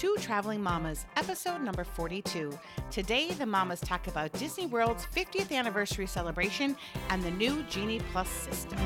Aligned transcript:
to 0.00 0.16
Traveling 0.18 0.62
Mamas, 0.62 1.04
episode 1.16 1.60
number 1.60 1.84
42. 1.84 2.58
Today, 2.90 3.32
the 3.32 3.44
mamas 3.44 3.80
talk 3.80 4.06
about 4.06 4.32
Disney 4.32 4.64
World's 4.64 5.04
50th 5.14 5.52
anniversary 5.52 6.06
celebration 6.06 6.74
and 7.10 7.22
the 7.22 7.30
new 7.32 7.62
Genie 7.64 8.00
Plus 8.10 8.30
system. 8.30 8.78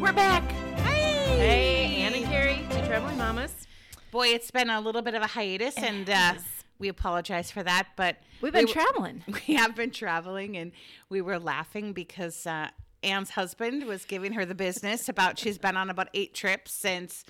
We're 0.00 0.12
back. 0.12 0.48
Hey! 0.82 1.38
Hey, 1.38 1.96
Ann 2.02 2.14
and 2.14 2.24
Carrie, 2.26 2.64
two 2.70 2.86
traveling 2.86 3.18
mamas. 3.18 3.66
Boy, 4.12 4.28
it's 4.28 4.52
been 4.52 4.70
a 4.70 4.80
little 4.80 5.02
bit 5.02 5.14
of 5.14 5.22
a 5.22 5.26
hiatus, 5.26 5.76
and 5.76 6.08
uh, 6.08 6.34
we 6.78 6.86
apologize 6.86 7.50
for 7.50 7.64
that, 7.64 7.88
but 7.96 8.18
We've 8.40 8.52
been 8.52 8.66
we, 8.66 8.72
traveling. 8.72 9.24
we 9.48 9.54
have 9.54 9.74
been 9.74 9.90
traveling, 9.90 10.56
and 10.56 10.70
we 11.08 11.20
were 11.20 11.40
laughing 11.40 11.92
because 11.94 12.46
uh, 12.46 12.68
Anne's 13.02 13.30
husband 13.30 13.86
was 13.86 14.04
giving 14.04 14.34
her 14.34 14.44
the 14.44 14.54
business 14.54 15.08
about 15.08 15.36
she's 15.36 15.58
been 15.58 15.76
on 15.76 15.90
about 15.90 16.10
eight 16.14 16.32
trips 16.32 16.70
since 16.70 17.24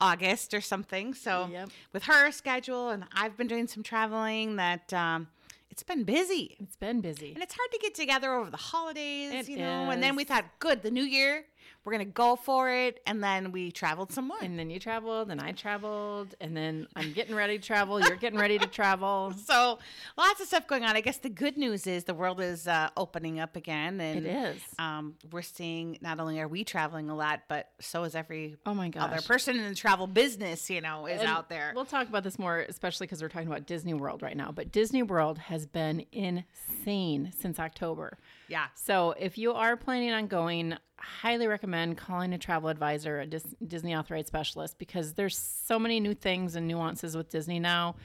August 0.00 0.54
or 0.54 0.60
something. 0.60 1.14
So 1.14 1.48
Yep. 1.50 1.70
with 1.92 2.02
her 2.04 2.30
schedule, 2.32 2.90
and 2.90 3.04
I've 3.14 3.36
been 3.36 3.46
doing 3.46 3.66
some 3.66 3.82
traveling, 3.82 4.56
that 4.56 4.92
um, 4.92 5.28
it's 5.70 5.82
been 5.82 6.04
busy. 6.04 6.56
It's 6.60 6.76
been 6.76 7.00
busy. 7.00 7.32
And 7.34 7.42
it's 7.42 7.54
hard 7.54 7.70
to 7.72 7.78
get 7.78 7.94
together 7.94 8.32
over 8.34 8.50
the 8.50 8.56
holidays, 8.56 9.32
It 9.32 9.48
you 9.48 9.56
know. 9.58 9.90
And 9.90 10.02
then 10.02 10.16
we 10.16 10.22
is. 10.22 10.28
thought, 10.28 10.44
good, 10.58 10.82
the 10.82 10.90
new 10.90 11.02
year, 11.04 11.44
we're 11.84 11.92
gonna 11.92 12.04
go 12.04 12.36
for 12.36 12.70
it. 12.70 13.00
And 13.06 13.22
then 13.22 13.52
we 13.52 13.70
traveled 13.70 14.12
some 14.12 14.28
more. 14.28 14.38
And 14.42 14.58
then 14.58 14.70
you 14.70 14.78
traveled, 14.78 15.30
and 15.30 15.40
I 15.40 15.52
traveled, 15.52 16.34
and 16.40 16.56
then 16.56 16.86
I'm 16.96 17.12
getting 17.12 17.34
ready 17.34 17.58
to 17.58 17.64
travel. 17.64 18.00
You're 18.00 18.16
getting 18.16 18.38
ready 18.38 18.58
to 18.58 18.66
travel. 18.66 19.32
so 19.44 19.78
lots 20.16 20.40
of 20.40 20.46
stuff 20.46 20.66
going 20.66 20.84
on. 20.84 20.96
I 20.96 21.00
guess 21.00 21.18
the 21.18 21.28
good 21.28 21.56
news 21.56 21.86
is 21.86 22.04
the 22.04 22.14
world 22.14 22.40
is 22.40 22.66
uh, 22.66 22.88
opening 22.96 23.40
up 23.40 23.56
again, 23.56 24.00
and 24.00 24.26
It 24.26 24.30
is. 24.30 24.62
Um, 24.78 25.14
we're 25.30 25.42
seeing 25.42 25.98
not 26.00 26.20
only 26.20 26.40
are 26.40 26.48
we 26.48 26.64
traveling 26.64 27.10
a 27.10 27.14
lot, 27.16 27.42
but 27.48 27.70
so 27.80 28.04
is 28.04 28.14
every 28.14 28.56
Oh 28.66 28.74
my 28.74 28.90
other 28.96 29.16
gosh. 29.16 29.26
person 29.26 29.56
in 29.58 29.68
the 29.68 29.74
travel 29.74 30.06
business. 30.06 30.70
You 30.70 30.80
know, 30.80 31.06
is 31.06 31.20
And 31.20 31.28
out 31.28 31.48
there. 31.48 31.72
We'll 31.74 31.84
talk 31.84 32.08
about 32.08 32.24
this 32.24 32.38
more, 32.38 32.60
especially 32.60 33.06
because 33.06 33.20
we're 33.22 33.28
talking 33.28 33.48
about 33.48 33.66
Disney 33.66 33.94
World 33.94 34.22
right 34.22 34.36
now. 34.36 34.50
But 34.52 34.72
Disney 34.72 35.02
World 35.02 35.38
has 35.38 35.66
been 35.66 36.04
insane 36.12 37.32
since 37.38 37.58
October. 37.58 38.18
yeah, 38.48 38.66
So 38.74 39.14
if 39.18 39.38
you 39.38 39.52
are 39.52 39.76
planning 39.76 40.12
on 40.12 40.26
going, 40.26 40.76
highly 41.04 41.46
recommend 41.46 41.96
calling 41.98 42.32
a 42.32 42.38
travel 42.38 42.68
advisor, 42.68 43.20
a 43.20 43.26
Dis- 43.26 43.54
Disney 43.66 43.94
authorized 43.94 44.26
specialist, 44.28 44.78
because 44.78 45.14
there's 45.14 45.36
so 45.38 45.78
many 45.78 46.00
new 46.00 46.14
things 46.14 46.56
and 46.56 46.66
nuances 46.66 47.16
with 47.16 47.28
Disney 47.30 47.60
now, 47.60 47.96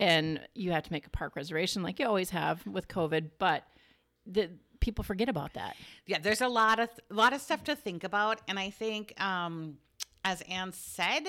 and 0.00 0.40
you 0.54 0.72
have 0.72 0.82
to 0.84 0.92
make 0.92 1.06
a 1.06 1.10
park 1.10 1.36
reservation 1.36 1.82
like 1.82 1.98
you 1.98 2.06
always 2.06 2.30
have 2.30 2.66
with 2.66 2.88
COVID. 2.88 3.30
But 3.38 3.64
the 4.26 4.50
people 4.80 5.04
forget 5.04 5.28
about 5.28 5.54
that. 5.54 5.76
yeah. 6.06 6.18
There's 6.18 6.40
a 6.40 6.48
lot 6.48 6.78
of 6.78 6.88
a 7.10 7.14
lot 7.14 7.32
of 7.32 7.40
stuff 7.40 7.64
to 7.64 7.76
think 7.76 8.04
about, 8.04 8.40
and 8.48 8.58
I 8.58 8.70
think, 8.70 9.18
um, 9.20 9.78
as 10.24 10.40
Anne 10.42 10.72
said, 10.72 11.22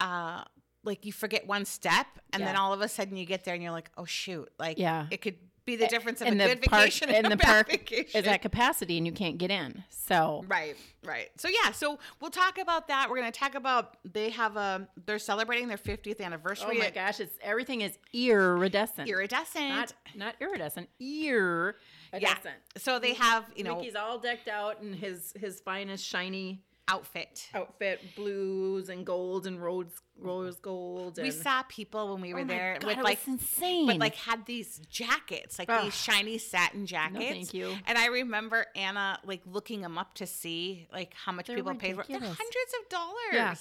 uh, 0.00 0.44
like 0.84 1.04
you 1.06 1.12
forget 1.12 1.46
one 1.46 1.64
step, 1.64 2.06
and 2.32 2.42
then 2.42 2.56
all 2.56 2.72
of 2.72 2.80
a 2.80 2.88
sudden 2.88 3.16
you 3.16 3.24
get 3.24 3.44
there 3.44 3.54
and 3.54 3.62
you're 3.62 3.72
like, 3.72 3.90
oh 3.96 4.04
shoot, 4.04 4.48
like 4.58 4.78
Yeah. 4.78 5.06
it 5.10 5.20
could 5.22 5.36
be 5.64 5.76
the 5.76 5.86
difference 5.86 6.20
of 6.20 6.26
and 6.26 6.40
a 6.40 6.44
the 6.44 6.54
good 6.54 6.62
park 6.62 6.82
vacation 6.82 7.08
and, 7.08 7.18
and 7.18 7.26
a 7.26 7.30
the 7.30 7.36
bad 7.36 7.66
park 7.66 7.70
vacation. 7.70 8.20
is 8.20 8.26
at 8.26 8.42
capacity, 8.42 8.96
and 8.98 9.06
you 9.06 9.12
can't 9.12 9.38
get 9.38 9.50
in. 9.50 9.84
So 9.90 10.44
Right, 10.48 10.76
right. 11.04 11.28
So 11.36 11.48
yeah, 11.48 11.72
so 11.72 11.98
we'll 12.20 12.30
talk 12.30 12.58
about 12.58 12.88
that. 12.88 13.08
We're 13.08 13.16
going 13.18 13.30
to 13.32 13.38
talk 13.38 13.54
about 13.54 13.96
they 14.04 14.30
have 14.30 14.56
a 14.56 14.88
they're 15.06 15.18
celebrating 15.18 15.68
their 15.68 15.78
50th 15.78 16.20
anniversary. 16.20 16.76
Oh 16.76 16.78
my 16.78 16.90
gosh, 16.90 17.20
it's 17.20 17.36
everything 17.42 17.80
is 17.82 17.98
iridescent. 18.12 19.08
Iridescent. 19.08 19.68
Not 19.68 19.92
not 20.14 20.34
iridescent, 20.40 20.88
iridescent. 21.00 21.76
yeah. 22.20 22.34
So 22.76 22.98
they 22.98 23.14
have, 23.14 23.44
you 23.56 23.64
know, 23.64 23.76
Mickey's 23.76 23.94
all 23.96 24.18
decked 24.18 24.48
out 24.48 24.82
in 24.82 24.92
his 24.92 25.32
his 25.38 25.60
finest 25.60 26.04
shiny 26.04 26.62
outfit. 26.88 27.48
outfit, 27.54 28.14
blues 28.16 28.88
and 28.88 29.06
gold 29.06 29.46
and 29.46 29.62
rose 29.62 29.92
rose 30.18 30.56
gold. 30.56 31.18
And 31.18 31.24
We 31.26 31.30
saw 31.30 31.62
people 31.64 32.12
when 32.12 32.20
we 32.22 32.34
were 32.34 32.40
Oh 32.40 32.44
there 32.44 32.76
God, 32.80 32.86
with 32.86 32.98
it 32.98 33.04
like 33.04 33.18
was 33.26 33.40
insane. 33.40 33.86
but 33.86 33.98
like 33.98 34.14
had 34.14 34.46
these 34.46 34.78
jackets, 34.90 35.58
like 35.58 35.68
Ugh. 35.70 35.84
these 35.84 35.94
shiny 35.96 36.38
satin 36.38 36.86
jackets. 36.86 37.24
thank 37.30 37.54
you. 37.54 37.74
And 37.86 37.96
I 37.98 38.06
remember 38.06 38.66
Anna 38.76 39.18
like 39.24 39.42
looking 39.46 39.80
them 39.80 39.96
up 39.98 40.14
to 40.14 40.26
see 40.26 40.86
like 40.92 41.14
how 41.14 41.32
much 41.32 41.46
They're 41.46 41.56
people 41.56 41.74
paid 41.74 41.96
for. 41.96 42.04
They're 42.08 42.18
hundreds 42.20 42.74
of 42.82 42.88
dollars. 42.90 43.14
Yeah. 43.32 43.54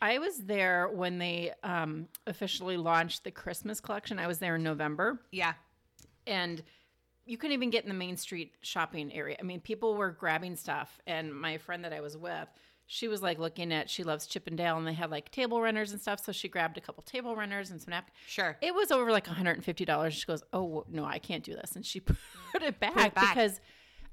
I 0.00 0.18
was 0.18 0.38
there 0.38 0.88
when 0.88 1.18
they 1.18 1.52
um, 1.64 2.06
officially 2.26 2.76
launched 2.76 3.24
the 3.24 3.32
Christmas 3.32 3.80
collection. 3.80 4.18
I 4.20 4.28
was 4.28 4.38
there 4.38 4.54
in 4.54 4.62
November, 4.62 5.20
Yeah. 5.32 5.54
and 6.26 6.62
you 7.28 7.38
couldn't 7.38 7.54
even 7.54 7.70
get 7.70 7.84
in 7.84 7.88
the 7.88 7.94
Main 7.94 8.16
Street 8.16 8.54
shopping 8.62 9.12
area. 9.12 9.36
I 9.38 9.42
mean, 9.42 9.60
people 9.60 9.94
were 9.94 10.10
grabbing 10.10 10.56
stuff, 10.56 10.98
and 11.06 11.32
my 11.32 11.58
friend 11.58 11.84
that 11.84 11.92
I 11.92 12.00
was 12.00 12.16
with, 12.16 12.48
she 12.86 13.06
was 13.06 13.20
like 13.22 13.38
looking 13.38 13.72
at. 13.72 13.90
She 13.90 14.02
loves 14.02 14.26
Chip 14.26 14.48
'n' 14.50 14.56
Dale, 14.56 14.76
and 14.78 14.86
they 14.86 14.94
had 14.94 15.10
like 15.10 15.30
table 15.30 15.60
runners 15.60 15.92
and 15.92 16.00
stuff. 16.00 16.24
So 16.24 16.32
she 16.32 16.48
grabbed 16.48 16.78
a 16.78 16.80
couple 16.80 17.02
table 17.02 17.36
runners 17.36 17.70
and 17.70 17.80
some 17.80 17.90
napkins. 17.90 18.16
Sure. 18.26 18.56
It 18.62 18.74
was 18.74 18.90
over 18.90 19.12
like 19.12 19.26
$150. 19.26 20.10
She 20.12 20.24
goes, 20.26 20.42
"Oh 20.52 20.84
no, 20.88 21.04
I 21.04 21.18
can't 21.18 21.44
do 21.44 21.54
this," 21.54 21.76
and 21.76 21.84
she 21.84 22.00
put 22.00 22.16
it 22.62 22.80
back, 22.80 22.96
it 22.96 23.14
back. 23.14 23.34
because, 23.34 23.60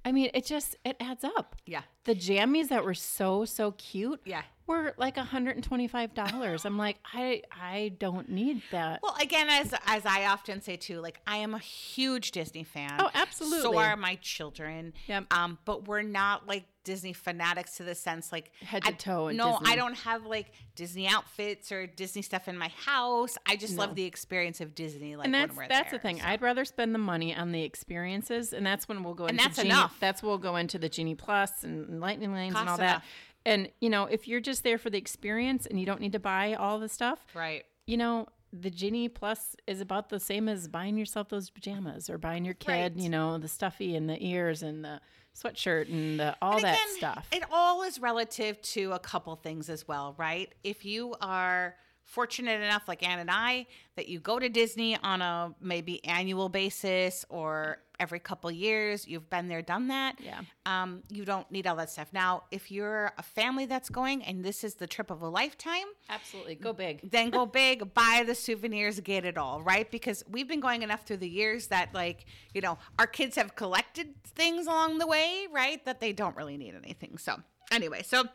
I 0.03 0.11
mean, 0.11 0.29
it 0.33 0.45
just 0.45 0.75
it 0.83 0.97
adds 0.99 1.23
up. 1.23 1.55
Yeah. 1.65 1.83
The 2.03 2.15
jammies 2.15 2.67
that 2.67 2.83
were 2.83 2.93
so 2.93 3.45
so 3.45 3.71
cute, 3.71 4.19
Yeah. 4.25 4.43
Were 4.67 4.93
like 4.97 5.15
$125. 5.15 6.65
I'm 6.65 6.77
like, 6.77 6.97
I 7.13 7.41
I 7.51 7.93
don't 7.99 8.29
need 8.29 8.61
that. 8.71 8.99
Well, 9.03 9.15
again, 9.21 9.47
as 9.49 9.73
as 9.85 10.05
I 10.05 10.25
often 10.25 10.61
say 10.61 10.75
too, 10.75 11.01
like 11.01 11.19
I 11.27 11.37
am 11.37 11.53
a 11.53 11.59
huge 11.59 12.31
Disney 12.31 12.63
fan. 12.63 12.95
Oh, 12.99 13.09
absolutely. 13.13 13.61
So 13.61 13.77
are 13.77 13.95
my 13.97 14.15
children. 14.21 14.93
Yep. 15.07 15.33
Um, 15.33 15.57
but 15.65 15.87
we're 15.87 16.01
not 16.01 16.47
like 16.47 16.65
Disney 16.83 17.13
fanatics 17.13 17.77
to 17.77 17.83
the 17.83 17.95
sense 17.95 18.31
like 18.31 18.51
Head 18.61 18.83
to 18.83 18.91
toe 18.93 19.27
in 19.29 19.37
No, 19.37 19.57
Disney. 19.59 19.73
I 19.73 19.75
don't 19.75 19.97
have 19.99 20.25
like 20.25 20.51
Disney 20.75 21.07
outfits 21.07 21.71
or 21.71 21.87
Disney 21.87 22.21
stuff 22.21 22.47
in 22.47 22.57
my 22.57 22.67
house. 22.85 23.37
I 23.47 23.55
just 23.55 23.75
love 23.77 23.95
the 23.95 24.03
experience 24.03 24.61
of 24.61 24.75
Disney. 24.75 25.15
Like 25.15 25.25
and 25.25 25.33
that's 25.33 25.49
when 25.49 25.65
we're 25.65 25.67
that's 25.67 25.91
there, 25.91 25.99
the 25.99 26.01
thing. 26.01 26.19
so. 26.19 26.25
I'd 26.27 26.41
rather 26.41 26.63
spend 26.65 26.93
the 26.93 26.99
money 26.99 27.35
on 27.35 27.51
the 27.51 27.63
experiences, 27.63 28.53
and 28.53 28.65
that's 28.65 28.87
when 28.87 29.03
we'll 29.03 29.15
go 29.15 29.25
into 29.25 29.43
that's 29.43 29.57
Genie. 29.57 29.69
enough. 29.69 29.97
That's 29.99 30.21
when 30.21 30.29
we'll 30.29 30.37
go 30.37 30.55
into 30.57 30.77
the 30.77 30.89
Genie 30.89 31.15
Plus 31.15 31.63
and 31.63 31.99
Lightning 31.99 32.33
Lanes 32.33 32.55
and 32.55 32.69
all 32.69 32.77
that. 32.77 33.03
And 33.45 33.69
you 33.79 33.89
know, 33.89 34.05
if 34.05 34.27
you're 34.27 34.39
just 34.41 34.63
there 34.63 34.77
for 34.77 34.89
the 34.89 34.97
experience 34.97 35.65
and 35.65 35.79
you 35.79 35.85
don't 35.85 36.01
need 36.01 36.13
to 36.13 36.19
buy 36.19 36.53
all 36.55 36.79
the 36.79 36.89
stuff, 36.89 37.19
Right. 37.35 37.63
you 37.85 37.97
know, 37.97 38.27
the 38.51 38.69
Genie 38.69 39.09
Plus 39.09 39.55
is 39.67 39.81
about 39.81 40.09
the 40.09 40.19
same 40.19 40.47
as 40.47 40.67
buying 40.67 40.97
yourself 40.97 41.29
those 41.29 41.49
pajamas 41.49 42.09
or 42.09 42.17
buying 42.17 42.45
your 42.45 42.53
kid, 42.53 42.71
Right. 42.95 42.95
you 42.95 43.09
know, 43.09 43.37
the 43.37 43.47
stuffy 43.49 43.95
and 43.95 44.09
the 44.09 44.17
ears 44.25 44.63
and 44.63 44.83
the 44.83 45.01
sweatshirt 45.35 45.89
and 45.91 46.17
the, 46.19 46.35
all 46.41 46.55
And 46.55 46.63
that 46.63 46.79
stuff. 46.95 47.27
It 47.33 47.43
all 47.51 47.83
is 47.83 47.99
relative 47.99 48.61
to 48.61 48.93
a 48.93 48.99
couple 48.99 49.35
things 49.35 49.69
as 49.69 49.85
well, 49.87 50.15
right? 50.17 50.53
If 50.63 50.85
you 50.85 51.15
are 51.19 51.75
fortunate 52.05 52.61
enough, 52.61 52.87
like 52.87 53.07
Ann 53.07 53.19
and 53.19 53.29
I, 53.29 53.67
that 53.95 54.07
you 54.07 54.19
go 54.19 54.39
to 54.39 54.47
Disney 54.47 54.97
on 54.97 55.21
a 55.21 55.53
maybe 55.59 56.03
annual 56.05 56.49
basis 56.49 57.25
or 57.29 57.79
every 57.99 58.19
couple 58.19 58.51
years, 58.51 59.07
you've 59.07 59.29
been 59.29 59.47
there, 59.47 59.61
done 59.61 59.87
that. 59.87 60.15
Yeah. 60.19 60.41
Um, 60.65 61.01
you 61.09 61.25
don't 61.25 61.49
need 61.49 61.65
all 61.67 61.75
that 61.77 61.89
stuff. 61.89 62.09
Now, 62.13 62.43
if 62.51 62.71
you're 62.71 63.11
a 63.17 63.23
family 63.23 63.65
that's 63.65 63.89
going 63.89 64.23
and 64.23 64.43
this 64.43 64.63
is 64.63 64.75
the 64.75 64.87
trip 64.87 65.11
of 65.11 65.21
a 65.21 65.29
lifetime, 65.29 65.85
Absolutely, 66.09 66.55
go 66.55 66.73
big. 66.73 67.09
then 67.09 67.29
go 67.29 67.45
big, 67.63 67.93
buy 67.93 68.23
the 68.25 68.35
souvenirs, 68.35 68.99
get 68.99 69.25
it 69.25 69.37
all, 69.37 69.61
right? 69.61 69.89
Because 69.89 70.23
we've 70.29 70.47
been 70.47 70.59
going 70.59 70.81
enough 70.81 71.05
through 71.05 71.17
the 71.17 71.29
years 71.29 71.67
that, 71.67 71.93
like, 71.93 72.25
you 72.53 72.61
know, 72.61 72.77
our 72.99 73.07
kids 73.07 73.35
have 73.35 73.55
collected 73.55 74.13
things 74.23 74.67
along 74.67 74.97
the 74.97 75.07
way, 75.07 75.47
right? 75.51 75.83
That 75.85 75.99
they 75.99 76.11
don't 76.11 76.35
really 76.35 76.57
need 76.57 76.75
anything. 76.75 77.17
So, 77.17 77.37
anyway, 77.71 78.03
so 78.03 78.25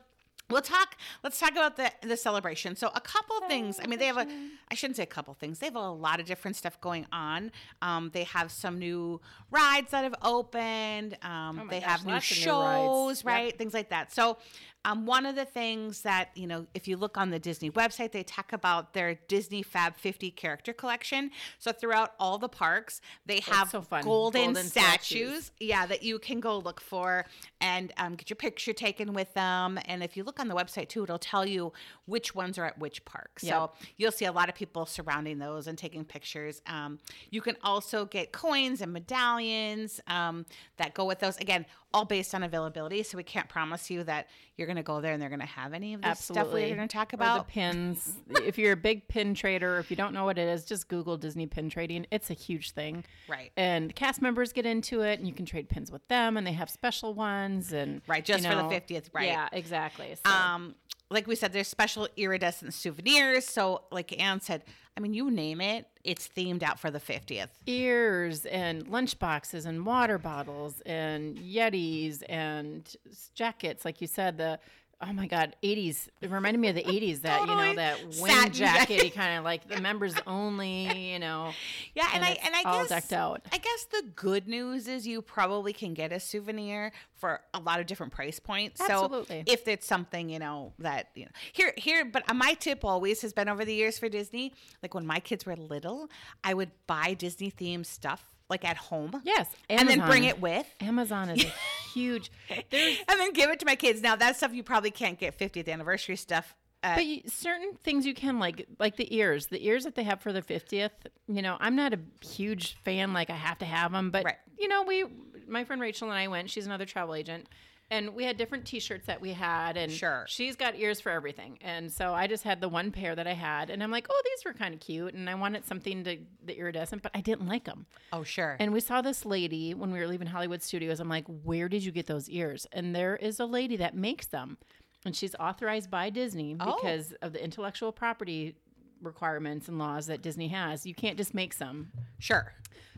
we'll 0.51 0.63
talk. 0.63 0.97
Let's 1.23 1.39
talk 1.39 1.53
about 1.53 1.77
the 1.77 1.91
the 2.03 2.17
celebration. 2.17 2.77
So, 2.77 2.91
a 2.95 3.01
couple 3.01 3.37
of 3.39 3.45
things. 3.49 3.81
I 3.83 3.87
mean, 3.87 3.99
they 3.99 4.07
have 4.07 4.19
a. 4.19 4.27
I 4.71 4.75
shouldn't 4.75 4.97
say 4.97 5.03
a 5.03 5.07
couple 5.07 5.35
things. 5.35 5.59
They 5.59 5.67
have 5.67 5.77
a 5.77 5.91
lot 5.91 6.21
of 6.21 6.27
different 6.27 6.57
stuff 6.57 6.81
going 6.81 7.07
on. 7.13 7.53
Um, 7.83 8.11
they 8.13 8.25
have 8.25 8.51
some 8.51 8.79
new 8.79 9.21
rides 9.51 9.91
that 9.93 10.05
have 10.05 10.15
opened. 10.23 11.17
Um, 11.23 11.61
Oh 11.61 11.67
they 11.69 11.81
gosh, 11.81 11.89
have 11.89 12.07
new 12.07 12.13
of 12.13 12.17
new 12.17 12.21
shows. 12.21 13.19
Yep. 13.21 13.27
right? 13.27 13.59
Things 13.59 13.75
like 13.75 13.91
that. 13.91 14.13
So, 14.13 14.39
um, 14.85 15.05
one 15.05 15.27
of 15.27 15.37
the 15.37 15.45
things 15.45 16.03
that, 16.03 16.31
you 16.35 16.47
know, 16.47 16.67
if 16.75 16.89
you 16.89 16.97
look 16.97 17.19
on 17.19 17.31
the 17.31 17.39
Disney 17.39 17.71
website, 17.71 18.13
they 18.13 18.23
talk 18.23 18.53
about 18.53 18.95
their 18.95 19.17
Disney 19.29 19.63
Fab 19.63 19.97
50 19.97 20.31
character 20.31 20.73
collection. 20.73 21.31
So, 21.59 21.71
throughout 21.73 22.15
all 22.19 22.39
the 22.39 22.49
parks, 22.49 23.01
they 23.27 23.41
have 23.41 23.71
so 23.71 23.81
golden, 23.83 24.05
Golden 24.05 24.65
statues, 24.65 25.45
statues. 25.45 25.51
yeah, 25.61 25.85
that 25.87 26.03
you 26.03 26.19
can 26.19 26.41
go 26.41 26.59
look 26.59 26.81
for 26.81 27.27
and 27.61 27.93
um, 27.99 28.15
get 28.15 28.31
your 28.31 28.37
picture 28.37 28.73
taken 28.73 29.13
with 29.13 29.35
them. 29.35 29.79
And 29.85 30.03
if 30.03 30.17
you 30.17 30.25
look 30.25 30.41
on 30.41 30.49
the 30.49 30.55
website 30.55 30.89
too, 30.89 31.03
it'll 31.05 31.19
tell 31.19 31.45
you 31.45 31.73
which 32.07 32.35
ones 32.35 32.57
are 32.59 32.65
at 32.65 32.79
which 32.79 33.05
park. 33.05 33.39
So, 33.41 33.47
Yep. 33.49 33.75
you'll 33.99 34.13
see 34.13 34.25
a 34.25 34.33
lot 34.33 34.49
of 34.49 34.55
people 34.55 34.87
surrounding 34.87 35.39
those 35.39 35.67
and 35.67 35.77
taking 35.77 36.05
pictures. 36.07 36.63
Um, 36.67 36.99
you 37.31 37.43
can 37.43 37.57
also 37.63 38.07
get 38.07 38.33
coins 38.33 38.81
and 38.81 38.93
medallions 38.95 40.01
um, 40.07 40.47
that 40.79 40.95
go 40.95 41.05
with 41.05 41.19
those. 41.19 41.37
Again, 41.37 41.67
all 41.93 42.05
based 42.05 42.35
on 42.35 42.43
availability. 42.43 43.03
So 43.03 43.17
we 43.17 43.25
can't 43.25 43.49
promise 43.49 43.91
you 43.91 44.05
that 44.05 44.29
you're 44.57 44.70
going 44.71 44.77
to 44.77 44.83
go 44.83 45.01
there 45.01 45.13
and 45.13 45.21
they're 45.21 45.29
going 45.29 45.41
to 45.41 45.47
have 45.47 45.73
any 45.75 45.95
of 45.95 46.03
this 46.03 46.19
stuff 46.21 46.37
Absolutely. 46.39 46.71
we're 46.71 46.77
going 46.77 46.89
to 46.89 46.93
talk 46.97 47.13
Or 47.13 47.17
about. 47.17 47.47
the 47.49 47.53
pins. 47.53 48.13
if 48.45 48.57
you're 48.59 48.73
a 48.73 48.77
big 48.77 49.07
pin 49.09 49.35
trader, 49.35 49.79
if 49.79 49.91
you 49.91 49.97
don't 49.97 50.15
know 50.15 50.25
what 50.25 50.39
it 50.39 50.49
is, 50.49 50.65
just 50.65 50.89
Google 50.89 51.17
Disney 51.17 51.47
pin 51.47 51.69
trading. 51.69 52.07
It's 52.11 52.31
a 52.31 52.35
huge 52.35 52.71
thing. 52.73 53.05
Right. 53.29 53.51
And 53.57 53.95
cast 53.95 54.23
members 54.23 54.53
get 54.53 54.65
into 54.67 55.03
it, 55.03 55.19
and 55.19 55.29
you 55.29 55.35
can 55.35 55.45
trade 55.47 55.69
pins 55.69 55.91
with 55.93 56.07
them, 56.09 56.37
and 56.37 56.47
they 56.47 56.53
have 56.53 56.71
special 56.71 57.15
ones. 57.15 57.73
And 57.73 58.01
Right, 58.07 58.25
just 58.25 58.45
you 58.45 58.51
for 58.51 58.57
the 58.57 58.63
50th, 58.63 59.11
right. 59.13 59.27
Yeah, 59.29 59.49
exactly. 59.53 60.15
So, 60.25 60.31
Um, 60.33 60.75
like 61.11 61.27
we 61.27 61.35
said, 61.35 61.53
there's 61.53 61.69
special 61.69 62.09
iridescent 62.17 62.73
souvenirs. 62.73 63.45
So, 63.45 63.83
like 63.91 64.19
Anne 64.21 64.41
said, 64.41 64.63
I 64.97 65.01
mean, 65.01 65.13
you 65.13 65.31
name 65.31 65.61
it, 65.61 65.87
it's 66.05 66.29
themed 66.29 66.63
out 66.63 66.79
for 66.79 66.91
the 66.91 67.01
50th. 67.01 67.49
Ears 67.67 68.47
and 68.47 68.87
lunchboxes 68.87 69.67
and 69.67 69.85
water 69.85 70.19
bottles 70.19 70.81
and 70.87 71.37
Yetis 71.39 72.23
and 72.29 72.95
jackets, 73.35 73.85
like 73.85 74.01
you 74.01 74.07
said, 74.07 74.39
the 74.39 74.59
oh 75.03 75.13
my 75.13 75.27
god, 75.27 75.57
80s. 75.63 76.09
It 76.21 76.31
reminded 76.31 76.59
me 76.59 76.69
of 76.69 76.75
the 76.75 76.83
80s 76.83 77.21
that, 77.23 77.41
you 77.41 77.55
know, 77.55 77.75
that 77.75 77.99
wind 78.21 78.55
jacket. 78.55 78.99
jacket 78.99 79.15
kind 79.15 79.39
of 79.39 79.45
like 79.45 79.69
the 79.69 79.81
members 79.81 80.15
only, 80.27 81.13
you 81.13 81.19
know. 81.19 81.53
Yeah, 81.95 82.09
and, 82.15 82.25
I 82.25 82.39
and 82.45 82.55
I 82.55 82.63
all 82.65 82.81
guess 82.81 82.89
decked 82.89 83.13
out. 83.13 83.43
I 83.53 83.59
guess 83.59 83.85
the 83.91 84.05
good 84.15 84.47
news 84.47 84.87
is 84.87 85.07
you 85.07 85.23
probably 85.23 85.73
can 85.73 85.93
get 85.93 86.13
a 86.13 86.21
souvenir 86.21 86.93
for 87.17 87.41
a 87.53 87.59
lot 87.59 87.81
of 87.81 87.87
different 87.87 88.13
price 88.13 88.39
points. 88.39 88.81
Absolutely. 88.81 89.45
So 89.47 89.53
if 89.53 89.67
it's 89.67 89.87
something 89.87 90.31
you 90.31 90.39
know 90.39 90.73
that 90.79 91.09
you 91.15 91.25
know 91.25 91.31
here 91.53 91.73
here, 91.77 92.05
but 92.05 92.23
my 92.35 92.55
tip 92.55 92.85
always 92.85 93.23
has 93.23 93.33
been 93.33 93.49
over 93.49 93.65
the 93.65 93.75
years 93.75 93.99
for 93.99 94.09
Disney. 94.09 94.53
Like 94.83 94.95
when 94.95 95.07
my 95.07 95.21
kids 95.21 95.45
were 95.45 95.57
little, 95.57 96.09
I 96.45 96.55
would 96.55 96.71
buy 96.87 97.15
Disney 97.15 97.51
themed 97.51 97.87
stuff 97.87 98.25
like 98.51 98.65
at 98.65 98.77
home. 98.77 99.21
Yes, 99.25 99.49
and 99.71 99.89
then 99.89 100.01
bring 100.01 100.25
it 100.25 100.41
with. 100.41 100.67
Amazon 100.81 101.31
is 101.31 101.45
a 101.45 101.49
huge. 101.95 102.31
There's 102.71 102.99
and 103.09 103.19
then 103.21 103.33
give 103.33 103.49
it 103.51 103.61
to 103.61 103.67
my 103.67 103.77
kids. 103.77 104.03
Now 104.03 104.17
that 104.17 104.37
stuff 104.37 104.53
you 104.53 104.63
probably 104.63 104.91
can't 104.91 105.19
get 105.19 105.39
50th 105.39 105.69
anniversary 105.69 106.17
stuff. 106.17 106.55
Uh, 106.83 106.95
But 106.97 107.05
you, 107.07 107.21
certain 107.27 107.75
things 107.85 108.07
you 108.07 108.15
can 108.15 108.39
like, 108.39 108.67
like 108.79 108.97
the 108.97 109.15
ears, 109.15 109.47
the 109.49 109.65
ears 109.67 109.85
that 109.85 109.95
they 109.95 110.03
have 110.03 110.21
for 110.21 110.33
the 110.33 110.43
fiftieth. 110.43 110.93
You 111.29 111.43
know, 111.43 111.57
I'm 111.61 111.77
not 111.77 111.93
a 111.95 111.99
huge 112.27 112.77
fan. 112.85 113.13
Like 113.13 113.31
I 113.31 113.35
have 113.37 113.59
to 113.59 113.67
have 113.67 113.93
them, 113.93 114.11
but 114.11 114.25
Right. 114.25 114.37
you 114.59 114.67
know, 114.67 114.83
we, 114.83 115.05
my 115.47 115.65
friend 115.65 115.81
Rachel 115.81 116.09
and 116.11 116.19
I 116.19 116.29
went. 116.29 116.49
She's 116.51 116.67
another 116.67 116.87
travel 116.87 117.15
agent, 117.15 117.49
and 117.91 118.15
we 118.15 118.25
had 118.25 118.37
different 118.37 118.65
T-shirts 118.67 119.07
that 119.07 119.21
we 119.21 119.33
had, 119.33 119.77
and 119.77 119.91
Sure. 119.91 120.25
she's 120.29 120.55
got 120.57 120.79
ears 120.79 121.01
for 121.01 121.11
everything. 121.11 121.59
And 121.61 121.91
so 121.93 122.15
I 122.15 122.27
just 122.27 122.45
had 122.45 122.61
the 122.61 122.69
one 122.69 122.93
pair 122.93 123.15
that 123.17 123.27
I 123.27 123.33
had, 123.35 123.69
and 123.71 123.83
I'm 123.83 123.91
like, 123.91 124.07
oh, 124.09 124.23
these 124.25 124.45
were 124.45 124.53
kind 124.53 124.73
of 124.75 124.81
cute, 124.81 125.15
and 125.15 125.29
I 125.29 125.35
wanted 125.35 125.67
something 125.67 126.05
to 126.05 126.19
the 126.45 126.57
iridescent, 126.59 127.03
but 127.03 127.11
I 127.15 127.21
didn't 127.21 127.47
like 127.49 127.65
them. 127.65 127.87
oh 128.13 128.23
sure. 128.23 128.57
And 128.61 128.73
we 128.73 128.81
saw 128.81 129.03
this 129.03 129.25
lady 129.27 129.75
when 129.75 129.91
we 129.93 129.99
were 129.99 130.07
leaving 130.07 130.29
Hollywood 130.29 130.63
Studios. 130.63 131.01
I'm 131.01 131.09
like, 131.09 131.25
where 131.27 131.69
did 131.69 131.85
you 131.85 131.93
get 131.93 132.07
those 132.07 132.29
ears? 132.29 132.67
And 132.73 132.95
there 132.95 133.17
is 133.17 133.41
a 133.41 133.47
lady 133.47 133.77
that 133.79 133.95
makes 133.97 134.27
them. 134.27 134.57
And 135.05 135.17
she's 135.17 135.35
authorized 135.41 135.91
by 135.91 136.11
Disney 136.11 136.57
Oh. 136.61 136.77
because 136.77 137.13
of 137.23 137.33
the 137.33 137.43
intellectual 137.43 137.91
property 137.91 138.55
requirements 139.03 139.67
and 139.69 139.79
laws 139.79 140.07
that 140.09 140.21
Disney 140.23 140.49
has. 140.49 140.85
You 140.85 140.95
can't 140.95 141.17
just 141.17 141.33
make 141.35 141.53
some. 141.53 141.91
sure. 142.19 142.53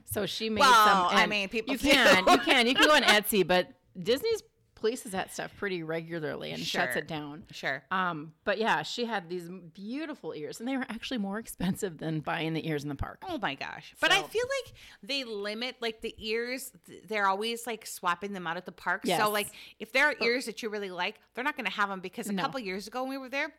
So 0.04 0.26
she 0.26 0.50
made 0.50 0.60
Well, 0.60 1.08
some. 1.10 1.16
I 1.16 1.26
mean, 1.26 1.48
people 1.48 1.72
You 1.72 1.78
can. 1.92 2.24
You 2.26 2.38
can. 2.38 2.66
You 2.66 2.74
can 2.74 2.86
go 2.88 2.94
on 2.94 3.02
Etsy, 3.02 3.46
but 3.46 3.68
Disney's 3.98 4.42
polices 4.82 5.10
that 5.12 5.32
stuff 5.32 5.52
pretty 5.56 5.82
regularly 5.82 6.50
and 6.52 6.60
shuts 6.62 6.96
it 6.96 7.06
down. 7.06 7.44
Sure. 7.52 7.82
Um, 7.90 8.32
but 8.44 8.58
yeah, 8.58 8.82
she 8.82 9.04
had 9.04 9.28
these 9.28 9.48
beautiful 9.74 10.32
ears, 10.34 10.58
and 10.60 10.68
they 10.68 10.76
were 10.76 10.86
actually 10.88 11.18
more 11.18 11.38
expensive 11.46 11.98
than 11.98 12.20
buying 12.20 12.52
the 12.54 12.66
ears 12.68 12.82
in 12.82 12.88
the 12.88 12.94
park. 12.94 13.22
Oh 13.28 13.38
my 13.38 13.54
gosh. 13.54 13.94
But 14.00 14.10
I 14.12 14.22
feel 14.22 14.44
like 14.64 14.74
they 15.02 15.24
limit 15.24 15.76
like 15.80 16.00
the 16.00 16.14
ears 16.18 16.72
they're 17.08 17.26
always 17.26 17.66
like 17.66 17.86
swapping 17.86 18.32
them 18.32 18.46
out 18.46 18.56
at 18.56 18.66
the 18.66 18.72
park. 18.72 19.02
Yes. 19.04 19.20
So 19.20 19.30
like 19.30 19.48
if 19.78 19.92
there 19.92 20.06
are 20.08 20.14
ears 20.20 20.46
that 20.46 20.62
you 20.62 20.68
really 20.68 20.90
like, 20.90 21.16
they're 21.34 21.44
not 21.44 21.56
going 21.56 21.66
to 21.66 21.72
have 21.72 21.88
them 21.88 22.00
because 22.00 22.28
a 22.28 22.32
No. 22.32 22.42
couple 22.42 22.60
years 22.60 22.86
ago 22.86 23.02
when 23.02 23.10
we 23.10 23.18
were 23.18 23.28
there, 23.28 23.52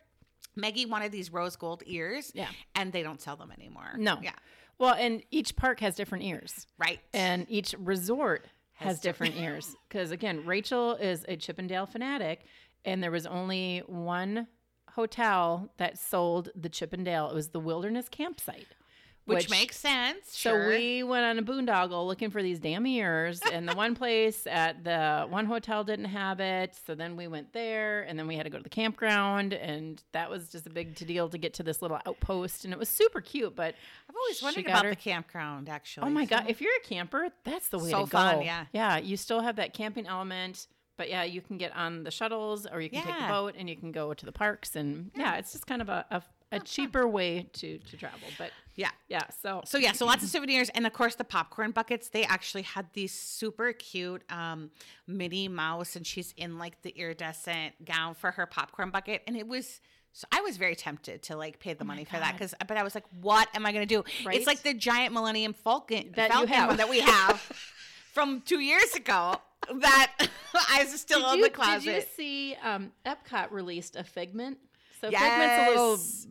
Maggie 0.56 0.86
wanted 0.86 1.10
these 1.12 1.32
rose 1.32 1.56
gold 1.56 1.82
ears 1.86 2.30
Yeah. 2.34 2.48
and 2.74 2.92
they 2.92 3.02
don't 3.02 3.20
sell 3.20 3.36
them 3.36 3.50
anymore. 3.50 3.94
No. 3.96 4.18
Yeah. 4.22 4.32
Well, 4.78 4.94
and 4.94 5.22
each 5.30 5.54
park 5.56 5.80
has 5.80 5.94
different 5.94 6.24
ears. 6.24 6.66
Right. 6.78 7.00
and 7.12 7.46
each 7.48 7.74
resort 7.78 8.46
has, 8.74 8.88
Has 8.88 9.00
different 9.00 9.36
ears. 9.36 9.74
Because 9.88 10.10
again 10.10 10.44
rachel 10.44 10.94
is 10.96 11.24
a 11.28 11.36
Chip 11.36 11.58
'n' 11.58 11.66
Dale 11.66 11.86
fanatic 11.86 12.44
and 12.84 13.02
there 13.02 13.10
was 13.10 13.26
only 13.26 13.82
one 13.86 14.48
hotel 14.92 15.70
that 15.78 15.98
sold 15.98 16.50
the 16.54 16.68
Chip 16.68 16.92
'n' 16.92 17.04
Dale. 17.04 17.28
It 17.28 17.34
was 17.34 17.48
the 17.48 17.60
wilderness 17.60 18.08
campsite 18.08 18.66
which, 19.26 19.48
makes 19.50 19.78
sense. 19.78 20.18
so 20.26 20.50
Sure. 20.50 20.68
we 20.68 21.02
went 21.02 21.24
on 21.24 21.38
a 21.38 21.42
boondoggle 21.42 22.06
looking 22.06 22.30
for 22.30 22.42
these 22.42 22.58
damn 22.58 22.86
ears 22.86 23.40
and 23.52 23.68
the 23.68 23.74
one 23.74 23.94
place 23.94 24.46
at 24.46 24.84
the 24.84 25.26
one 25.28 25.46
hotel 25.46 25.82
didn't 25.84 26.04
have 26.06 26.40
it 26.40 26.76
so 26.86 26.94
then 26.94 27.16
we 27.16 27.26
went 27.26 27.52
there 27.52 28.02
and 28.02 28.18
then 28.18 28.26
we 28.26 28.36
had 28.36 28.44
to 28.44 28.50
go 28.50 28.58
to 28.58 28.62
the 28.62 28.68
campground 28.68 29.52
and 29.54 30.02
that 30.12 30.28
was 30.28 30.48
just 30.50 30.66
a 30.66 30.70
big 30.70 30.94
to 30.96 31.04
deal 31.04 31.28
to 31.28 31.38
get 31.38 31.54
to 31.54 31.62
this 31.62 31.80
little 31.80 31.98
outpost 32.06 32.64
and 32.64 32.72
it 32.74 32.78
was 32.78 32.88
super 32.88 33.20
cute 33.20 33.56
but 33.56 33.74
I've 34.10 34.16
always 34.16 34.42
wondered 34.42 34.66
about 34.66 34.84
her- 34.84 34.90
the 34.90 34.96
campground 34.96 35.68
actually. 35.68 36.06
Oh 36.06 36.10
my 36.10 36.24
god! 36.26 36.44
If 36.48 36.60
you're 36.60 36.76
a 36.76 36.86
camper, 36.86 37.28
that's 37.44 37.68
the 37.68 37.78
way 37.78 37.90
So 37.90 38.04
to 38.04 38.10
go. 38.10 38.18
fun, 38.18 38.42
yeah. 38.42 38.66
yeah. 38.72 38.98
You 38.98 39.16
still 39.16 39.40
have 39.40 39.56
that 39.56 39.72
camping 39.74 40.06
element, 40.06 40.66
but 40.96 41.08
yeah, 41.08 41.22
you 41.24 41.40
can 41.40 41.56
get 41.58 41.74
on 41.74 42.04
the 42.04 42.10
shuttles 42.10 42.66
or 42.70 42.80
you 42.80 42.90
can 42.90 43.02
take 43.04 43.18
the 43.18 43.26
boat 43.28 43.54
and 43.58 43.68
you 43.68 43.76
can 43.76 43.90
go 43.92 44.12
to 44.14 44.26
the 44.26 44.32
parks 44.32 44.76
and 44.76 45.10
yeah, 45.16 45.36
it's 45.36 45.52
just 45.52 45.66
kind 45.66 45.80
of 45.82 45.88
a, 45.88 46.04
a, 46.10 46.22
a 46.56 46.60
cheaper 46.60 47.06
way 47.06 47.48
to 47.54 47.78
to 47.78 47.96
travel. 47.96 48.28
But 48.38 48.50
yeah. 48.76 48.90
yeah, 49.08 49.22
so 49.42 49.62
So 49.64 49.78
yeah, 49.78 49.92
so 49.92 50.04
lots 50.06 50.24
of 50.24 50.30
souvenirs, 50.30 50.68
and 50.70 50.86
of 50.86 50.92
course 50.92 51.14
the 51.14 51.24
popcorn 51.24 51.70
buckets. 51.70 52.08
They 52.08 52.24
actually 52.24 52.62
had 52.62 52.86
these 52.92 53.12
super 53.12 53.72
cute 53.72 54.22
um, 54.30 54.70
Minnie 55.06 55.48
Mouse, 55.48 55.96
and 55.96 56.06
she's 56.06 56.34
in 56.36 56.58
like 56.58 56.82
the 56.82 56.90
iridescent 56.90 57.84
gown 57.84 58.14
for 58.14 58.32
her 58.32 58.46
popcorn 58.46 58.90
bucket, 58.90 59.22
and 59.26 59.36
it 59.36 59.46
was. 59.46 59.80
So 60.16 60.28
I 60.30 60.42
was 60.42 60.58
very 60.58 60.76
tempted 60.76 61.24
to 61.24 61.36
like 61.36 61.58
pay 61.58 61.74
the 61.74 61.84
money 61.84 62.04
for 62.04 62.18
that 62.18 62.30
Oh 62.30 62.32
because, 62.34 62.54
but 62.68 62.76
I 62.76 62.84
was 62.84 62.94
like, 62.94 63.02
what 63.20 63.48
am 63.52 63.66
I 63.66 63.72
gonna 63.72 63.84
do? 63.84 64.04
Right? 64.24 64.36
It's 64.36 64.46
like 64.46 64.62
the 64.62 64.72
giant 64.72 65.12
Millennium 65.12 65.52
Falcon 65.54 66.12
That 66.14 66.28
you 66.28 66.34
Falcon 66.34 66.54
have. 66.54 66.76
that 66.76 66.88
we 66.88 67.00
have 67.14 67.40
from 68.12 68.40
two 68.42 68.60
years 68.60 68.94
ago. 68.94 69.34
That 69.80 70.12
I 70.70 70.84
was 70.84 71.00
still 71.00 71.20
did 71.20 71.32
in 71.32 71.38
you, 71.38 71.44
the 71.46 71.50
closet. 71.50 71.84
Did 71.84 71.94
you 71.96 72.02
see 72.16 72.56
um, 72.62 72.92
Epcot 73.04 73.50
released 73.50 73.96
a 73.96 74.04
Figment? 74.04 74.58
So 75.00 75.10
Figment's 75.10 75.66
a 75.66 75.70
little 75.70 75.90
Yes. 75.92 76.26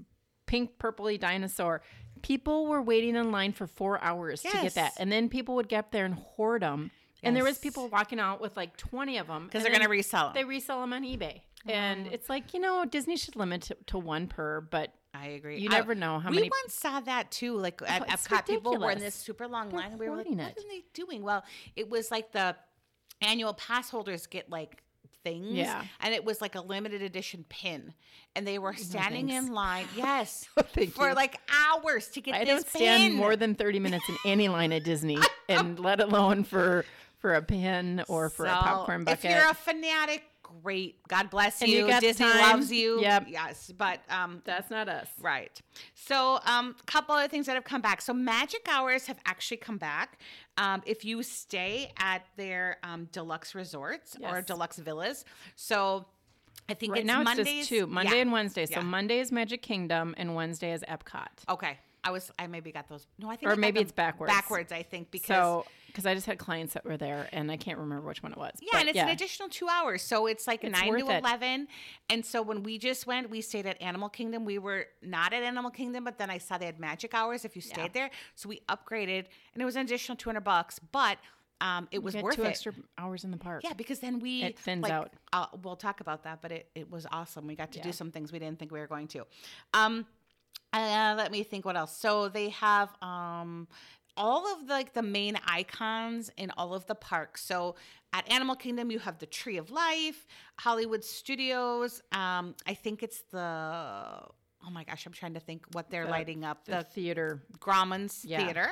Pink 0.54 0.78
purpley 0.78 1.20
dinosaur. 1.20 1.82
People 2.22 2.68
were 2.68 2.82
waiting 2.82 3.16
in 3.16 3.32
line 3.32 3.54
for 3.54 3.66
four 3.66 4.00
hours 4.04 4.42
to 4.44 4.52
get 4.52 4.76
that, 4.76 4.94
and 5.00 5.12
then 5.12 5.28
people 5.28 5.56
would 5.56 5.68
get 5.68 5.80
up 5.80 5.92
there 5.92 6.06
and 6.06 6.14
hoard 6.14 6.62
them. 6.62 6.92
And 7.24 7.36
there 7.36 7.44
was 7.44 7.58
people 7.58 7.88
walking 7.88 8.20
out 8.20 8.40
with 8.40 8.56
like 8.56 8.78
twenty 8.78 9.18
of 9.18 9.28
them 9.28 9.46
because 9.48 9.64
they're 9.64 9.72
gonna 9.72 9.90
resell 9.90 10.26
them. 10.28 10.34
they 10.36 10.44
resell 10.44 10.82
them 10.82 10.94
on 10.94 11.04
eBay. 11.04 11.42
Oh. 11.68 11.72
And 11.72 12.08
it's 12.08 12.30
like, 12.30 12.54
you 12.54 12.60
know, 12.60 12.86
Disney 12.86 13.16
should 13.18 13.36
limit 13.36 13.72
it 13.72 13.88
to 13.88 13.98
one 13.98 14.28
per, 14.28 14.62
but 14.62 14.94
I 15.14 15.28
agree. 15.28 15.60
you 15.60 15.70
I- 15.72 15.74
never 15.76 15.96
know 15.96 16.20
how 16.20 16.30
we 16.30 16.36
many. 16.36 16.48
We 16.48 16.52
once 16.66 16.76
saw 16.76 17.00
that 17.00 17.32
too, 17.32 17.58
like 17.58 17.82
oh, 17.82 17.86
at 17.86 18.02
Oh, 18.04 18.06
Epcot. 18.06 18.46
People 18.46 18.78
were 18.78 18.92
in 18.92 19.00
this 19.00 19.16
super 19.16 19.48
long 19.48 19.70
They're 19.70 19.80
line, 19.80 19.92
and 19.92 20.00
we 20.00 20.08
were 20.10 20.18
like, 20.18 20.28
"What 20.30 20.40
it. 20.40 20.58
are 20.60 20.70
they 20.70 20.84
doing?" 20.94 21.24
Well, 21.24 21.44
it 21.76 21.90
was 21.90 22.12
like 22.12 22.32
the 22.32 22.56
annual 23.22 23.54
pass 23.54 23.90
holders 23.90 24.28
get 24.28 24.50
like 24.50 24.84
things, 25.24 25.48
Yeah. 25.54 25.84
and 26.02 26.14
it 26.14 26.24
was 26.26 26.42
like 26.42 26.56
a 26.56 26.62
limited 26.62 27.02
edition 27.02 27.46
pin, 27.50 27.94
and 28.36 28.46
they 28.46 28.60
were 28.60 28.74
standing 28.76 29.28
thanks. 29.30 29.48
in 29.48 29.54
line, 29.54 29.88
yes, 29.96 30.46
for 30.94 31.10
you. 31.10 31.16
like 31.16 31.40
hours 31.52 32.08
to 32.10 32.22
get 32.22 32.36
I 32.36 32.40
this 32.46 32.48
don't 32.64 32.68
stand 32.68 33.12
pin. 33.12 33.14
more 33.16 33.36
than 33.36 33.56
30 33.56 33.80
minutes 33.80 34.08
in 34.10 34.16
any 34.26 34.50
line 34.50 34.72
at 34.72 34.84
Disney, 34.84 35.18
and 35.50 35.80
let 35.80 36.00
alone 36.02 36.44
for 36.44 36.86
for 37.20 37.36
a 37.36 37.42
pin 37.42 38.04
or 38.10 38.30
for 38.30 38.46
a 38.46 38.50
popcorn 38.54 39.06
bucket. 39.06 39.24
If 39.24 39.32
you're 39.32 39.50
a 39.50 39.54
fanatic, 39.54 40.24
great. 40.62 41.06
God 41.08 41.30
bless 41.30 41.62
And 41.62 41.70
you. 41.72 41.88
you 41.88 42.00
Disney 42.00 42.26
time. 42.26 42.40
loves 42.42 42.72
you. 42.72 43.02
Yep. 43.02 43.26
Yes, 43.30 43.72
but 43.78 44.00
um, 44.10 44.42
That's 44.46 44.70
not 44.70 44.88
us. 44.90 45.08
Right. 45.22 45.60
So, 45.96 46.40
um, 46.46 46.76
a 46.80 46.84
couple 46.86 47.16
other 47.16 47.28
things 47.28 47.46
that 47.48 47.56
have 47.56 47.64
come 47.64 47.82
back. 47.82 48.02
So, 48.02 48.14
magic 48.14 48.68
hours 48.70 49.08
have 49.08 49.20
actually 49.26 49.58
come 49.58 49.78
back. 49.78 50.20
Um, 50.58 50.82
if 50.86 51.04
you 51.04 51.24
stay 51.24 51.92
at 51.98 52.26
their 52.38 52.78
um, 52.84 53.10
deluxe 53.12 53.56
resorts 53.56 54.16
or 54.22 54.42
deluxe 54.42 54.78
villas. 54.78 55.26
So, 55.56 56.06
I 56.70 56.76
think 56.76 56.94
Right 56.94 57.02
it's 57.02 57.08
now 57.08 57.22
it's 57.22 57.26
Mondays. 57.26 57.46
just 57.68 57.70
two, 57.70 57.88
Monday 57.88 58.16
yeah. 58.16 58.22
and 58.22 58.32
Wednesday. 58.32 58.66
So 58.66 58.76
Yeah. 58.80 58.82
Monday 58.84 59.20
is 59.20 59.32
Magic 59.34 59.62
Kingdom 59.62 60.14
and 60.18 60.34
Wednesday 60.34 60.72
is 60.72 60.82
Epcot. 60.88 61.28
Okay. 61.50 61.78
I 62.04 62.12
was. 62.12 62.32
I 62.38 62.48
maybe 62.48 62.72
got 62.72 62.88
those. 62.90 63.08
No, 63.20 63.30
I 63.30 63.36
think. 63.36 63.50
Or 63.50 63.54
I 63.54 63.56
maybe 63.56 63.80
it's 63.80 63.92
backwards. 63.92 64.32
Backwards, 64.34 64.72
I 64.72 64.84
think, 64.84 65.10
because. 65.12 65.28
So 65.28 65.66
because 65.88 66.06
I 66.08 66.16
just 66.16 66.26
had 66.26 66.40
clients 66.40 66.74
that 66.74 66.84
were 66.86 66.98
there 66.98 67.30
and 67.32 67.52
I 67.52 67.56
can't 67.58 67.78
remember 67.78 68.08
which 68.08 68.24
one 68.24 68.32
it 68.32 68.38
was. 68.38 68.54
yeah, 68.62 68.70
But 68.72 68.80
and 68.82 68.90
it's 68.90 68.98
an 68.98 69.10
additional 69.10 69.48
two 69.48 69.68
hours, 69.70 70.02
so 70.02 70.26
it's 70.26 70.48
like 70.48 70.64
It's 70.64 70.74
nine 70.80 70.92
to 70.98 71.08
it. 71.10 71.20
eleven. 71.20 71.68
And 72.10 72.26
so 72.26 72.42
when 72.42 72.64
we 72.64 72.80
just 72.80 73.06
went, 73.06 73.30
we 73.30 73.42
stayed 73.42 73.68
at 73.68 73.80
Animal 73.80 74.10
Kingdom. 74.10 74.44
We 74.44 74.58
were 74.58 74.88
not 75.04 75.34
at 75.34 75.44
Animal 75.44 75.70
Kingdom, 75.70 76.04
but 76.04 76.18
then 76.18 76.32
I 76.32 76.40
saw 76.40 76.58
they 76.58 76.66
had 76.66 76.80
magic 76.80 77.14
hours 77.14 77.46
if 77.46 77.56
you 77.56 77.62
stayed 77.62 77.78
Yeah. 77.82 77.88
there. 77.94 78.10
So 78.36 78.50
we 78.50 78.62
upgraded, 78.70 79.26
and 79.54 79.62
it 79.62 79.66
was 79.66 79.76
an 79.76 79.84
additional 79.86 80.16
two 80.16 80.30
hundred 80.30 80.44
bucks, 80.46 80.80
but 80.92 81.20
um, 81.62 81.88
it 81.92 82.02
was 82.02 82.16
You 82.16 82.18
get 82.22 82.24
worth 82.26 82.36
two 82.38 82.44
it. 82.44 82.48
extra 82.48 82.74
hours 82.98 83.24
in 83.24 83.30
the 83.32 83.38
park. 83.38 83.62
Yeah, 83.64 83.74
because 83.74 84.00
then 84.00 84.20
we 84.20 84.42
It 84.44 84.58
thins 84.60 84.82
like, 84.82 84.92
out. 84.92 85.12
Uh, 85.32 85.46
we'll 85.62 85.76
talk 85.78 86.02
about 86.02 86.24
that, 86.24 86.42
but 86.42 86.52
it, 86.52 86.70
it 86.76 86.90
was 86.92 87.06
awesome. 87.12 87.46
We 87.48 87.56
got 87.56 87.72
to 87.74 87.78
Yeah. 87.78 87.84
do 87.84 87.92
some 87.94 88.12
things 88.12 88.32
we 88.34 88.40
didn't 88.40 88.58
think 88.60 88.72
we 88.72 88.80
were 88.80 88.88
going 88.88 89.08
to. 89.10 89.26
Um, 89.76 90.06
uh, 90.74 91.14
let 91.18 91.32
me 91.32 91.44
think 91.44 91.66
what 91.66 91.76
else. 91.78 91.96
So 91.96 92.28
they 92.30 92.50
have 92.50 92.90
um 93.02 93.68
all 94.16 94.46
of 94.54 94.68
the, 94.68 94.74
like 94.74 94.94
the 94.94 95.02
main 95.02 95.36
icons 95.48 96.30
in 96.38 96.52
all 96.58 96.74
of 96.76 96.86
the 96.86 96.94
parks. 96.96 97.44
So 97.44 97.76
at 98.14 98.32
Animal 98.32 98.56
Kingdom, 98.56 98.92
you 98.92 99.00
have 99.00 99.18
the 99.18 99.26
Tree 99.26 99.58
of 99.58 99.72
Life, 99.72 100.28
Hollywood 100.60 101.04
Studios. 101.04 102.00
Um, 102.12 102.54
I 102.68 102.76
think 102.76 103.02
it's 103.02 103.22
the 103.32 103.40
oh 104.66 104.70
my 104.72 104.84
gosh, 104.84 105.06
I'm 105.06 105.12
trying 105.14 105.34
to 105.34 105.40
think 105.40 105.66
what 105.74 105.90
they're 105.90 106.06
The- 106.06 106.12
lighting 106.12 106.46
up. 106.46 106.66
The, 106.66 106.72
The, 106.78 106.84
theater. 106.84 107.44
Grauman's 107.60 108.24
Yeah. 108.24 108.44
Theater. 108.46 108.70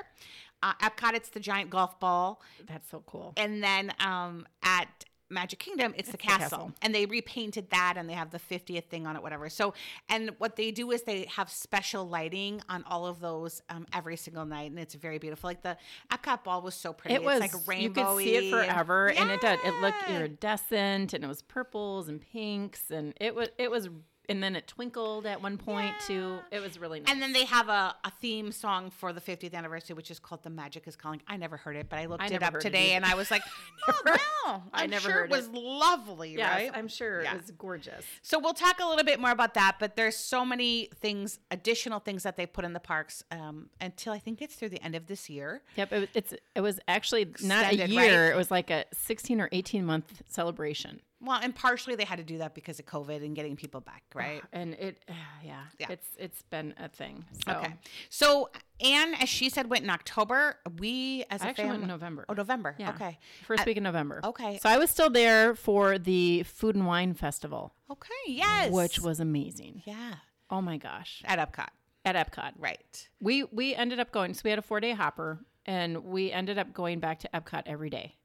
Uh, 0.63 0.73
Epcot, 0.75 1.15
it's 1.15 1.29
the 1.29 1.39
giant 1.39 1.71
golf 1.71 1.99
ball. 1.99 2.39
That's 2.67 2.87
so 2.89 3.03
cool. 3.07 3.33
And 3.35 3.63
then 3.63 3.91
um, 3.99 4.45
at 4.63 5.05
Magic 5.31 5.59
Kingdom, 5.59 5.93
it's, 5.97 6.07
the, 6.07 6.13
the 6.13 6.17
castle. 6.17 6.39
castle. 6.41 6.73
and 6.81 6.93
they 6.93 7.05
repainted 7.05 7.69
that, 7.71 7.95
and 7.97 8.09
they 8.09 8.13
have 8.13 8.31
the 8.31 8.39
50th 8.39 8.85
thing 8.85 9.07
on 9.07 9.15
it, 9.15 9.23
whatever. 9.23 9.49
So, 9.49 9.73
and 10.09 10.31
what 10.37 10.55
they 10.55 10.71
do 10.71 10.91
is 10.91 11.03
they 11.03 11.25
have 11.35 11.49
special 11.49 12.07
lighting 12.07 12.61
on 12.69 12.83
all 12.83 13.07
of 13.07 13.19
those 13.19 13.61
um, 13.69 13.87
every 13.93 14.17
single 14.17 14.45
night, 14.45 14.71
and 14.71 14.79
it's 14.79 14.95
very 14.95 15.17
beautiful. 15.17 15.49
Like 15.49 15.61
the 15.61 15.77
Epcot 16.11 16.43
ball 16.43 16.61
was 16.61 16.75
so 16.75 16.93
pretty. 16.93 17.15
It 17.15 17.23
was 17.23 17.41
it's 17.41 17.53
like 17.53 17.63
rainbowy. 17.65 17.81
you 17.81 17.89
could 17.89 18.17
see 18.17 18.35
it 18.35 18.51
forever, 18.51 19.09
and 19.09 19.31
it 19.31 19.41
did. 19.41 19.59
It 19.63 19.81
looked 19.81 20.09
iridescent, 20.09 21.13
and 21.13 21.23
it 21.23 21.27
was 21.27 21.41
purples 21.41 22.09
and 22.09 22.21
pinks, 22.21 22.91
and 22.91 23.13
it 23.19 23.33
was 23.33 23.49
it 23.57 23.71
was, 23.71 23.89
and 24.31 24.41
then 24.43 24.55
it 24.55 24.67
twinkled 24.67 25.25
at 25.25 25.41
one 25.41 25.57
point 25.57 25.93
too. 26.07 26.39
It 26.51 26.59
was 26.61 26.79
really 26.79 26.99
nice. 27.01 27.11
And 27.11 27.21
then 27.21 27.33
they 27.33 27.45
have 27.45 27.69
a, 27.69 27.95
a 28.03 28.11
theme 28.21 28.51
song 28.51 28.89
for 28.89 29.13
the 29.13 29.21
50th 29.21 29.53
anniversary, 29.53 29.95
which 29.95 30.09
is 30.09 30.19
called 30.19 30.43
"The 30.43 30.49
Magic 30.49 30.87
Is 30.87 30.95
Calling." 30.95 31.21
I 31.27 31.37
never 31.37 31.57
heard 31.57 31.75
it, 31.75 31.87
but 31.89 31.99
I 31.99 32.05
looked 32.05 32.23
I 32.23 32.27
it 32.27 32.41
up 32.41 32.53
heard 32.53 32.61
it 32.61 32.65
today, 32.67 32.91
and 32.93 33.05
I 33.05 33.15
was 33.15 33.29
like, 33.29 33.43
"Oh 33.87 33.93
wow!" 34.45 34.63
I 34.73 34.83
I'm 34.83 34.89
never 34.89 35.03
sure 35.03 35.11
heard 35.13 35.25
it 35.25 35.31
was 35.31 35.45
it. 35.47 35.53
lovely, 35.53 36.35
yes, 36.35 36.55
right? 36.55 36.71
I'm 36.73 36.87
sure 36.87 37.21
Yeah. 37.23 37.35
it 37.35 37.41
was 37.41 37.51
gorgeous. 37.51 38.05
So 38.21 38.39
we'll 38.39 38.53
talk 38.53 38.79
a 38.79 38.85
little 38.87 39.03
bit 39.05 39.19
more 39.19 39.31
about 39.31 39.53
that, 39.53 39.75
but 39.79 39.95
there's 39.95 40.15
so 40.17 40.43
many 40.43 40.89
things, 40.99 41.39
additional 41.51 41.99
things 41.99 42.23
that 42.23 42.37
they 42.37 42.45
put 42.45 42.65
in 42.65 42.73
the 42.73 42.79
parks 42.79 43.23
um, 43.31 43.69
until 43.79 44.13
I 44.13 44.19
think 44.19 44.41
it's 44.41 44.55
through 44.55 44.69
the 44.69 44.83
end 44.83 44.95
of 44.95 45.07
this 45.07 45.29
year. 45.29 45.61
Yep, 45.75 45.93
it, 45.93 45.99
was- 45.99 46.09
it's 46.13 46.33
it 46.55 46.61
was 46.61 46.79
actually 46.87 47.27
not 47.43 47.71
a 47.71 47.87
year. 47.87 48.25
right? 48.25 48.33
It 48.33 48.35
was 48.37 48.49
like 48.51 48.69
a 48.69 48.85
16 48.93 49.39
or 49.41 49.49
18 49.51 49.85
month 49.85 50.21
celebration. 50.27 51.01
Well, 51.23 51.39
and 51.41 51.53
partially 51.55 51.95
they 51.95 52.03
had 52.03 52.17
to 52.17 52.23
do 52.23 52.39
that 52.39 52.55
because 52.55 52.79
of 52.79 52.85
COVID 52.87 53.23
and 53.23 53.35
getting 53.35 53.55
people 53.55 53.79
back, 53.79 54.03
right? 54.15 54.41
And 54.51 54.73
it, 54.73 55.03
yeah, 55.43 55.61
Yeah. 55.79 55.87
it's 55.91 56.07
it's 56.17 56.41
been 56.43 56.73
a 56.79 56.89
thing. 56.89 57.23
So 57.45 57.51
Okay. 57.53 57.73
So 58.09 58.49
Anne, 58.79 59.13
as 59.13 59.29
she 59.29 59.49
said, 59.49 59.69
went 59.69 59.83
in 59.83 59.89
October. 59.91 60.57
We 60.79 61.23
as 61.29 61.41
I 61.43 61.45
a 61.45 61.49
actually 61.49 61.69
went 61.69 61.83
in. 61.83 61.87
November. 61.87 62.25
Oh, 62.27 62.33
November. 62.33 62.75
Yeah. 62.79 62.89
Okay. 62.91 63.19
First 63.45 63.61
Uh, 63.61 63.63
week 63.67 63.77
in 63.77 63.83
November. 63.83 64.21
okay. 64.23 64.57
So 64.57 64.67
I 64.69 64.77
was 64.79 64.89
still 64.89 65.09
there 65.11 65.53
for 65.53 65.99
the 65.99 66.41
Food 66.43 66.75
and 66.75 66.87
Wine 66.87 67.13
Festival, 67.13 67.75
Okay. 67.91 68.09
Yes. 68.25 68.71
which 68.71 68.99
was 68.99 69.19
amazing. 69.19 69.83
yeah 69.85 70.15
Oh 70.49 70.61
my 70.61 70.77
gosh. 70.77 71.21
at 71.25 71.37
Epcot. 71.37 71.69
At 72.03 72.15
Epcot. 72.15 72.53
Right. 72.57 73.09
We 73.19 73.43
we 73.43 73.75
ended 73.75 73.99
up 73.99 74.11
going 74.11 74.33
so 74.33 74.41
we 74.43 74.49
had 74.49 74.57
a 74.57 74.63
4-day 74.63 74.93
hopper 74.93 75.45
and 75.67 76.03
we 76.05 76.31
ended 76.31 76.57
up 76.57 76.73
going 76.73 76.99
back 76.99 77.19
to 77.19 77.29
Epcot 77.31 77.63
every 77.67 77.91
day 77.91 78.15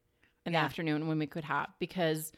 in 0.46 0.52
the 0.52 0.58
afternoon 0.58 1.08
when 1.08 1.18
we 1.18 1.26
could 1.26 1.44
hop 1.44 1.74
because 1.78 2.32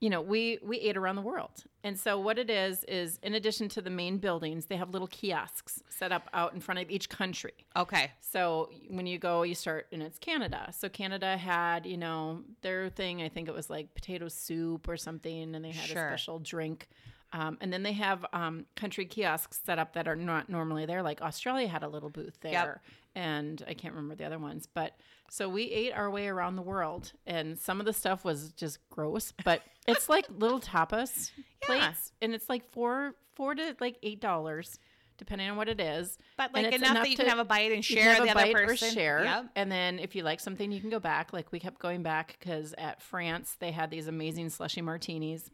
you 0.00 0.08
know, 0.08 0.20
we 0.22 0.58
we 0.62 0.78
ate 0.78 0.96
around 0.96 1.16
the 1.16 1.22
world. 1.22 1.64
And 1.84 1.98
so 1.98 2.18
what 2.18 2.38
it 2.38 2.48
is 2.50 2.84
is 2.84 3.18
in 3.22 3.34
addition 3.34 3.68
to 3.70 3.82
the 3.82 3.90
main 3.90 4.18
buildings, 4.18 4.66
they 4.66 4.76
have 4.76 4.90
little 4.90 5.08
kiosks 5.08 5.82
set 5.88 6.10
up 6.12 6.28
out 6.32 6.52
in 6.54 6.60
front 6.60 6.80
of 6.80 6.90
each 6.90 7.08
country. 7.08 7.52
Okay. 7.76 8.10
So 8.20 8.70
when 8.88 9.06
you 9.06 9.18
go, 9.18 9.42
you 9.42 9.54
start, 9.54 9.86
and 9.92 10.02
it's 10.02 10.18
Canada. 10.18 10.72
So 10.76 10.88
Canada 10.88 11.36
had, 11.36 11.84
you 11.86 11.96
know, 11.98 12.42
their 12.62 12.88
thing. 12.90 13.22
I 13.22 13.28
think 13.28 13.48
it 13.48 13.54
was 13.54 13.68
like 13.70 13.94
potato 13.94 14.28
soup 14.28 14.88
or 14.88 14.96
something, 14.96 15.54
and 15.54 15.64
they 15.64 15.70
had 15.70 15.88
Sure. 15.88 16.06
a 16.06 16.10
special 16.10 16.38
drink. 16.38 16.88
Um, 17.32 17.58
and 17.60 17.72
then 17.72 17.82
they 17.84 17.92
have 17.92 18.26
um, 18.32 18.66
country 18.74 19.04
kiosks 19.04 19.60
set 19.64 19.78
up 19.78 19.92
that 19.94 20.08
are 20.08 20.16
not 20.16 20.48
normally 20.48 20.84
there. 20.86 21.02
Like 21.02 21.22
Australia 21.22 21.68
had 21.68 21.82
a 21.84 21.88
little 21.88 22.10
booth 22.10 22.38
there, 22.40 22.80
and 23.14 23.62
I 23.68 23.74
can't 23.74 23.94
remember 23.94 24.16
the 24.16 24.24
other 24.24 24.38
ones. 24.38 24.66
But 24.72 24.96
so 25.32 25.48
we 25.48 25.62
ate 25.70 25.92
our 25.92 26.10
way 26.10 26.26
around 26.28 26.56
the 26.56 26.62
world, 26.62 27.12
and 27.26 27.56
some 27.58 27.78
of 27.80 27.86
the 27.86 27.92
stuff 27.92 28.24
was 28.24 28.50
just 28.52 28.78
gross. 28.90 29.32
But 29.44 29.62
it's 29.88 30.08
like 30.08 30.26
little 30.36 30.60
tapas 30.60 31.30
plates, 31.62 32.12
and 32.20 32.34
it's 32.34 32.48
like 32.48 32.68
four, 32.70 33.14
four 33.36 33.54
to 33.54 33.76
like 33.80 33.96
eight 34.02 34.20
dollars, 34.20 34.78
depending 35.18 35.48
on 35.48 35.56
what 35.56 35.68
it 35.68 35.80
is. 35.80 36.18
But 36.36 36.50
And 36.54 36.64
like 36.64 36.74
it's 36.74 36.82
enough, 36.82 37.04
that 37.04 37.10
you 37.10 37.16
can 37.16 37.26
to- 37.26 37.30
have 37.30 37.38
a 37.38 37.44
bite 37.44 37.70
and 37.72 37.76
you 37.88 37.96
share 37.96 38.16
can 38.16 38.24
the 38.26 38.28
a 38.28 38.34
other 38.34 38.42
bite 38.42 38.54
person. 38.54 38.88
or 38.88 38.92
share. 38.92 39.24
Yep. 39.24 39.44
And 39.54 39.70
then 39.70 39.98
if 40.00 40.16
you 40.16 40.22
like 40.24 40.40
something, 40.40 40.72
you 40.72 40.80
can 40.80 40.90
go 40.90 40.98
back. 41.00 41.32
Like 41.32 41.52
we 41.52 41.60
kept 41.60 41.78
going 41.78 42.02
back 42.02 42.36
because 42.40 42.74
at 42.76 43.00
France 43.00 43.56
they 43.60 43.70
had 43.70 43.90
these 43.90 44.08
amazing 44.08 44.50
slushy 44.50 44.82
martinis, 44.82 45.48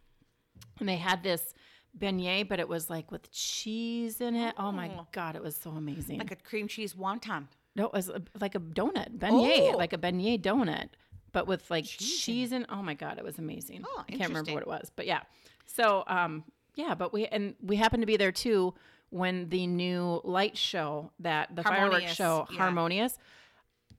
and 0.80 0.88
they 0.88 0.96
had 0.96 1.22
this 1.22 1.52
beignet, 1.98 2.48
but 2.48 2.60
it 2.60 2.68
was 2.68 2.88
like 2.90 3.10
with 3.12 3.30
cheese 3.32 4.20
in 4.20 4.36
it. 4.36 4.54
Oh, 4.58 4.72
my 4.72 4.90
Oh. 4.96 5.06
god, 5.12 5.36
it 5.36 5.42
was 5.42 5.56
so 5.56 5.70
amazing. 5.70 6.18
Like 6.18 6.30
a 6.32 6.36
cream 6.36 6.66
cheese 6.68 6.94
wonton. 6.94 7.48
No, 7.76 7.86
it 7.86 7.92
was 7.92 8.10
like 8.40 8.54
a 8.56 8.60
donut 8.60 9.18
beignet, 9.18 9.74
Oh. 9.74 9.76
like 9.76 9.92
a 9.92 9.98
beignet 9.98 10.40
donut, 10.42 10.88
but 11.32 11.46
with 11.46 11.70
like 11.70 11.84
Cheese 11.84 12.20
cheese, 12.20 12.52
in. 12.52 12.66
Oh 12.68 12.82
my 12.82 12.94
god, 12.94 13.18
it 13.18 13.24
was 13.24 13.38
amazing. 13.38 13.84
Oh, 13.86 14.04
I 14.08 14.12
can't 14.12 14.28
remember 14.30 14.52
what 14.54 14.62
it 14.62 14.68
was, 14.68 14.90
but 14.96 15.06
yeah. 15.06 15.20
So 15.66 16.02
um, 16.08 16.42
yeah, 16.74 16.94
but 16.94 17.12
we 17.12 17.26
and 17.26 17.54
we 17.62 17.76
happened 17.76 18.02
to 18.02 18.06
be 18.06 18.16
there 18.16 18.32
too 18.32 18.74
when 19.10 19.48
the 19.50 19.66
new 19.68 20.20
light 20.24 20.56
show 20.56 21.12
that 21.20 21.54
the 21.54 21.62
fireworks 21.62 22.12
show 22.14 22.46
yeah. 22.50 22.56
harmonious 22.58 23.16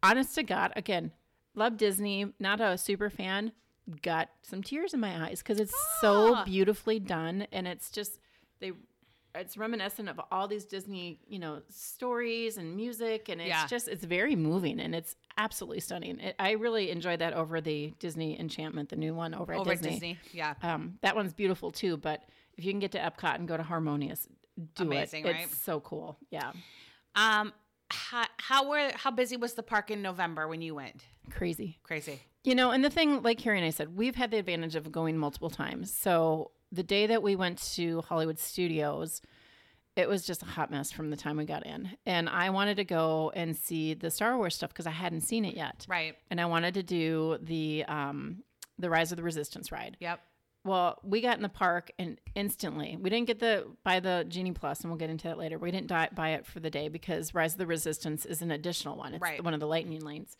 honest 0.03 0.35
to 0.35 0.43
god 0.43 0.71
again 0.75 1.11
love 1.55 1.77
disney 1.77 2.25
not 2.39 2.59
a 2.59 2.77
super 2.77 3.09
fan 3.09 3.51
got 4.01 4.29
some 4.43 4.61
tears 4.61 4.93
in 4.93 4.99
my 4.99 5.25
eyes 5.25 5.39
because 5.39 5.59
it's 5.61 5.73
so 6.01 6.35
Ah. 6.35 6.43
beautifully 6.43 6.99
done 6.99 7.47
and 7.53 7.67
it's 7.67 7.89
just 7.89 8.19
they 8.59 8.73
it's 9.39 9.57
reminiscent 9.57 10.09
of 10.09 10.19
all 10.31 10.47
these 10.47 10.65
disney 10.65 11.19
you 11.27 11.39
know 11.39 11.61
stories 11.69 12.57
and 12.57 12.75
music 12.75 13.29
and 13.29 13.39
it's 13.41 13.47
Yeah. 13.49 13.67
just 13.67 13.87
it's 13.87 14.03
very 14.03 14.35
moving 14.35 14.79
and 14.79 14.93
it's 14.95 15.15
absolutely 15.37 15.79
stunning 15.79 16.19
it, 16.19 16.35
i 16.39 16.51
really 16.51 16.89
enjoyed 16.91 17.19
that 17.19 17.33
over 17.33 17.61
the 17.61 17.93
disney 17.99 18.39
enchantment 18.39 18.89
the 18.89 18.95
new 18.95 19.13
one 19.13 19.33
over 19.33 19.53
at 19.53 19.59
Over 19.59 19.71
disney, 19.71 19.87
at 19.89 19.93
Disney. 19.93 20.19
Yeah. 20.33 20.53
um, 20.63 20.97
that 21.01 21.15
one's 21.15 21.33
beautiful 21.33 21.71
too 21.71 21.97
but 21.97 22.23
if 22.57 22.65
you 22.65 22.71
can 22.71 22.79
get 22.79 22.91
to 22.93 22.99
epcot 22.99 23.35
and 23.35 23.47
go 23.47 23.55
to 23.57 23.63
harmonious 23.63 24.27
do 24.75 24.83
Amazing, 24.83 25.25
it 25.25 25.31
right? 25.31 25.43
it's 25.45 25.57
so 25.57 25.79
cool 25.79 26.17
yeah 26.31 26.51
Um, 27.15 27.53
how, 27.89 28.25
how 28.37 28.69
were 28.69 28.91
how 28.95 29.11
busy 29.11 29.37
was 29.37 29.53
the 29.53 29.63
park 29.63 29.91
in 29.91 30.01
November 30.01 30.47
when 30.47 30.61
you 30.61 30.75
went? 30.75 31.05
crazy 31.29 31.77
Crazy. 31.83 32.19
You 32.43 32.55
know, 32.55 32.71
and 32.71 32.83
the 32.83 32.89
thing, 32.89 33.21
like 33.23 33.39
Carrie 33.39 33.57
and 33.57 33.65
I 33.67 33.71
said, 33.71 33.97
we've 33.97 34.15
had 34.15 34.31
the 34.31 34.37
advantage 34.37 34.75
of 34.77 34.89
going 34.89 35.17
multiple 35.17 35.49
times. 35.49 35.91
So 35.93 36.51
the 36.71 36.83
day 36.83 37.07
that 37.07 37.23
we 37.23 37.35
went 37.35 37.59
to 37.75 38.01
Hollywood 38.01 38.39
Studios, 38.39 39.21
it 39.95 40.07
was 40.07 40.25
just 40.25 40.41
a 40.43 40.45
hot 40.45 40.69
mess 40.69 40.91
from 40.91 41.09
the 41.09 41.17
time 41.17 41.37
we 41.37 41.45
got 41.45 41.65
in. 41.65 41.89
And 42.05 42.29
I 42.29 42.49
wanted 42.51 42.77
to 42.77 42.83
go 42.83 43.31
and 43.35 43.55
see 43.55 43.93
the 43.93 44.11
Star 44.11 44.37
Wars 44.37 44.55
stuff 44.55 44.69
because 44.69 44.85
I 44.87 44.91
hadn't 44.91 45.21
seen 45.21 45.43
it 45.45 45.55
yet. 45.55 45.85
Right. 45.89 46.15
And 46.29 46.39
I 46.39 46.45
wanted 46.45 46.75
to 46.75 46.83
do 46.83 47.37
the 47.41 47.83
um, 47.87 48.43
the 48.77 48.89
Rise 48.89 49.11
of 49.11 49.17
the 49.17 49.23
Resistance 49.23 49.71
ride. 49.71 49.97
Yep. 49.99 50.19
Well, 50.63 50.99
we 51.01 51.21
got 51.21 51.37
in 51.37 51.41
the 51.43 51.49
park 51.49 51.91
and 51.97 52.19
instantly 52.35 52.97
we 52.99 53.09
didn't 53.09 53.27
get 53.27 53.39
the 53.39 53.65
buy 53.83 53.99
the 54.01 54.25
Genie 54.27 54.51
Plus, 54.51 54.81
and 54.81 54.91
we'll 54.91 54.99
get 54.99 55.09
into 55.09 55.29
that 55.29 55.37
later. 55.37 55.57
We 55.57 55.71
didn't 55.71 55.87
di- 55.87 56.09
buy 56.13 56.31
it 56.31 56.45
for 56.45 56.59
the 56.59 56.69
day 56.69 56.89
because 56.89 57.33
Rise 57.33 57.53
of 57.53 57.57
the 57.57 57.65
Resistance 57.65 58.25
is 58.25 58.41
an 58.41 58.51
additional 58.51 58.97
one. 58.97 59.13
It's 59.13 59.21
Right. 59.21 59.41
one 59.43 59.53
of 59.53 59.59
the 59.61 59.67
lightning 59.67 60.01
lanes, 60.01 60.35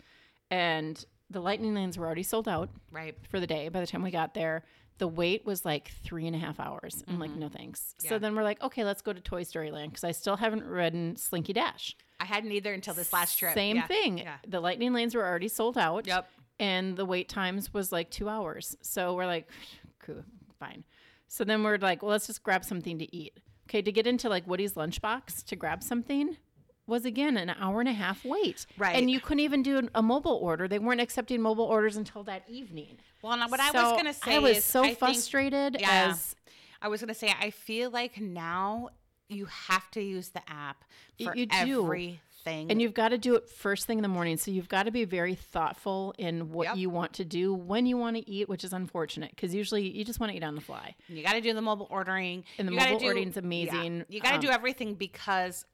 and 0.51 1.03
the 1.29 1.39
lightning 1.39 1.73
lanes 1.73 1.97
were 1.97 2.05
already 2.05 2.23
sold 2.23 2.47
out 2.47 2.69
Right. 2.91 3.15
for 3.29 3.39
the 3.39 3.47
day. 3.47 3.69
By 3.69 3.79
the 3.79 3.87
time 3.87 4.03
we 4.03 4.11
got 4.11 4.33
there, 4.33 4.63
the 4.97 5.07
wait 5.07 5.45
was 5.45 5.63
like 5.63 5.91
three 6.03 6.27
and 6.27 6.35
a 6.35 6.39
half 6.39 6.59
hours. 6.59 7.03
I'm 7.07 7.19
like, 7.19 7.31
mm-hmm. 7.31 7.41
no 7.41 7.49
thanks. 7.49 7.95
Yeah. 8.01 8.09
So 8.09 8.19
then 8.19 8.35
we're 8.35 8.43
like, 8.43 8.61
okay, 8.61 8.83
let's 8.83 9.01
go 9.01 9.13
to 9.13 9.21
Toy 9.21 9.43
Story 9.43 9.71
Land 9.71 9.91
because 9.91 10.03
I 10.03 10.11
still 10.11 10.37
haven't 10.37 10.63
ridden 10.63 11.15
Slinky 11.15 11.53
Dash. 11.53 11.95
I 12.19 12.25
hadn't 12.25 12.51
either 12.51 12.73
until 12.73 12.93
this 12.93 13.13
last 13.13 13.37
trip. 13.37 13.53
Same 13.53 13.77
Yeah. 13.77 13.87
thing. 13.87 14.17
Yeah. 14.17 14.37
The 14.47 14.59
lightning 14.59 14.93
lanes 14.93 15.13
were 15.13 15.25
already 15.25 15.47
sold 15.47 15.77
out. 15.77 16.07
Yep. 16.07 16.29
And 16.59 16.97
the 16.97 17.05
wait 17.05 17.29
times 17.29 17.73
was 17.73 17.91
like 17.91 18.09
two 18.09 18.27
hours. 18.27 18.75
So 18.81 19.13
we're 19.13 19.27
like, 19.27 19.47
cool, 19.99 20.23
fine. 20.59 20.83
So 21.27 21.43
then 21.43 21.63
we're 21.63 21.77
like, 21.77 22.01
well, 22.01 22.11
let's 22.11 22.27
just 22.27 22.41
grab 22.41 22.65
something 22.65 22.97
to 22.97 23.15
eat. 23.15 23.37
Okay, 23.69 23.81
to 23.81 23.91
get 23.91 24.07
into 24.07 24.29
like 24.29 24.47
Woody's 24.47 24.73
lunchbox 24.73 25.43
to 25.45 25.55
grab 25.55 25.83
something 25.83 26.37
was 26.87 27.05
again 27.05 27.37
an 27.37 27.49
hour 27.51 27.79
and 27.81 27.89
a 27.89 27.93
half 27.93 28.23
wait. 28.25 28.65
Right. 28.77 28.95
And 28.95 29.11
you 29.11 29.19
couldn't 29.19 29.41
even 29.41 29.61
do 29.61 29.87
a 29.93 30.01
mobile 30.01 30.39
order. 30.41 30.67
They 30.67 30.79
weren't 30.79 31.01
accepting 31.01 31.41
mobile 31.41 31.65
orders 31.65 31.97
until 31.97 32.23
that 32.23 32.43
evening. 32.49 32.97
Well, 33.21 33.37
now 33.37 33.47
what 33.49 33.59
I 33.59 33.71
was 33.71 33.95
gonna 33.97 34.13
say 34.13 34.35
I 34.35 34.39
was 34.39 34.57
is 34.57 34.63
so 34.65 34.81
I 34.81 34.87
think- 34.87 34.99
frustrated 34.99 35.77
Yeah. 35.79 36.07
as 36.09 36.35
I 36.81 36.87
was 36.87 37.01
gonna 37.01 37.13
say 37.13 37.33
I 37.39 37.49
feel 37.51 37.89
like 37.91 38.19
now 38.21 38.89
you 39.29 39.45
have 39.45 39.91
to 39.91 40.01
use 40.01 40.29
the 40.29 40.41
app 40.49 40.85
for 41.21 41.35
you 41.35 41.45
do. 41.47 41.83
everything. 41.83 42.71
And 42.71 42.81
you've 42.81 42.93
got 42.93 43.09
to 43.09 43.17
do 43.17 43.35
it 43.35 43.49
first 43.49 43.85
thing 43.87 43.97
in 43.97 44.01
the 44.03 44.07
morning. 44.07 44.37
So 44.37 44.51
you've 44.51 44.69
got 44.69 44.83
to 44.83 44.91
be 44.91 45.03
very 45.03 45.35
thoughtful 45.35 46.13
in 46.17 46.53
what 46.53 46.67
Yep. 46.67 46.77
you 46.77 46.89
want 46.89 47.11
to 47.15 47.25
do 47.25 47.53
when 47.53 47.85
you 47.85 47.97
want 47.97 48.15
to 48.15 48.29
eat, 48.29 48.47
which 48.47 48.63
is 48.63 48.71
unfortunate 48.71 49.31
because 49.31 49.53
usually 49.53 49.85
you 49.89 50.05
just 50.05 50.21
want 50.21 50.31
to 50.31 50.37
eat 50.37 50.43
on 50.45 50.55
the 50.55 50.61
fly. 50.61 50.95
You 51.09 51.21
got 51.23 51.33
to 51.33 51.41
do 51.41 51.51
the 51.53 51.61
mobile 51.61 51.87
ordering. 51.89 52.45
And 52.57 52.65
the 52.69 52.71
You 52.71 52.79
mobile 52.79 53.03
ordering's 53.03 53.35
yeah. 53.35 53.41
amazing. 53.43 54.05
You 54.07 54.21
got 54.21 54.29
to 54.29 54.35
Um, 54.35 54.41
do 54.41 54.49
everything 54.49 54.93
because, 54.93 55.65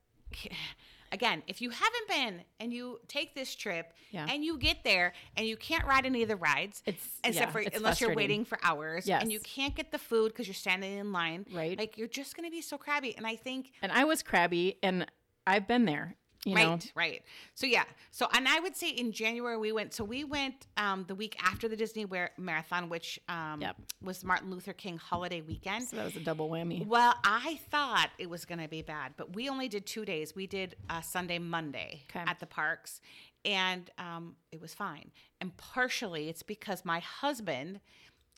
again, 1.13 1.43
if 1.47 1.61
you 1.61 1.69
haven't 1.69 2.07
been 2.09 2.41
and 2.59 2.73
you 2.73 2.99
take 3.07 3.33
this 3.35 3.55
trip 3.55 3.93
Yeah. 4.11 4.25
and 4.29 4.43
you 4.43 4.57
get 4.57 4.83
there 4.83 5.13
and 5.37 5.47
you 5.47 5.55
can't 5.55 5.85
ride 5.85 6.05
any 6.05 6.21
of 6.23 6.27
the 6.27 6.35
rides, 6.35 6.81
It's 6.85 7.07
except 7.23 7.47
yeah, 7.47 7.51
for 7.51 7.59
it's 7.59 7.77
unless 7.77 8.01
you're 8.01 8.13
waiting 8.15 8.43
for 8.45 8.57
hours, 8.63 9.07
and 9.07 9.31
you 9.31 9.39
can't 9.39 9.75
get 9.75 9.91
the 9.91 9.97
food 9.99 10.31
because 10.33 10.47
you're 10.47 10.53
standing 10.55 10.97
in 10.97 11.11
line, 11.11 11.45
Right. 11.53 11.77
Like 11.77 11.97
you're 11.97 12.07
just 12.07 12.35
gonna 12.35 12.51
be 12.51 12.61
so 12.61 12.77
crabby. 12.77 13.15
And 13.15 13.25
I 13.25 13.35
think 13.35 13.71
And 13.81 13.91
I 13.91 14.03
was 14.03 14.21
crabby, 14.23 14.77
and 14.83 15.05
I've 15.47 15.67
been 15.67 15.85
there. 15.85 16.15
You 16.45 16.55
know, 16.55 16.71
right, 16.71 16.91
right. 16.95 17.21
So 17.53 17.65
yeah. 17.67 17.83
So 18.11 18.27
and 18.33 18.47
I 18.47 18.59
would 18.59 18.75
say 18.75 18.89
in 18.89 19.11
January 19.13 19.57
we 19.57 19.71
went. 19.71 19.93
So 19.93 20.03
we 20.03 20.23
went 20.25 20.67
um, 20.75 21.05
the 21.07 21.15
week 21.15 21.37
after 21.41 21.67
the 21.69 21.75
Disney 21.77 22.03
World 22.05 22.31
Marathon, 22.37 22.89
which 22.89 23.17
um, 23.29 23.61
Yep. 23.61 23.75
was 24.01 24.23
Martin 24.25 24.49
Luther 24.51 24.73
King 24.73 24.97
holiday 24.97 25.39
weekend. 25.41 25.85
so 25.87 25.95
that 25.95 26.05
was 26.05 26.15
a 26.17 26.19
double 26.19 26.49
whammy. 26.49 26.85
Well, 26.85 27.15
I 27.23 27.59
thought 27.71 28.09
it 28.17 28.29
was 28.29 28.43
going 28.45 28.59
to 28.59 28.67
be 28.67 28.81
bad, 28.81 29.13
but 29.15 29.35
we 29.35 29.47
only 29.47 29.67
did 29.69 29.85
two 29.85 30.03
days. 30.03 30.35
We 30.35 30.45
did 30.47 30.75
uh, 30.89 30.99
Sunday, 31.01 31.39
Monday 31.39 32.03
Okay. 32.09 32.25
at 32.29 32.39
the 32.41 32.45
parks, 32.45 32.99
and 33.45 33.89
um, 33.97 34.35
it 34.51 34.59
was 34.59 34.73
fine. 34.73 35.11
And 35.39 35.55
partially, 35.55 36.27
it's 36.29 36.43
because 36.43 36.83
my 36.83 36.99
husband 36.99 37.79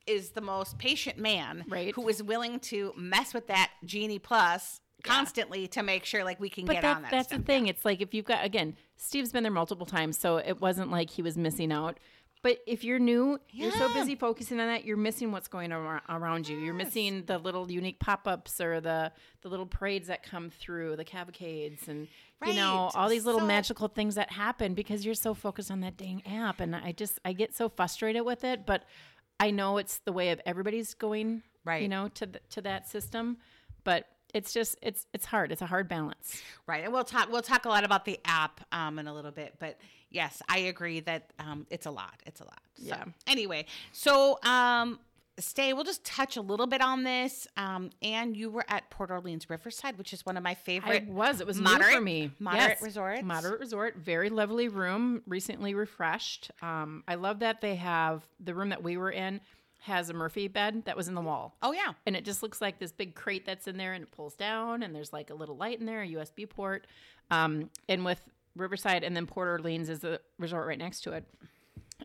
is 0.05 0.29
the 0.31 0.41
most 0.41 0.77
patient 0.77 1.17
man, 1.17 1.65
Right. 1.67 1.93
Who 1.95 2.07
is 2.07 2.21
willing 2.21 2.59
to 2.59 2.93
mess 2.95 3.33
with 3.33 3.47
that 3.47 3.71
genie 3.83 4.19
plus 4.19 4.79
constantly 5.05 5.67
to 5.69 5.83
make 5.83 6.05
sure 6.05 6.23
like 6.23 6.39
we 6.39 6.49
can 6.49 6.65
But 6.65 6.73
get 6.73 6.81
that, 6.83 6.95
on 6.97 7.01
that. 7.03 7.11
that's 7.11 7.27
stuff. 7.29 7.39
the 7.39 7.45
thing. 7.45 7.67
It's 7.67 7.85
like 7.85 8.01
if 8.01 8.13
you've 8.13 8.25
got 8.25 8.43
again, 8.45 8.75
Steve's 8.97 9.31
been 9.31 9.43
there 9.43 9.51
multiple 9.51 9.85
times, 9.85 10.17
so 10.17 10.37
it 10.37 10.59
wasn't 10.61 10.91
like 10.91 11.09
he 11.09 11.21
was 11.21 11.37
missing 11.37 11.71
out. 11.71 11.99
But 12.43 12.59
if 12.67 12.83
you're 12.83 12.99
new, 12.99 13.39
you're 13.49 13.71
so 13.71 13.91
busy 13.91 14.13
focusing 14.13 14.59
on 14.59 14.67
that, 14.67 14.85
you're 14.85 14.97
missing 14.97 15.31
what's 15.31 15.47
going 15.47 15.71
on 15.71 15.99
around 16.07 16.47
you. 16.47 16.59
You're 16.59 16.75
missing 16.75 17.23
the 17.25 17.39
little 17.39 17.71
unique 17.71 17.97
pop-ups 17.99 18.61
or 18.61 18.79
the 18.79 19.11
the 19.41 19.49
little 19.49 19.65
parades 19.65 20.07
that 20.09 20.21
come 20.21 20.51
through, 20.51 20.95
the 20.95 21.03
cavalcades, 21.05 21.87
and 21.87 22.07
you 22.45 22.53
know 22.53 22.91
all 22.93 23.09
these 23.09 23.25
little 23.25 23.41
So- 23.41 23.47
magical 23.47 23.87
things 23.87 24.13
that 24.13 24.31
happen 24.31 24.75
because 24.75 25.03
you're 25.05 25.15
so 25.15 25.33
focused 25.33 25.71
on 25.71 25.79
that 25.79 25.97
dang 25.97 26.21
app. 26.27 26.59
And 26.59 26.75
I 26.75 26.91
just 26.91 27.19
I 27.25 27.33
get 27.33 27.55
so 27.55 27.67
frustrated 27.67 28.23
with 28.25 28.43
it, 28.43 28.65
but 28.67 28.83
I 29.39 29.49
know 29.49 29.77
it's 29.79 29.97
the 29.99 30.13
way 30.13 30.29
of 30.29 30.39
everybody's 30.45 30.93
going, 30.93 31.41
Right. 31.65 31.81
You 31.81 31.87
know, 31.87 32.09
to 32.09 32.27
the, 32.27 32.39
to 32.51 32.61
that 32.61 32.87
system, 32.87 33.37
but. 33.83 34.07
It's 34.35 34.51
just 34.53 34.77
it's 34.81 35.07
it's 35.13 35.25
hard. 35.25 35.51
It's 35.53 35.61
a 35.61 35.65
hard 35.65 35.87
balance. 35.87 36.41
Right, 36.67 36.83
and 36.83 36.91
we'll 36.91 37.05
talk. 37.05 37.31
We'll 37.31 37.41
talk 37.41 37.63
a 37.65 37.69
lot 37.69 37.85
about 37.85 38.03
the 38.03 38.19
app 38.25 38.59
um, 38.73 38.99
in 38.99 39.07
a 39.07 39.13
little 39.13 39.31
bit, 39.31 39.55
but 39.59 39.77
yes, 40.09 40.41
I 40.49 40.57
agree 40.59 40.99
that 41.01 41.31
um, 41.39 41.65
it's 41.69 41.85
a 41.85 41.91
lot. 41.91 42.21
It's 42.25 42.41
a 42.41 42.43
lot. 42.43 42.59
So, 42.75 42.83
Yeah. 42.87 43.05
Anyway, 43.27 43.65
so 43.93 44.37
um, 44.43 44.99
stay. 45.39 45.71
We'll 45.71 45.85
just 45.85 46.03
touch 46.03 46.35
a 46.35 46.41
little 46.41 46.67
bit 46.67 46.81
on 46.81 47.03
this. 47.03 47.47
Um, 47.55 47.91
and 48.01 48.35
you 48.35 48.49
were 48.49 48.65
at 48.67 48.89
Port 48.89 49.09
Orleans 49.09 49.49
Riverside, 49.49 49.97
which 49.97 50.11
is 50.11 50.25
one 50.25 50.35
of 50.35 50.43
my 50.43 50.51
I 50.51 50.55
favorite. 50.55 51.07
was. 51.07 51.39
It 51.39 51.47
was 51.47 51.57
moderate- 51.61 51.91
new 51.91 51.95
for 51.95 52.01
me. 52.01 52.31
moderate 52.39 52.69
Yes. 52.71 52.81
resorts? 52.81 53.23
Moderate 53.23 53.59
resort. 53.61 53.95
Very 53.97 54.29
lovely 54.29 54.67
room. 54.67 55.21
Recently 55.27 55.73
refreshed. 55.73 56.51
Um, 56.61 57.05
I 57.07 57.15
love 57.15 57.39
that 57.39 57.61
they 57.61 57.75
have 57.75 58.21
the 58.41 58.53
room 58.53 58.67
that 58.69 58.83
we 58.83 58.97
were 58.97 59.11
in 59.11 59.39
has 59.85 60.09
a 60.09 60.13
Murphy 60.13 60.47
bed 60.47 60.83
that 60.85 60.97
was 60.97 61.07
in 61.07 61.13
the 61.13 61.21
wall. 61.21 61.55
oh 61.61 61.71
yeah, 61.71 61.93
And 62.07 62.15
it 62.15 62.25
just 62.25 62.41
looks 62.41 62.59
like 62.59 62.79
this 62.79 62.91
big 62.91 63.13
crate 63.13 63.45
that's 63.45 63.67
in 63.67 63.77
there 63.77 63.93
and 63.93 64.03
it 64.03 64.11
pulls 64.11 64.33
down 64.35 64.81
and 64.81 64.95
there's 64.95 65.13
like 65.13 65.29
a 65.29 65.35
little 65.35 65.55
light 65.55 65.79
in 65.79 65.85
there, 65.85 66.01
a 66.01 66.07
USB 66.07 66.49
port. 66.49 66.87
Um, 67.29 67.69
and 67.87 68.03
with 68.03 68.19
Riverside 68.55 69.03
and 69.03 69.15
then 69.15 69.27
Port 69.27 69.47
Orleans 69.47 69.89
is 69.89 69.99
the 69.99 70.21
resort 70.39 70.67
right 70.67 70.79
next 70.79 71.01
to 71.01 71.11
it. 71.13 71.25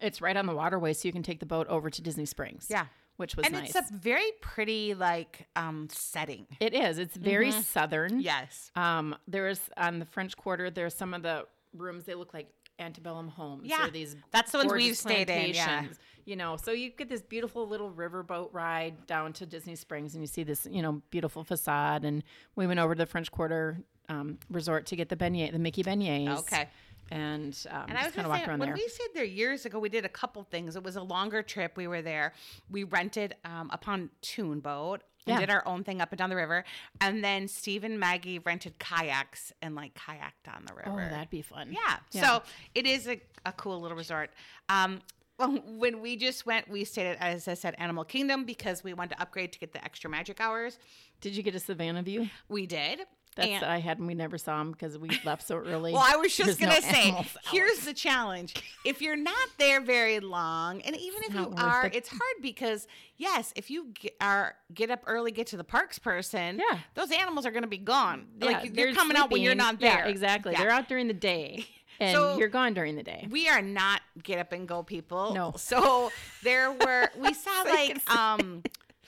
It's 0.02 0.20
right 0.20 0.36
on 0.36 0.44
the 0.46 0.54
waterway, 0.54 0.92
so 0.92 1.08
you 1.08 1.12
can 1.12 1.22
take 1.22 1.40
the 1.40 1.46
boat 1.46 1.66
over 1.68 1.88
to 1.88 2.02
Disney 2.02 2.26
Springs. 2.26 2.66
Yeah. 2.68 2.86
Which 3.16 3.34
was 3.36 3.46
and 3.46 3.54
nice. 3.54 3.74
it's 3.74 3.90
a 3.90 3.94
very 3.94 4.30
pretty 4.40 4.94
like 4.94 5.46
um, 5.56 5.88
setting. 5.90 6.46
it 6.60 6.74
is. 6.74 6.98
It's 6.98 7.16
very 7.16 7.50
southern. 7.50 8.20
Yes. 8.20 8.70
Um, 8.76 9.16
there 9.26 9.44
was 9.44 9.60
on 9.76 9.98
the 10.00 10.06
French 10.06 10.36
Quarter. 10.36 10.70
There's 10.70 10.94
some 10.94 11.12
of 11.14 11.22
the 11.22 11.46
rooms. 11.74 12.04
They 12.04 12.14
look 12.14 12.32
like 12.34 12.48
antebellum 12.80 13.28
homes. 13.28 13.62
Yeah, 13.64 13.88
these 13.90 14.16
that's 14.30 14.52
the 14.52 14.58
ones 14.58 14.72
we've 14.72 14.96
stayed 14.96 15.30
in, 15.30 15.54
yeah. 15.54 15.84
You 16.26 16.36
know, 16.36 16.56
so 16.56 16.70
you 16.70 16.90
get 16.90 17.08
this 17.08 17.22
beautiful 17.22 17.66
little 17.66 17.90
riverboat 17.90 18.50
ride 18.52 19.06
down 19.06 19.32
to 19.34 19.46
Disney 19.46 19.74
Springs, 19.74 20.14
and 20.14 20.22
you 20.22 20.26
see 20.26 20.42
this, 20.42 20.66
you 20.70 20.82
know, 20.82 21.02
beautiful 21.10 21.42
facade. 21.44 22.04
And 22.04 22.22
we 22.56 22.66
went 22.66 22.78
over 22.78 22.94
to 22.94 22.98
the 22.98 23.06
French 23.06 23.32
Quarter 23.32 23.78
um, 24.08 24.38
resort 24.50 24.86
to 24.86 24.96
get 24.96 25.08
the 25.08 25.16
beignet, 25.16 25.52
the 25.52 25.58
Mickey 25.58 25.82
beignets. 25.82 26.38
Okay. 26.40 26.68
And, 27.10 27.56
um, 27.70 27.86
And 27.88 27.98
I 27.98 28.04
was 28.04 28.14
kind 28.14 28.26
of 28.26 28.30
walked 28.30 28.46
around 28.46 28.60
when 28.60 28.68
there. 28.68 28.76
we 28.76 28.86
stayed 28.86 29.08
there 29.14 29.24
years 29.24 29.66
ago, 29.66 29.80
we 29.80 29.88
did 29.88 30.04
a 30.04 30.08
couple 30.08 30.44
things. 30.44 30.76
It 30.76 30.84
was 30.84 30.94
a 30.94 31.02
longer 31.02 31.42
trip. 31.42 31.76
We 31.76 31.88
were 31.88 32.02
there. 32.02 32.34
We 32.70 32.84
rented 32.84 33.34
um, 33.44 33.68
a 33.72 33.78
pontoon 33.78 34.60
boat 34.60 35.02
and 35.26 35.34
Yeah. 35.34 35.40
did 35.40 35.50
our 35.50 35.66
own 35.66 35.84
thing 35.84 36.00
up 36.00 36.10
and 36.12 36.18
down 36.18 36.30
the 36.30 36.36
river. 36.36 36.64
And 37.00 37.22
then 37.24 37.46
Steve 37.48 37.84
and 37.84 37.98
Maggie 38.00 38.38
rented 38.38 38.78
kayaks 38.78 39.52
and 39.62 39.74
like 39.74 39.94
kayaked 39.94 40.54
on 40.54 40.64
the 40.66 40.74
river. 40.74 40.90
oh, 40.92 40.96
that'd 40.96 41.30
be 41.30 41.42
fun. 41.42 41.72
yeah. 41.72 41.98
Yeah. 42.12 42.22
So 42.22 42.42
it 42.74 42.86
is 42.86 43.06
a, 43.08 43.20
a 43.46 43.52
cool 43.52 43.80
little 43.80 43.96
resort. 43.96 44.30
Um, 44.68 45.00
well, 45.38 45.52
when 45.66 46.02
we 46.02 46.16
just 46.16 46.44
went, 46.44 46.68
we 46.68 46.84
stayed 46.84 47.06
at, 47.06 47.16
as 47.18 47.48
I 47.48 47.54
said, 47.54 47.74
Animal 47.78 48.04
Kingdom 48.04 48.44
because 48.44 48.84
we 48.84 48.92
wanted 48.92 49.14
to 49.16 49.22
upgrade 49.22 49.52
to 49.54 49.58
get 49.58 49.72
the 49.72 49.82
extra 49.82 50.10
magic 50.10 50.38
hours. 50.40 50.78
Did 51.22 51.34
you 51.34 51.42
get 51.42 51.54
a 51.54 51.58
Savannah 51.60 52.02
view? 52.02 52.28
We 52.48 52.66
did. 52.66 53.00
That's 53.40 53.50
And- 53.62 53.64
I 53.64 53.78
had, 53.78 53.98
and 53.98 54.06
we 54.06 54.14
never 54.14 54.38
saw 54.38 54.58
them 54.58 54.72
because 54.72 54.98
we 54.98 55.08
left 55.24 55.46
so 55.46 55.56
early. 55.56 55.92
Well, 55.92 56.04
I 56.06 56.16
was 56.16 56.34
just 56.36 56.58
There's 56.58 56.58
gonna 56.58 56.82
say, 56.82 57.08
animals 57.08 57.36
out. 57.36 57.52
here's 57.52 57.80
the 57.80 57.94
challenge: 57.94 58.54
if 58.84 59.00
you're 59.02 59.16
not 59.16 59.48
there 59.58 59.80
very 59.80 60.20
long, 60.20 60.82
and 60.82 60.94
even 60.96 61.22
if 61.24 61.34
you 61.34 61.52
are, 61.56 61.86
it. 61.86 61.94
it's 61.94 62.08
hard 62.08 62.42
because 62.42 62.86
yes, 63.16 63.52
if 63.56 63.70
you 63.70 63.92
get, 64.00 64.14
are 64.20 64.54
get 64.74 64.90
up 64.90 65.02
early, 65.06 65.30
get 65.32 65.46
to 65.48 65.56
the 65.56 65.64
parks 65.64 65.98
person, 65.98 66.58
Yeah. 66.58 66.78
those 66.94 67.10
animals 67.10 67.46
are 67.46 67.50
gonna 67.50 67.66
be 67.66 67.78
gone. 67.78 68.26
like 68.40 68.64
you're 68.64 68.72
they're 68.74 68.94
coming 68.94 69.16
out 69.16 69.30
when 69.30 69.42
you're 69.42 69.54
not 69.54 69.80
there. 69.80 70.04
Yeah, 70.04 70.06
exactly. 70.08 70.52
Yeah. 70.52 70.60
They're 70.60 70.70
out 70.70 70.88
during 70.88 71.08
the 71.08 71.14
day, 71.14 71.66
and 72.00 72.14
So- 72.14 72.38
you're 72.38 72.48
gone 72.48 72.74
during 72.74 72.96
the 72.96 73.02
day. 73.02 73.26
We 73.30 73.48
are 73.48 73.62
not 73.62 74.00
get 74.22 74.38
up 74.38 74.52
and 74.52 74.68
go 74.68 74.82
people. 74.82 75.34
No. 75.34 75.52
So 75.56 76.10
there 76.42 76.70
were 76.72 77.10
we 77.16 77.32
saw 77.34 77.62
like 77.64 78.10
um 78.10 78.62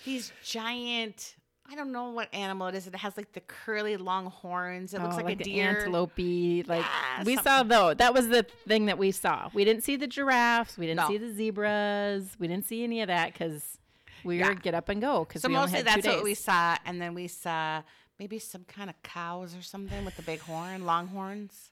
these 0.05 0.33
giant. 0.45 1.37
I 1.71 1.75
don't 1.75 1.93
know 1.93 2.11
what 2.11 2.33
animal 2.35 2.67
it 2.67 2.75
is. 2.75 2.87
It 2.87 2.95
has 2.97 3.17
like 3.17 3.33
the 3.33 3.41
curly 3.41 3.97
long 3.97 4.27
horns. 4.27 4.93
It 4.95 5.01
looks 5.01 5.15
Oh, 5.19 5.23
like, 5.23 5.41
a 5.41 5.45
deer. 5.45 5.69
antelope. 5.79 6.13
Like 6.19 6.19
Yeah, 6.19 7.23
we 7.25 7.35
something. 7.37 7.39
saw 7.39 7.63
though. 7.63 7.95
That 7.95 8.13
was 8.13 8.29
the 8.29 8.43
thing 8.69 8.87
that 8.87 8.99
we 8.99 9.11
saw. 9.11 9.49
We 9.55 9.65
didn't 9.65 9.83
see 9.85 9.97
the 9.97 10.07
giraffes. 10.07 10.77
We 10.77 10.87
didn't 10.87 11.01
No. 11.01 11.09
see 11.09 11.19
the 11.19 11.33
zebras. 11.33 12.37
We 12.39 12.47
didn't 12.49 12.67
see 12.67 12.85
any 12.85 13.01
of 13.01 13.07
that 13.09 13.33
because 13.33 13.79
we 14.25 14.39
Yeah. 14.39 14.49
were 14.49 14.55
get 14.55 14.75
up 14.75 14.89
and 14.89 15.01
go. 15.01 15.25
Because 15.25 15.41
So 15.43 15.49
mostly 15.49 15.83
that's 15.83 16.07
what 16.07 16.23
we 16.23 16.35
saw, 16.35 16.77
and 16.85 17.01
then 17.01 17.15
we 17.15 17.27
saw 17.29 17.83
maybe 18.19 18.39
some 18.39 18.65
kind 18.65 18.91
of 18.91 19.01
cows 19.03 19.57
or 19.57 19.63
something 19.63 20.05
with 20.05 20.17
the 20.17 20.23
big 20.23 20.41
horn, 20.41 20.85
long 20.85 21.07
horns. 21.09 21.71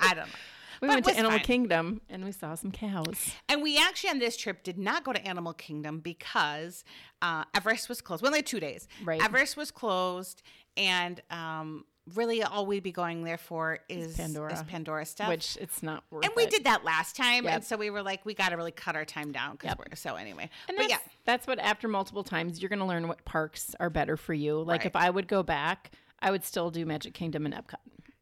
I 0.00 0.14
don't 0.14 0.26
know. 0.26 0.32
We 0.80 0.88
went 0.88 1.04
to 1.06 1.12
Animal 1.12 1.30
fine. 1.32 1.40
Kingdom 1.40 2.00
and 2.08 2.24
we 2.24 2.32
saw 2.32 2.54
some 2.54 2.70
cows. 2.70 3.32
And 3.48 3.62
we 3.62 3.78
actually 3.78 4.10
on 4.10 4.18
this 4.18 4.36
trip 4.36 4.62
did 4.62 4.78
not 4.78 5.04
go 5.04 5.12
to 5.12 5.26
Animal 5.26 5.52
Kingdom 5.54 6.00
because 6.00 6.84
uh, 7.22 7.44
Everest 7.54 7.88
was 7.88 8.00
closed. 8.00 8.22
We 8.22 8.26
only 8.28 8.38
had 8.38 8.46
two 8.46 8.60
days. 8.60 8.86
Right. 9.04 9.22
Everest 9.22 9.56
was 9.56 9.70
closed, 9.70 10.42
and 10.76 11.20
um, 11.30 11.84
really 12.14 12.42
all 12.42 12.66
we'd 12.66 12.82
be 12.82 12.92
going 12.92 13.24
there 13.24 13.38
for 13.38 13.78
is 13.88 14.16
Pandora. 14.16 14.52
is 14.52 14.62
Pandora 14.64 15.04
stuff. 15.06 15.28
Which 15.28 15.56
it's 15.60 15.82
not 15.82 16.04
worth 16.10 16.24
and 16.24 16.32
we 16.36 16.44
it. 16.44 16.50
did 16.50 16.64
that 16.64 16.84
last 16.84 17.16
time, 17.16 17.44
Yep. 17.44 17.52
and 17.54 17.64
so 17.64 17.76
we 17.76 17.90
were 17.90 18.02
like, 18.02 18.24
we 18.24 18.34
got 18.34 18.50
to 18.50 18.56
really 18.56 18.70
cut 18.70 18.94
our 18.94 19.04
time 19.04 19.32
down 19.32 19.52
because 19.52 19.68
Yep. 19.70 19.78
we're 19.90 19.96
so 19.96 20.14
anyway. 20.14 20.48
And 20.68 20.76
but 20.76 20.88
that's, 20.88 20.90
yeah, 20.90 20.98
that's 21.24 21.46
what 21.46 21.58
after 21.58 21.88
multiple 21.88 22.22
times 22.22 22.60
you're 22.60 22.68
going 22.68 22.78
to 22.78 22.84
learn 22.84 23.08
what 23.08 23.24
parks 23.24 23.74
are 23.80 23.90
better 23.90 24.16
for 24.16 24.34
you. 24.34 24.60
Like 24.62 24.80
Right. 24.80 24.86
if 24.86 24.94
I 24.96 25.10
would 25.10 25.26
go 25.26 25.42
back, 25.42 25.92
I 26.20 26.30
would 26.30 26.44
still 26.44 26.70
do 26.70 26.86
Magic 26.86 27.12
Kingdom 27.14 27.44
and 27.46 27.54
Epcot. 27.54 27.76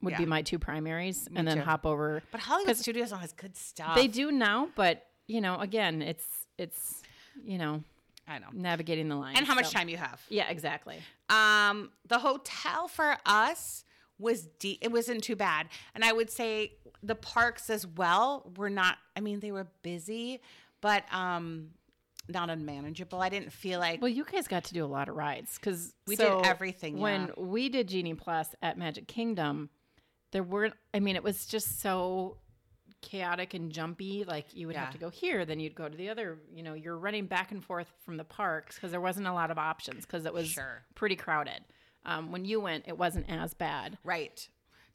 Would 0.04 0.12
Yeah. 0.12 0.18
be 0.18 0.26
my 0.26 0.42
two 0.42 0.58
primaries, 0.58 1.28
and 1.34 1.46
then 1.48 1.58
too. 1.58 1.62
hop 1.64 1.84
over. 1.86 2.22
but 2.30 2.40
Hollywood 2.40 2.76
Studios 2.76 3.10
has 3.10 3.32
good 3.32 3.56
stuff. 3.56 3.94
They 3.94 4.06
do 4.08 4.30
now, 4.30 4.68
but 4.76 5.06
you 5.26 5.40
know, 5.40 5.58
again, 5.58 6.02
it's 6.02 6.26
it's 6.58 7.02
you 7.44 7.58
know 7.58 7.82
I 8.28 8.38
know. 8.38 8.46
navigating 8.52 9.08
the 9.08 9.16
line. 9.16 9.36
And 9.36 9.46
how 9.46 9.54
much 9.54 9.70
time 9.70 9.88
you 9.88 9.96
have? 9.96 10.22
Yeah, 10.28 10.48
exactly. 10.48 10.98
Um, 11.28 11.90
the 12.06 12.18
hotel 12.18 12.88
for 12.88 13.16
us 13.26 13.84
was 14.18 14.46
de- 14.60 14.78
it 14.80 14.92
wasn't 14.92 15.24
too 15.24 15.36
bad, 15.36 15.68
and 15.94 16.04
I 16.04 16.12
would 16.12 16.30
say 16.30 16.74
the 17.02 17.14
parks 17.16 17.68
as 17.70 17.86
well 17.86 18.52
were 18.56 18.70
not. 18.70 18.98
I 19.16 19.20
mean, 19.20 19.40
they 19.40 19.50
were 19.52 19.66
busy, 19.82 20.40
but 20.80 21.04
um, 21.12 21.70
not 22.28 22.48
unmanageable. 22.48 23.20
I 23.20 23.28
didn't 23.28 23.52
feel 23.52 23.80
like 23.80 24.00
Well, 24.00 24.08
you 24.10 24.24
guys 24.24 24.46
got 24.48 24.64
to 24.64 24.74
do 24.74 24.84
a 24.84 24.86
lot 24.86 25.08
of 25.08 25.16
rides 25.16 25.56
because 25.58 25.92
We 26.06 26.16
did 26.16 26.30
everything, 26.46 26.98
When 26.98 27.26
yeah. 27.36 27.42
we 27.42 27.68
did 27.68 27.88
Genie 27.88 28.14
Plus 28.14 28.54
at 28.62 28.78
Magic 28.78 29.06
Kingdom, 29.08 29.68
there 30.34 30.42
weren't. 30.42 30.74
I 30.92 31.00
mean, 31.00 31.16
it 31.16 31.22
was 31.22 31.46
just 31.46 31.80
so 31.80 32.36
chaotic 33.00 33.54
and 33.54 33.70
jumpy. 33.70 34.24
Like 34.24 34.46
you 34.54 34.66
would 34.66 34.74
Yeah. 34.74 34.84
have 34.84 34.92
to 34.92 34.98
go 34.98 35.08
here, 35.08 35.44
then 35.46 35.60
you'd 35.60 35.74
go 35.74 35.88
to 35.88 35.96
the 35.96 36.10
other. 36.10 36.38
You 36.52 36.62
know, 36.62 36.74
you're 36.74 36.98
running 36.98 37.26
back 37.26 37.52
and 37.52 37.64
forth 37.64 37.90
from 38.04 38.16
the 38.16 38.24
parks 38.24 38.74
because 38.74 38.90
there 38.90 39.00
wasn't 39.00 39.26
a 39.28 39.32
lot 39.32 39.50
of 39.50 39.58
options 39.58 40.04
because 40.04 40.26
it 40.26 40.34
was 40.34 40.48
Sure. 40.48 40.84
pretty 40.94 41.16
crowded. 41.16 41.64
Um, 42.04 42.32
when 42.32 42.44
you 42.44 42.60
went, 42.60 42.84
it 42.88 42.98
wasn't 42.98 43.30
as 43.30 43.54
bad. 43.54 43.96
right. 44.04 44.46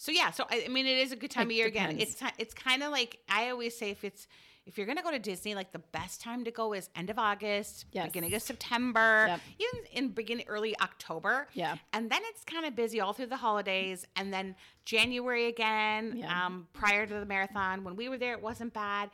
So 0.02 0.12
yeah, 0.13 0.32
so 0.32 0.45
I, 0.49 0.63
I 0.65 0.67
mean, 0.69 0.86
it 0.88 0.97
is 0.99 1.12
a 1.12 1.17
good 1.17 1.32
time 1.32 1.49
It 1.49 1.54
of 1.54 1.58
year. 1.58 1.67
Again, 1.67 1.99
it's 1.99 2.21
it's 2.38 2.54
kind 2.54 2.84
of 2.84 2.91
like 2.91 3.19
I 3.28 3.49
always 3.49 3.78
say 3.78 3.89
if 3.89 4.04
it's 4.06 4.28
if 4.65 4.78
you're 4.78 4.86
gonna 4.86 5.02
go 5.02 5.12
to 5.12 5.19
Disney, 5.19 5.56
like 5.56 5.72
the 5.72 5.80
best 5.80 6.22
time 6.22 6.43
to 6.45 6.52
go 6.52 6.74
is 6.74 6.89
end 6.95 7.10
of 7.10 7.17
August, 7.17 7.86
Yes. 7.91 8.06
beginning 8.08 8.34
of 8.36 8.41
September, 8.41 9.26
Yep. 9.28 9.41
even 9.60 9.86
in 9.91 10.08
beginning 10.10 10.45
early 10.48 10.80
October. 10.80 11.48
Yeah. 11.54 11.78
and 11.93 12.10
then 12.10 12.22
it's 12.26 12.43
kind 12.43 12.65
of 12.65 12.76
busy 12.76 13.00
all 13.02 13.13
through 13.13 13.28
the 13.28 13.38
holidays, 13.38 14.06
and 14.15 14.32
then 14.34 14.56
January 14.86 15.48
again. 15.48 16.17
Yeah. 16.17 16.45
Um, 16.45 16.67
prior 16.74 17.06
to 17.08 17.13
the 17.13 17.26
marathon, 17.26 17.84
when 17.84 17.95
we 17.95 18.10
were 18.10 18.17
there, 18.17 18.34
it 18.34 18.41
wasn't 18.41 18.74
bad. 18.74 19.10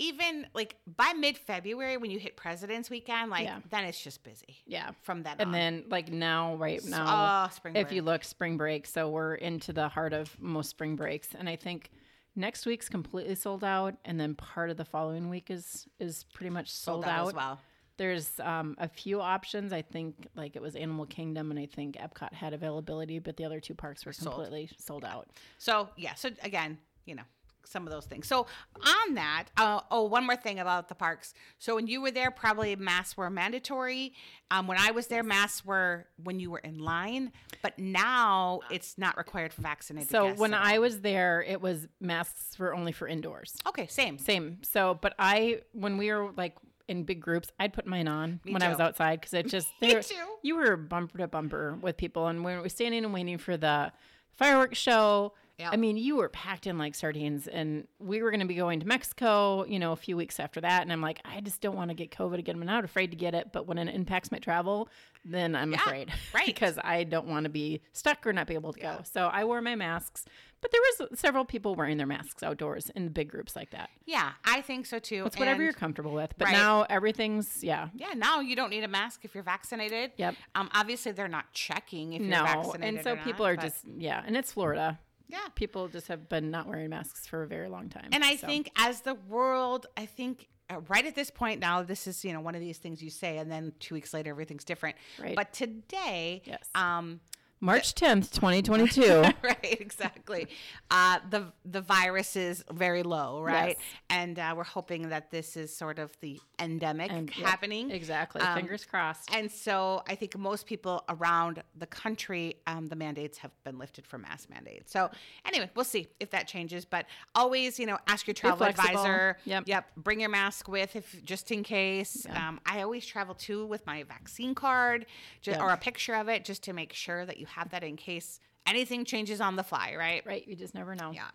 Even 0.00 0.46
like 0.54 0.76
by 0.86 1.12
mid 1.14 1.36
February, 1.36 1.96
when 1.96 2.10
you 2.12 2.18
hit 2.20 2.36
President's 2.36 2.88
Weekend, 2.88 3.30
like 3.30 3.44
Yeah. 3.44 3.60
then 3.70 3.84
it's 3.84 4.00
just 4.02 4.22
busy. 4.22 4.58
Yeah. 4.64 4.92
From 5.02 5.22
then 5.24 5.36
And 5.40 5.48
on. 5.48 5.52
then, 5.52 5.84
like 5.88 6.08
now, 6.12 6.54
right 6.54 6.84
now, 6.84 7.46
oh, 7.46 7.50
spring 7.50 7.74
if 7.74 7.88
break. 7.88 7.96
you 7.96 8.02
look, 8.02 8.22
spring 8.24 8.56
break. 8.56 8.86
So 8.86 9.08
we're 9.10 9.34
into 9.34 9.72
the 9.72 9.88
heart 9.88 10.12
of 10.12 10.38
most 10.40 10.70
spring 10.70 10.94
breaks, 10.96 11.34
and 11.34 11.48
I 11.48 11.56
think 11.56 11.90
next 12.38 12.64
week's 12.64 12.88
completely 12.88 13.34
sold 13.34 13.64
out, 13.64 13.96
and 14.04 14.18
then 14.18 14.34
part 14.34 14.70
of 14.70 14.76
the 14.76 14.84
following 14.84 15.28
week 15.28 15.50
is 15.50 15.86
is 16.00 16.24
pretty 16.32 16.50
much 16.50 16.70
sold, 16.70 17.04
sold 17.04 17.04
out 17.04 17.20
out. 17.20 17.28
as 17.28 17.34
well. 17.34 17.60
There's 17.98 18.38
um, 18.40 18.76
a 18.78 18.88
few 18.88 19.20
options. 19.20 19.72
I 19.72 19.82
think 19.82 20.28
like 20.36 20.54
it 20.54 20.62
was 20.62 20.76
Animal 20.76 21.04
Kingdom, 21.06 21.50
and 21.50 21.58
I 21.58 21.66
think 21.66 21.96
Epcot 21.96 22.32
had 22.32 22.54
availability, 22.54 23.18
but 23.18 23.36
the 23.36 23.44
other 23.44 23.58
two 23.60 23.74
parks 23.74 24.06
were 24.06 24.12
Sold. 24.12 24.36
completely 24.36 24.70
sold 24.78 25.04
out. 25.04 25.28
So 25.58 25.88
yeah, 25.96 26.14
so 26.14 26.30
again, 26.42 26.78
you 27.06 27.16
know, 27.16 27.24
some 27.68 27.86
of 27.86 27.92
those 27.92 28.06
things. 28.06 28.26
So 28.26 28.46
on 28.84 29.14
that, 29.14 29.44
uh, 29.56 29.80
oh, 29.90 30.04
one 30.04 30.24
more 30.26 30.36
thing 30.36 30.58
about 30.58 30.88
the 30.88 30.94
parks. 30.94 31.34
So 31.58 31.74
when 31.74 31.86
you 31.86 32.00
were 32.00 32.10
there, 32.10 32.30
probably 32.30 32.74
masks 32.76 33.16
were 33.16 33.28
mandatory. 33.30 34.12
Um, 34.50 34.66
when 34.66 34.78
I 34.78 34.90
was 34.90 35.08
there, 35.08 35.22
masks 35.22 35.64
were 35.64 36.06
when 36.22 36.40
you 36.40 36.50
were 36.50 36.58
in 36.60 36.78
line, 36.78 37.32
but 37.62 37.78
now 37.78 38.60
it's 38.70 38.96
not 38.96 39.16
required 39.16 39.52
for 39.52 39.62
vaccinated. 39.62 40.10
So 40.10 40.26
guests 40.28 40.40
when 40.40 40.54
at 40.54 40.60
all. 40.60 40.66
I 40.66 40.78
was 40.78 41.00
there, 41.00 41.42
it 41.46 41.60
was 41.60 41.86
masks 42.00 42.58
were 42.58 42.74
only 42.74 42.92
for 42.92 43.06
indoors. 43.06 43.56
okay, 43.66 43.86
same. 43.86 44.18
Same. 44.18 44.58
So, 44.62 44.98
but 45.00 45.14
I 45.18 45.60
when 45.72 45.98
we 45.98 46.10
were 46.12 46.32
like 46.36 46.56
in 46.88 47.02
big 47.04 47.20
groups, 47.20 47.50
I'd 47.60 47.74
put 47.74 47.86
mine 47.86 48.08
on 48.08 48.40
when 48.48 48.62
I 48.62 48.68
was 48.68 48.78
too. 48.78 48.82
outside 48.84 49.20
because 49.20 49.34
it 49.34 49.46
just 49.50 49.68
Me 49.82 49.94
too. 50.00 50.14
you 50.42 50.56
were 50.56 50.76
bumper 50.76 51.18
to 51.18 51.28
bumper 51.28 51.76
with 51.82 51.98
people, 51.98 52.28
and 52.28 52.42
when 52.42 52.56
we 52.56 52.62
were 52.62 52.68
standing 52.70 53.04
and 53.04 53.12
waiting 53.12 53.36
for 53.38 53.56
the 53.58 53.92
fireworks 54.32 54.78
show. 54.78 55.34
Yeah. 55.58 55.70
I 55.72 55.76
mean, 55.76 55.96
you 55.96 56.16
were 56.16 56.28
packed 56.28 56.66
in 56.68 56.78
like 56.78 56.94
sardines, 56.94 57.48
and 57.48 57.88
we 57.98 58.22
were 58.22 58.30
going 58.30 58.40
to 58.40 58.46
be 58.46 58.54
going 58.54 58.78
to 58.80 58.86
Mexico, 58.86 59.64
you 59.64 59.78
know, 59.80 59.90
a 59.92 59.96
few 59.96 60.16
weeks 60.16 60.38
after 60.38 60.60
that. 60.60 60.82
And 60.82 60.92
I'm 60.92 61.00
like, 61.00 61.20
I 61.24 61.40
just 61.40 61.60
don't 61.60 61.74
want 61.74 61.90
to 61.90 61.94
get 61.94 62.10
COVID 62.12 62.38
again. 62.38 62.54
I'm 62.60 62.64
not 62.66 62.84
afraid 62.84 63.10
to 63.10 63.16
get 63.16 63.34
it, 63.34 63.48
but 63.52 63.66
when 63.66 63.76
it 63.78 63.92
impacts 63.92 64.30
my 64.30 64.38
travel, 64.38 64.88
then 65.24 65.56
I'm 65.56 65.72
Yeah, 65.72 65.78
afraid, 65.84 66.12
right. 66.34 66.46
because 66.46 66.78
I 66.82 67.02
don't 67.02 67.26
want 67.26 67.44
to 67.44 67.50
be 67.50 67.80
stuck 67.92 68.24
or 68.26 68.32
not 68.32 68.46
be 68.46 68.54
able 68.54 68.72
to 68.72 68.80
go. 68.80 69.00
So 69.02 69.26
I 69.26 69.44
wore 69.44 69.60
my 69.60 69.74
masks, 69.74 70.24
but 70.60 70.70
there 70.70 70.80
was 71.00 71.18
several 71.18 71.44
people 71.44 71.74
wearing 71.74 71.96
their 71.98 72.06
masks 72.06 72.42
outdoors 72.44 72.90
in 72.94 73.08
big 73.08 73.28
groups 73.28 73.56
like 73.56 73.70
that. 73.70 73.90
Yeah, 74.06 74.30
I 74.44 74.60
think 74.60 74.86
so 74.86 75.00
too. 75.00 75.24
It's 75.26 75.36
whatever 75.36 75.54
And- 75.56 75.64
you're 75.64 75.72
comfortable 75.72 76.12
with. 76.12 76.34
But 76.38 76.46
Right. 76.46 76.52
now 76.52 76.86
everything's 76.88 77.64
yeah. 77.64 77.88
Yeah, 77.96 78.12
now 78.14 78.40
you 78.40 78.54
don't 78.54 78.70
need 78.70 78.84
a 78.84 78.88
mask 78.88 79.24
if 79.24 79.34
you're 79.34 79.42
vaccinated. 79.44 80.12
Yep. 80.18 80.36
Um, 80.54 80.70
obviously 80.72 81.10
they're 81.12 81.26
not 81.26 81.52
checking 81.52 82.12
if 82.12 82.20
you're 82.22 82.30
No, 82.30 82.44
vaccinated. 82.44 82.94
and 82.96 83.04
so 83.04 83.12
or 83.12 83.16
not, 83.16 83.24
people 83.24 83.44
are 83.44 83.56
but- 83.56 83.62
just 83.62 83.84
yeah, 83.98 84.22
and 84.24 84.36
it's 84.36 84.52
Florida. 84.52 85.00
Yeah. 85.28 85.38
People 85.54 85.88
just 85.88 86.08
have 86.08 86.28
been 86.28 86.50
not 86.50 86.66
wearing 86.66 86.90
masks 86.90 87.26
for 87.26 87.42
a 87.42 87.46
very 87.46 87.68
long 87.68 87.88
time. 87.88 88.08
And 88.12 88.24
I 88.24 88.36
so. 88.36 88.46
think 88.46 88.70
as 88.76 89.02
the 89.02 89.14
world, 89.14 89.86
I 89.96 90.06
think 90.06 90.48
uh, 90.70 90.80
right 90.88 91.06
at 91.06 91.14
this 91.14 91.30
point 91.30 91.60
now, 91.60 91.82
this 91.82 92.06
is 92.06 92.24
you 92.24 92.32
know 92.32 92.40
one 92.40 92.54
of 92.54 92.60
these 92.60 92.78
things 92.78 93.02
you 93.02 93.10
say, 93.10 93.38
and 93.38 93.50
then 93.50 93.72
two 93.80 93.94
weeks 93.94 94.12
later 94.12 94.30
everything's 94.30 94.64
different. 94.64 94.96
Right. 95.18 95.36
But 95.36 95.52
today, 95.52 96.42
Yes. 96.44 96.68
um, 96.74 97.20
March 97.60 97.94
tenth, 97.96 98.32
twenty 98.32 98.62
twenty 98.62 98.86
two. 98.88 99.22
right, 99.42 99.58
exactly. 99.80 100.48
Uh, 100.90 101.18
the 101.30 101.52
the 101.64 101.80
virus 101.80 102.36
is 102.36 102.64
very 102.72 103.02
low, 103.02 103.42
right? 103.42 103.76
Yes. 103.78 103.86
And 104.10 104.38
uh, 104.38 104.54
we're 104.56 104.64
hoping 104.64 105.08
that 105.10 105.30
this 105.30 105.56
is 105.56 105.74
sort 105.74 105.98
of 105.98 106.12
the 106.20 106.40
endemic 106.58 107.10
And 107.12 107.34
yep, 107.36 107.46
happening. 107.46 107.90
exactly. 107.90 108.40
Um, 108.40 108.56
Fingers 108.56 108.84
crossed. 108.84 109.34
And 109.34 109.50
so 109.50 110.02
I 110.08 110.14
think 110.14 110.36
most 110.38 110.66
people 110.66 111.04
around 111.08 111.62
the 111.76 111.86
country, 111.86 112.56
um, 112.66 112.86
the 112.86 112.96
mandates 112.96 113.38
have 113.38 113.50
been 113.64 113.78
lifted 113.78 114.06
for 114.06 114.18
mask 114.18 114.50
mandates. 114.50 114.92
So 114.92 115.10
anyway, 115.44 115.70
we'll 115.74 115.84
see 115.84 116.08
if 116.20 116.30
that 116.30 116.48
changes. 116.48 116.84
But 116.84 117.06
always, 117.34 117.78
you 117.78 117.86
know, 117.86 117.98
ask 118.06 118.26
your 118.26 118.34
travel 118.34 118.66
advisor. 118.66 119.36
Yep. 119.44 119.64
Yep. 119.66 119.86
Bring 119.96 120.20
your 120.20 120.30
mask 120.30 120.68
with 120.68 120.96
if 120.96 121.24
just 121.24 121.50
in 121.50 121.62
case. 121.62 122.26
Um, 122.34 122.60
I 122.66 122.82
always 122.82 123.04
travel 123.06 123.34
too 123.34 123.66
with 123.66 123.86
my 123.86 124.02
vaccine 124.04 124.54
card 124.54 125.06
ju- 125.42 125.50
Yeah. 125.52 125.62
or 125.62 125.70
a 125.70 125.76
picture 125.76 126.14
of 126.14 126.28
it 126.28 126.44
just 126.44 126.62
to 126.64 126.72
make 126.72 126.92
sure 126.92 127.24
that 127.26 127.38
you 127.38 127.46
have 127.48 127.70
that 127.70 127.82
in 127.82 127.96
case 127.96 128.40
anything 128.68 129.04
changes 129.04 129.40
on 129.40 129.56
the 129.56 129.62
fly, 129.62 129.94
right? 129.98 130.22
right, 130.26 130.46
you 130.46 130.54
just 130.54 130.74
never 130.74 130.94
know. 130.94 131.10
Yeah. 131.12 131.28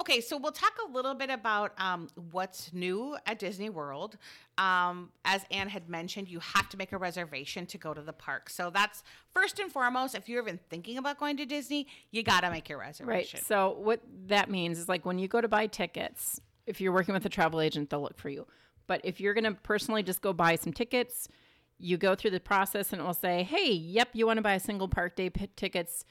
Okay, 0.00 0.20
so 0.20 0.36
we'll 0.36 0.52
talk 0.52 0.72
a 0.88 0.92
little 0.92 1.14
bit 1.14 1.30
about 1.30 1.72
um, 1.78 2.08
what's 2.30 2.72
new 2.72 3.16
at 3.26 3.38
Disney 3.38 3.70
World. 3.70 4.16
Um, 4.56 5.10
as 5.24 5.42
Anne 5.50 5.68
had 5.68 5.88
mentioned, 5.88 6.28
you 6.28 6.38
have 6.40 6.68
to 6.70 6.76
make 6.76 6.92
a 6.92 6.98
reservation 6.98 7.66
to 7.66 7.78
go 7.78 7.92
to 7.92 8.00
the 8.00 8.12
park. 8.12 8.48
So 8.48 8.70
that's 8.70 9.02
first 9.34 9.58
and 9.58 9.70
foremost. 9.70 10.14
If 10.14 10.28
you're 10.28 10.42
even 10.42 10.60
thinking 10.70 10.98
about 10.98 11.18
going 11.18 11.36
to 11.38 11.46
Disney, 11.46 11.88
you 12.12 12.22
got 12.22 12.40
to 12.40 12.50
make 12.50 12.68
your 12.68 12.78
reservation. 12.78 13.38
Right. 13.38 13.46
So 13.46 13.76
what 13.80 14.00
that 14.28 14.50
means 14.50 14.78
is 14.78 14.88
like 14.88 15.04
when 15.04 15.18
you 15.18 15.28
go 15.28 15.40
to 15.40 15.48
buy 15.48 15.66
tickets, 15.66 16.40
if 16.66 16.80
you're 16.80 16.92
working 16.92 17.14
with 17.14 17.26
a 17.26 17.30
travel 17.30 17.60
agent, 17.60 17.90
they'll 17.90 18.02
look 18.02 18.18
for 18.18 18.28
you. 18.28 18.46
But 18.86 19.00
if 19.04 19.20
you're 19.20 19.34
going 19.34 19.44
to 19.44 19.52
personally 19.52 20.02
just 20.02 20.22
go 20.22 20.32
buy 20.32 20.54
some 20.54 20.72
tickets, 20.72 21.28
you 21.78 21.96
go 21.96 22.14
through 22.14 22.30
the 22.30 22.40
process 22.40 22.92
and 22.92 23.00
it 23.00 23.04
will 23.04 23.14
say, 23.14 23.42
"Hey, 23.42 23.70
yep, 23.72 24.08
you 24.12 24.26
want 24.26 24.38
to 24.38 24.42
buy 24.42 24.54
a 24.54 24.60
single 24.60 24.88
park 24.88 25.16
day 25.16 25.30
p- 25.30 25.48
tickets." 25.56 26.04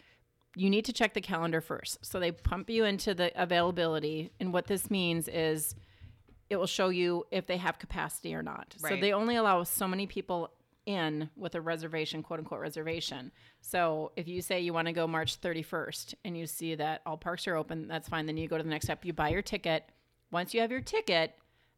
You 0.56 0.69
need 0.69 0.86
to 0.86 0.93
check 0.93 1.13
the 1.13 1.21
calendar 1.21 1.60
first. 1.60 2.06
So 2.06 2.19
they 2.19 2.32
pump 2.32 2.69
you 2.69 2.86
into 2.86 3.13
the 3.13 3.32
availability, 3.41 4.32
and 4.39 4.54
what 4.54 4.67
this 4.67 4.89
means 4.89 5.28
is 5.28 5.75
it 6.49 6.58
will 6.58 6.67
show 6.67 6.89
you 6.89 7.25
if 7.32 7.47
they 7.47 7.58
have 7.58 7.80
capacity 7.80 8.34
or 8.36 8.43
not. 8.43 8.75
So 8.78 8.89
they 9.01 9.12
only 9.12 9.36
allow 9.36 9.63
so 9.63 9.88
many 9.88 10.08
people 10.08 10.51
in 10.86 11.30
with 11.36 11.56
a 11.56 11.62
reservation, 11.62 12.21
quote 12.21 12.39
unquote 12.39 12.60
reservation. 12.62 13.32
So 13.62 14.12
if 14.15 14.28
you 14.28 14.41
say 14.41 14.62
you 14.62 14.71
want 14.73 14.88
to 14.88 14.93
go 14.93 15.08
March 15.08 15.41
31st 15.41 16.13
and 16.23 16.38
you 16.38 16.45
see 16.45 16.75
that 16.75 17.01
all 17.06 17.17
parks 17.17 17.47
are 17.47 17.56
open, 17.56 17.88
that's 17.88 18.08
fine. 18.08 18.28
Then 18.28 18.38
you 18.38 18.47
go 18.47 18.58
to 18.58 18.63
the 18.63 18.69
next 18.69 18.86
step, 18.86 19.04
you 19.04 19.13
buy 19.13 19.30
your 19.30 19.41
ticket. 19.41 19.89
Once 20.32 20.54
you 20.54 20.62
have 20.62 20.71
your 20.71 20.82
ticket, 20.82 21.34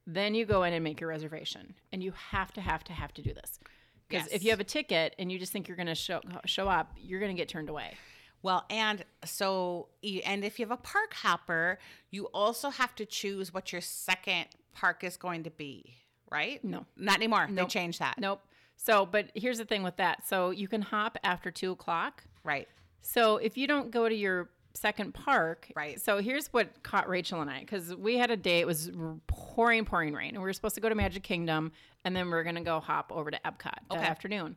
then 0.05 0.35
you 0.35 0.45
go 0.45 0.63
in 0.63 0.73
and 0.73 0.83
make 0.83 0.99
your 0.99 1.09
reservation. 1.09 1.73
And 1.91 2.03
you 2.03 2.13
have 2.31 2.51
to 2.53 2.61
have 2.61 2.83
to 2.85 2.93
have 2.93 3.13
to 3.13 3.21
do 3.21 3.33
this. 3.33 3.59
Because 4.07 4.25
Yes. 4.27 4.33
if 4.35 4.43
you 4.43 4.51
have 4.51 4.59
a 4.59 4.63
ticket 4.65 5.15
and 5.19 5.31
you 5.31 5.37
just 5.39 5.51
think 5.51 5.67
you're 5.67 5.77
going 5.77 5.87
to 5.87 5.95
show 5.95 6.21
show 6.45 6.67
up, 6.69 6.93
you're 6.97 7.19
going 7.19 7.35
to 7.35 7.39
get 7.39 7.49
turned 7.49 7.69
away. 7.69 7.95
Well, 8.43 8.65
and 8.69 9.03
so, 9.25 9.89
and 10.25 10.45
if 10.45 10.59
you 10.59 10.65
have 10.65 10.71
a 10.71 10.81
park 10.81 11.13
hopper, 11.13 11.79
you 12.11 12.25
also 12.33 12.69
have 12.69 12.95
to 12.95 13.05
choose 13.05 13.53
what 13.53 13.71
your 13.71 13.81
second 13.81 14.45
park 14.73 15.03
is 15.03 15.17
going 15.17 15.43
to 15.43 15.49
be, 15.51 15.95
right? 16.31 16.63
No. 16.63 16.85
Not 16.95 17.15
anymore. 17.17 17.47
They 17.47 17.53
Nope. 17.55 17.69
changed 17.69 17.99
that. 17.99 18.17
Nope. 18.19 18.41
So, 18.75 19.05
but 19.07 19.31
here's 19.33 19.57
the 19.57 19.65
thing 19.65 19.81
with 19.81 19.97
that. 19.97 20.25
So 20.27 20.51
you 20.51 20.67
can 20.67 20.83
hop 20.83 21.17
after 21.23 21.49
two 21.49 21.71
o'clock. 21.71 22.23
Right. 22.43 22.67
So 23.01 23.37
if 23.37 23.57
you 23.57 23.65
don't 23.67 23.89
go 23.89 24.07
to 24.07 24.13
your 24.15 24.49
second 24.77 25.13
park, 25.13 25.71
Right. 25.75 25.99
So 25.99 26.19
here's 26.19 26.47
what 26.53 26.83
caught 26.83 27.09
Rachel 27.09 27.41
and 27.41 27.49
I 27.49 27.59
because 27.61 27.95
we 27.95 28.17
had 28.17 28.31
a 28.31 28.37
day. 28.37 28.59
It 28.59 28.67
was 28.67 28.91
pouring, 29.27 29.85
pouring 29.85 30.13
rain, 30.13 30.29
and 30.29 30.37
we 30.37 30.43
were 30.43 30.53
supposed 30.53 30.75
to 30.75 30.81
go 30.81 30.89
to 30.89 30.95
Magic 30.95 31.23
Kingdom, 31.23 31.71
and 32.05 32.15
then 32.15 32.27
we 32.27 32.33
are 32.33 32.43
gonna 32.43 32.61
go 32.63 32.79
hop 32.79 33.11
over 33.13 33.31
to 33.31 33.39
Epcot 33.45 33.59
that 33.89 33.97
Okay. 33.97 34.05
afternoon. 34.05 34.55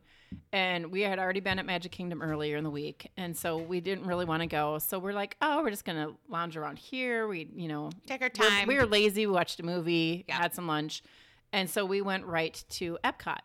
And 0.53 0.91
we 0.91 1.01
had 1.01 1.19
already 1.19 1.41
been 1.41 1.59
at 1.59 1.65
Magic 1.65 1.91
Kingdom 1.91 2.21
earlier 2.21 2.55
in 2.55 2.63
the 2.63 2.69
week, 2.69 3.11
and 3.17 3.35
so 3.35 3.57
we 3.57 3.81
didn't 3.81 4.05
really 4.05 4.23
want 4.25 4.41
to 4.41 4.47
go. 4.47 4.77
So 4.79 4.97
we're 4.97 5.11
like, 5.13 5.35
oh, 5.41 5.61
we're 5.61 5.71
just 5.71 5.83
gonna 5.85 6.13
lounge 6.29 6.55
around 6.55 6.79
here. 6.79 7.27
We, 7.27 7.49
you 7.53 7.67
know, 7.67 7.89
Take 8.05 8.21
our 8.21 8.29
we're- 8.37 8.49
time. 8.49 8.67
We 8.67 8.75
were 8.77 8.85
lazy. 8.85 9.25
We 9.27 9.33
watched 9.33 9.59
a 9.59 9.63
movie, 9.63 10.23
had 10.29 10.53
some 10.53 10.67
lunch, 10.67 11.03
and 11.51 11.69
so 11.69 11.83
we 11.85 12.01
went 12.01 12.25
right 12.25 12.63
to 12.69 12.97
Epcot. 13.03 13.39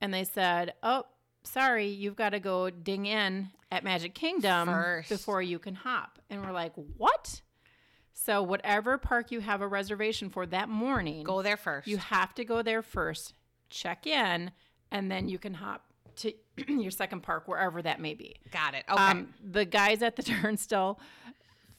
And 0.00 0.12
they 0.14 0.24
said, 0.24 0.72
"Oh, 0.82 1.04
sorry, 1.44 1.86
you've 1.88 2.16
got 2.16 2.30
to 2.30 2.40
go 2.40 2.70
ding 2.70 3.06
in 3.06 3.50
at 3.70 3.84
Magic 3.84 4.14
Kingdom 4.14 4.68
First. 4.68 5.08
before 5.08 5.42
you 5.42 5.58
can 5.58 5.74
hop." 5.74 6.18
And 6.30 6.42
we're 6.44 6.52
like, 6.52 6.72
"What?" 6.96 7.40
So 8.14 8.42
whatever 8.42 8.98
park 8.98 9.30
you 9.32 9.40
have 9.40 9.60
a 9.62 9.66
reservation 9.66 10.28
for 10.30 10.46
that 10.46 10.68
morning, 10.68 11.24
Go 11.24 11.42
there 11.42 11.56
first. 11.56 11.88
you 11.88 11.96
have 11.96 12.34
to 12.36 12.44
go 12.44 12.62
there 12.62 12.82
first, 12.82 13.34
check 13.70 14.06
in, 14.06 14.52
and 14.90 15.10
then 15.10 15.28
you 15.28 15.38
can 15.38 15.54
hop 15.54 15.84
to 16.16 16.32
your 16.68 16.90
second 16.90 17.22
park 17.22 17.48
wherever 17.48 17.80
that 17.82 18.00
may 18.00 18.14
be. 18.14 18.36
Got 18.52 18.74
it. 18.74 18.84
Okay. 18.88 19.02
Um, 19.02 19.34
the 19.42 19.64
guys 19.64 20.02
at 20.02 20.14
the 20.16 20.22
turnstile 20.22 21.00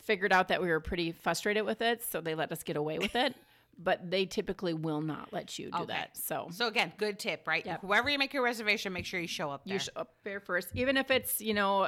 figured 0.02 0.34
out 0.34 0.50
that 0.50 0.62
we 0.62 0.68
were 0.70 0.80
pretty 0.82 1.12
frustrated 1.14 1.66
with 1.66 1.82
it, 1.82 2.04
so 2.04 2.20
they 2.20 2.36
let 2.36 2.52
us 2.52 2.64
get 2.64 2.76
away 2.76 3.00
with 3.00 3.16
it. 3.16 3.36
But 3.78 4.10
they 4.12 4.26
typically 4.26 4.74
will 4.74 5.02
not 5.02 5.32
let 5.34 5.58
you 5.60 5.72
do 5.72 5.78
Okay. 5.78 5.86
that. 5.94 6.16
So 6.18 6.48
So 6.52 6.68
again, 6.68 6.94
good 6.98 7.20
tip, 7.20 7.48
right? 7.48 7.66
Yep. 7.66 7.82
Whoever 7.82 8.10
you 8.10 8.18
make 8.20 8.34
your 8.34 8.44
reservation, 8.44 8.94
make 8.94 9.06
sure 9.06 9.20
you 9.20 9.28
show 9.28 9.50
up 9.50 9.66
there. 9.66 9.74
you 9.74 9.80
show 9.80 9.92
up 9.96 10.14
there 10.24 10.40
first, 10.40 10.70
even 10.74 10.98
if 10.98 11.10
it's 11.12 11.42
you 11.42 11.54
know 11.54 11.88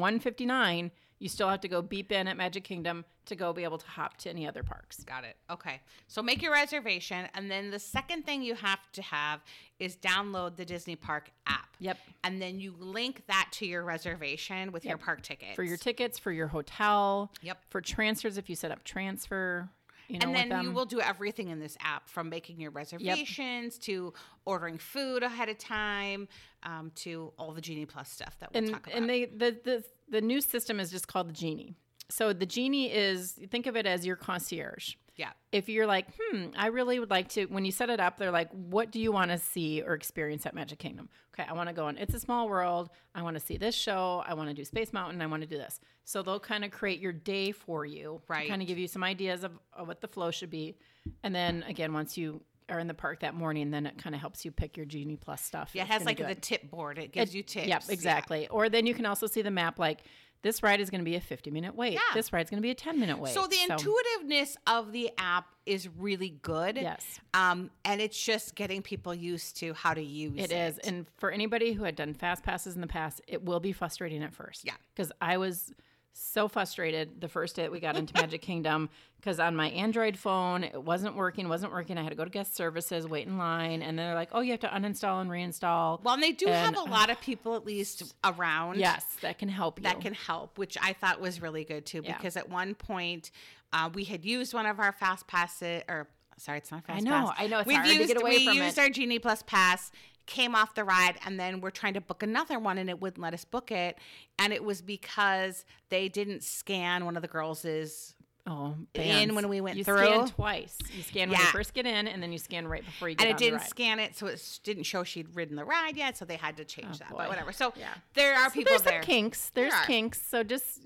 159. 0.00 0.90
You 1.18 1.30
still 1.30 1.48
have 1.48 1.62
to 1.62 1.68
go 1.68 1.80
beep 1.80 2.12
in 2.12 2.28
at 2.28 2.36
Magic 2.36 2.62
Kingdom 2.62 3.02
to 3.24 3.34
go 3.34 3.54
be 3.54 3.64
able 3.64 3.78
to 3.78 3.86
hop 3.86 4.18
to 4.18 4.28
any 4.28 4.46
other 4.46 4.62
parks. 4.62 5.02
Got 5.02 5.24
it. 5.24 5.38
Okay. 5.50 5.80
So 6.08 6.22
make 6.22 6.42
your 6.42 6.52
reservation. 6.52 7.26
And 7.32 7.50
then 7.50 7.70
the 7.70 7.78
second 7.78 8.26
thing 8.26 8.42
you 8.42 8.54
have 8.54 8.80
to 8.92 9.00
have 9.00 9.40
is 9.78 9.96
download 9.96 10.56
the 10.56 10.66
Disney 10.66 10.94
Park 10.94 11.30
app. 11.46 11.68
Yep. 11.78 11.96
And 12.22 12.42
then 12.42 12.60
you 12.60 12.74
link 12.78 13.22
that 13.28 13.48
to 13.52 13.66
your 13.66 13.82
reservation 13.82 14.72
with 14.72 14.84
your 14.84 14.98
park 14.98 15.22
ticket. 15.22 15.56
For 15.56 15.62
your 15.62 15.78
tickets, 15.78 16.18
for 16.18 16.32
your 16.32 16.48
hotel, 16.48 17.32
Yep. 17.40 17.62
for 17.70 17.80
transfers 17.80 18.36
if 18.36 18.50
you 18.50 18.54
set 18.54 18.70
up 18.70 18.84
transfer, 18.84 19.70
you 20.08 20.18
know, 20.18 20.28
and 20.28 20.50
then 20.50 20.62
you 20.62 20.72
will 20.72 20.84
do 20.84 21.00
everything 21.00 21.48
in 21.48 21.58
this 21.58 21.76
app 21.80 22.08
from 22.08 22.28
making 22.28 22.60
your 22.60 22.70
reservations 22.70 23.78
to 23.78 24.12
ordering 24.44 24.78
food 24.78 25.22
ahead 25.22 25.48
of 25.48 25.58
time 25.58 26.28
um, 26.62 26.92
to 26.96 27.32
all 27.38 27.52
the 27.52 27.60
Genie 27.60 27.86
Plus 27.86 28.10
stuff 28.10 28.36
that 28.40 28.52
we'll 28.52 28.64
and 28.64 28.72
talk 28.72 28.86
about. 28.86 28.96
and 28.96 29.08
they 29.08 29.24
the, 29.24 29.56
the 29.64 29.84
the 30.08 30.20
new 30.20 30.40
system 30.40 30.78
is 30.80 30.90
just 30.90 31.08
called 31.08 31.28
the 31.28 31.32
genie. 31.32 31.74
So 32.08 32.32
the 32.32 32.46
genie 32.46 32.92
is 32.92 33.32
think 33.50 33.66
of 33.66 33.76
it 33.76 33.86
as 33.86 34.06
your 34.06 34.16
concierge. 34.16 34.94
Yeah. 35.16 35.30
If 35.52 35.68
you're 35.68 35.86
like, 35.86 36.06
hmm, 36.20 36.46
I 36.56 36.66
really 36.66 36.98
would 37.00 37.10
like 37.10 37.28
to. 37.30 37.46
When 37.46 37.64
you 37.64 37.72
set 37.72 37.88
it 37.90 38.00
up, 38.00 38.18
they're 38.18 38.30
like, 38.30 38.50
what 38.50 38.90
do 38.90 39.00
you 39.00 39.10
want 39.12 39.30
to 39.30 39.38
see 39.38 39.82
or 39.82 39.94
experience 39.94 40.44
at 40.46 40.54
Magic 40.54 40.78
Kingdom? 40.78 41.08
Okay, 41.34 41.48
I 41.48 41.54
want 41.54 41.68
to 41.68 41.74
go 41.74 41.86
on 41.86 41.96
It's 41.98 42.14
a 42.14 42.20
Small 42.20 42.48
World. 42.48 42.90
I 43.14 43.22
want 43.22 43.34
to 43.38 43.40
see 43.44 43.56
this 43.56 43.74
show. 43.74 44.22
I 44.26 44.34
want 44.34 44.48
to 44.48 44.54
do 44.54 44.64
Space 44.64 44.92
Mountain. 44.92 45.22
I 45.22 45.26
want 45.26 45.42
to 45.42 45.48
do 45.48 45.56
this. 45.56 45.80
So 46.04 46.22
they'll 46.22 46.38
kind 46.40 46.64
of 46.64 46.70
create 46.70 47.00
your 47.00 47.12
day 47.12 47.50
for 47.52 47.84
you, 47.84 48.20
Right. 48.28 48.48
Kind 48.48 48.62
of 48.62 48.68
give 48.68 48.78
you 48.78 48.88
some 48.88 49.02
ideas 49.02 49.42
of, 49.44 49.52
of 49.72 49.88
what 49.88 50.00
the 50.00 50.08
flow 50.08 50.30
should 50.30 50.50
be, 50.50 50.76
and 51.22 51.34
then 51.34 51.64
again, 51.68 51.92
once 51.92 52.16
you 52.16 52.42
are 52.68 52.80
in 52.80 52.88
the 52.88 52.94
park 52.94 53.20
that 53.20 53.32
morning, 53.34 53.70
then 53.70 53.86
it 53.86 53.96
kind 53.96 54.12
of 54.12 54.20
helps 54.20 54.44
you 54.44 54.50
pick 54.50 54.76
your 54.76 54.84
Genie 54.86 55.14
Plus 55.16 55.40
stuff. 55.40 55.70
Yeah, 55.72 55.82
it 55.82 55.88
has 55.88 56.04
like 56.04 56.18
the 56.18 56.30
it. 56.30 56.42
tip 56.42 56.68
board. 56.68 56.98
It 56.98 57.12
gives 57.12 57.32
you 57.32 57.44
tips. 57.44 57.68
Yep, 57.68 57.82
Yeah. 57.86 57.92
exactly. 57.92 58.48
Or 58.48 58.68
then 58.68 58.86
you 58.86 58.94
can 58.94 59.06
also 59.06 59.28
see 59.28 59.40
the 59.40 59.52
map 59.52 59.78
like 59.78 60.00
this 60.42 60.62
ride 60.62 60.80
is 60.80 60.90
going 60.90 61.00
to 61.00 61.04
be 61.04 61.16
a 61.16 61.20
50 61.20 61.50
minute 61.50 61.74
wait. 61.74 61.94
Yeah. 61.94 62.00
This 62.14 62.32
ride's 62.32 62.50
going 62.50 62.58
to 62.58 62.62
be 62.62 62.70
a 62.70 62.74
10 62.74 63.00
minute 63.00 63.18
wait. 63.18 63.34
So 63.34 63.46
the 63.46 63.58
intuitiveness 63.68 64.56
of 64.66 64.92
the 64.92 65.10
app 65.18 65.46
is 65.64 65.88
really 65.88 66.38
good. 66.42 66.76
Yes. 66.76 67.04
Um, 67.34 67.70
and 67.84 68.00
it's 68.00 68.20
just 68.22 68.54
getting 68.54 68.82
people 68.82 69.14
used 69.14 69.56
to 69.58 69.74
how 69.74 69.94
to 69.94 70.02
use 70.02 70.34
it. 70.36 70.52
It 70.52 70.52
is. 70.52 70.78
And 70.78 71.06
for 71.16 71.30
anybody 71.30 71.72
who 71.72 71.84
had 71.84 71.96
done 71.96 72.14
fast 72.14 72.42
passes 72.42 72.74
in 72.74 72.80
the 72.80 72.86
past, 72.86 73.20
it 73.26 73.44
will 73.44 73.60
be 73.60 73.72
frustrating 73.72 74.22
at 74.22 74.32
first. 74.32 74.64
Yeah. 74.64 74.74
Because 74.94 75.10
I 75.20 75.36
was 75.38 75.72
so 76.18 76.48
frustrated 76.48 77.20
the 77.20 77.28
first 77.28 77.56
day 77.56 77.62
that 77.62 77.72
we 77.72 77.78
got 77.80 77.96
into 77.96 78.14
Magic 78.14 78.40
Kingdom 78.42 78.88
because 79.20 79.38
on 79.40 79.54
my 79.56 79.68
Android 79.70 80.16
phone, 80.16 80.64
it 80.64 80.82
wasn't 80.82 81.16
working, 81.16 81.48
wasn't 81.48 81.72
working. 81.72 81.98
I 81.98 82.02
had 82.02 82.10
to 82.10 82.14
go 82.16 82.24
to 82.24 82.30
guest 82.30 82.54
services, 82.56 83.06
wait 83.06 83.26
in 83.26 83.38
line. 83.38 83.82
And 83.82 83.98
then 83.98 84.06
they're 84.06 84.14
like, 84.14 84.30
oh, 84.32 84.40
you 84.40 84.52
have 84.52 84.60
to 84.60 84.68
uninstall 84.68 85.20
and 85.20 85.28
reinstall. 85.30 86.02
well, 86.02 86.14
and 86.14 86.22
they 86.22 86.32
do 86.32 86.46
And, 86.46 86.74
have 86.76 86.86
a 86.86 86.90
lot 86.90 87.10
of 87.10 87.20
people 87.20 87.54
at 87.54 87.66
least 87.66 88.14
around. 88.24 88.78
yes, 88.78 89.04
that 89.22 89.38
can 89.38 89.48
help 89.48 89.78
you. 89.78 89.82
that 89.84 90.00
can 90.00 90.14
help, 90.14 90.58
which 90.58 90.76
I 90.82 90.92
thought 90.92 91.20
was 91.20 91.42
really 91.42 91.64
good 91.64 91.84
too. 91.86 92.02
Yeah. 92.04 92.16
Because 92.16 92.36
at 92.36 92.48
one 92.48 92.74
point, 92.74 93.30
uh, 93.72 93.90
we 93.92 94.04
had 94.04 94.24
used 94.24 94.54
one 94.54 94.66
of 94.66 94.78
our 94.78 94.92
fast 94.92 95.26
passes, 95.26 95.82
or 95.88 96.06
sorry, 96.38 96.58
it's 96.58 96.70
not 96.70 96.84
fast 96.86 96.98
I 96.98 97.00
know, 97.04 97.26
pass. 97.26 97.34
I 97.38 97.46
know, 97.46 97.58
it's 97.58 97.66
We've 97.66 97.76
hard 97.76 97.88
to 97.90 98.06
get 98.06 98.20
away 98.22 98.30
we 98.38 98.46
from 98.46 98.56
used 98.56 98.78
it. 98.78 98.80
our 98.80 98.88
Genie 98.90 99.18
Plus 99.18 99.42
pass, 99.42 99.90
came 100.26 100.54
off 100.54 100.74
the 100.74 100.84
ride, 100.84 101.14
and 101.24 101.38
then 101.38 101.60
we're 101.60 101.70
trying 101.70 101.94
to 101.94 102.00
book 102.00 102.22
another 102.22 102.58
one, 102.58 102.78
and 102.78 102.90
it 102.90 103.00
wouldn't 103.00 103.22
let 103.22 103.32
us 103.34 103.44
book 103.44 103.70
it, 103.70 103.96
and 104.38 104.52
it 104.52 104.62
was 104.64 104.82
because 104.82 105.64
they 105.88 106.08
didn't 106.08 106.42
scan 106.42 107.04
one 107.04 107.16
of 107.16 107.22
the 107.22 107.28
girls' 107.28 108.14
Oh, 108.48 108.76
in 108.94 109.34
when 109.34 109.48
we 109.48 109.60
went 109.60 109.76
you 109.76 109.82
through. 109.82 110.04
scan 110.06 110.28
twice. 110.28 110.78
You 110.96 111.02
scan 111.02 111.30
when 111.30 111.38
you 111.40 111.46
first 111.46 111.74
get 111.74 111.84
in, 111.84 112.06
and 112.06 112.22
then 112.22 112.30
you 112.30 112.38
scan 112.38 112.68
right 112.68 112.84
before 112.84 113.08
you 113.08 113.16
get 113.16 113.26
and 113.26 113.34
it 113.34 113.38
didn't 113.42 113.62
scan 113.62 113.98
it, 113.98 114.14
so 114.16 114.28
it 114.28 114.60
didn't 114.62 114.84
show 114.84 115.02
she'd 115.02 115.34
ridden 115.34 115.56
the 115.56 115.64
ride 115.64 115.96
yet. 115.96 116.16
So 116.16 116.24
they 116.24 116.36
had 116.36 116.56
to 116.58 116.64
change 116.64 116.94
oh, 116.94 116.98
that, 116.98 117.10
boy. 117.10 117.16
but 117.18 117.28
whatever. 117.28 117.50
So 117.50 117.72
Yeah. 117.76 117.88
there 118.14 118.34
are 118.36 118.48
So 118.48 118.54
people 118.54 118.70
there's 118.70 118.82
there. 118.82 119.02
some 119.02 119.06
kinks. 119.06 119.50
There's 119.52 119.72
There 119.72 119.82
kinks. 119.86 120.22
So 120.22 120.44
just 120.44 120.80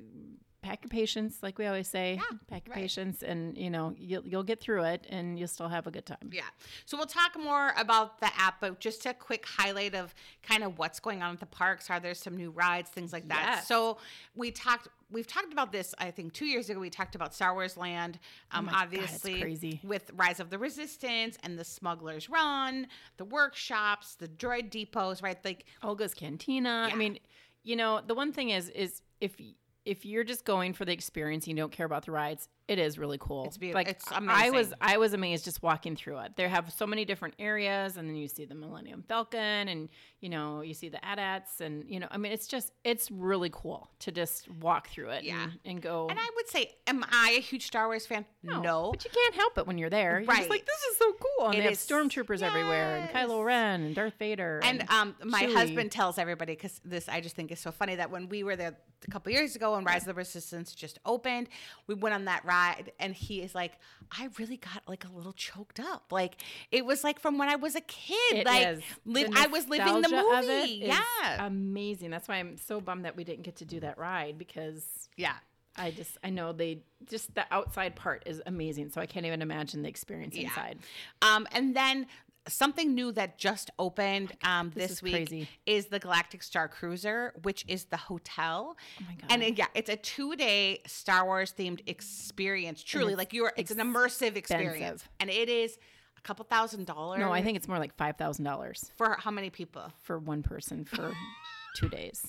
pack 0.62 0.84
your 0.84 0.88
patience, 0.88 1.38
like 1.42 1.58
we 1.58 1.66
always 1.66 1.88
say. 1.88 2.14
Yeah, 2.14 2.36
pack 2.48 2.66
your 2.66 2.74
right. 2.74 2.82
patience, 2.82 3.22
and 3.22 3.56
you 3.56 3.70
know 3.70 3.94
you'll 3.98 4.26
you'll 4.26 4.42
get 4.42 4.60
through 4.60 4.84
it, 4.84 5.06
and 5.08 5.38
you'll 5.38 5.48
still 5.48 5.68
have 5.68 5.86
a 5.86 5.90
good 5.90 6.06
time. 6.06 6.30
Yeah. 6.30 6.42
So 6.86 6.96
we'll 6.96 7.06
talk 7.06 7.38
more 7.38 7.72
about 7.76 8.20
the 8.20 8.30
app, 8.36 8.60
but 8.60 8.80
just 8.80 9.04
a 9.06 9.14
quick 9.14 9.46
highlight 9.46 9.94
of 9.94 10.14
kind 10.42 10.62
of 10.62 10.78
what's 10.78 11.00
going 11.00 11.22
on 11.22 11.34
at 11.34 11.40
the 11.40 11.46
parks. 11.46 11.90
Are 11.90 12.00
there 12.00 12.14
some 12.14 12.36
new 12.36 12.50
rides, 12.50 12.90
things 12.90 13.12
like 13.12 13.28
that? 13.28 13.56
Yes. 13.56 13.68
So 13.68 13.98
we 14.34 14.50
talked. 14.50 14.88
We've 15.12 15.26
talked 15.26 15.52
about 15.52 15.72
this. 15.72 15.92
I 15.98 16.12
think 16.12 16.32
two 16.32 16.46
years 16.46 16.70
ago 16.70 16.78
we 16.78 16.88
talked 16.88 17.16
about 17.16 17.34
Star 17.34 17.52
Wars 17.52 17.76
Land. 17.76 18.20
Um, 18.52 18.60
Oh 18.60 18.66
my 18.66 18.72
God, 18.72 18.82
obviously, 18.84 19.40
crazy. 19.40 19.80
with 19.82 20.10
Rise 20.14 20.38
of 20.38 20.50
the 20.50 20.58
Resistance 20.58 21.36
and 21.42 21.58
the 21.58 21.64
Smuggler's 21.64 22.28
Run, 22.28 22.86
the 23.16 23.24
workshops, 23.24 24.14
the 24.14 24.28
Droid 24.28 24.70
depots, 24.70 25.20
right? 25.20 25.36
Like 25.44 25.64
Oga's 25.82 26.14
Cantina. 26.14 26.86
Yeah. 26.86 26.94
I 26.94 26.96
mean, 26.96 27.18
you 27.64 27.74
know, 27.76 28.00
the 28.06 28.14
one 28.14 28.32
thing 28.32 28.50
is, 28.50 28.68
is 28.70 29.02
if 29.20 29.34
if 29.84 30.04
you're 30.04 30.24
just 30.24 30.44
going 30.44 30.72
for 30.72 30.84
the 30.84 30.92
experience, 30.92 31.46
and 31.46 31.56
you 31.56 31.62
don't 31.62 31.72
care 31.72 31.86
about 31.86 32.04
the 32.04 32.12
rides. 32.12 32.48
It 32.70 32.78
is 32.78 32.98
really 32.98 33.18
cool. 33.18 33.46
It's 33.46 33.56
beaut- 33.58 33.74
Like 33.74 33.88
it's 33.88 34.04
I 34.12 34.50
was. 34.50 34.72
I 34.80 34.96
was 34.98 35.12
amazed 35.12 35.44
just 35.44 35.60
walking 35.60 35.96
through 35.96 36.18
it. 36.20 36.36
They 36.36 36.46
have 36.48 36.72
so 36.72 36.86
many 36.86 37.04
different 37.04 37.34
areas, 37.40 37.96
and 37.96 38.08
then 38.08 38.14
you 38.14 38.28
see 38.28 38.44
the 38.44 38.54
Millennium 38.54 39.02
Falcon, 39.08 39.66
and 39.68 39.88
you 40.20 40.28
know, 40.28 40.60
you 40.60 40.72
see 40.74 40.88
the 40.88 41.04
AT-ATs, 41.04 41.60
and 41.62 41.84
you 41.88 41.98
know, 41.98 42.06
I 42.12 42.16
mean, 42.18 42.30
it's 42.30 42.46
just, 42.46 42.70
it's 42.84 43.10
really 43.10 43.50
cool 43.52 43.90
to 44.00 44.12
just 44.12 44.48
walk 44.50 44.88
through 44.88 45.08
it, 45.10 45.24
Yeah. 45.24 45.42
and, 45.42 45.58
and 45.64 45.82
go. 45.82 46.06
And 46.08 46.16
I 46.18 46.28
would 46.36 46.48
say, 46.48 46.70
am 46.86 47.04
I 47.10 47.34
a 47.38 47.40
huge 47.40 47.66
Star 47.66 47.86
Wars 47.88 48.06
fan? 48.06 48.24
No. 48.44 48.90
But 48.92 49.04
you 49.04 49.10
can't 49.10 49.34
help 49.34 49.58
it 49.58 49.66
when 49.66 49.76
you're 49.78 49.90
there. 49.90 50.20
You're 50.20 50.28
Right. 50.28 50.38
just 50.38 50.50
like, 50.50 50.64
this 50.66 50.80
is 50.92 50.96
so 50.98 51.12
cool. 51.14 51.46
And 51.46 51.54
It 51.54 51.58
they 51.58 51.62
have 51.64 51.72
is- 51.72 51.78
stormtroopers 51.84 52.42
everywhere, 52.42 52.98
and 52.98 53.10
Kylo 53.10 53.44
Ren, 53.44 53.82
and 53.82 53.94
Darth 53.96 54.14
Vader. 54.18 54.60
And 54.62 54.84
um, 54.90 55.16
my 55.24 55.42
Chewie. 55.44 55.54
husband 55.54 55.90
tells 55.90 56.18
everybody 56.18 56.52
because 56.54 56.80
this 56.84 57.08
I 57.08 57.20
just 57.20 57.34
think 57.34 57.50
is 57.50 57.58
so 57.58 57.72
funny 57.72 57.96
that 57.96 58.10
when 58.12 58.28
we 58.28 58.44
were 58.44 58.54
there 58.54 58.76
a 59.08 59.10
couple 59.10 59.32
years 59.32 59.56
ago 59.56 59.74
and 59.74 59.84
Rise 59.86 60.02
of 60.02 60.08
the 60.08 60.14
Resistance 60.14 60.74
just 60.74 60.98
opened, 61.06 61.48
we 61.86 61.94
went 61.94 62.14
on 62.14 62.26
that 62.26 62.44
ride, 62.44 62.59
and 62.98 63.14
he 63.14 63.42
is 63.42 63.54
like, 63.54 63.72
I 64.10 64.28
really 64.38 64.56
got 64.56 64.82
like 64.88 65.04
a 65.04 65.12
little 65.12 65.32
choked 65.32 65.80
up. 65.80 66.04
Like 66.10 66.36
it 66.70 66.84
was 66.84 67.04
like 67.04 67.18
from 67.20 67.38
when 67.38 67.48
I 67.48 67.56
was 67.56 67.74
a 67.76 67.80
kid. 67.80 68.16
It 68.32 68.46
like 68.46 68.66
is. 68.66 68.82
li- 69.04 69.28
I 69.34 69.46
was 69.46 69.68
living 69.68 70.00
the 70.02 70.08
nostalgia 70.08 70.38
of 70.38 70.44
it 70.44 70.60
movie. 70.62 70.72
Yeah, 70.86 71.46
amazing. 71.46 72.10
That's 72.10 72.28
why 72.28 72.36
I'm 72.36 72.56
so 72.56 72.80
bummed 72.80 73.04
that 73.04 73.16
we 73.16 73.24
didn't 73.24 73.42
get 73.42 73.56
to 73.56 73.64
do 73.64 73.80
that 73.80 73.98
ride 73.98 74.38
because 74.38 75.08
yeah. 75.16 75.34
I 75.76 75.92
just 75.92 76.18
I 76.24 76.30
know 76.30 76.52
they 76.52 76.82
just 77.08 77.34
the 77.34 77.44
outside 77.50 77.94
part 77.96 78.24
is 78.26 78.42
amazing. 78.46 78.90
So 78.90 79.00
I 79.00 79.06
can't 79.06 79.24
even 79.26 79.40
imagine 79.40 79.82
the 79.82 79.88
experience 79.88 80.34
Yeah. 80.36 80.48
inside. 80.48 80.78
Um, 81.22 81.46
and 81.52 81.74
then 81.76 82.06
something 82.48 82.94
new 82.94 83.12
that 83.12 83.38
just 83.38 83.70
opened 83.78 84.32
um, 84.44 84.70
this 84.74 84.84
this, 84.84 84.90
is 84.92 85.02
week 85.02 85.12
crazy. 85.14 85.48
is 85.66 85.86
the 85.86 85.98
Galactic 85.98 86.42
Star 86.42 86.68
Cruiser, 86.68 87.34
which 87.42 87.64
is 87.68 87.84
the 87.86 87.96
hotel. 87.96 88.76
Oh 89.00 89.04
my 89.08 89.14
god. 89.14 89.26
And 89.30 89.42
it- 89.42 89.58
yeah, 89.58 89.66
it's 89.74 89.90
a 89.90 89.96
two 89.96 90.36
day 90.36 90.80
Star 90.86 91.24
Wars 91.24 91.52
themed 91.56 91.80
experience. 91.86 92.82
Truly, 92.82 93.14
like 93.14 93.32
you're, 93.32 93.52
it's 93.56 93.70
an 93.70 93.78
immersive 93.78 94.36
experience, 94.36 95.04
and 95.20 95.28
it 95.30 95.48
is 95.48 95.78
a 96.16 96.20
couple 96.22 96.44
thousand 96.44 96.86
dollars. 96.86 97.20
no, 97.20 97.30
I 97.32 97.42
think 97.42 97.56
it's 97.56 97.68
more 97.68 97.78
like 97.78 97.94
five 97.96 98.16
thousand 98.16 98.44
dollars 98.44 98.90
for 98.96 99.16
how 99.18 99.30
many 99.30 99.50
people? 99.50 99.92
for 100.02 100.18
one 100.18 100.42
person 100.42 100.84
for 100.84 101.12
two 101.76 101.88
days. 101.88 102.22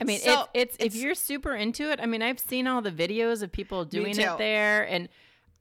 I 0.00 0.04
mean, 0.04 0.20
So, 0.20 0.46
it's, 0.52 0.76
it's 0.78 0.94
if 0.94 1.02
you're 1.02 1.14
super 1.14 1.54
into 1.54 1.90
it. 1.90 2.00
I 2.00 2.06
mean, 2.06 2.22
I've 2.22 2.38
seen 2.38 2.66
all 2.66 2.82
the 2.82 2.92
videos 2.92 3.42
of 3.42 3.50
people 3.50 3.84
doing 3.84 4.16
it 4.18 4.38
there, 4.38 4.82
and 4.84 5.08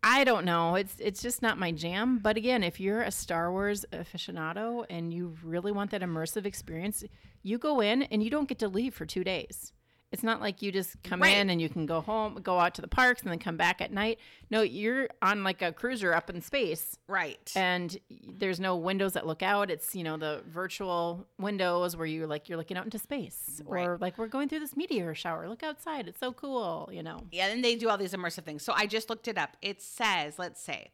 I 0.08 0.24
don't 0.24 0.46
know. 0.46 0.76
It's 0.76 0.96
it's 1.00 1.20
just 1.20 1.42
not 1.42 1.58
my 1.58 1.72
jam. 1.72 2.20
But 2.20 2.38
again, 2.38 2.64
if 2.64 2.80
you're 2.80 3.02
a 3.02 3.10
Star 3.10 3.52
Wars 3.52 3.86
aficionado 3.92 4.86
and 4.88 5.12
you 5.12 5.36
really 5.44 5.72
want 5.72 5.90
that 5.92 6.02
immersive 6.02 6.46
experience, 6.46 7.04
you 7.42 7.58
go 7.58 7.82
in 7.82 8.04
and 8.04 8.22
you 8.22 8.30
don't 8.30 8.48
get 8.48 8.60
to 8.60 8.68
leave 8.68 8.94
for 8.94 9.08
two 9.08 9.24
days. 9.24 9.74
It's 10.12 10.24
not 10.24 10.40
like 10.40 10.62
you 10.62 10.72
just 10.72 11.02
come 11.04 11.22
Right. 11.22 11.36
in 11.36 11.50
and 11.50 11.60
you 11.60 11.68
can 11.68 11.86
go 11.86 12.00
home, 12.00 12.36
go 12.42 12.58
out 12.60 12.74
to 12.76 12.82
the 12.82 12.88
parks, 12.88 13.22
and 13.24 13.32
then 13.32 13.40
come 13.40 13.58
back 13.58 13.82
at 13.82 13.92
night. 13.92 14.18
No, 14.50 14.62
you're 14.62 15.10
on 15.22 15.44
like 15.44 15.62
a 15.62 15.74
cruiser 15.74 16.14
up 16.14 16.30
in 16.30 16.42
space 16.42 16.98
Right. 17.08 17.52
and 17.56 17.98
there's 18.10 18.60
no 18.60 18.78
windows 18.78 19.14
that 19.14 19.26
look 19.28 19.42
out 19.44 19.70
it's 19.72 19.94
you 19.96 20.04
know 20.04 20.16
the 20.18 20.42
virtual 20.48 21.28
windows 21.38 21.98
where 21.98 22.06
you 22.06 22.28
like 22.28 22.48
you're 22.48 22.58
looking 22.58 22.78
out 22.78 22.86
into 22.86 23.00
space 23.00 23.62
or 23.66 23.98
like 24.00 24.18
we're 24.18 24.28
going 24.28 24.48
through 24.48 24.60
this 24.60 24.76
meteor 24.78 25.14
shower 25.16 25.50
look 25.50 25.64
outside 25.64 26.08
it's 26.08 26.20
so 26.20 26.32
cool 26.32 26.90
you 26.94 27.02
know 27.04 27.20
yeah, 27.32 27.48
and 27.48 27.64
they 27.64 27.76
do 27.76 27.90
all 27.90 27.98
these 27.98 28.14
immersive 28.14 28.44
things. 28.44 28.64
So 28.64 28.72
I 28.74 28.86
just 28.86 29.10
looked 29.10 29.28
it 29.28 29.38
up. 29.38 29.58
It 29.62 29.82
says, 29.82 30.38
let's 30.40 30.62
say, 30.62 30.92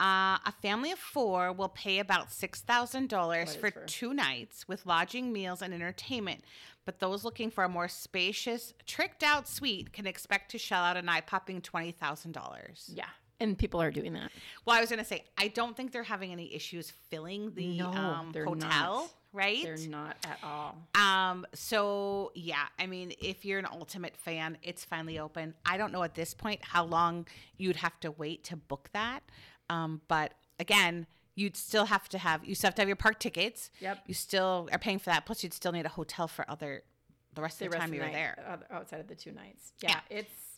uh, 0.00 0.38
a 0.44 0.52
family 0.60 0.90
of 0.90 0.98
four 0.98 1.52
will 1.52 1.68
pay 1.68 1.98
about 2.00 2.32
six 2.32 2.60
thousand 2.60 3.08
dollars 3.08 3.54
for 3.54 3.70
for- 3.70 3.84
two 3.86 4.12
nights 4.12 4.66
with 4.66 4.84
lodging, 4.84 5.32
meals, 5.32 5.62
and 5.62 5.72
entertainment. 5.72 6.42
But 6.84 6.98
those 6.98 7.24
looking 7.24 7.50
for 7.50 7.64
a 7.64 7.68
more 7.68 7.88
spacious, 7.88 8.74
tricked-out 8.86 9.46
suite 9.48 9.92
can 9.92 10.06
expect 10.06 10.50
to 10.52 10.58
shell 10.58 10.82
out 10.82 10.96
an 10.96 11.08
twenty 11.62 11.92
thousand 11.92 12.32
dollars. 12.32 12.90
yeah 12.92 13.06
and 13.40 13.58
people 13.58 13.82
are 13.82 13.90
doing 13.90 14.12
that 14.12 14.30
Well, 14.64 14.76
I 14.76 14.80
was 14.80 14.88
gonna 14.90 15.04
say, 15.04 15.24
I 15.36 15.48
don't 15.48 15.76
think 15.76 15.90
they're 15.92 16.02
having 16.04 16.30
any 16.32 16.54
issues 16.54 16.92
filling 17.10 17.52
the 17.54 17.78
No, 17.78 17.88
um, 17.88 18.32
hotel, 18.32 18.54
not. 18.54 19.10
right? 19.32 19.62
they're 19.64 19.88
not 19.88 20.16
at 20.24 20.38
all 20.44 20.76
Um, 20.94 21.44
so 21.52 22.30
yeah, 22.34 22.66
I 22.78 22.86
mean, 22.86 23.12
if 23.20 23.44
you're 23.44 23.58
an 23.58 23.66
ultimate 23.70 24.16
fan, 24.16 24.58
it's 24.62 24.84
finally 24.84 25.18
open. 25.18 25.54
I 25.66 25.76
don't 25.76 25.90
know 25.92 26.02
at 26.04 26.14
this 26.14 26.34
point 26.34 26.60
how 26.62 26.84
long 26.84 27.26
you'd 27.56 27.76
have 27.76 27.98
to 28.00 28.10
wait 28.12 28.44
to 28.44 28.56
book 28.56 28.90
that. 28.92 29.20
Um, 29.70 30.02
but 30.06 30.34
again, 30.60 31.06
you'd 31.34 31.56
still 31.56 31.86
have 31.86 32.08
to 32.10 32.18
have 32.18 32.44
you 32.44 32.54
still 32.54 32.68
have 32.68 32.74
to 32.76 32.82
have 32.82 32.88
your 32.88 32.96
park 32.96 33.18
tickets. 33.18 33.70
Yep. 33.80 33.98
You 34.06 34.14
still 34.14 34.68
are 34.72 34.78
paying 34.78 34.98
for 34.98 35.06
that. 35.06 35.26
Plus, 35.26 35.42
you'd 35.42 35.54
still 35.54 35.72
need 35.72 35.86
a 35.86 35.90
hotel 35.90 36.28
for 36.28 36.48
other 36.50 36.82
the 37.34 37.42
rest 37.42 37.58
the 37.58 37.66
of 37.66 37.70
the 37.70 37.76
rest 37.76 37.80
time 37.82 37.90
of 37.90 37.94
you 37.94 38.00
were 38.00 38.06
night, 38.06 38.12
there. 38.12 38.58
outside 38.70 39.00
of 39.00 39.08
the 39.08 39.14
two 39.14 39.32
nights 39.32 39.72
yeah, 39.80 40.00
it's 40.10 40.51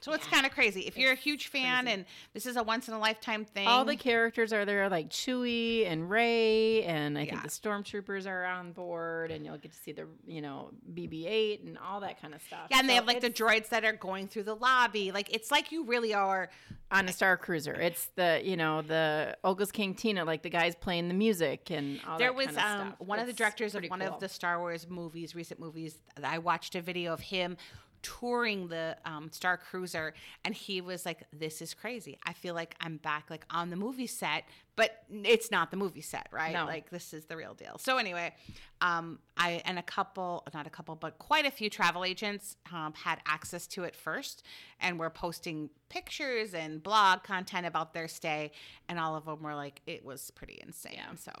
So 0.00 0.12
it's 0.12 0.26
kind 0.26 0.46
of 0.46 0.52
crazy. 0.52 0.82
If 0.82 0.96
you're 0.96 1.12
a 1.12 1.16
huge 1.16 1.48
fan 1.48 1.84
crazy. 1.84 1.94
and 1.94 2.04
this 2.34 2.46
is 2.46 2.56
a 2.56 2.62
once 2.62 2.88
in 2.88 2.94
a 2.94 2.98
lifetime 2.98 3.44
thing, 3.44 3.66
all 3.66 3.84
the 3.84 3.96
characters 3.96 4.52
are 4.52 4.64
there 4.64 4.88
like 4.88 5.10
chewie 5.10 5.86
and 5.90 6.08
Rey 6.10 6.84
and 6.84 7.18
i 7.18 7.22
Yeah. 7.22 7.30
think 7.30 7.42
the 7.42 7.48
stormtroopers 7.48 8.26
are 8.26 8.44
on 8.44 8.72
board 8.72 9.30
and 9.30 9.44
you'll 9.44 9.58
get 9.58 9.72
to 9.72 9.78
see 9.78 9.92
the 9.92 10.06
you 10.26 10.40
know 10.40 10.70
bb8 10.94 11.66
and 11.66 11.78
all 11.78 12.00
that 12.00 12.20
kind 12.20 12.34
of 12.34 12.42
stuff 12.42 12.68
yeah, 12.70 12.78
and 12.80 12.88
they 12.88 12.94
have 12.94 13.06
like 13.06 13.20
the 13.20 13.30
droids 13.30 13.68
that 13.70 13.84
are 13.84 13.92
going 13.92 14.28
through 14.28 14.44
the 14.44 14.54
lobby. 14.56 15.12
Like 15.12 15.32
it's 15.34 15.50
like 15.50 15.72
you 15.72 15.84
really 15.84 16.14
are 16.14 16.50
on 16.90 17.06
a 17.06 17.12
Star 17.12 17.36
Cruiser. 17.36 17.74
It's 17.74 18.06
the 18.16 18.40
you 18.42 18.56
know 18.56 18.82
the 18.82 19.36
Oga's 19.44 19.70
Cantina, 19.72 20.24
like 20.24 20.42
the 20.42 20.50
guys 20.50 20.74
playing 20.74 21.08
the 21.08 21.14
music 21.14 21.70
and 21.70 22.00
all 22.06 22.18
there 22.18 22.28
that 22.28 22.34
was 22.36 22.46
kind 22.46 22.58
of 22.58 22.64
um, 22.64 22.86
stuff. 22.94 23.06
one 23.08 23.18
of 23.18 23.26
the 23.26 23.32
directors 23.32 23.74
of 23.74 23.84
one 23.88 24.00
cool. 24.00 24.08
of 24.08 24.20
the 24.20 24.28
Star 24.28 24.58
Wars 24.58 24.86
movies, 24.88 25.34
recent 25.34 25.60
movies. 25.60 25.98
I 26.22 26.38
watched 26.38 26.74
a 26.74 26.80
video 26.82 27.12
of 27.12 27.20
him 27.20 27.56
touring 28.02 28.68
the 28.68 28.96
um, 29.04 29.30
Star 29.32 29.56
Cruiser, 29.56 30.14
and 30.44 30.54
he 30.54 30.80
was 30.80 31.04
like, 31.06 31.22
"This 31.32 31.60
is 31.62 31.74
crazy. 31.74 32.18
I 32.24 32.32
feel 32.32 32.54
like 32.54 32.74
I'm 32.80 32.96
back, 32.98 33.30
like 33.30 33.44
on 33.50 33.70
the 33.70 33.76
movie 33.76 34.06
set, 34.06 34.44
but 34.76 35.02
it's 35.10 35.50
not 35.50 35.70
the 35.70 35.76
movie 35.76 36.00
set, 36.00 36.28
right? 36.30 36.52
No. 36.52 36.64
Like 36.64 36.90
this 36.90 37.12
is 37.12 37.26
the 37.26 37.36
real 37.36 37.54
deal." 37.54 37.78
So 37.78 37.98
anyway, 37.98 38.34
um, 38.80 39.18
I 39.36 39.62
and 39.64 39.78
a 39.78 39.82
couple, 39.82 40.46
not 40.54 40.66
a 40.66 40.70
couple, 40.70 40.96
but 40.96 41.18
quite 41.18 41.46
a 41.46 41.50
few 41.50 41.70
travel 41.70 42.04
agents 42.04 42.56
um, 42.72 42.94
had 42.94 43.20
access 43.26 43.66
to 43.68 43.84
it 43.84 43.94
first, 43.94 44.42
and 44.80 44.98
were 44.98 45.10
posting 45.10 45.70
pictures 45.88 46.54
and 46.54 46.82
blog 46.82 47.22
content 47.22 47.66
about 47.66 47.94
their 47.94 48.08
stay, 48.08 48.52
and 48.88 48.98
all 48.98 49.16
of 49.16 49.24
them 49.24 49.42
were 49.42 49.54
like, 49.54 49.80
"It 49.86 50.04
was 50.04 50.30
pretty 50.30 50.60
insane." 50.62 51.16
So. 51.16 51.32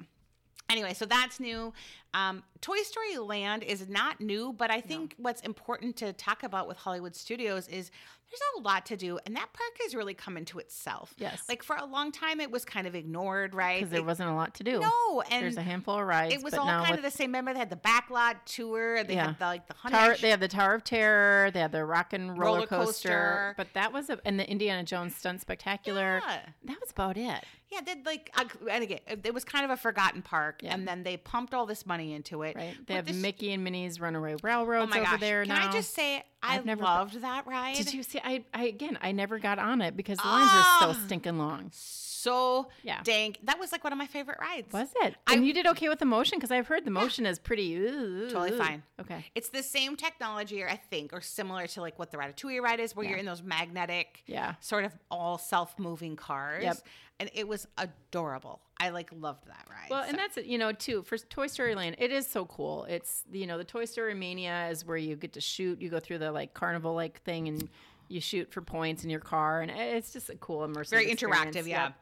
Anyway, 0.70 0.92
so 0.92 1.06
that's 1.06 1.40
new. 1.40 1.72
Um, 2.12 2.42
Toy 2.60 2.78
Story 2.82 3.16
Land 3.16 3.62
is 3.62 3.88
not 3.88 4.20
new, 4.20 4.52
but 4.52 4.70
I 4.70 4.82
think 4.82 5.14
what's 5.16 5.40
important 5.40 5.96
to 5.96 6.12
talk 6.12 6.42
about 6.42 6.68
with 6.68 6.76
Hollywood 6.76 7.16
Studios 7.16 7.68
is 7.68 7.90
there's 8.30 8.40
a 8.58 8.60
lot 8.60 8.84
to 8.86 8.96
do, 8.96 9.18
and 9.24 9.34
that 9.36 9.52
park 9.52 9.70
has 9.82 9.94
really 9.94 10.14
come 10.14 10.36
into 10.36 10.58
itself. 10.58 11.14
Yes. 11.16 11.42
like 11.48 11.62
for 11.62 11.76
a 11.76 11.84
long 11.86 12.12
time, 12.12 12.40
it 12.40 12.50
was 12.50 12.64
kind 12.64 12.86
of 12.86 12.94
ignored, 12.94 13.54
right? 13.54 13.78
Because 13.80 13.90
there 13.90 14.02
wasn't 14.02 14.28
a 14.30 14.34
lot 14.34 14.54
to 14.56 14.64
do. 14.64 14.80
no, 14.80 15.22
and 15.30 15.42
There's 15.44 15.56
a 15.56 15.62
handful 15.62 15.98
of 15.98 16.06
rides. 16.06 16.34
it 16.34 16.42
was 16.42 16.54
all 16.54 16.66
kind 16.66 16.90
with 16.90 16.98
of 16.98 17.04
the 17.04 17.10
same. 17.10 17.28
Remember, 17.30 17.52
they 17.54 17.58
had 17.58 17.70
the 17.70 17.76
backlot 17.76 18.36
tour. 18.44 19.02
They 19.04 19.14
Yeah. 19.14 19.26
had 19.28 19.38
the, 19.38 19.44
like 19.46 19.66
the 19.66 19.74
honey. 19.74 19.94
Tower, 19.94 20.16
they 20.20 20.30
have 20.30 20.40
the 20.40 20.48
Tower 20.48 20.74
of 20.74 20.84
Terror. 20.84 21.50
They 21.50 21.60
have 21.60 21.72
the 21.72 21.84
Rock 21.84 22.12
and 22.12 22.38
Roller, 22.38 22.56
Roller 22.56 22.66
coaster, 22.66 23.08
coaster. 23.08 23.54
But 23.56 23.68
that 23.74 23.92
was 23.92 24.10
a, 24.10 24.18
and 24.24 24.38
the 24.38 24.48
Indiana 24.48 24.82
Jones 24.84 25.14
Stunt 25.16 25.40
Spectacular. 25.40 26.20
Yeah. 26.26 26.40
That 26.64 26.80
was 26.80 26.90
about 26.90 27.16
it. 27.16 27.44
Yeah, 27.70 27.80
they 27.84 27.96
did, 27.96 28.06
like 28.06 28.34
and 28.70 28.82
again, 28.82 29.00
it 29.06 29.34
was 29.34 29.44
kind 29.44 29.62
of 29.66 29.70
a 29.70 29.76
forgotten 29.76 30.22
park, 30.22 30.60
Yeah. 30.62 30.72
and 30.72 30.88
then 30.88 31.02
they 31.02 31.18
pumped 31.18 31.52
all 31.52 31.66
this 31.66 31.84
money 31.84 32.14
into 32.14 32.40
it. 32.42 32.56
Right. 32.56 32.74
They 32.86 32.94
have 32.94 33.04
this- 33.04 33.14
Mickey 33.16 33.52
and 33.52 33.62
Minnie's 33.62 34.00
Runaway 34.00 34.36
Oh 34.36 34.38
Railroads 34.42 34.90
over 34.96 35.04
gosh! 35.04 35.20
there 35.20 35.44
Can 35.44 35.54
now. 35.54 35.68
I 35.68 35.72
just 35.72 35.92
say 35.94 36.24
I 36.42 36.56
I've 36.56 36.64
never- 36.64 36.82
loved 36.82 37.20
that 37.20 37.46
ride? 37.46 37.76
Did 37.76 37.92
you 37.92 38.02
see? 38.02 38.17
I, 38.24 38.44
I 38.54 38.64
again, 38.66 38.98
I 39.02 39.12
never 39.12 39.38
got 39.38 39.58
on 39.58 39.80
it 39.82 39.96
because 39.96 40.18
the 40.18 40.26
lines 40.26 40.52
were 40.52 40.60
Ah. 40.60 40.92
so 40.94 41.06
stinking 41.06 41.38
long. 41.38 41.70
so 41.72 42.68
Yeah. 42.82 43.00
dang? 43.04 43.36
That 43.44 43.58
was 43.60 43.70
like 43.70 43.84
one 43.84 43.92
of 43.92 43.98
my 43.98 44.06
favorite 44.08 44.38
rides. 44.40 44.72
Was 44.72 44.88
it? 45.02 45.14
I- 45.26 45.34
and 45.34 45.46
you 45.46 45.54
did 45.54 45.66
okay 45.68 45.88
with 45.88 46.00
the 46.00 46.04
motion 46.04 46.38
because 46.38 46.50
I've 46.50 46.66
heard 46.66 46.84
the 46.84 46.90
motion 46.90 47.24
is 47.26 47.38
pretty 47.38 47.76
ooh, 47.76 48.24
Totally 48.28 48.52
ooh. 48.52 48.58
fine. 48.58 48.82
Okay. 49.00 49.24
It's 49.36 49.50
the 49.50 49.62
same 49.62 49.94
technology, 49.96 50.60
or 50.62 50.68
I 50.68 50.76
think, 50.76 51.12
or 51.12 51.20
similar 51.20 51.66
to 51.68 51.80
like 51.80 51.96
what 51.98 52.10
the 52.10 52.16
Ratatouille 52.18 52.60
ride 52.60 52.80
is, 52.80 52.96
where 52.96 53.04
Yeah. 53.04 53.10
you're 53.10 53.18
in 53.20 53.26
those 53.26 53.42
magnetic, 53.42 54.24
Yeah. 54.26 54.54
sort 54.60 54.84
of 54.84 54.92
all 55.12 55.38
self-moving 55.38 56.16
cars. 56.16 56.64
Yep. 56.64 56.76
And 57.20 57.30
it 57.34 57.46
was 57.48 57.66
adorable. 57.78 58.60
I 58.80 58.90
like 58.90 59.10
loved 59.12 59.46
that 59.46 59.66
ride. 59.70 59.88
Well, 59.90 60.02
So- 60.02 60.08
and 60.10 60.18
that's 60.18 60.36
it, 60.38 60.46
you 60.46 60.58
know, 60.58 60.72
too, 60.72 61.02
for 61.02 61.18
Toy 61.18 61.46
Story 61.46 61.74
Land, 61.76 61.96
it 61.98 62.10
is 62.12 62.26
so 62.26 62.46
cool. 62.46 62.84
It's, 62.84 63.24
you 63.30 63.46
know, 63.46 63.58
the 63.58 63.64
Toy 63.64 63.84
Story 63.84 64.14
Mania 64.14 64.68
is 64.70 64.84
where 64.84 64.96
you 64.96 65.14
get 65.16 65.32
to 65.34 65.40
shoot, 65.40 65.80
you 65.80 65.88
go 65.88 66.00
through 66.00 66.18
the 66.18 66.32
like 66.32 66.52
carnival 66.54 66.94
like 66.94 67.20
thing 67.22 67.46
and 67.48 67.68
you 68.08 68.20
shoot 68.20 68.52
for 68.52 68.60
points 68.62 69.04
in 69.04 69.10
your 69.10 69.20
car. 69.20 69.60
And 69.60 69.70
it's 69.70 70.12
just 70.12 70.30
a 70.30 70.36
cool 70.36 70.66
immersive 70.66 70.90
very 70.90 71.10
experience. 71.10 71.56
interactive. 71.56 71.66
Yeah. 71.68 71.84
Yep. 71.84 71.94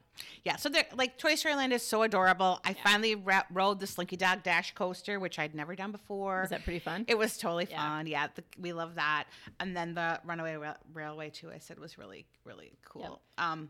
Yeah, 0.45 0.57
so 0.57 0.71
like 0.95 1.19
Toy 1.19 1.35
Story 1.35 1.55
Land 1.57 1.75
is 1.75 1.83
so 1.83 2.03
adorable. 2.03 2.59
I 2.65 2.73
finally 2.73 3.15
ra- 3.17 3.43
rode 3.53 3.81
the 3.81 3.87
Slinky 3.87 4.17
Dog 4.17 4.43
Dash 4.43 4.73
coaster, 4.75 5.21
which 5.21 5.39
I'd 5.39 5.55
never 5.55 5.77
done 5.77 5.93
before. 5.93 6.41
Was 6.41 6.49
that 6.51 6.65
pretty 6.65 6.79
fun? 6.79 7.05
It 7.07 7.19
was 7.19 7.37
totally 7.37 7.67
Yeah. 7.71 7.77
fun. 7.87 8.07
Yeah, 8.07 8.29
the, 8.35 8.43
we 8.59 8.73
love 8.73 8.95
that. 8.95 9.25
And 9.61 9.77
then 9.77 9.93
the 9.93 10.19
Runaway 10.25 10.55
Ra- 10.55 10.77
Railway 10.95 11.29
too. 11.29 11.51
I 11.55 11.59
said 11.59 11.79
was 11.79 11.99
really 11.99 12.25
really 12.45 12.73
cool. 12.83 13.21
Um, 13.37 13.69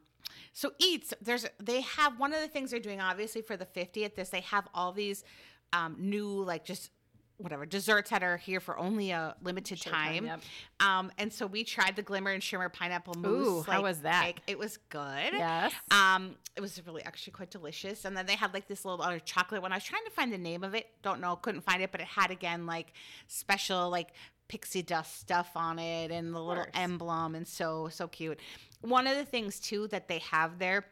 so 0.52 0.70
eats. 0.78 1.12
There's 1.20 1.46
they 1.60 1.80
have 1.80 2.20
one 2.20 2.32
of 2.32 2.40
the 2.40 2.48
things 2.48 2.70
they're 2.70 2.78
doing 2.78 3.00
obviously 3.00 3.42
for 3.42 3.56
the 3.56 3.66
50th. 3.66 4.14
This 4.14 4.28
they 4.28 4.42
have 4.42 4.68
all 4.72 4.92
these 4.92 5.24
um, 5.72 5.96
new 5.98 6.28
like 6.28 6.64
just 6.64 6.90
whatever 7.38 7.66
desserts 7.66 8.10
that 8.10 8.22
are 8.22 8.36
here 8.36 8.60
for 8.60 8.78
only 8.78 9.10
a 9.10 9.34
limited 9.42 9.80
time, 9.80 9.92
time. 9.92 10.24
yep. 10.26 10.40
Um, 10.80 11.12
and 11.18 11.32
so 11.32 11.46
we 11.46 11.64
tried 11.64 11.96
the 11.96 12.02
Glimmer 12.02 12.30
and 12.30 12.42
Shimmer 12.42 12.68
pineapple 12.68 13.14
mousse. 13.14 13.46
Ooh, 13.46 13.62
how 13.62 13.82
was 13.82 14.00
that? 14.00 14.24
cake. 14.24 14.42
It 14.46 14.58
was 14.58 14.78
good. 14.88 15.32
Yes. 15.32 15.72
Um, 15.90 16.36
it 16.56 16.60
was 16.60 16.80
really 16.86 17.02
actually 17.04 17.32
quite 17.32 17.50
delicious. 17.50 18.04
And 18.04 18.16
then 18.16 18.26
they 18.26 18.36
had 18.36 18.54
like 18.54 18.68
this 18.68 18.84
little 18.84 19.04
other 19.04 19.18
chocolate 19.18 19.62
one. 19.62 19.72
I 19.72 19.76
was 19.76 19.84
trying 19.84 20.04
to 20.04 20.10
find 20.10 20.32
the 20.32 20.38
name 20.38 20.64
of 20.64 20.74
it. 20.74 20.88
Don't 21.02 21.20
know. 21.20 21.36
Couldn't 21.36 21.62
find 21.62 21.82
it. 21.82 21.92
But 21.92 22.00
it 22.00 22.06
had 22.06 22.30
again 22.30 22.66
like 22.66 22.92
special 23.26 23.90
like 23.90 24.08
pixie 24.48 24.82
dust 24.82 25.18
stuff 25.18 25.50
on 25.56 25.78
it 25.78 26.10
and 26.10 26.32
the 26.32 26.40
little 26.40 26.66
emblem 26.74 27.34
and 27.34 27.46
so 27.46 27.88
so 27.88 28.06
cute. 28.08 28.38
One 28.80 29.06
of 29.06 29.16
the 29.16 29.24
things 29.24 29.58
too 29.60 29.88
that 29.88 30.08
they 30.08 30.18
have 30.18 30.58
there. 30.58 30.86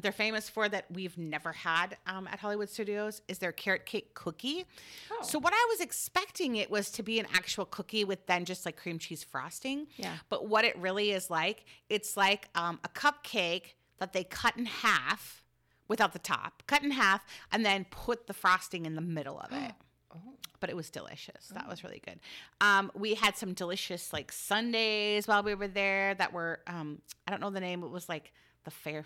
They're 0.00 0.10
famous 0.10 0.48
for 0.48 0.68
that 0.70 0.86
we've 0.90 1.18
never 1.18 1.52
had 1.52 1.98
um, 2.06 2.26
at 2.26 2.38
Hollywood 2.38 2.70
Studios 2.70 3.20
is 3.28 3.38
their 3.38 3.52
carrot 3.52 3.84
cake 3.84 4.14
cookie. 4.14 4.64
Oh. 5.10 5.18
So 5.22 5.38
what 5.38 5.52
I 5.52 5.66
was 5.70 5.80
expecting 5.80 6.56
it 6.56 6.70
was 6.70 6.90
to 6.92 7.02
be 7.02 7.20
an 7.20 7.26
actual 7.34 7.66
cookie 7.66 8.04
with 8.04 8.26
then 8.26 8.46
just 8.46 8.64
like 8.64 8.76
cream 8.76 8.98
cheese 8.98 9.22
frosting. 9.22 9.86
Yeah. 9.96 10.14
But 10.30 10.48
what 10.48 10.64
it 10.64 10.78
really 10.78 11.10
is 11.10 11.28
like, 11.28 11.66
it's 11.90 12.16
like 12.16 12.48
um, 12.54 12.80
a 12.84 12.88
cupcake 12.88 13.74
that 13.98 14.14
they 14.14 14.24
cut 14.24 14.56
in 14.56 14.64
half 14.64 15.44
without 15.88 16.14
the 16.14 16.18
top, 16.18 16.62
cut 16.66 16.82
in 16.82 16.92
half, 16.92 17.22
and 17.52 17.64
then 17.64 17.84
put 17.90 18.26
the 18.26 18.32
frosting 18.32 18.86
in 18.86 18.94
the 18.94 19.02
middle 19.02 19.38
of 19.38 19.52
it. 19.52 19.72
Oh. 20.14 20.34
But 20.60 20.68
it 20.68 20.76
was 20.76 20.90
delicious. 20.90 21.48
That 21.54 21.66
was 21.66 21.82
really 21.82 22.02
good. 22.04 22.20
Um, 22.60 22.92
we 22.94 23.14
had 23.14 23.34
some 23.34 23.54
delicious 23.54 24.12
like 24.12 24.30
sundaes 24.30 25.26
while 25.26 25.42
we 25.42 25.54
were 25.54 25.68
there 25.68 26.14
that 26.16 26.34
were 26.34 26.60
um, 26.66 27.00
I 27.26 27.30
don't 27.30 27.40
know 27.40 27.48
the 27.48 27.60
name. 27.60 27.82
It 27.82 27.90
was 27.90 28.10
like 28.10 28.30
the 28.64 28.70
Fair 28.70 29.04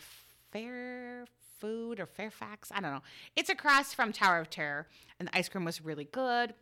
Fair 0.53 1.27
Food 1.61 2.01
or 2.01 2.07
Fairfax. 2.07 2.71
I 2.75 2.81
don't 2.81 2.93
know. 2.93 3.03
It's 3.35 3.49
across 3.51 3.95
from 3.95 4.13
Tower 4.13 4.39
of 4.39 4.51
Terror, 4.51 4.87
and 5.19 5.29
the 5.29 5.37
ice 5.37 5.49
cream 5.49 5.65
was 5.65 5.83
really 5.83 6.05
good 6.05 6.55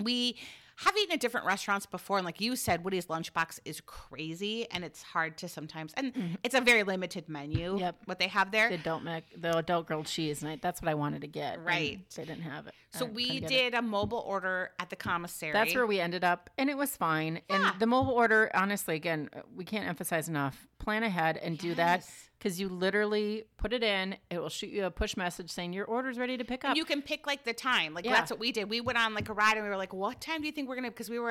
we 0.00 0.36
have 0.76 0.96
eaten 0.96 1.12
at 1.12 1.20
different 1.20 1.46
restaurants 1.46 1.84
before 1.84 2.16
and 2.16 2.24
like 2.24 2.40
you 2.40 2.56
said 2.56 2.82
woody's 2.82 3.06
lunchbox 3.06 3.58
is 3.66 3.82
crazy 3.82 4.66
and 4.70 4.82
it's 4.82 5.02
hard 5.02 5.36
to 5.36 5.46
sometimes 5.46 5.92
and 5.94 6.14
mm-hmm. 6.14 6.34
it's 6.42 6.54
a 6.54 6.60
very 6.60 6.82
limited 6.84 7.28
menu 7.28 7.78
Yep. 7.78 7.96
what 8.06 8.18
they 8.18 8.28
have 8.28 8.50
there 8.50 8.70
The 8.70 8.76
adult 8.76 9.02
mac, 9.02 9.24
the 9.36 9.58
adult 9.58 9.86
grilled 9.86 10.06
cheese, 10.06 10.42
and 10.42 10.52
I, 10.52 10.58
that's 10.60 10.80
what 10.80 10.88
I 10.88 10.94
wanted 10.94 11.20
to 11.20 11.26
get. 11.26 11.62
Right. 11.62 12.00
They 12.14 12.24
didn't 12.24 12.42
have 12.42 12.66
it. 12.66 12.74
so 12.92 13.04
we 13.04 13.26
couldn't 13.26 13.44
it. 13.44 13.48
did 13.48 13.74
a 13.74 13.82
mobile 13.82 14.24
order 14.26 14.70
at 14.78 14.88
the 14.88 14.96
commissary 14.96 15.52
That's 15.52 15.74
where 15.74 15.86
we 15.86 16.00
ended 16.00 16.24
up, 16.24 16.50
and 16.56 16.70
it 16.70 16.76
was 16.76 16.96
fine. 16.96 17.40
Yeah. 17.48 17.70
And 17.70 17.80
the 17.80 17.86
mobile 17.86 18.12
order, 18.12 18.50
honestly, 18.54 18.96
again, 18.96 19.28
we 19.54 19.64
can't 19.64 19.86
emphasize 19.86 20.28
enough. 20.28 20.66
Plan 20.80 21.02
ahead 21.04 21.36
and 21.36 21.56
do 21.58 21.74
that 21.74 22.04
because 22.38 22.58
you 22.58 22.68
literally 22.70 23.44
put 23.58 23.72
it 23.74 23.82
in. 23.82 24.16
It 24.30 24.38
will 24.40 24.48
shoot 24.48 24.70
you 24.70 24.86
a 24.86 24.90
push 24.90 25.14
message 25.16 25.50
saying 25.50 25.74
your 25.74 25.84
order's 25.84 26.18
ready 26.18 26.38
to 26.38 26.44
pick 26.44 26.64
up. 26.64 26.70
and 26.70 26.76
you 26.78 26.86
can 26.86 27.02
pick 27.02 27.26
like 27.26 27.44
the 27.44 27.52
time 27.52 27.92
like 27.92 28.06
Yeah. 28.06 28.12
that's 28.12 28.30
what 28.30 28.40
we 28.40 28.50
did 28.50 28.70
we 28.70 28.80
went 28.80 28.96
on 28.98 29.12
like 29.14 29.28
a 29.28 29.34
ride 29.34 29.56
and 29.58 29.64
we 29.64 29.68
were 29.68 29.76
like 29.76 29.92
what 29.92 30.20
time 30.22 30.40
do 30.40 30.46
you 30.46 30.52
think 30.52 30.66
we're 30.68 30.74
gonna 30.76 30.88
because 30.90 31.10
we 31.10 31.18
were 31.18 31.30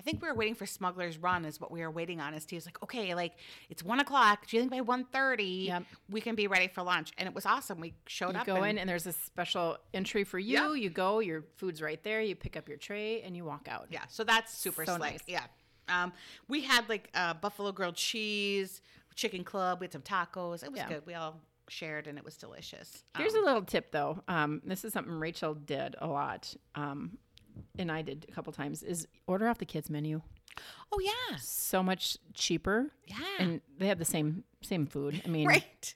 i 0.00 0.02
think 0.02 0.22
we 0.22 0.28
were 0.28 0.34
waiting 0.34 0.54
for 0.54 0.64
smuggler's 0.64 1.18
run 1.18 1.44
is 1.44 1.60
what 1.60 1.70
we 1.70 1.82
were 1.82 1.90
waiting 1.90 2.20
on 2.22 2.28
Is 2.32 2.36
and 2.36 2.42
steve's 2.42 2.64
like 2.66 2.82
okay 2.82 3.14
like 3.14 3.34
it's 3.68 3.82
one 3.82 4.00
o'clock 4.00 4.46
do 4.46 4.56
you 4.56 4.62
think 4.66 4.72
by 4.72 4.80
1.30 4.80 5.66
Yep. 5.66 5.82
we 6.08 6.20
can 6.22 6.34
be 6.34 6.46
ready 6.46 6.68
for 6.68 6.82
lunch 6.82 7.12
and 7.18 7.28
it 7.28 7.34
was 7.34 7.44
awesome 7.44 7.78
we 7.78 7.92
showed 8.06 8.32
You 8.34 8.40
up 8.40 8.46
go 8.46 8.56
and- 8.56 8.64
in 8.72 8.78
and 8.78 8.88
there's 8.88 9.06
a 9.06 9.12
special 9.12 9.76
entry 9.92 10.24
for 10.24 10.38
you. 10.38 10.54
Yeah. 10.54 10.74
You 10.74 10.88
go, 10.90 11.18
your 11.20 11.44
food's 11.56 11.82
right 11.82 12.02
there. 12.02 12.20
You 12.22 12.34
pick 12.34 12.56
up 12.56 12.66
your 12.68 12.78
tray 12.78 13.20
and 13.22 13.36
you 13.36 13.44
walk 13.44 13.68
out. 13.70 13.86
Yeah, 13.90 14.04
so 14.08 14.24
that's 14.24 14.56
super 14.56 14.84
So 14.86 14.96
slick. 14.96 15.12
nice. 15.12 15.20
Yeah. 15.26 15.44
Um, 15.88 16.12
we 16.48 16.62
had 16.62 16.88
like 16.88 17.10
uh, 17.14 17.34
buffalo 17.34 17.72
grilled 17.72 17.96
cheese, 17.96 18.80
chicken 19.14 19.44
club. 19.44 19.80
We 19.80 19.84
had 19.84 19.92
some 19.92 20.02
tacos. 20.02 20.62
It 20.62 20.70
was 20.72 20.78
Yeah. 20.80 20.88
good. 20.88 21.06
We 21.06 21.14
all 21.14 21.40
shared, 21.68 22.06
and 22.06 22.16
it 22.18 22.24
was 22.24 22.36
delicious. 22.36 23.02
Here's 23.16 23.34
Um, 23.34 23.42
a 23.42 23.44
little 23.46 23.62
tip 23.62 23.90
though. 23.92 24.22
Um, 24.28 24.62
this 24.64 24.84
is 24.84 24.92
something 24.92 25.12
Rachel 25.14 25.54
did 25.54 25.96
a 25.98 26.06
lot. 26.06 26.54
Um, 26.74 27.18
and 27.78 27.90
I 27.90 28.02
did 28.02 28.26
a 28.28 28.32
couple 28.32 28.52
times 28.52 28.82
is 28.82 29.08
order 29.26 29.48
off 29.48 29.58
the 29.58 29.64
kids 29.66 29.88
menu. 29.90 30.22
oh 30.92 30.98
yeah, 31.00 31.36
So 31.38 31.82
much 31.82 32.16
cheaper. 32.34 32.90
yeah, 33.06 33.16
And 33.38 33.60
they 33.78 33.88
have 33.88 33.98
the 33.98 34.04
same 34.04 34.44
same 34.62 34.86
food. 34.86 35.22
I 35.24 35.28
mean, 35.28 35.46
right. 35.48 35.94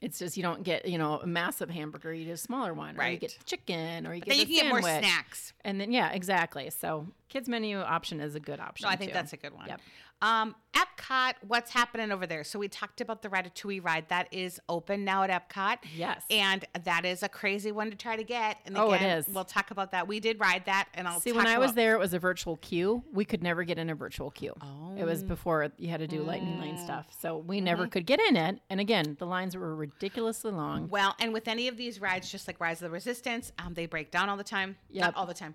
It's 0.00 0.18
just 0.18 0.36
you 0.36 0.42
don't 0.42 0.62
get 0.62 0.86
you 0.86 0.96
know 0.98 1.20
a 1.20 1.26
massive 1.26 1.68
hamburger, 1.70 2.12
you 2.14 2.24
get 2.24 2.32
a 2.32 2.36
smaller 2.38 2.72
one, 2.72 2.90
or 2.90 2.92
you 2.92 2.98
Right. 2.98 3.20
get 3.20 3.36
chicken, 3.44 4.06
or 4.06 4.14
you 4.14 4.20
Then 4.20 4.36
get 4.38 4.48
you 4.48 4.56
a 4.56 4.60
can 4.60 4.64
get 4.64 4.82
more 4.82 4.82
snacks. 4.82 5.52
And 5.64 5.80
then 5.80 5.92
yeah, 5.92 6.10
exactly. 6.12 6.70
So 6.70 7.06
kids 7.28 7.48
menu 7.48 7.78
option 7.78 8.20
is 8.20 8.34
a 8.34 8.40
good 8.40 8.60
option. 8.60 8.86
No, 8.86 8.90
I 8.90 8.96
think 8.96 9.10
too. 9.10 9.14
that's 9.14 9.32
a 9.34 9.36
good 9.36 9.52
one. 9.54 9.68
Yep. 9.68 9.80
Um, 10.22 10.54
Epcot, 10.74 11.32
what's 11.46 11.70
happening 11.70 12.12
over 12.12 12.26
there? 12.26 12.44
So 12.44 12.58
we 12.58 12.68
talked 12.68 13.00
about 13.00 13.22
the 13.22 13.28
Ratatouille 13.28 13.82
ride 13.84 14.08
that 14.08 14.28
is 14.30 14.60
open 14.68 15.04
now 15.04 15.22
at 15.24 15.30
Epcot. 15.30 15.78
Yes. 15.96 16.22
and 16.30 16.64
that 16.84 17.04
is 17.04 17.22
a 17.22 17.28
crazy 17.28 17.72
one 17.72 17.90
to 17.90 17.96
try 17.96 18.16
to 18.16 18.22
get. 18.22 18.58
And 18.66 18.76
Oh, 18.78 18.92
it 18.92 18.96
again, 18.96 19.18
is. 19.18 19.28
We'll 19.28 19.44
talk 19.44 19.70
about 19.70 19.90
that. 19.92 20.06
We 20.06 20.20
did 20.20 20.38
ride 20.38 20.64
that, 20.66 20.88
and 20.94 21.08
I'll 21.08 21.18
See, 21.20 21.32
when 21.32 21.46
I 21.46 21.58
was 21.58 21.72
there, 21.72 21.94
it 21.94 21.98
was 21.98 22.12
a 22.14 22.18
virtual 22.18 22.56
queue. 22.58 23.02
We 23.12 23.24
could 23.24 23.42
never 23.42 23.64
get 23.64 23.78
in 23.78 23.88
a 23.90 23.94
virtual 23.94 24.30
queue. 24.30 24.54
Oh. 24.60 24.94
It 24.96 25.04
was 25.04 25.22
before 25.24 25.72
you 25.78 25.88
had 25.88 26.00
to 26.00 26.06
do 26.06 26.22
lightning 26.22 26.60
lane 26.60 26.78
stuff, 26.78 27.06
so 27.20 27.38
we 27.38 27.56
Mm-hmm. 27.56 27.64
never 27.64 27.86
could 27.86 28.06
get 28.06 28.20
in 28.20 28.36
it. 28.36 28.60
And 28.70 28.78
again, 28.80 29.16
the 29.18 29.26
lines 29.26 29.56
were 29.56 29.74
ridiculously 29.74 30.52
long. 30.52 30.88
Well, 30.88 31.16
and 31.18 31.32
with 31.32 31.48
any 31.48 31.66
of 31.68 31.76
these 31.76 32.00
rides, 32.00 32.30
just 32.30 32.46
like 32.46 32.60
Rise 32.60 32.78
of 32.82 32.88
the 32.88 32.90
Resistance, 32.90 33.52
um, 33.58 33.74
they 33.74 33.86
break 33.86 34.10
down 34.10 34.28
all 34.28 34.36
the 34.36 34.44
time. 34.44 34.76
Not 34.92 35.16
all 35.16 35.26
the 35.26 35.34
time. 35.34 35.54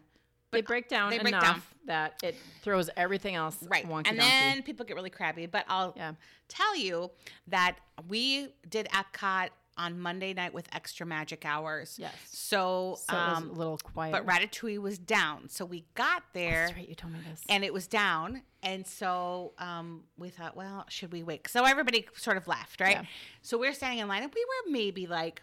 They 0.56 0.62
break 0.62 0.89
down 0.89 1.10
they 1.12 1.18
break 1.20 1.30
enough 1.30 1.44
down. 1.44 1.62
that 1.86 2.20
it 2.24 2.36
throws 2.62 2.89
everything 2.98 3.36
else 3.36 3.58
Right. 3.63 3.86
wonky 3.88 4.08
and 4.08 4.18
donkey. 4.18 4.22
then 4.32 4.63
people 4.63 4.86
get 4.86 4.96
really 4.96 5.10
crabby. 5.10 5.46
But 5.46 5.65
I'll 5.68 5.94
Yeah. 5.96 6.13
tell 6.48 6.76
you 6.76 7.12
that 7.48 7.78
we 8.08 8.54
did 8.68 8.88
Epcot 8.88 9.50
on 9.78 10.00
Monday 10.00 10.34
night 10.34 10.54
with 10.54 10.70
extra 10.74 11.06
magic 11.06 11.44
hours. 11.46 11.98
Yes. 12.00 12.13
So, 12.28 12.98
so 13.10 13.13
it 13.13 13.20
was 13.30 13.38
um, 13.39 13.50
a 13.50 13.54
little 13.54 13.78
quiet. 13.78 14.13
but 14.13 14.26
Ratatouille 14.26 14.78
was 14.80 14.97
down. 14.97 15.49
So 15.49 15.66
we 15.66 15.84
got 15.95 16.24
there 16.34 16.68
That's 16.68 16.78
right. 16.78 16.88
You 16.88 16.95
told 16.95 17.12
me 17.14 17.20
this. 17.30 17.41
and 17.49 17.64
it 17.66 17.74
was 17.74 17.86
down. 17.86 18.41
And 18.64 18.88
so 18.88 19.51
um, 19.58 20.03
we 20.18 20.30
thought, 20.30 20.56
well, 20.56 20.86
should 20.88 21.12
we 21.12 21.24
wait? 21.24 21.47
So 21.49 21.66
everybody 21.66 22.08
sort 22.16 22.38
of 22.38 22.47
left, 22.47 22.80
right? 22.80 22.95
Yeah. 23.01 23.06
So 23.41 23.58
we're 23.58 23.74
standing 23.74 23.99
in 23.99 24.08
line 24.08 24.24
and 24.24 24.32
we 24.34 24.45
were 24.45 24.72
maybe 24.72 25.08
like, 25.08 25.41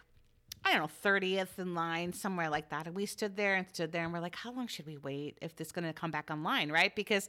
I 0.65 0.71
don't 0.71 0.81
know, 0.81 1.11
30th 1.11 1.59
in 1.59 1.75
line, 1.75 2.13
somewhere 2.13 2.49
like 2.49 2.69
that. 2.69 2.87
And 2.87 2.95
we 2.95 3.05
stood 3.05 3.35
there 3.35 3.55
and 3.55 3.67
stood 3.67 3.91
there 3.91 4.03
and 4.03 4.13
we're 4.13 4.19
like, 4.19 4.35
how 4.35 4.51
long 4.51 4.67
should 4.67 4.85
we 4.85 4.97
wait 4.97 5.37
if 5.41 5.55
this 5.55 5.67
is 5.67 5.71
going 5.71 5.85
to 5.85 5.93
come 5.93 6.11
back 6.11 6.29
online, 6.31 6.71
right? 6.71 6.95
Because 6.95 7.27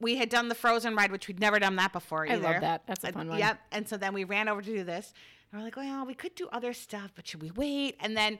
we 0.00 0.16
had 0.16 0.28
done 0.28 0.48
the 0.48 0.54
Frozen 0.54 0.94
ride, 0.94 1.12
which 1.12 1.28
we'd 1.28 1.40
never 1.40 1.58
done 1.58 1.76
that 1.76 1.92
before 1.92 2.26
I 2.28 2.36
love 2.36 2.60
that. 2.60 2.86
That's 2.86 3.04
a 3.04 3.12
fun 3.12 3.28
one. 3.28 3.38
Yep. 3.38 3.60
And 3.72 3.88
so 3.88 3.96
then 3.96 4.14
we 4.14 4.24
ran 4.24 4.48
over 4.48 4.62
to 4.62 4.70
do 4.70 4.84
this. 4.84 5.12
And 5.52 5.60
we're 5.60 5.64
like, 5.64 5.76
well, 5.76 6.06
we 6.06 6.14
could 6.14 6.34
do 6.34 6.48
other 6.52 6.72
stuff, 6.72 7.12
but 7.14 7.26
should 7.26 7.42
we 7.42 7.50
wait? 7.50 7.96
And 8.00 8.16
then 8.16 8.38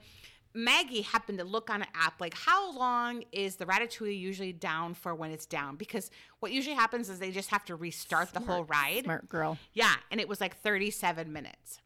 Maggie 0.55 1.03
happened 1.03 1.39
to 1.39 1.45
look 1.45 1.71
on 1.71 1.83
an 1.83 1.89
app 1.95 2.21
like 2.21 2.35
how 2.35 2.77
long 2.77 3.23
is 3.31 3.57
the 3.57 3.67
ratatouille 3.67 4.19
usually 4.19 4.53
down 4.53 4.95
for 4.95 5.15
when 5.15 5.31
it's 5.31 5.47
down? 5.47 5.77
Because 5.77 6.11
what 6.41 6.51
usually 6.51 6.75
happens 6.75 7.09
is 7.09 7.19
they 7.19 7.31
just 7.31 7.51
have 7.51 7.65
to 7.67 7.77
restart 7.77 8.33
the 8.33 8.41
whole 8.41 8.65
ride. 8.65 9.05
Smart 9.05 9.29
girl. 9.29 9.59
Yeah, 9.73 9.95
and 10.11 10.21
it 10.21 10.29
was 10.29 10.41
like 10.41 10.57
37 10.61 11.33
minutes. 11.33 11.81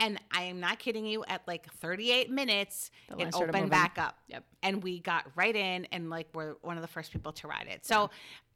And 0.00 0.20
I 0.30 0.42
am 0.42 0.60
not 0.60 0.78
kidding 0.78 1.04
you, 1.04 1.24
at 1.26 1.42
like 1.48 1.70
38 1.72 2.30
minutes, 2.30 2.90
The 3.08 3.18
it 3.18 3.34
opened 3.34 3.68
back 3.70 3.98
up. 3.98 4.16
Yep. 4.28 4.44
And 4.62 4.82
we 4.82 5.00
got 5.00 5.26
right 5.34 5.54
in 5.54 5.86
and 5.86 6.08
like 6.08 6.28
we're 6.34 6.54
one 6.62 6.76
of 6.76 6.82
the 6.82 6.88
first 6.88 7.10
people 7.12 7.32
to 7.32 7.48
ride 7.48 7.66
it. 7.68 7.84
So 7.84 8.10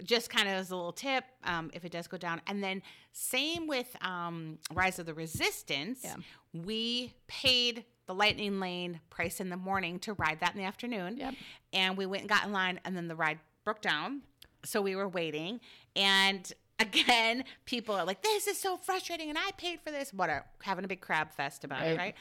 just 0.04 0.30
kind 0.30 0.46
of 0.48 0.54
as 0.54 0.70
a 0.70 0.76
little 0.76 0.92
tip, 0.92 1.24
um, 1.44 1.70
if 1.74 1.84
it 1.84 1.90
does 1.90 2.06
go 2.06 2.16
down. 2.16 2.40
And 2.46 2.62
then 2.62 2.80
same 3.12 3.66
with 3.66 3.94
um, 4.02 4.58
Rise 4.72 5.00
of 5.00 5.06
the 5.06 5.14
Resistance, 5.14 6.00
Yeah. 6.04 6.14
we 6.52 7.12
paid 7.26 7.84
the 8.06 8.14
Lightning 8.14 8.60
Lane 8.60 9.00
price 9.10 9.40
in 9.40 9.48
the 9.48 9.56
morning 9.56 9.98
to 10.00 10.12
ride 10.14 10.38
that 10.40 10.52
in 10.52 10.58
the 10.58 10.66
afternoon. 10.66 11.16
Yep. 11.16 11.34
And 11.72 11.96
we 11.96 12.06
went 12.06 12.22
and 12.22 12.28
got 12.28 12.44
in 12.44 12.52
line 12.52 12.78
and 12.84 12.96
then 12.96 13.08
the 13.08 13.16
ride 13.16 13.40
broke 13.64 13.80
down. 13.80 14.22
So 14.64 14.80
we 14.80 14.94
were 14.94 15.08
waiting. 15.08 15.60
And 15.96 16.52
again, 16.78 17.44
people 17.64 17.94
are 17.94 18.04
like, 18.04 18.22
this 18.22 18.46
is 18.46 18.58
so 18.58 18.76
frustrating. 18.76 19.28
And 19.28 19.38
I 19.38 19.50
paid 19.56 19.80
for 19.80 19.90
this. 19.90 20.12
What 20.12 20.30
are 20.30 20.44
Having 20.62 20.84
a 20.84 20.88
big 20.88 21.00
crab 21.00 21.30
fest 21.32 21.64
about 21.64 21.82
it, 21.82 21.90
Right. 21.90 21.98
right? 21.98 22.14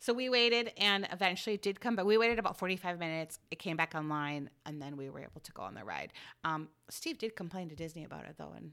So 0.00 0.12
we 0.12 0.28
waited 0.28 0.72
and 0.78 1.08
eventually 1.10 1.54
it 1.54 1.62
did 1.62 1.80
come 1.80 1.96
back. 1.96 2.04
We 2.06 2.16
waited 2.18 2.38
about 2.38 2.56
45 2.56 3.00
minutes. 3.00 3.40
It 3.50 3.58
came 3.58 3.76
back 3.76 3.94
online 3.96 4.48
and 4.64 4.80
then 4.80 4.96
we 4.96 5.10
were 5.10 5.18
able 5.20 5.40
to 5.42 5.52
go 5.52 5.62
on 5.62 5.74
the 5.74 5.82
ride. 5.84 6.12
Um, 6.44 6.68
Steve 6.88 7.18
did 7.18 7.34
complain 7.34 7.68
to 7.70 7.74
Disney 7.74 8.04
about 8.04 8.24
it 8.26 8.36
though 8.38 8.52
and 8.56 8.70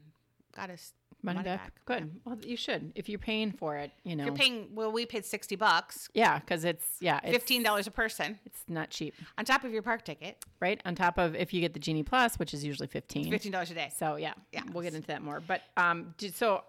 got 0.56 0.70
us 0.70 0.92
Money, 1.22 1.38
money, 1.38 1.48
back. 1.48 1.60
back. 1.64 1.84
Good. 1.86 2.10
Well, 2.24 2.38
you 2.44 2.56
should. 2.56 2.92
If 2.94 3.08
you're 3.08 3.18
paying 3.18 3.50
for 3.50 3.76
it, 3.78 3.90
you 4.04 4.14
know. 4.14 4.24
You're 4.26 4.34
paying, 4.34 4.68
well, 4.74 4.92
we 4.92 5.06
paid 5.06 5.24
60 5.24 5.56
bucks, 5.56 6.08
yeah, 6.14 6.38
because 6.38 6.64
it's, 6.64 6.86
yeah, 7.00 7.18
it's, 7.24 7.44
$15 7.44 7.86
a 7.86 7.90
person 7.90 8.38
It's 8.44 8.62
not 8.68 8.90
cheap, 8.90 9.14
on 9.36 9.44
top 9.44 9.64
of 9.64 9.72
your 9.72 9.82
park 9.82 10.04
ticket, 10.04 10.44
right? 10.60 10.80
On 10.84 10.94
top 10.94 11.18
of 11.18 11.34
if 11.34 11.52
you 11.52 11.60
get 11.60 11.72
the 11.72 11.80
Genie 11.80 12.02
Plus, 12.04 12.38
which 12.38 12.54
is 12.54 12.64
usually 12.64 12.86
15 12.86 13.32
$15 13.32 13.70
a 13.70 13.74
day. 13.74 13.90
So 13.96 14.16
yeah, 14.16 14.34
Yeah. 14.52 14.62
we'll 14.72 14.82
get 14.84 14.94
into 14.94 15.08
that 15.08 15.22
more. 15.22 15.40
But 15.40 15.62
um, 15.76 16.14
did, 16.18 16.34
so 16.36 16.62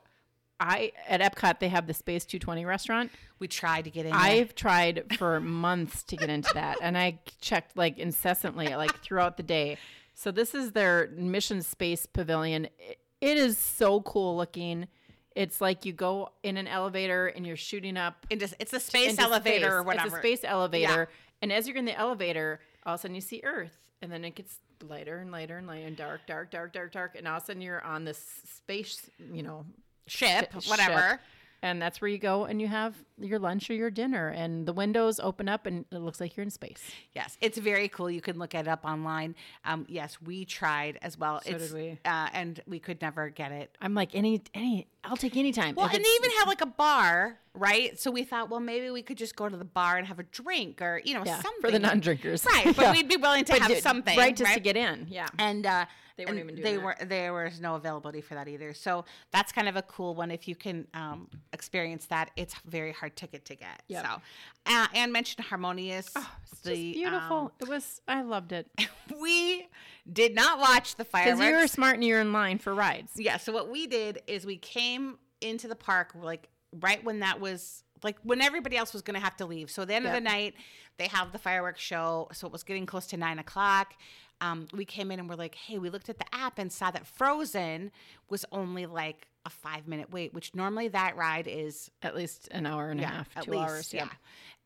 I 0.60 0.92
at 1.08 1.22
Epcot 1.22 1.60
they 1.60 1.70
have 1.70 1.86
the 1.86 1.94
Space 1.94 2.26
220 2.26 2.66
restaurant. 2.66 3.12
We 3.38 3.48
tried 3.48 3.84
to 3.84 3.92
get 3.92 4.08
in. 4.08 4.14
I've 4.14 4.56
tried 4.56 5.04
for 5.20 5.40
months 5.40 6.02
to 6.04 6.16
get 6.16 6.30
into 6.30 6.50
that, 6.56 6.78
and 6.82 6.98
I 6.98 7.20
checked 7.42 7.78
like 7.78 8.00
incessantly, 8.00 8.74
like 8.76 8.98
throughout 9.04 9.38
the 9.38 9.44
day. 9.44 9.78
So 10.16 10.32
this 10.32 10.56
is 10.56 10.72
their 10.72 11.12
Mission 11.16 11.62
Space 11.62 12.08
Pavilion. 12.08 12.66
It, 12.80 12.98
it 13.22 13.38
is 13.38 13.58
so 13.58 14.02
cool 14.02 14.38
looking. 14.38 14.88
It's 15.36 15.62
like 15.62 15.86
you 15.86 15.94
go 15.94 16.30
in 16.44 16.58
an 16.58 16.68
elevator 16.68 17.28
and 17.28 17.46
you're 17.46 17.56
shooting 17.56 17.96
up 17.98 18.26
into, 18.30 18.50
it's 18.60 18.74
a 18.74 18.80
space 18.80 19.20
elevator 19.20 19.66
space. 19.66 19.72
or 19.72 19.84
whatever. 19.84 20.08
It's 20.08 20.16
a 20.16 20.20
space 20.20 20.40
elevator, 20.44 21.10
and 21.42 21.54
as 21.54 21.68
you're 21.68 21.78
in 21.78 21.86
the 21.86 21.98
elevator, 21.98 22.60
all 22.86 22.96
of 22.96 23.00
a 23.00 23.02
sudden 23.02 23.16
you 23.16 23.22
see 23.22 23.42
Earth, 23.44 23.78
and 24.02 24.12
then 24.12 24.26
it 24.26 24.34
gets 24.36 24.60
lighter 24.88 25.20
and 25.20 25.32
lighter 25.32 25.58
and 25.58 25.68
lighter 25.68 25.86
and 25.86 25.96
dark, 25.96 26.22
dark, 26.28 26.52
dark, 26.52 26.74
dark, 26.74 26.92
dark, 26.92 27.16
and 27.16 27.28
all 27.28 27.38
of 27.38 27.44
a 27.44 27.46
sudden 27.46 27.62
you're 27.62 27.84
on 27.84 28.04
this 28.06 28.24
space, 28.52 29.10
you 29.32 29.44
know, 29.44 29.66
ship, 30.08 30.52
ship, 30.54 30.64
whatever. 30.70 31.20
And 31.62 31.82
that's 31.82 32.00
where 32.02 32.08
you 32.10 32.18
go 32.18 32.46
and 32.46 32.62
you 32.62 32.68
have 32.68 32.94
your 33.20 33.40
lunch 33.40 33.70
or 33.70 33.74
your 33.74 33.90
dinner, 33.90 34.28
and 34.30 34.66
the 34.68 34.74
windows 34.74 35.20
open 35.20 35.50
up 35.50 35.66
and 35.66 35.86
it 35.92 35.98
looks 35.98 36.20
like 36.20 36.38
you're 36.38 36.44
in 36.44 36.52
space. 36.52 36.92
Yes, 37.14 37.36
it's 37.42 37.58
very 37.58 37.88
cool. 37.90 38.12
You 38.12 38.22
can 38.22 38.38
look 38.38 38.54
it 38.54 38.68
up 38.68 38.86
online. 38.86 39.34
Um, 39.66 39.86
yes, 39.90 40.18
we 40.22 40.46
tried 40.46 41.00
as 41.02 41.18
well. 41.18 41.42
So 41.44 41.52
it's, 41.56 41.72
did 41.72 41.74
we. 41.74 42.00
Uh, 42.06 42.28
and 42.34 42.62
we 42.68 42.80
could 42.80 43.02
never 43.02 43.30
get 43.30 43.52
it. 43.52 43.76
I'm 43.82 43.94
like 43.96 44.14
any 44.14 44.42
any, 44.54 44.88
I'll 45.04 45.18
take 45.18 45.36
any 45.36 45.52
time. 45.52 45.74
Well, 45.76 45.88
and 45.88 45.96
they 46.04 46.10
even 46.20 46.32
have 46.40 46.48
like 46.48 46.62
a 46.62 46.66
bar, 46.68 47.40
right? 47.56 48.00
So 48.00 48.12
we 48.12 48.24
thought, 48.24 48.50
well, 48.50 48.60
maybe 48.60 48.92
we 48.92 49.02
could 49.02 49.18
just 49.18 49.36
go 49.36 49.50
to 49.50 49.58
the 49.58 49.66
bar 49.66 49.98
and 49.98 50.06
have 50.08 50.20
a 50.20 50.24
drink 50.24 50.82
or 50.82 51.02
you 51.04 51.14
know 51.16 51.24
yeah, 51.26 51.42
something 51.42 51.62
for 51.62 51.72
the 51.72 51.80
non-drinkers, 51.80 52.46
right? 52.46 52.66
But 52.76 52.78
Yeah. 52.84 52.92
we'd 52.92 53.10
be 53.10 53.18
willing 53.18 53.46
to 53.46 53.54
But 53.54 53.62
have 53.62 53.72
ju- 53.72 53.80
something, 53.82 54.18
right, 54.18 54.36
just 54.36 54.54
to 54.54 54.60
get 54.60 54.78
in. 54.78 55.08
Yeah, 55.10 55.28
and 55.40 55.66
uh, 55.66 55.86
They 56.18 56.26
weren't 56.26 56.40
and 56.40 56.50
even 56.50 56.56
doing 56.56 56.64
they 56.64 56.78
that. 56.78 56.84
were 56.84 57.06
there 57.06 57.34
was 57.34 57.62
no 57.62 57.76
availability 57.76 58.22
for 58.22 58.36
that 58.36 58.48
either. 58.48 58.74
So 58.74 59.06
that's 59.32 59.52
kind 59.52 59.70
of 59.70 59.76
a 59.76 59.84
cool 59.84 60.16
one 60.16 60.32
if 60.32 60.48
you 60.48 60.56
can 60.56 60.88
um, 60.94 61.30
experience 61.54 62.06
that. 62.08 62.32
It's 62.36 62.56
very 62.66 62.92
hard 62.92 63.16
ticket 63.16 63.46
to 63.46 63.56
get. 63.56 63.84
Yep. 63.88 64.06
So, 64.06 64.22
uh, 64.66 64.88
and 64.94 65.14
mentioned 65.14 65.46
Harmonious. 65.46 66.08
it's 66.08 66.62
just 66.62 66.66
beautiful. 66.66 67.38
um, 67.38 67.52
it 67.60 67.68
was. 67.70 68.02
I 68.08 68.22
loved 68.22 68.52
it 68.52 68.68
we 69.20 69.68
did 70.12 70.36
not 70.36 70.60
watch 70.60 70.96
the 70.96 71.06
fireworks 71.06 71.40
because 71.40 71.50
you 71.50 71.56
were 71.56 71.68
smart 71.68 71.96
and 71.96 72.04
you're 72.04 72.22
in 72.22 72.34
line 72.34 72.58
for 72.58 72.74
rides. 72.74 73.12
Yeah. 73.16 73.38
So 73.38 73.52
what 73.52 73.70
we 73.70 73.88
did 73.88 74.22
is 74.28 74.46
we 74.46 74.58
came 74.58 75.18
into 75.42 75.68
the 75.68 75.76
park 75.76 76.14
like 76.16 76.50
right 76.82 77.04
when 77.04 77.20
that 77.20 77.40
was 77.40 77.84
like 78.04 78.18
when 78.24 78.42
everybody 78.42 78.78
else 78.78 78.94
was 78.94 79.02
going 79.02 79.16
to 79.16 79.24
have 79.24 79.36
to 79.38 79.46
leave. 79.46 79.70
So 79.70 79.82
at 79.84 79.88
the 79.88 79.96
end 79.96 80.06
of 80.06 80.14
the 80.14 80.22
night, 80.22 80.56
they 80.98 81.08
have 81.08 81.32
the 81.32 81.40
fireworks 81.40 81.82
show. 81.82 82.28
So 82.34 82.48
it 82.48 82.54
was 82.54 82.64
getting 82.64 82.86
close 82.86 83.06
to 83.08 83.18
nine 83.18 83.40
o'clock. 83.40 83.94
Um, 84.42 84.68
we 84.74 84.86
came 84.86 85.12
in 85.12 85.20
and 85.20 85.28
we're 85.30 85.36
like, 85.36 85.56
hey, 85.56 85.78
we 85.80 85.90
looked 85.90 86.10
at 86.10 86.20
the 86.20 86.26
app 86.34 86.60
and 86.60 86.72
saw 86.72 86.92
that 86.92 87.06
Frozen 87.08 87.92
was 88.30 88.46
only 88.52 88.86
like 88.86 89.28
a 89.46 89.50
five 89.50 89.88
minute 89.88 90.12
wait, 90.12 90.34
which 90.34 90.54
normally 90.54 90.90
that 90.90 91.16
ride 91.16 91.48
is 91.48 91.90
At 92.04 92.16
least 92.16 92.48
an 92.52 92.66
hour 92.66 92.90
and 92.90 93.00
a 93.00 93.06
half, 93.08 93.30
at 93.36 93.44
two 93.46 93.52
least, 93.52 93.64
hours. 93.64 93.94
Yeah. 93.94 94.04
Yep. 94.04 94.12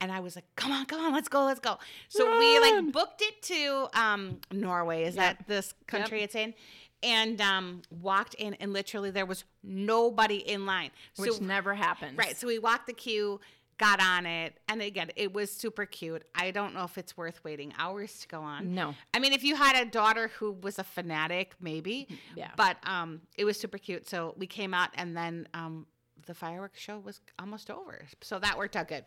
And 0.01 0.11
I 0.11 0.19
was 0.19 0.36
like, 0.36 0.45
come 0.55 0.72
on, 0.72 0.86
come 0.86 0.99
on, 0.99 1.13
let's 1.13 1.28
go, 1.30 1.45
let's 1.45 1.59
go. 1.59 1.78
So 2.09 2.39
we 2.39 2.59
like 2.59 2.91
booked 2.91 3.22
it 3.22 3.41
to 3.43 3.88
um, 3.93 4.39
Norway, 4.51 5.03
is 5.03 5.15
Yep. 5.15 5.38
that 5.38 5.47
this 5.47 5.74
country 5.88 6.22
it's 6.24 6.36
in? 6.36 6.53
And 7.03 7.39
um, 7.41 7.82
walked 8.01 8.34
in, 8.36 8.55
and 8.55 8.74
literally 8.74 9.09
there 9.11 9.26
was 9.26 9.43
nobody 9.63 10.38
in 10.38 10.65
line. 10.65 10.91
which 11.17 11.34
so, 11.34 11.43
never 11.43 11.74
happens. 11.76 12.17
right. 12.17 12.36
So 12.38 12.47
we 12.47 12.59
walked 12.59 12.88
the 12.88 12.93
queue, 12.93 13.39
got 13.82 13.99
on 13.99 14.25
it. 14.27 14.57
And 14.69 14.79
again, 14.82 15.09
it 15.15 15.34
was 15.34 15.51
super 15.51 15.86
cute. 15.88 16.23
I 16.36 16.51
don't 16.51 16.73
know 16.75 16.84
if 16.84 16.97
it's 16.99 17.17
worth 17.17 17.43
waiting 17.43 17.73
hours 17.79 18.19
to 18.19 18.27
go 18.27 18.39
on. 18.41 18.75
No. 18.75 18.93
I 19.13 19.19
mean, 19.19 19.34
if 19.34 19.43
you 19.43 19.55
had 19.55 19.75
a 19.75 19.89
daughter 19.89 20.29
who 20.38 20.51
was 20.53 20.77
a 20.77 20.84
fanatic, 20.84 21.55
maybe. 21.59 22.07
Yeah. 22.36 22.51
But 22.55 22.77
um, 22.84 23.21
it 23.38 23.43
was 23.43 23.59
super 23.59 23.79
cute. 23.79 24.07
So 24.07 24.36
we 24.38 24.45
came 24.45 24.73
out, 24.75 24.89
and 24.93 25.17
then 25.17 25.47
um, 25.55 25.88
the 26.27 26.36
fireworks 26.36 26.79
show 26.79 26.99
was 26.99 27.21
almost 27.39 27.71
over. 27.71 28.05
So 28.21 28.38
that 28.38 28.55
worked 28.55 28.75
out 28.75 28.88
good. 28.88 29.03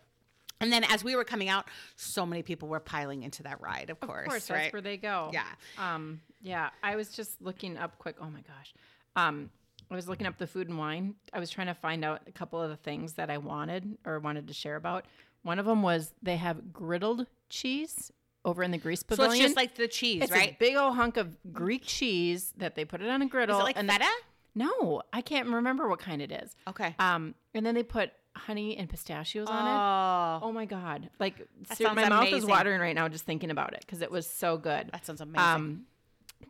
And 0.60 0.72
then 0.72 0.82
as 0.84 1.04
we 1.04 1.14
were 1.14 1.24
coming 1.24 1.48
out, 1.48 1.66
so 1.94 2.26
many 2.26 2.42
people 2.42 2.68
were 2.68 2.80
piling 2.80 3.22
into 3.22 3.44
that 3.44 3.60
ride. 3.60 3.90
Of 3.90 4.00
course, 4.00 4.24
Of 4.26 4.30
course, 4.30 4.50
right? 4.50 4.62
that's 4.64 4.72
where 4.72 4.82
they 4.82 4.96
go. 4.96 5.30
Yeah. 5.32 5.44
Um, 5.78 6.20
yeah. 6.42 6.70
I 6.82 6.96
was 6.96 7.10
just 7.10 7.40
looking 7.40 7.76
up 7.78 7.98
quick. 7.98 8.16
Oh 8.20 8.28
my 8.30 8.40
gosh. 8.40 8.74
Um, 9.14 9.50
I 9.90 9.94
was 9.94 10.08
looking 10.08 10.26
up 10.26 10.38
the 10.38 10.46
food 10.46 10.68
and 10.68 10.78
wine. 10.78 11.14
I 11.32 11.38
was 11.40 11.50
trying 11.50 11.68
to 11.68 11.74
find 11.74 12.04
out 12.04 12.22
a 12.26 12.32
couple 12.32 12.60
of 12.60 12.70
the 12.70 12.76
things 12.76 13.14
that 13.14 13.30
I 13.30 13.38
wanted 13.38 13.96
or 14.04 14.18
wanted 14.18 14.48
to 14.48 14.54
share 14.54 14.76
about. 14.76 15.04
One 15.42 15.58
of 15.58 15.66
them 15.66 15.82
was 15.82 16.12
they 16.22 16.36
have 16.36 16.58
griddled 16.72 17.26
cheese 17.50 18.10
over 18.44 18.62
in 18.62 18.70
the 18.70 18.78
Greece 18.78 19.02
so 19.10 19.22
it's 19.24 19.38
just 19.38 19.56
like 19.56 19.74
the 19.74 19.88
cheese, 19.88 20.22
It's 20.22 20.32
right? 20.32 20.52
a 20.52 20.56
big 20.58 20.76
old 20.76 20.96
hunk 20.96 21.16
of 21.16 21.36
Greek 21.52 21.82
cheese 21.84 22.52
that 22.58 22.74
they 22.74 22.84
put 22.84 23.00
it 23.00 23.08
on 23.08 23.22
a 23.22 23.26
griddle. 23.26 23.56
Is 23.56 23.60
it 23.60 23.64
like 23.64 23.78
and 23.78 23.90
feta? 23.90 24.04
No, 24.54 25.02
I 25.12 25.20
can't 25.22 25.48
remember 25.48 25.88
what 25.88 25.98
kind 25.98 26.20
it 26.22 26.30
is. 26.30 26.54
Okay. 26.68 26.94
Um, 26.98 27.34
and 27.54 27.64
then 27.64 27.74
they 27.74 27.82
put 27.82 28.10
honey 28.36 28.76
and 28.76 28.88
pistachios 28.88 29.48
on 29.48 29.66
it. 29.66 29.70
oh, 30.42 30.48
Oh 30.48 30.52
my 30.52 30.64
god! 30.66 31.08
Like 31.18 31.38
That 31.68 31.78
ser- 31.78 31.84
sounds 31.84 31.96
my 31.96 32.08
mouth 32.08 32.28
is 32.28 32.44
watering 32.44 32.80
right 32.80 32.94
now 32.94 33.08
just 33.08 33.24
thinking 33.24 33.50
about 33.50 33.72
it 33.74 33.80
because 33.80 34.02
it 34.02 34.10
was 34.10 34.26
so 34.26 34.56
good. 34.58 34.90
that 34.92 35.06
sounds 35.06 35.20
amazing. 35.20 35.40
Um, 35.40 35.82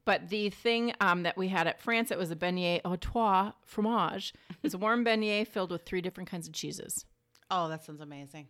but 0.04 0.28
the 0.28 0.50
thing 0.50 0.92
um, 1.00 1.22
that 1.22 1.36
we 1.36 1.48
had 1.48 1.66
at 1.66 1.80
France, 1.80 2.10
it 2.10 2.18
was 2.18 2.30
a 2.30 2.36
beignet 2.36 2.80
au 2.84 2.96
trois 2.96 3.52
fromage. 3.64 4.32
It 4.50 4.62
was 4.62 4.74
a 4.74 4.78
warm 4.78 5.04
beignet 5.04 5.48
filled 5.48 5.70
with 5.70 5.84
three 5.84 6.00
different 6.00 6.30
kinds 6.30 6.46
of 6.46 6.54
cheeses. 6.54 7.04
oh, 7.50 7.68
that 7.68 7.84
sounds 7.84 8.00
amazing. 8.00 8.48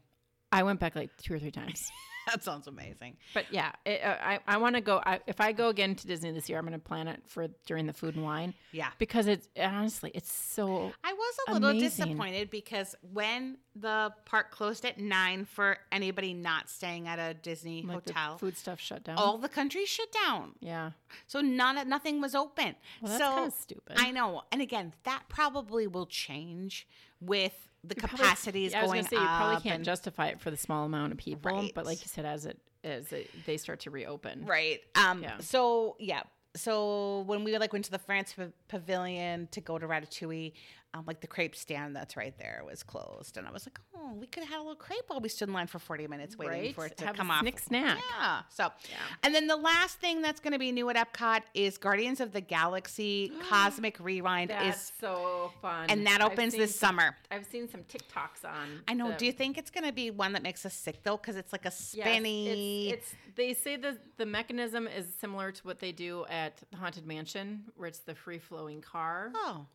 I 0.52 0.62
went 0.62 0.80
back 0.80 0.94
like 0.94 1.10
two 1.16 1.34
or 1.34 1.38
three 1.38 1.50
times. 1.50 1.90
That 2.30 2.42
sounds 2.42 2.66
amazing. 2.66 3.16
But 3.34 3.46
yeah, 3.50 3.72
it, 3.84 4.02
uh, 4.02 4.16
I 4.20 4.38
I 4.46 4.56
want 4.56 4.74
to 4.76 4.80
go. 4.80 5.00
I, 5.04 5.20
if 5.26 5.40
I 5.40 5.52
go 5.52 5.68
again 5.68 5.94
to 5.94 6.06
Disney 6.06 6.30
this 6.32 6.48
year, 6.48 6.58
I'm 6.58 6.64
going 6.66 6.72
to 6.78 6.84
plan 6.84 7.06
it 7.06 7.22
for 7.26 7.48
during 7.66 7.86
the 7.86 7.92
food 7.92 8.16
and 8.16 8.24
wine 8.24 8.54
Yeah. 8.72 8.88
because 8.98 9.26
it's 9.26 9.46
honestly 9.58 10.10
it's 10.14 10.32
so 10.32 10.92
I 11.04 11.12
was 11.12 11.34
a 11.48 11.52
little 11.54 11.70
Amazing. 11.70 11.88
disappointed 12.06 12.50
because 12.50 12.94
when 13.12 13.58
the 13.76 14.12
park 14.24 14.50
closed 14.52 14.84
at 14.84 14.98
nine 14.98 15.44
for 15.44 15.76
anybody 15.92 16.32
not 16.32 16.70
staying 16.70 17.08
at 17.08 17.18
a 17.18 17.34
Disney 17.34 17.82
like 17.82 18.04
the 18.04 18.12
hotel, 18.14 18.38
food 18.38 18.56
stuff 18.56 18.80
shut 18.80 19.04
down. 19.04 19.16
all 19.18 19.36
the 19.38 19.48
countries 19.48 19.88
shut 19.88 20.08
down. 20.26 20.52
yeah, 20.60 20.92
So 21.26 21.40
none 21.40 21.86
nothing 21.88 22.20
was 22.20 22.34
open. 22.34 22.74
well 23.02 23.10
that's 23.12 23.18
so 23.22 23.30
kind 23.34 23.46
of 23.48 23.52
stupid. 23.52 23.96
I 23.98 24.10
know. 24.12 24.42
And 24.50 24.62
again, 24.62 24.92
that 25.04 25.24
probably 25.28 25.86
will 25.86 26.06
change 26.06 26.86
with 27.20 27.68
the 27.88 27.94
You 27.96 28.00
probably- 28.00 28.18
capacities 28.18 28.74
I 28.74 28.80
going 28.82 28.90
gonna 29.02 29.08
say 29.08 29.16
you 29.16 29.22
probably 29.22 29.62
can't 29.62 29.76
and- 29.76 29.84
justify 29.84 30.28
it 30.28 30.40
for 30.40 30.50
the 30.50 30.56
small 30.56 30.84
amount 30.86 31.12
of 31.12 31.18
people, 31.18 31.50
Right. 31.50 31.72
but 31.74 31.84
like 31.86 32.00
you 32.00 32.08
said, 32.08 32.24
as 32.24 32.46
it 32.46 32.58
as 32.82 33.12
it, 33.12 33.30
they 33.46 33.56
start 33.56 33.80
to 33.80 33.90
reopen, 33.90 34.44
Right. 34.44 34.80
Um 34.94 35.22
Yeah. 35.22 35.38
so 35.38 35.96
yeah. 35.98 36.22
So 36.56 37.20
when 37.22 37.42
we 37.44 37.56
like 37.58 37.72
went 37.72 37.84
to 37.86 37.90
the 37.90 37.98
France 37.98 38.32
pa- 38.34 38.48
pavilion 38.68 39.48
to 39.52 39.60
go 39.60 39.78
to 39.78 39.86
Ratatouille, 39.88 40.52
um, 40.94 41.04
like 41.06 41.20
the 41.20 41.26
crepe 41.26 41.56
stand 41.56 41.94
that's 41.96 42.16
right 42.16 42.36
there 42.38 42.62
was 42.64 42.82
closed, 42.84 43.36
and 43.36 43.46
I 43.46 43.50
was 43.50 43.66
like, 43.66 43.78
oh, 43.96 44.12
we 44.14 44.26
could 44.28 44.44
have 44.44 44.50
had 44.52 44.58
a 44.58 44.62
little 44.62 44.76
crepe 44.76 45.02
while 45.08 45.20
we 45.20 45.28
stood 45.28 45.48
in 45.48 45.54
line 45.54 45.66
for 45.66 45.78
forty 45.80 46.06
minutes 46.06 46.38
waiting 46.38 46.52
Right? 46.60 46.74
for 46.74 46.86
it 46.86 46.96
to 46.98 47.06
Have 47.06 47.16
a 47.16 47.18
come 47.18 47.30
off. 47.32 47.40
snick 47.40 47.58
snack. 47.58 47.98
Yeah. 48.18 48.42
So, 48.48 48.70
and 49.24 49.34
then 49.34 49.48
the 49.48 49.56
last 49.56 49.98
thing 49.98 50.22
that's 50.22 50.40
going 50.40 50.52
to 50.52 50.58
be 50.58 50.70
new 50.72 50.88
at 50.90 50.96
Epcot 50.96 51.40
is 51.52 51.78
Guardians 51.78 52.20
of 52.20 52.32
the 52.32 52.40
Galaxy 52.40 53.32
Cosmic 53.50 53.98
Rewind 53.98 54.50
That's 54.50 54.76
is, 54.76 54.92
so 55.00 55.52
fun. 55.60 55.86
and 55.90 56.06
that 56.06 56.22
opens 56.22 56.54
this 56.54 56.74
some- 56.78 56.94
summer. 56.96 57.16
I've 57.30 57.44
seen 57.46 57.68
some 57.68 57.82
TikToks 57.82 58.44
on. 58.48 58.82
I 58.86 58.94
know. 58.94 59.10
the- 59.10 59.16
Do 59.16 59.26
you 59.26 59.32
think 59.32 59.58
it's 59.58 59.70
going 59.70 59.84
to 59.84 59.92
be 59.92 60.10
one 60.12 60.32
that 60.34 60.42
makes 60.44 60.64
us 60.64 60.74
sick 60.74 61.02
though? 61.02 61.16
Because 61.16 61.36
it's 61.36 61.52
like 61.52 61.62
a 61.64 61.72
Yes, 61.74 61.78
spinny. 62.06 62.90
It's, 62.90 63.12
it's 63.12 63.14
they 63.36 63.52
say 63.54 63.74
the 63.76 63.98
the 64.16 64.26
mechanism 64.26 64.86
is 64.86 65.06
similar 65.20 65.50
to 65.50 65.62
what 65.64 65.80
they 65.80 65.90
do 65.90 66.24
at 66.30 66.62
the 66.70 66.76
Haunted 66.76 67.04
Mansion, 67.04 67.64
where 67.76 67.88
it's 67.88 67.98
the 67.98 68.14
free 68.14 68.38
flowing 68.38 68.80
car. 68.80 69.32
oh. 69.34 69.66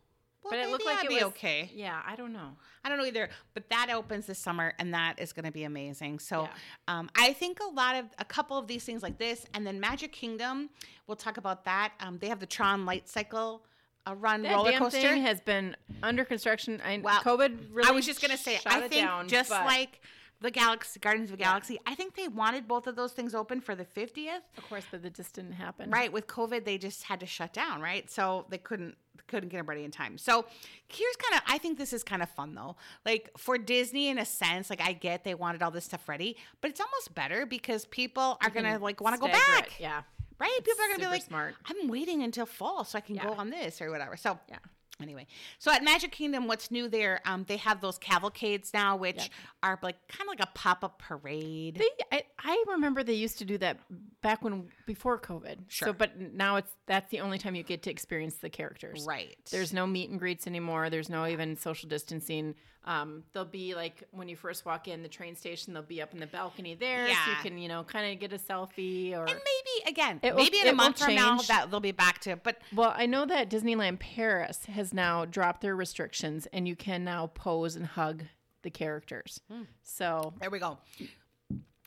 Well, 0.42 0.50
but 0.52 0.58
it 0.58 0.70
looked 0.70 0.84
like 0.86 0.96
that'd 0.96 1.10
it 1.10 1.14
be 1.18 1.22
was 1.22 1.32
okay. 1.34 1.70
Yeah, 1.74 2.00
I 2.06 2.16
don't 2.16 2.32
know. 2.32 2.56
I 2.84 2.88
don't 2.88 2.96
know 2.98 3.04
either, 3.04 3.28
but 3.54 3.68
that 3.68 3.90
opens 3.90 4.26
this 4.26 4.38
summer, 4.38 4.72
and 4.78 4.94
that 4.94 5.18
is 5.20 5.32
going 5.34 5.44
to 5.44 5.52
be 5.52 5.64
amazing. 5.64 6.18
So, 6.18 6.42
Yeah. 6.42 6.48
um, 6.88 7.10
I 7.14 7.32
think 7.34 7.60
a 7.60 7.66
lot 7.70 7.94
of 7.96 8.06
a 8.18 8.24
couple 8.24 8.56
of 8.56 8.66
these 8.66 8.84
things 8.84 9.02
like 9.02 9.18
this, 9.18 9.44
and 9.54 9.66
then 9.66 9.78
Magic 9.80 10.12
Kingdom. 10.12 10.70
We'll 11.06 11.16
talk 11.16 11.36
about 11.36 11.64
that. 11.66 11.92
Um, 12.00 12.18
they 12.18 12.28
have 12.28 12.40
the 12.40 12.46
Tron 12.46 12.86
Light 12.86 13.08
Cycle 13.08 13.64
uh, 14.06 14.14
run 14.14 14.42
That 14.42 14.54
roller 14.54 14.70
damn 14.70 14.80
coaster. 14.80 15.00
thing 15.00 15.22
has 15.22 15.40
been 15.42 15.76
under 16.02 16.24
construction. 16.24 16.80
I, 16.82 16.98
Well, 17.02 17.20
COVID 17.20 17.66
really. 17.72 17.88
I 17.88 17.92
was 17.92 18.06
just 18.06 18.22
gonna 18.22 18.38
say, 18.38 18.58
I 18.64 18.80
think 18.80 18.92
down, 19.04 19.28
just 19.28 19.50
but 19.50 19.66
like 19.66 20.00
the 20.40 20.50
Galaxy 20.50 20.98
Gardens 21.00 21.30
of 21.30 21.36
the 21.36 21.44
Galaxy, 21.44 21.78
I 21.86 21.94
think 21.94 22.14
they 22.14 22.26
wanted 22.28 22.66
both 22.66 22.86
of 22.86 22.96
those 22.96 23.12
things 23.12 23.34
open 23.34 23.60
for 23.60 23.74
the 23.74 23.84
50th. 23.84 24.40
of 24.56 24.66
course, 24.70 24.84
but 24.90 25.04
it 25.04 25.12
just 25.14 25.34
didn't 25.34 25.52
happen. 25.52 25.90
Right, 25.90 26.10
with 26.10 26.26
COVID, 26.28 26.64
they 26.64 26.78
just 26.78 27.02
had 27.02 27.20
to 27.20 27.26
shut 27.26 27.52
down, 27.52 27.82
right? 27.82 28.10
So 28.10 28.46
they 28.48 28.56
couldn't 28.56 28.96
couldn't 29.26 29.48
get 29.48 29.58
everybody 29.58 29.84
in 29.84 29.90
time. 29.90 30.18
So 30.18 30.44
here's 30.88 31.16
kind 31.16 31.34
of 31.34 31.42
I 31.52 31.58
think 31.58 31.78
this 31.78 31.92
is 31.92 32.02
kind 32.02 32.22
of 32.22 32.30
fun 32.30 32.54
though. 32.54 32.76
Like 33.04 33.30
for 33.36 33.58
Disney 33.58 34.08
in 34.08 34.18
a 34.18 34.24
sense, 34.24 34.70
like 34.70 34.80
I 34.80 34.92
get 34.92 35.24
they 35.24 35.34
wanted 35.34 35.62
all 35.62 35.70
this 35.70 35.84
stuff 35.84 36.08
ready, 36.08 36.36
but 36.60 36.70
it's 36.70 36.80
almost 36.80 37.14
better 37.14 37.46
because 37.46 37.84
people 37.86 38.38
are 38.42 38.50
gonna 38.50 38.78
like 38.78 39.00
want 39.00 39.14
to 39.14 39.20
go 39.20 39.28
Stagger 39.28 39.58
it, 39.58 39.64
back. 39.64 39.80
Yeah. 39.80 40.02
Right? 40.38 40.58
People 40.64 40.84
are 40.84 40.88
gonna 40.88 40.98
be 40.98 41.06
like, 41.06 41.22
smart. 41.22 41.54
I'm 41.66 41.88
waiting 41.88 42.22
until 42.22 42.46
fall 42.46 42.84
so 42.84 42.96
I 42.96 43.00
can 43.02 43.16
go 43.16 43.32
on 43.32 43.50
this 43.50 43.80
or 43.82 43.90
whatever. 43.90 44.16
So 44.16 44.38
Yeah. 44.48 44.58
Anyway, 45.02 45.26
so 45.58 45.70
at 45.72 45.82
Magic 45.84 46.12
Kingdom, 46.12 46.46
what's 46.46 46.70
new 46.70 46.88
there? 46.88 47.20
Um, 47.24 47.44
they 47.48 47.56
have 47.58 47.80
those 47.80 47.98
cavalcades 47.98 48.72
now, 48.74 48.96
which 48.96 49.16
Yep. 49.16 49.28
are 49.62 49.78
like 49.82 50.08
kind 50.08 50.22
of 50.22 50.38
like 50.38 50.40
a 50.48 50.50
pop 50.54 50.84
up 50.84 50.98
parade. 50.98 51.76
They, 51.76 51.88
I, 52.16 52.22
I 52.38 52.64
remember 52.68 53.02
they 53.02 53.14
used 53.14 53.38
to 53.38 53.44
do 53.44 53.58
that 53.58 53.78
back 54.22 54.42
when 54.42 54.68
before 54.86 55.18
COVID. 55.18 55.56
Sure. 55.68 55.88
So, 55.88 55.92
but 55.92 56.18
now 56.18 56.56
it's 56.56 56.72
that's 56.86 57.10
the 57.10 57.20
only 57.20 57.38
time 57.38 57.54
you 57.54 57.62
get 57.62 57.82
to 57.84 57.90
experience 57.90 58.36
the 58.36 58.50
characters. 58.50 59.04
right. 59.06 59.36
There's 59.50 59.72
no 59.72 59.86
meet 59.86 60.10
and 60.10 60.18
greets 60.18 60.46
anymore. 60.46 60.90
There's 60.90 61.08
no 61.08 61.26
even 61.26 61.56
social 61.56 61.88
distancing. 61.88 62.54
Um, 62.86 63.24
they'll 63.34 63.44
be 63.44 63.74
like 63.74 64.04
when 64.10 64.26
you 64.28 64.36
first 64.36 64.64
walk 64.64 64.88
in 64.88 65.02
the 65.02 65.08
train 65.08 65.36
station, 65.36 65.74
they'll 65.74 65.82
be 65.82 66.00
up 66.00 66.14
in 66.14 66.18
the 66.20 66.26
balcony 66.26 66.74
there, 66.74 67.06
so 67.08 67.12
you 67.30 67.36
can 67.42 67.58
you 67.58 67.68
know 67.68 67.84
kind 67.84 68.10
of 68.10 68.18
get 68.18 68.32
a 68.32 68.38
selfie 68.42 69.12
or. 69.12 69.24
and 69.26 69.28
maybe 69.38 69.90
again, 69.90 70.18
It 70.22 70.34
will- 70.34 70.42
maybe 70.42 70.60
in 70.60 70.68
a 70.68 70.72
month 70.72 70.98
from 70.98 71.14
now 71.14 71.36
that 71.42 71.70
they'll 71.70 71.80
be 71.80 71.92
back 71.92 72.20
to. 72.20 72.36
But 72.36 72.56
Well, 72.74 72.94
I 72.96 73.04
know 73.04 73.26
that 73.26 73.50
Disneyland 73.50 73.98
Paris 74.00 74.64
has 74.64 74.89
now 74.92 75.24
dropped 75.24 75.60
their 75.60 75.76
restrictions, 75.76 76.46
and 76.52 76.66
you 76.68 76.76
can 76.76 77.04
now 77.04 77.28
pose 77.28 77.76
and 77.76 77.86
hug 77.86 78.24
the 78.62 78.70
characters. 78.70 79.40
Hmm. 79.50 79.62
So 79.82 80.34
There 80.40 80.50
we 80.50 80.58
go. 80.58 80.78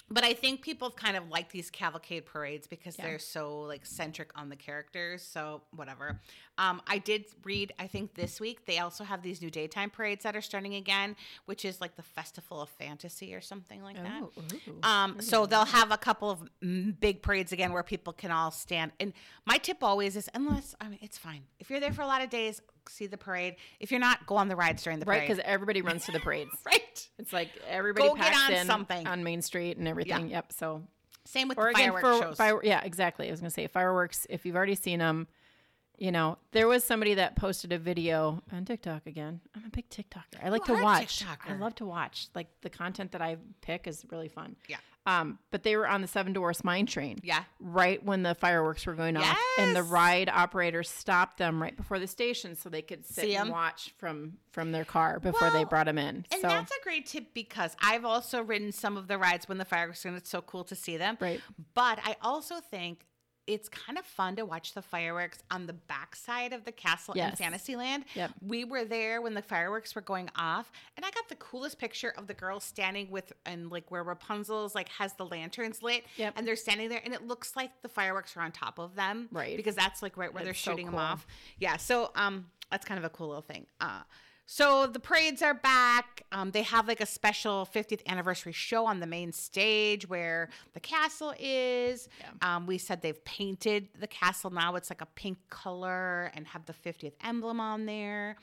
But 0.10 0.24
I 0.24 0.34
think 0.34 0.62
people 0.62 0.92
kind 0.92 1.18
of 1.18 1.30
like 1.30 1.52
these 1.52 1.72
cavalcade 1.72 2.26
parades 2.28 2.68
because 2.68 2.98
Yeah. 3.00 3.06
they're 3.06 3.20
so 3.20 3.62
like 3.62 3.84
centric 3.84 4.30
on 4.36 4.50
the 4.50 4.56
characters. 4.56 5.24
So 5.24 5.64
whatever. 5.72 6.22
Um, 6.60 6.84
I 6.86 7.00
did 7.00 7.26
read. 7.44 7.74
I 7.80 7.88
think 7.88 8.14
this 8.14 8.40
week 8.40 8.66
they 8.68 8.78
also 8.78 9.06
have 9.06 9.24
these 9.24 9.42
new 9.42 9.50
daytime 9.50 9.90
parades 9.90 10.22
that 10.24 10.36
are 10.36 10.42
starting 10.42 10.76
again, 10.76 11.16
which 11.46 11.66
is 11.66 11.82
like 11.82 11.96
the 11.96 12.04
Festival 12.04 12.62
of 12.62 12.70
Fantasy 12.70 13.34
or 13.34 13.42
something 13.42 13.82
like 13.82 13.96
that. 13.96 14.22
Oh, 14.22 14.32
ooh. 14.68 14.80
Um, 14.84 15.20
so 15.20 15.48
they'll 15.48 15.66
have 15.66 15.92
a 15.92 15.98
couple 15.98 16.30
of 16.30 16.44
mm, 16.64 17.00
big 17.00 17.24
parades 17.24 17.52
again 17.52 17.74
where 17.74 17.82
people 17.82 18.14
can 18.14 18.30
all 18.30 18.52
stand. 18.52 18.92
And 19.00 19.14
my 19.46 19.58
tip 19.58 19.84
always 19.84 20.16
is, 20.16 20.30
unless 20.36 20.76
I 20.80 20.90
mean, 20.90 21.00
it's 21.02 21.18
fine 21.18 21.44
if 21.60 21.72
you're 21.72 21.80
there 21.80 21.94
for 21.94 22.04
a 22.04 22.08
lot 22.08 22.22
of 22.22 22.30
days, 22.30 22.62
see 22.90 23.08
the 23.08 23.18
parade. 23.18 23.56
If 23.80 23.92
you're 23.92 24.00
not, 24.00 24.26
go 24.26 24.36
on 24.36 24.48
the 24.48 24.56
rides 24.56 24.84
during 24.84 25.00
the 25.00 25.06
right, 25.06 25.20
parade. 25.20 25.30
because 25.30 25.44
everybody 25.46 25.82
runs 25.82 26.06
to 26.06 26.12
the 26.12 26.20
parades. 26.22 26.52
right. 26.66 27.08
It's 27.20 27.34
like 27.34 27.50
everybody 27.68 28.08
Go 28.08 28.16
get 28.16 28.26
packs 28.26 28.50
on 28.50 28.54
in 28.54 28.68
something. 28.68 29.08
on 29.08 29.24
Main 29.24 29.42
Street 29.42 29.78
and 29.78 29.88
everything. 29.88 30.30
Yep. 30.30 30.52
So 30.54 30.84
Same 31.26 31.48
with 31.48 31.58
or 31.58 31.66
the 31.66 31.70
again 31.72 31.92
fireworks 31.94 32.18
for 32.20 32.24
shows. 32.30 32.38
fire, 32.38 32.60
yeah, 32.64 32.82
exactly. 32.84 33.28
I 33.28 33.32
was 33.32 33.40
gonna 33.40 33.50
say 33.50 33.68
fireworks. 33.68 34.28
If 34.30 34.46
you've 34.46 34.56
already 34.56 34.76
seen 34.76 35.00
them, 35.00 35.28
you 35.98 36.12
know 36.12 36.38
there 36.52 36.68
was 36.68 36.84
somebody 36.84 37.14
that 37.14 37.36
posted 37.36 37.72
a 37.72 37.78
video 37.78 38.42
on 38.52 38.66
TikTok 38.66 39.06
again. 39.06 39.40
I'm 39.56 39.64
a 39.66 39.70
big 39.70 39.90
TikToker. 39.90 40.44
I 40.44 40.50
like 40.50 40.68
You 40.68 40.74
to 40.76 40.80
are 40.80 40.82
a 40.82 40.84
watch. 40.84 41.24
I 41.48 41.54
love 41.56 41.76
to 41.76 41.86
watch. 41.86 42.28
Like 42.36 42.48
the 42.62 42.70
content 42.70 43.12
that 43.14 43.22
I 43.22 43.38
pick 43.62 43.88
is 43.88 44.04
really 44.12 44.28
fun. 44.28 44.56
Yeah. 44.68 44.78
Um, 45.06 45.40
but 45.52 45.64
they 45.64 45.76
were 45.76 45.88
on 45.88 46.02
the 46.02 46.08
Seven 46.08 46.32
Dwarfs 46.32 46.64
Mine 46.64 46.86
Train. 46.86 47.20
Yeah. 47.24 47.44
Right 47.60 48.04
when 48.04 48.24
the 48.24 48.36
fireworks 48.36 48.86
were 48.86 48.94
going 48.94 49.18
off, 49.18 49.38
and 49.58 49.76
the 49.76 49.84
ride 49.84 50.30
operator 50.30 50.82
stopped 50.84 51.38
them 51.38 51.62
right 51.62 51.76
before 51.76 52.00
the 52.00 52.08
station 52.08 52.56
so 52.56 52.70
they 52.70 52.82
could 52.82 53.06
sit 53.06 53.30
and 53.32 53.50
watch 53.50 53.94
from 53.98 54.38
from 54.52 54.72
their 54.72 54.86
car 54.86 55.20
before 55.20 55.50
they 55.50 55.64
brought 55.66 55.88
them 55.88 55.98
in. 55.98 56.26
And 56.32 56.42
so 56.42 56.48
that's 56.48 56.72
a 56.72 56.84
great 56.84 57.06
tip 57.06 57.34
because 57.34 57.76
I've 57.82 58.06
also 58.06 58.42
ridden 58.42 58.72
some 58.72 58.98
of 58.98 59.08
the 59.08 59.18
rides 59.18 59.50
when 59.50 59.58
the 59.58 59.66
fireworks 59.66 60.06
and 60.06 60.16
it's 60.16 60.30
so 60.30 60.42
cool 60.42 60.64
to 60.66 60.76
see 60.76 60.96
them. 60.96 61.18
Right. 61.20 61.42
But 61.74 62.00
I 62.04 62.16
also 62.22 62.56
think 62.60 63.06
it's 63.46 63.68
kind 63.68 63.98
of 63.98 64.06
fun 64.06 64.36
to 64.38 64.46
watch 64.46 64.74
the 64.74 64.82
fireworks 64.82 65.40
on 65.52 65.66
the 65.68 65.74
backside 65.74 66.54
of 66.54 66.64
the 66.64 66.72
castle 66.72 67.14
Yes. 67.18 67.32
in 67.32 67.36
Fantasyland. 67.36 68.06
Yep. 68.16 68.32
We 68.42 68.64
were 68.64 68.86
there 68.86 69.22
when 69.22 69.34
the 69.34 69.42
fireworks 69.42 69.96
were 69.96 70.02
going 70.02 70.30
off, 70.38 70.72
and 70.96 71.06
I 71.06 71.12
got 71.12 71.28
the 71.28 71.36
coolest 71.36 71.78
picture 71.78 72.14
of 72.18 72.28
the 72.28 72.34
girls 72.34 72.64
standing 72.64 73.12
with 73.12 73.34
and 73.46 73.70
like 73.70 73.92
where 73.92 74.04
Rapunzel's 74.04 74.74
like 74.76 74.88
has 74.90 75.14
the 75.14 75.26
lanterns 75.26 75.84
lit, 75.84 76.06
Yep. 76.18 76.34
and 76.38 76.48
they're 76.48 76.56
standing 76.56 76.88
there, 76.90 77.02
and 77.04 77.14
it 77.14 77.28
looks 77.28 77.56
like 77.56 77.82
the 77.82 77.90
fireworks 77.90 78.38
are 78.38 78.42
on 78.42 78.52
top 78.54 78.80
of 78.80 78.96
them, 78.96 79.28
Right. 79.32 79.58
Because 79.58 79.76
that's 79.76 80.02
like 80.02 80.16
right 80.16 80.34
where 80.34 80.44
they're 80.44 80.52
It's 80.52 80.60
so 80.62 80.72
shooting 80.72 80.86
them 80.86 80.96
off. 80.96 81.28
Yeah. 81.60 81.78
So 81.78 82.12
um, 82.16 82.48
that's 82.72 82.86
kind 82.86 82.98
of 82.98 83.04
a 83.04 83.10
cool 83.10 83.28
little 83.28 83.42
thing. 83.42 83.66
Uh, 83.82 84.02
so 84.46 84.88
the 84.88 85.00
parades 85.00 85.42
are 85.42 85.54
back. 85.54 86.24
Um, 86.32 86.52
they 86.52 86.64
have 86.64 86.88
like 86.88 87.02
a 87.02 87.06
special 87.06 87.68
50th 87.74 88.06
anniversary 88.08 88.52
show 88.52 88.86
on 88.86 89.00
the 89.00 89.08
main 89.08 89.32
stage 89.32 90.08
where 90.08 90.50
the 90.74 90.80
castle 90.80 91.34
is. 91.40 92.10
Um, 92.42 92.68
we 92.68 92.78
said 92.78 93.02
they've 93.02 93.24
painted 93.24 93.90
the 94.00 94.08
castle 94.08 94.50
now. 94.50 94.76
It's 94.76 94.90
like 94.90 95.02
a 95.02 95.08
pink 95.16 95.38
color 95.50 96.32
and 96.36 96.46
have 96.48 96.66
the 96.66 96.74
50th 96.74 97.14
emblem 97.24 97.60
on 97.60 97.86
there. 97.86 98.36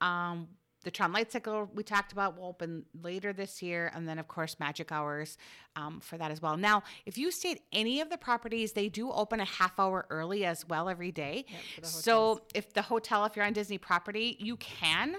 Um, 0.00 0.48
the 0.84 0.92
Tron 0.92 1.12
Light 1.12 1.32
Cycle 1.32 1.68
we 1.74 1.82
talked 1.82 2.12
about 2.12 2.38
will 2.38 2.46
open 2.46 2.84
later 3.02 3.32
this 3.32 3.60
year, 3.62 3.90
and 3.94 4.08
then 4.08 4.18
of 4.18 4.28
course 4.28 4.56
Magic 4.60 4.92
Hours 4.92 5.36
um, 5.76 6.00
for 6.00 6.16
that 6.18 6.30
as 6.30 6.40
well. 6.40 6.56
Now, 6.56 6.82
if 7.04 7.18
you 7.18 7.30
stayed 7.30 7.60
any 7.72 8.00
of 8.00 8.10
the 8.10 8.16
properties, 8.16 8.72
they 8.72 8.88
do 8.88 9.10
open 9.10 9.40
a 9.40 9.44
half 9.44 9.78
hour 9.78 10.06
early 10.08 10.44
as 10.44 10.66
well 10.68 10.88
every 10.88 11.10
day. 11.10 11.46
the 11.80 11.86
so 11.86 12.42
if 12.54 12.72
the 12.72 12.82
hotel, 12.82 13.24
if 13.24 13.34
you're 13.34 13.44
on 13.44 13.52
Disney 13.52 13.76
property, 13.76 14.36
you 14.38 14.56
can 14.56 15.16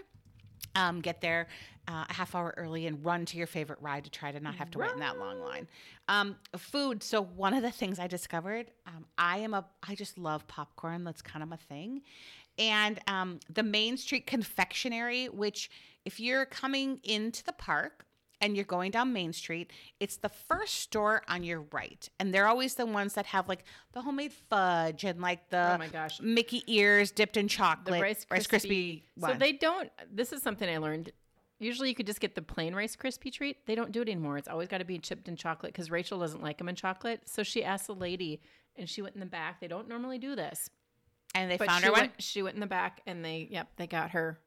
um, 0.76 1.02
get 1.02 1.22
there 1.22 1.48
uh, 1.88 2.06
a 2.08 2.14
half 2.14 2.36
hour 2.36 2.54
early 2.58 2.86
and 2.86 3.04
run 3.04 3.26
to 3.26 3.38
your 3.38 3.48
favorite 3.48 3.80
ride 3.82 4.04
to 4.04 4.12
try 4.12 4.32
to 4.32 4.40
not 4.40 4.56
have 4.56 4.70
to 4.72 4.78
wait 4.78 4.92
in 4.92 5.00
that 5.00 5.18
long 5.18 5.40
line. 5.40 5.68
Um, 6.08 6.36
food. 6.56 7.02
So 7.02 7.24
one 7.24 7.54
of 7.54 7.64
the 7.64 7.72
things 7.72 8.00
I 8.00 8.08
discovered, 8.08 8.72
um, 8.86 9.06
I 9.18 9.40
am 9.40 9.54
a, 9.54 9.66
I 9.88 9.96
just 9.96 10.18
love 10.18 10.48
popcorn. 10.48 11.04
That's 11.04 11.22
kind 11.22 11.42
of 11.42 11.50
my 11.50 11.58
thing. 11.58 12.02
And 12.60 13.00
um, 13.08 13.40
the 13.52 13.64
Main 13.64 13.98
Street 13.98 14.28
Confectionery, 14.28 15.30
which 15.30 15.72
if 16.06 16.20
you're 16.20 16.46
coming 16.46 17.00
into 17.04 17.44
the 17.44 17.54
park 17.54 18.06
and 18.42 18.56
you're 18.56 18.66
going 18.66 18.92
down 18.92 19.12
Main 19.14 19.34
Street, 19.34 19.72
it's 20.00 20.18
the 20.18 20.30
first 20.30 20.76
store 20.76 21.24
on 21.28 21.44
your 21.44 21.62
right. 21.72 22.08
And 22.20 22.34
they're 22.34 22.48
always 22.48 22.76
the 22.76 22.86
ones 22.86 23.14
that 23.14 23.28
have 23.28 23.48
like 23.50 23.64
the 23.94 24.02
homemade 24.02 24.34
fudge 24.34 25.04
and 25.04 25.22
like 25.22 25.50
the 25.50 25.74
Oh 25.76 25.78
my 25.78 25.88
gosh. 25.88 26.20
Mickey 26.22 26.64
ears 26.68 27.12
dipped 27.12 27.38
in 27.38 27.46
the 27.46 27.50
chocolate. 27.50 28.02
Rice 28.02 28.26
Rice 28.30 28.48
Krispie. 28.48 29.04
Krispie. 29.20 29.32
So 29.32 29.34
they 29.34 29.52
don't. 29.52 29.90
This 30.12 30.32
is 30.32 30.42
something 30.42 30.70
I 30.70 30.78
learned. 30.78 31.12
Usually, 31.62 31.90
you 31.90 31.96
could 31.96 32.08
just 32.08 32.22
get 32.22 32.36
the 32.36 32.42
plain 32.42 32.74
Rice 32.74 32.96
Krispie 32.96 33.34
treat. 33.34 33.66
They 33.66 33.76
don't 33.76 33.92
do 33.92 34.02
it 34.02 34.08
anymore. 34.08 34.38
It's 34.38 34.48
always 34.48 34.70
got 34.70 34.78
to 34.78 34.86
be 34.86 34.98
chipped 34.98 35.28
in 35.28 35.36
chocolate 35.36 35.74
because 35.74 35.92
Rachel 35.92 36.18
doesn't 36.20 36.42
like 36.42 36.58
them 36.58 36.70
in 36.70 36.76
chocolate. 36.76 37.24
So 37.26 37.44
she 37.44 37.66
asked 37.66 37.88
the 37.88 37.96
lady, 37.96 38.42
and 38.78 38.88
she 38.88 39.02
went 39.02 39.16
in 39.16 39.20
the 39.20 39.26
back. 39.26 39.60
They 39.60 39.68
don't 39.68 39.90
normally 39.90 40.20
do 40.20 40.38
this, 40.38 40.70
and 41.36 41.52
they 41.52 41.58
but 41.58 41.68
found 41.68 41.84
her 41.84 41.92
one. 41.92 42.00
went. 42.02 42.22
She 42.22 42.42
went 42.42 42.54
in 42.56 42.62
the 42.62 42.66
back, 42.68 43.02
and 43.06 43.26
they, 43.26 43.50
yep, 43.52 43.68
they 43.76 43.88
got 43.88 44.12
her. 44.12 44.40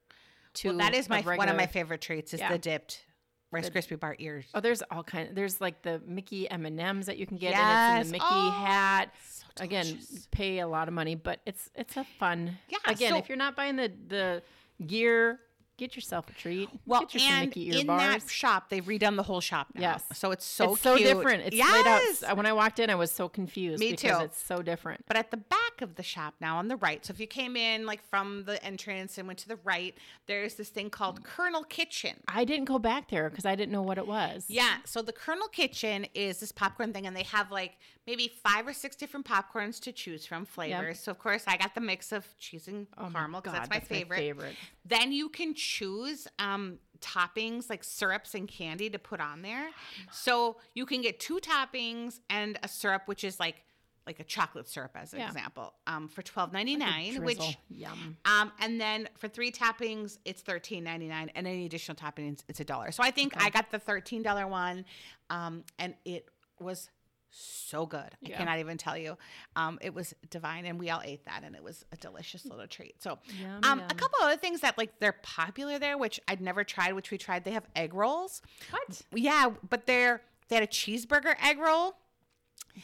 Two. 0.55 0.69
Well, 0.69 0.79
that 0.79 0.95
is 0.95 1.11
my 1.11 1.19
of 1.19 1.27
one 1.27 1.51
of 1.51 1.57
my 1.57 1.67
favorite 1.67 2.01
treats 2.01 2.33
is 2.33 2.41
Yeah. 2.41 2.51
the 2.51 2.59
dipped 2.59 3.05
Rice 3.53 3.71
Krispie 3.71 4.01
bar 4.01 4.17
ears. 4.19 4.47
Oh, 4.55 4.61
there's 4.61 4.83
all 4.91 5.03
kind. 5.05 5.29
Of, 5.29 5.35
There's 5.35 5.61
like 5.61 5.83
the 5.83 6.01
Mickey 6.07 6.51
M 6.51 6.67
and 6.67 6.81
M's 6.81 7.07
that 7.07 7.19
you 7.19 7.27
can 7.27 7.37
get, 7.37 7.55
and 7.55 7.59
Yes. 7.59 8.01
it's 8.01 8.07
in 8.07 8.13
the 8.13 8.13
Mickey 8.19 8.25
Oh, 8.29 8.51
hat. 8.51 9.15
so 9.29 9.45
Again, 9.65 9.99
pay 10.31 10.59
a 10.61 10.67
lot 10.67 10.89
of 10.89 10.95
money, 10.95 11.15
but 11.15 11.41
it's 11.47 11.71
it's 11.75 11.97
a 11.97 12.05
fun. 12.19 12.59
Yeah, 12.69 12.79
Again, 12.87 13.13
so- 13.13 13.19
if 13.19 13.29
you're 13.29 13.37
not 13.39 13.55
buying 13.55 13.77
the 13.77 13.93
the 14.09 14.43
gear, 14.87 15.41
get 15.77 15.95
yourself 15.95 16.29
a 16.31 16.33
treat. 16.33 16.69
Well, 16.87 17.03
get 17.03 17.15
you 17.15 17.21
some 17.21 17.33
and 17.33 17.47
Mickey 17.49 17.69
ear 17.69 17.81
in 17.81 17.87
bars. 17.87 18.23
that 18.25 18.31
shop, 18.31 18.71
they've 18.71 18.85
redone 18.85 19.17
the 19.17 19.23
whole 19.23 19.41
shop 19.41 19.69
now. 19.75 19.81
Yes. 19.83 20.05
So 20.15 20.31
it's 20.31 20.45
so 20.45 20.73
it's 20.73 20.83
so 20.83 20.97
cute. 20.97 21.09
different. 21.09 21.43
It's 21.47 21.57
yes. 21.57 22.23
laid 22.23 22.31
out. 22.31 22.37
When 22.39 22.47
I 22.47 22.53
walked 22.55 22.79
in, 22.79 22.89
I 22.89 22.95
was 22.95 23.11
so 23.11 23.29
confused 23.29 23.81
Me 23.81 23.91
because 23.91 24.19
too. 24.19 24.25
it's 24.25 24.43
so 24.43 24.63
different. 24.63 25.05
But 25.07 25.17
at 25.19 25.31
the 25.31 25.37
back, 25.37 25.72
back 25.73 25.83
of 25.83 25.97
the 25.97 26.03
shop 26.03 26.35
now 26.41 26.59
on 26.59 26.69
the 26.69 26.77
right. 26.77 27.05
So 27.05 27.13
if 27.13 27.21
you 27.21 27.27
came 27.27 27.57
in 27.57 27.87
like 27.87 28.03
from 28.09 28.45
the 28.45 28.63
entrance 28.65 29.19
and 29.19 29.27
went 29.27 29.39
to 29.41 29.49
the 29.49 29.59
right, 29.65 29.95
there's 30.27 30.55
this 30.55 30.69
thing 30.69 30.91
called 30.91 31.25
Kernel 31.25 31.65
Kitchen. 31.65 32.17
I 32.29 32.45
didn't 32.45 32.67
go 32.67 32.79
back 32.79 33.11
there 33.11 33.29
because 33.31 33.47
I 33.47 33.55
didn't 33.55 33.73
know 33.73 33.83
what 33.83 33.99
it 33.99 34.07
was. 34.07 34.45
Yeah, 34.49 34.77
so 34.85 35.03
the 35.03 35.13
Kernel 35.13 35.49
Kitchen 35.49 36.07
is 36.15 36.41
this 36.41 36.53
popcorn 36.53 36.93
thing, 36.93 37.07
and 37.07 37.17
they 37.17 37.23
have 37.25 37.51
like 37.51 37.77
maybe 38.07 38.33
five 38.43 38.67
or 38.67 38.73
six 38.73 38.97
different 38.97 39.27
popcorns 39.27 39.81
to 39.81 39.93
choose 39.93 40.27
from 40.27 40.45
flavors. 40.45 41.01
So 41.01 41.11
of 41.11 41.19
course, 41.19 41.45
I 41.47 41.57
got 41.57 41.75
the 41.75 41.81
mix 41.81 42.13
of 42.13 42.27
cheese 42.39 42.69
and 42.69 42.87
Oh 42.99 43.05
my 43.09 43.21
caramel 43.21 43.41
because 43.41 43.59
that's 43.59 43.71
my 43.71 43.81
favorite. 43.81 44.19
favorite. 44.19 44.55
Then 44.85 45.13
you 45.13 45.29
can 45.29 45.55
choose 45.55 46.27
um, 46.39 46.79
toppings 47.01 47.71
like 47.71 47.85
syrups 47.85 48.35
and 48.35 48.49
candy 48.49 48.91
to 48.91 48.99
put 48.99 49.21
on 49.21 49.43
there. 49.43 49.69
So 50.11 50.57
you 50.75 50.87
can 50.87 51.01
get 51.03 51.21
two 51.21 51.41
toppings 51.41 52.21
and 52.31 52.59
a 52.63 52.69
syrup, 52.69 53.03
which 53.07 53.25
is 53.25 53.39
like 53.41 53.63
like 54.07 54.19
a 54.21 54.25
chocolate 54.25 54.69
syrup, 54.69 54.93
as 54.95 55.13
an 55.13 55.21
Yeah. 55.21 55.29
example, 55.29 55.75
um, 55.87 56.09
for 56.09 56.23
twelve 56.23 56.53
ninety 56.53 56.77
nine. 56.77 57.23
Which 57.25 57.37
Drizzle. 57.39 57.55
yum. 57.71 58.17
um, 58.25 58.53
and 58.61 58.81
then 58.81 59.09
for 59.17 59.29
three 59.29 59.53
toppings, 59.53 60.19
it's 60.25 60.43
thirteen 60.43 60.83
ninety 60.85 61.07
nine, 61.09 61.31
and 61.35 61.47
any 61.47 61.67
additional 61.67 61.97
toppings, 61.97 62.41
it's 62.49 62.61
a 62.61 62.65
dollar. 62.65 62.91
So 62.93 63.03
I 63.03 63.11
think 63.11 63.35
I 63.37 63.51
got 63.51 63.71
the 63.71 63.79
thirteen 63.79 64.23
dollar 64.23 64.47
one, 64.47 64.85
um, 65.31 65.65
and 65.79 65.95
it 66.05 66.29
was 66.59 66.91
so 67.35 67.87
good. 67.87 68.11
I 68.27 68.29
cannot 68.29 68.59
even 68.59 68.77
tell 68.77 68.97
you. 68.99 69.17
Um, 69.57 69.79
it 69.81 69.95
was 69.95 70.15
divine, 70.29 70.67
and 70.67 70.79
we 70.79 70.91
all 70.91 71.01
ate 71.03 71.25
that, 71.25 71.45
and 71.45 71.57
it 71.57 71.63
was 71.63 71.83
a 71.91 71.97
delicious 71.97 72.45
little 72.45 72.67
treat. 72.67 73.03
So, 73.03 73.19
Yum, 73.41 73.61
um, 73.63 73.79
yum. 73.79 73.89
a 73.89 73.95
couple 73.95 74.19
other 74.23 74.37
things 74.37 74.61
that 74.61 74.77
like 74.77 74.99
they're 74.99 75.17
popular 75.23 75.79
there, 75.79 75.97
which 75.97 76.21
I'd 76.29 76.43
never 76.43 76.63
tried, 76.63 76.93
which 76.93 77.11
we 77.11 77.17
tried. 77.17 77.45
They 77.45 77.53
have 77.53 77.67
egg 77.75 77.95
rolls. 77.95 78.43
What? 78.71 79.01
Yeah, 79.15 79.53
but 79.71 79.87
they're 79.87 80.21
they 80.49 80.57
had 80.57 80.65
a 80.65 80.67
cheeseburger 80.69 81.35
egg 81.43 81.59
roll. 81.59 81.97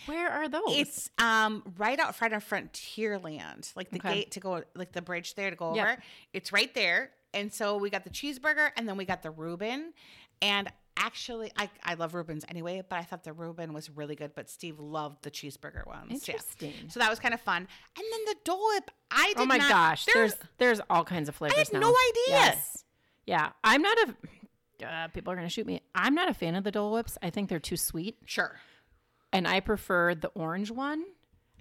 Where 0.07 0.29
are 0.31 0.49
those? 0.49 0.63
It's 0.69 1.11
um 1.19 1.63
right 1.79 1.99
out 1.99 2.15
front 2.15 2.35
of 2.35 2.45
Frontierland, 2.49 3.75
like 3.77 3.91
the 3.91 3.99
Okay. 3.99 4.15
gate 4.15 4.31
to 4.33 4.41
go, 4.41 4.63
like 4.75 4.93
the 4.93 5.03
bridge 5.03 5.35
there 5.35 5.51
to 5.51 5.57
go 5.57 5.75
Yep. 5.75 5.85
over. 5.89 6.03
It's 6.33 6.53
right 6.53 6.73
there, 6.75 7.11
and 7.35 7.53
so 7.53 7.77
we 7.77 7.91
got 7.91 8.05
the 8.05 8.11
cheeseburger, 8.11 8.71
and 8.77 8.89
then 8.89 8.97
we 8.97 9.05
got 9.05 9.23
the 9.23 9.31
Reuben, 9.31 9.93
and 10.43 10.71
actually, 10.97 11.53
I 11.57 11.71
I 11.83 11.95
love 11.95 12.15
Reubens 12.15 12.45
anyway, 12.49 12.83
but 12.89 12.97
I 12.99 13.03
thought 13.03 13.25
the 13.25 13.33
Reuben 13.33 13.73
was 13.73 13.89
really 13.91 14.15
good, 14.17 14.35
but 14.35 14.51
Steve 14.51 14.79
loved 14.79 15.23
the 15.23 15.31
cheeseburger 15.31 15.87
ones. 15.87 16.27
Yeah. 16.29 16.35
interesting. 16.35 16.75
So 16.89 17.01
that 17.01 17.09
was 17.11 17.19
kind 17.19 17.35
of 17.35 17.41
fun, 17.41 17.67
and 17.97 18.05
then 18.13 18.21
the 18.27 18.37
Dole 18.45 18.69
Whip. 18.75 18.91
I 19.11 19.29
did 19.29 19.39
Oh 19.39 19.47
my 19.47 19.57
not, 19.59 19.69
gosh, 19.71 20.05
there's 20.07 20.35
there's 20.59 20.81
all 20.91 21.05
kinds 21.05 21.29
of 21.29 21.35
flavors. 21.37 21.57
had 21.57 21.73
now. 21.73 21.81
no 21.81 21.89
idea. 22.11 22.35
Yes. 22.35 22.85
Yeah, 23.27 23.51
I'm 23.65 23.83
not 23.83 23.97
a. 24.09 24.15
Uh, 24.87 25.09
people 25.09 25.33
are 25.33 25.37
gonna 25.37 25.49
shoot 25.49 25.67
me. 25.67 25.83
I'm 25.95 26.15
not 26.15 26.29
a 26.29 26.35
fan 26.35 26.55
of 26.55 26.63
the 26.65 26.71
Dole 26.71 26.93
Whips. 26.93 27.19
I 27.21 27.31
think 27.31 27.49
they're 27.49 27.59
too 27.59 27.77
sweet, 27.77 28.17
sure. 28.27 28.59
And 29.33 29.47
I 29.47 29.61
prefer 29.61 30.15
the 30.15 30.29
orange 30.29 30.71
one. 30.71 31.05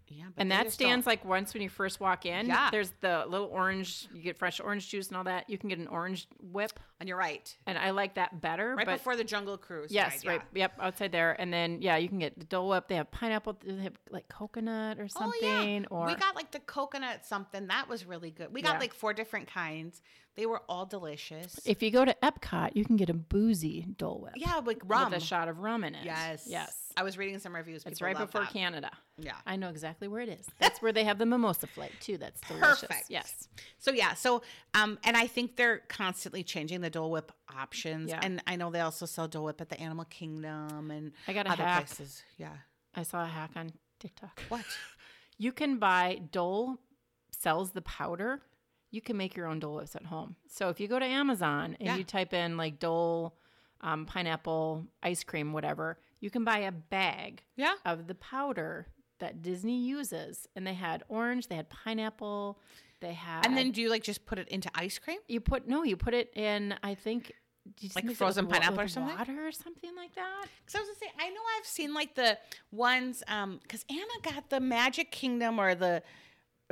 Yeah, 0.10 0.24
And 0.38 0.50
that 0.52 0.72
stands 0.72 1.06
don't- 1.06 1.12
like 1.12 1.26
once 1.26 1.54
when 1.54 1.62
you 1.62 1.68
first 1.70 2.00
walk 2.00 2.26
in. 2.26 2.46
Yeah. 2.48 2.70
There's 2.72 2.92
the 3.02 3.26
little 3.28 3.48
orange. 3.48 4.08
You 4.14 4.22
get 4.22 4.38
fresh 4.38 4.62
orange 4.62 4.88
juice 4.88 5.10
and 5.10 5.18
all 5.18 5.26
that. 5.26 5.50
You 5.50 5.58
can 5.58 5.68
get 5.68 5.80
an 5.80 5.88
orange 5.88 6.28
whip, 6.40 6.80
on 7.00 7.08
your 7.08 7.18
right, 7.18 7.56
and 7.68 7.78
I 7.78 7.92
like 7.92 8.16
that 8.16 8.42
better. 8.42 8.76
right 8.76 8.88
before 8.88 9.16
the 9.16 9.24
Jungle 9.24 9.58
Cruise. 9.58 9.92
Yes, 9.92 10.26
right. 10.26 10.42
Yep, 10.54 10.74
outside 10.80 11.12
there, 11.12 11.40
and 11.40 11.54
then 11.54 11.82
yeah, 11.82 11.98
you 11.98 12.10
can 12.10 12.20
get 12.20 12.38
the 12.40 12.46
Dole 12.46 12.70
Whip. 12.70 12.88
They 12.88 12.96
have 12.96 13.12
pineapple. 13.12 13.58
They 13.64 13.84
have 13.84 13.98
like 14.10 14.28
coconut 14.30 15.00
or 15.00 15.08
something. 15.08 15.86
Oh, 15.92 16.02
yeah. 16.02 16.04
Or 16.04 16.08
we 16.08 16.16
got 16.16 16.36
like 16.36 16.52
the 16.52 16.60
coconut 16.60 17.26
something 17.26 17.68
that 17.68 17.88
was 17.88 18.06
really 18.06 18.32
good. 18.32 18.52
We 18.54 18.62
got 18.62 18.76
Yeah. 18.76 18.80
like 18.80 18.94
four 18.94 19.14
different 19.14 19.48
kinds. 19.48 20.02
They 20.36 20.46
were 20.46 20.62
all 20.70 20.86
delicious. 20.86 21.60
if 21.66 21.82
you 21.82 21.90
go 21.90 22.06
to 22.06 22.16
Epcot, 22.22 22.76
you 22.76 22.86
can 22.86 22.96
get 22.96 23.10
a 23.10 23.14
boozy 23.16 23.88
Dole 23.98 24.20
Whip. 24.22 24.34
yeah, 24.36 24.62
like 24.64 24.80
rum. 24.86 25.12
with 25.12 25.22
a 25.22 25.26
shot 25.26 25.48
of 25.48 25.60
rum 25.60 25.84
in 25.84 25.96
it. 25.96 26.06
Yes, 26.06 26.46
yes. 26.48 26.84
I 26.96 27.02
was 27.04 27.18
reading 27.18 27.40
some 27.40 27.56
reviews. 27.56 27.84
It's 27.86 28.02
right 28.02 28.18
before 28.18 28.42
that. 28.42 28.54
Canada. 28.54 28.92
Yeah. 29.20 29.34
I 29.48 29.56
know 29.56 29.70
exactly 29.70 30.08
where 30.08 30.22
it 30.22 30.30
is. 30.30 30.46
That's 30.60 30.80
where 30.80 30.92
they 30.92 31.04
have 31.06 31.18
the 31.18 31.26
mimosa 31.26 31.66
flight 31.68 31.92
too. 32.00 32.18
That's 32.18 32.40
delicious. 32.42 32.82
Perfect. 32.82 33.06
Yes. 33.10 33.48
So 33.80 33.92
yeah, 33.92 34.14
so 34.14 34.44
um, 34.76 35.00
and 35.04 35.18
I 35.18 35.26
think 35.26 35.56
they're 35.56 35.80
constantly 35.90 36.44
changing 36.44 36.82
the 36.82 36.87
Dole 36.90 37.12
Whip 37.12 37.32
options, 37.56 38.10
Yeah. 38.10 38.20
and 38.24 38.42
I 38.48 38.56
know 38.56 38.70
they 38.72 38.82
also 38.82 39.06
sell 39.06 39.28
Dole 39.28 39.46
Whip 39.46 39.62
at 39.62 39.70
the 39.70 39.80
Animal 39.80 40.06
Kingdom 40.06 40.92
and 40.92 41.12
I 41.28 41.34
got 41.34 41.48
a 41.48 41.52
other 41.52 41.64
hack. 41.64 41.88
places. 41.88 42.24
Yeah. 42.38 42.56
I 42.96 43.04
saw 43.04 43.24
a 43.24 43.28
hack 43.28 43.52
on 43.56 43.72
TikTok. 44.00 44.42
What? 44.50 44.66
You 45.40 45.52
can 45.52 45.78
buy 45.78 46.20
Dole 46.32 46.80
sells 47.30 47.70
the 47.70 47.84
powder. 47.84 48.42
You 48.90 49.02
can 49.02 49.18
make 49.18 49.36
your 49.36 49.46
own 49.46 49.60
Dole 49.60 49.76
Whips 49.76 49.96
at 49.96 50.06
home. 50.06 50.36
So 50.48 50.70
if 50.70 50.80
you 50.80 50.88
go 50.88 50.98
to 50.98 51.06
Amazon 51.06 51.76
and 51.80 51.86
Yeah. 51.86 51.96
you 51.96 52.04
type 52.04 52.34
in 52.34 52.58
like 52.58 52.80
Dole 52.80 53.38
um, 53.82 54.08
pineapple 54.08 54.88
ice 55.04 55.24
cream, 55.24 55.54
whatever, 55.54 56.00
you 56.20 56.32
can 56.32 56.44
buy 56.44 56.58
a 56.60 56.72
bag 56.72 57.44
Yeah. 57.56 57.76
of 57.86 58.08
the 58.08 58.16
powder 58.16 58.88
that 59.20 59.44
Disney 59.44 59.78
uses. 59.84 60.48
And 60.56 60.66
they 60.66 60.74
had 60.74 61.04
orange, 61.08 61.50
they 61.50 61.56
had 61.56 61.70
pineapple, 61.70 62.60
they 63.00 63.14
had 63.14 63.46
And 63.46 63.56
then 63.58 63.72
do 63.72 63.82
you 63.82 63.90
like 63.90 64.04
just 64.04 64.26
put 64.26 64.40
it 64.40 64.48
into 64.50 64.70
ice 64.76 64.98
cream? 65.00 65.20
you 65.28 65.40
put 65.40 65.68
no, 65.68 65.84
you 65.84 65.98
put 65.98 66.14
it 66.14 66.32
in. 66.36 66.76
I 66.84 66.96
think 66.96 67.28
do 67.76 67.86
you 67.86 67.90
just 67.90 67.96
Like 67.98 68.06
mix 68.06 68.18
frozen 68.18 68.48
pineapple 68.48 68.80
or 68.80 68.88
something? 68.88 69.16
water 69.18 69.46
or 69.48 69.52
something 69.52 69.94
like 69.96 70.16
that. 70.16 70.46
Because 70.66 70.76
I 70.76 70.80
was 70.80 70.88
gonna 70.88 71.00
say, 71.00 71.12
I 71.20 71.30
know 71.30 71.42
I've 71.60 71.66
seen 71.66 71.94
like 71.94 72.16
the 72.16 72.38
ones, 72.72 73.24
um, 73.28 73.60
because 73.62 73.84
Anna 73.90 74.02
got 74.24 74.50
the 74.50 74.60
Magic 74.62 75.12
Kingdom 75.12 75.60
or 75.60 75.76
the 75.76 76.02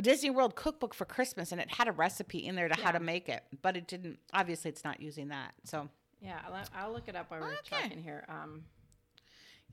Disney 0.02 0.30
World 0.30 0.56
cookbook 0.56 0.94
for 0.94 1.04
Christmas, 1.06 1.52
and 1.52 1.60
it 1.62 1.70
had 1.70 1.88
a 1.90 1.92
recipe 1.92 2.40
in 2.46 2.56
there 2.56 2.68
to 2.70 2.76
how 2.76 2.92
to 2.92 3.00
make 3.02 3.28
it, 3.30 3.44
but 3.62 3.76
it 3.78 3.88
didn't. 3.88 4.20
Obviously, 4.34 4.70
it's 4.70 4.84
not 4.86 5.02
using 5.02 5.28
that. 5.30 5.54
So 5.66 5.90
Yeah, 6.22 6.40
I'll, 6.48 6.86
I'll 6.86 6.92
look 6.94 7.08
it 7.10 7.16
up 7.16 7.30
while 7.30 7.42
we're 7.42 7.48
Okay. 7.48 7.82
talking 7.82 8.02
here. 8.02 8.24
Um, 8.30 8.64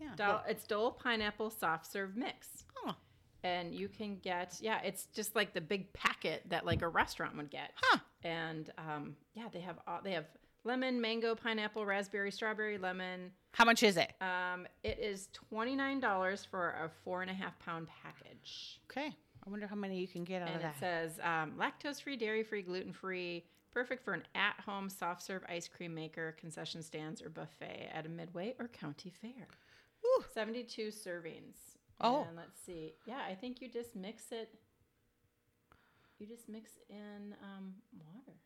yeah, 0.00 0.08
Dole, 0.16 0.40
it's 0.48 0.66
Dole 0.66 0.90
pineapple 0.90 1.50
soft 1.50 1.90
serve 1.90 2.16
mix. 2.16 2.64
Oh. 2.84 2.94
And 3.44 3.74
you 3.74 3.88
can 3.88 4.16
get 4.18 4.56
yeah, 4.60 4.80
it's 4.82 5.06
just 5.06 5.34
like 5.34 5.52
the 5.52 5.60
big 5.60 5.92
packet 5.92 6.42
that 6.48 6.64
like 6.64 6.82
a 6.82 6.88
restaurant 6.88 7.36
would 7.36 7.50
get. 7.50 7.72
Huh. 7.76 7.98
And 8.22 8.70
um, 8.78 9.16
yeah, 9.34 9.48
they 9.52 9.60
have 9.60 9.78
all, 9.86 10.00
they 10.02 10.12
have 10.12 10.26
lemon, 10.64 11.00
mango, 11.00 11.34
pineapple, 11.34 11.84
raspberry, 11.84 12.30
strawberry, 12.30 12.78
lemon. 12.78 13.32
how 13.52 13.64
much 13.64 13.82
is 13.82 13.96
it? 13.96 14.12
Um, 14.20 14.66
it 14.84 14.98
is 15.00 15.28
twenty 15.32 15.74
nine 15.74 15.98
dollars 16.00 16.44
for 16.44 16.70
a 16.70 16.90
four 17.04 17.22
and 17.22 17.30
a 17.30 17.34
half 17.34 17.58
pound 17.58 17.88
package. 18.02 18.80
Okay, 18.90 19.08
I 19.44 19.50
wonder 19.50 19.66
how 19.66 19.76
many 19.76 19.98
you 19.98 20.06
can 20.06 20.22
get 20.24 20.42
out 20.42 20.48
And 20.48 20.56
of 20.56 20.62
that 20.62 20.74
it 20.76 20.80
says 20.80 21.18
um, 21.22 21.54
lactose 21.58 22.00
free, 22.00 22.16
dairy 22.16 22.44
free, 22.44 22.62
gluten 22.62 22.92
free, 22.92 23.44
perfect 23.72 24.04
for 24.04 24.14
an 24.14 24.22
at 24.36 24.54
home 24.64 24.88
soft 24.88 25.20
serve 25.22 25.42
ice 25.48 25.66
cream 25.66 25.94
maker, 25.94 26.36
concession 26.38 26.80
stands, 26.82 27.20
or 27.20 27.28
buffet 27.28 27.90
at 27.92 28.06
a 28.06 28.08
midway 28.08 28.54
or 28.60 28.68
county 28.68 29.10
fair. 29.20 29.48
Whew. 30.00 30.24
72 30.34 30.88
servings. 30.88 31.71
Oh. 32.02 32.24
And 32.28 32.36
let's 32.36 32.60
see. 32.64 32.94
Yeah, 33.06 33.20
I 33.28 33.34
think 33.34 33.60
you 33.60 33.68
just 33.68 33.94
mix 33.96 34.24
it. 34.32 34.50
You 36.18 36.26
just 36.26 36.48
mix 36.48 36.70
in 36.88 37.34
um, 37.42 37.74
water. 37.98 38.36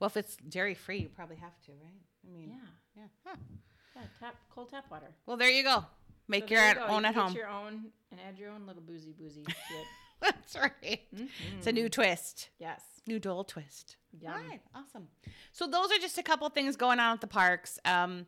Well, 0.00 0.08
if 0.08 0.16
it's 0.16 0.36
dairy 0.36 0.74
free, 0.74 0.98
you 0.98 1.08
probably 1.08 1.36
have 1.36 1.58
to, 1.66 1.72
right? 1.72 2.02
I 2.28 2.32
mean, 2.32 2.50
Yeah. 2.50 2.56
yeah. 3.02 3.08
Huh. 3.24 3.36
Yeah, 3.94 4.02
tap 4.18 4.34
cold 4.50 4.70
tap 4.70 4.90
water. 4.90 5.08
Well, 5.26 5.36
there 5.36 5.50
you 5.50 5.62
go. 5.62 5.84
Make 6.28 6.48
So 6.48 6.54
your 6.54 6.64
you 6.64 6.80
own 6.80 7.02
You 7.02 7.08
at 7.08 7.14
home. 7.14 7.32
your 7.34 7.48
own 7.48 7.84
and 8.10 8.20
add 8.26 8.38
your 8.38 8.50
own 8.50 8.66
little 8.66 8.82
boozy 8.82 9.12
boozy. 9.12 9.44
That's 10.20 10.56
right. 10.56 11.00
It's 11.58 11.66
a 11.66 11.72
new 11.72 11.88
twist. 11.88 12.48
Yes. 12.58 12.80
New 13.06 13.18
Dole 13.18 13.44
twist. 13.44 13.96
Yeah. 14.20 14.30
Right, 14.36 14.60
awesome. 14.74 15.08
So 15.52 15.66
those 15.66 15.90
are 15.90 15.98
just 15.98 16.16
a 16.18 16.22
couple 16.22 16.48
things 16.48 16.76
going 16.76 17.00
on 17.00 17.14
at 17.14 17.20
the 17.20 17.26
parks. 17.26 17.78
Um, 17.84 18.26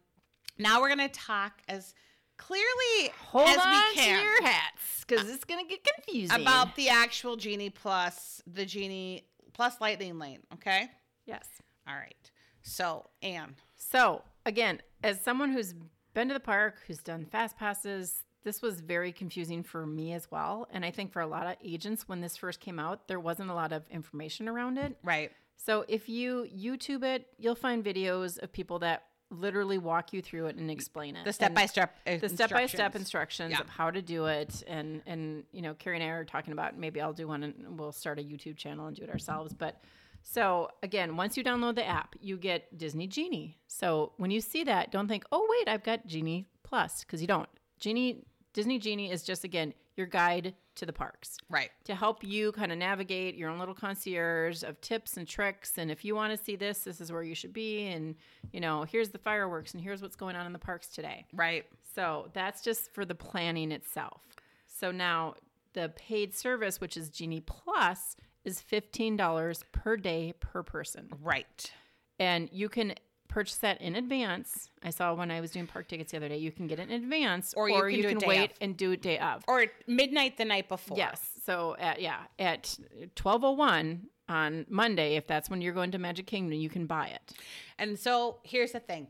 now 0.59 0.81
we're 0.81 0.89
gonna 0.89 1.09
talk 1.09 1.53
as 1.69 1.95
clearly 2.37 3.13
Hold 3.31 3.49
as 3.49 3.59
on 3.59 3.71
we 3.73 3.95
can 3.95 4.19
to 4.19 4.25
your 4.25 4.43
hats 4.43 5.05
because 5.07 5.29
it's 5.31 5.45
gonna 5.45 5.65
get 5.65 5.81
confusing. 5.85 6.41
about 6.41 6.75
the 6.77 6.89
actual 6.89 7.37
Genie 7.37 7.71
Plus, 7.71 8.43
the 8.47 8.65
Genie 8.67 9.25
Plus 9.53 9.81
Lightning 9.81 10.19
Lane. 10.19 10.41
Okay. 10.55 10.91
yes. 11.27 11.47
All 11.87 11.95
right. 11.95 12.31
So 12.63 13.11
Anne, 13.23 13.57
So, 13.77 14.23
again, 14.47 14.81
as 15.03 15.21
someone 15.21 15.53
who's 15.53 15.75
been 16.15 16.29
to 16.29 16.35
the 16.35 16.41
park, 16.41 16.77
who's 16.87 16.99
done 17.03 17.27
fast 17.27 17.59
passes, 17.59 18.23
this 18.43 18.63
was 18.63 18.81
very 18.81 19.13
confusing 19.13 19.63
for 19.63 19.87
me 19.87 20.13
as 20.15 20.31
well. 20.31 20.67
And 20.71 20.85
I 20.85 20.91
think 20.91 21.13
for 21.13 21.21
a 21.21 21.27
lot 21.27 21.47
of 21.47 21.57
agents, 21.63 22.09
when 22.09 22.21
this 22.21 22.37
first 22.37 22.61
came 22.61 22.79
out, 22.79 23.07
there 23.09 23.21
wasn't 23.21 23.51
a 23.51 23.55
lot 23.55 23.73
of 23.73 23.87
information 23.91 24.49
around 24.49 24.79
it. 24.79 24.97
right? 25.03 25.31
So, 25.57 25.85
if 25.89 26.09
you 26.09 26.47
YouTube 26.55 27.05
it, 27.05 27.27
you'll 27.39 27.55
find 27.55 27.85
videos 27.85 28.43
of 28.43 28.53
people 28.53 28.79
that 28.81 29.05
literally 29.31 29.79
walk 29.79 30.13
you 30.13 30.23
through 30.23 30.47
it 30.47 30.57
and 30.57 30.71
explain 30.71 31.17
it. 31.17 31.25
The 31.25 31.33
step 31.33 31.47
And 31.49 31.55
by 31.55 31.67
step. 31.67 31.97
Uh, 32.07 32.17
the 32.19 32.29
step 32.29 32.51
by 32.51 32.67
step 32.67 32.95
instructions 32.95 33.53
Yeah. 33.53 33.61
of 33.61 33.69
how 33.69 33.91
to 33.91 34.01
do 34.03 34.27
it 34.27 34.63
and 34.67 35.03
and 35.07 35.45
you 35.53 35.63
know 35.63 35.75
Carrie 35.75 35.97
and 35.97 36.05
I 36.05 36.09
are 36.09 36.25
talking 36.25 36.53
about 36.53 36.79
maybe 36.79 37.01
I'll 37.01 37.13
do 37.13 37.27
one 37.29 37.43
and 37.43 37.79
we'll 37.79 37.93
start 37.93 38.19
a 38.19 38.23
YouTube 38.23 38.57
channel 38.57 38.87
and 38.87 38.97
do 38.97 39.03
it 39.03 39.11
ourselves 39.11 39.53
but 39.55 39.83
so 40.23 40.69
again 40.83 41.17
once 41.17 41.37
you 41.37 41.43
download 41.45 41.75
the 41.75 41.87
app 41.87 42.15
you 42.21 42.37
get 42.37 42.77
Disney 42.79 43.07
Genie 43.07 43.59
so 43.67 44.13
when 44.19 44.31
you 44.31 44.41
see 44.41 44.65
that 44.65 44.91
don't 44.93 45.09
think 45.09 45.25
oh 45.33 45.47
wait 45.51 45.69
I've 45.73 45.83
got 45.85 46.07
Genie 46.07 46.47
Plus 46.63 47.01
because 47.01 47.21
you 47.21 47.27
don't 47.27 47.49
Genie 47.79 48.25
Disney 48.53 48.79
Genie 48.79 49.11
is 49.11 49.23
just 49.25 49.43
again 49.45 49.75
your 49.97 50.07
guide 50.07 50.55
to 50.77 50.87
the 50.87 50.93
parks 50.93 51.37
Right. 51.49 51.71
to 51.85 51.95
help 51.95 52.25
you 52.25 52.53
kind 52.53 52.73
of 52.73 52.79
navigate 52.79 53.35
your 53.37 53.51
own 53.51 53.59
little 53.59 53.75
concierge 53.75 54.63
of 54.63 54.81
tips 54.81 55.17
and 55.17 55.27
tricks. 55.27 55.79
And 55.79 55.91
if 55.91 56.05
you 56.05 56.15
want 56.15 56.37
to 56.37 56.43
see 56.45 56.57
this, 56.57 56.81
this 56.81 57.01
is 57.01 57.13
where 57.13 57.23
you 57.23 57.35
should 57.35 57.53
be. 57.53 57.87
And, 57.89 58.17
you 58.53 58.61
know, 58.61 58.83
here's 58.85 59.11
the 59.11 59.19
fireworks 59.19 59.75
and 59.75 59.83
here's 59.83 60.03
what's 60.03 60.17
going 60.17 60.37
on 60.37 60.47
in 60.47 60.53
the 60.53 60.59
parks 60.59 60.89
today. 60.89 61.27
Right. 61.33 61.65
So 61.95 62.31
that's 62.33 62.63
just 62.63 62.93
for 62.93 63.05
the 63.05 63.15
planning 63.15 63.71
itself. 63.73 64.23
So 64.67 64.91
now, 64.91 65.35
the 65.75 65.93
paid 65.97 66.35
service, 66.35 66.81
which 66.81 66.97
is 66.97 67.09
Genie 67.11 67.41
Plus, 67.41 68.17
is 68.45 68.61
$15 68.61 69.63
per 69.73 69.97
day 69.97 70.35
per 70.39 70.63
person. 70.63 71.09
Right. 71.23 71.71
And 72.19 72.49
you 72.53 72.69
can 72.69 72.95
purchase 73.35 73.57
that 73.57 73.81
in 73.81 73.97
advance. 73.97 74.71
I 74.85 74.91
saw 74.91 75.13
when 75.13 75.33
I 75.33 75.41
was 75.41 75.51
doing 75.51 75.67
park 75.67 75.89
tickets 75.89 76.13
the 76.13 76.19
other 76.19 76.29
day, 76.29 76.37
you 76.37 76.53
can 76.53 76.69
get 76.69 76.79
it 76.79 76.89
in 76.89 77.03
advance 77.03 77.53
Or 77.57 77.69
you 77.69 78.03
can 78.05 78.13
do 78.13 78.17
it 78.17 78.21
day 78.21 78.27
wait 78.27 78.51
of. 78.53 78.57
and 78.61 78.77
do 78.77 78.93
it 78.93 79.03
day 79.03 79.19
of. 79.19 79.43
Or 79.49 79.67
midnight 79.89 80.37
the 80.37 80.45
night 80.45 80.69
before. 80.69 80.97
Yes. 80.97 81.21
So 81.45 81.75
at 81.81 82.01
yeah, 82.01 82.21
at 82.39 82.79
1201 83.21 84.07
on 84.29 84.67
Monday, 84.69 85.17
if 85.17 85.27
that's 85.27 85.51
when 85.51 85.61
you're 85.61 85.75
going 85.75 85.91
to 85.91 85.99
Magic 85.99 86.27
Kingdom, 86.27 86.57
you 86.61 86.69
can 86.71 86.87
buy 86.87 87.09
it. 87.09 87.33
And 87.77 87.99
so 87.99 88.39
here's 88.45 88.71
the 88.71 88.81
thing. 88.81 89.09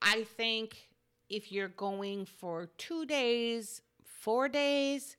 I 0.00 0.22
think 0.22 0.76
if 1.28 1.50
you're 1.50 1.68
going 1.68 2.26
for 2.26 2.70
two 2.78 3.04
days, 3.04 3.82
four 4.04 4.48
days, 4.48 5.16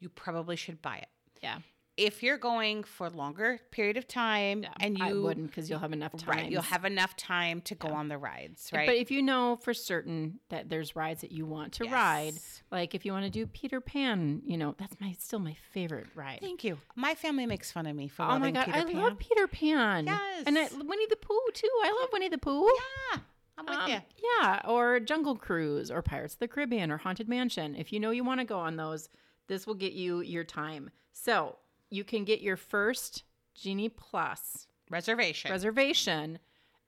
you 0.00 0.08
probably 0.08 0.56
should 0.56 0.80
buy 0.80 0.96
it. 0.96 1.08
Yeah. 1.42 1.58
If 1.96 2.22
you're 2.22 2.36
going 2.36 2.84
for 2.84 3.08
longer 3.08 3.58
period 3.70 3.96
of 3.96 4.06
time 4.06 4.64
Yeah. 4.64 4.68
and 4.80 4.98
I 5.00 5.08
you 5.10 5.22
wouldn't 5.22 5.46
because 5.46 5.70
you'll 5.70 5.78
have 5.78 5.94
enough 5.94 6.14
time. 6.16 6.28
right, 6.38 6.50
you'll 6.50 6.60
have 6.62 6.84
enough 6.84 7.16
time 7.16 7.62
to 7.62 7.74
go 7.74 7.88
on 7.88 8.08
the 8.08 8.18
rides, 8.18 8.70
right? 8.72 8.86
But 8.86 8.96
if 8.96 9.10
you 9.10 9.22
know 9.22 9.56
for 9.62 9.72
certain 9.72 10.40
that 10.50 10.68
there's 10.68 10.94
rides 10.94 11.22
that 11.22 11.32
you 11.32 11.46
want 11.46 11.72
to 11.74 11.84
ride, 11.84 12.34
like 12.70 12.94
if 12.94 13.06
you 13.06 13.12
want 13.12 13.24
to 13.24 13.30
do 13.30 13.46
Peter 13.46 13.80
Pan, 13.80 14.42
you 14.44 14.58
know, 14.58 14.74
that's 14.76 15.00
my 15.00 15.12
still 15.18 15.38
my 15.38 15.56
favorite 15.72 16.06
ride. 16.14 16.40
Thank 16.42 16.64
you. 16.64 16.76
My 16.96 17.14
family 17.14 17.46
makes 17.46 17.72
fun 17.72 17.86
of 17.86 17.96
me 17.96 18.08
for 18.08 18.24
Oh 18.24 18.38
my 18.38 18.50
god, 18.50 18.66
Peter 18.66 18.78
I 18.78 18.84
Pan. 18.84 19.00
love 19.00 19.18
Peter 19.18 19.46
Pan. 19.46 20.06
yes 20.06 20.42
And 20.46 20.58
I, 20.58 20.68
Winnie 20.76 21.06
the 21.08 21.16
Pooh 21.16 21.40
too. 21.54 21.70
I 21.82 21.96
love 22.00 22.10
Winnie 22.12 22.28
the 22.28 22.36
Pooh. 22.38 22.68
Yeah, 23.12 23.20
I'm 23.56 23.64
with 23.64 23.74
Um, 23.78 23.90
you. 23.90 23.98
yeah, 24.42 24.60
or 24.68 25.00
Jungle 25.00 25.34
Cruise 25.36 25.90
or 25.90 26.02
Pirates 26.02 26.34
of 26.34 26.40
the 26.40 26.48
Caribbean 26.48 26.90
or 26.90 26.98
Haunted 26.98 27.26
Mansion. 27.26 27.74
If 27.74 27.90
you 27.90 28.00
know 28.00 28.10
you 28.10 28.22
want 28.22 28.40
to 28.40 28.44
go 28.46 28.58
on 28.58 28.76
those, 28.76 29.08
this 29.46 29.66
will 29.66 29.74
get 29.74 29.94
you 29.94 30.20
your 30.20 30.44
time. 30.44 30.90
So 31.12 31.56
you 31.90 32.04
can 32.04 32.24
get 32.24 32.40
your 32.40 32.56
first 32.56 33.22
Genie 33.54 33.88
Plus 33.88 34.66
Reservation 34.90 35.50
reservation 35.50 36.38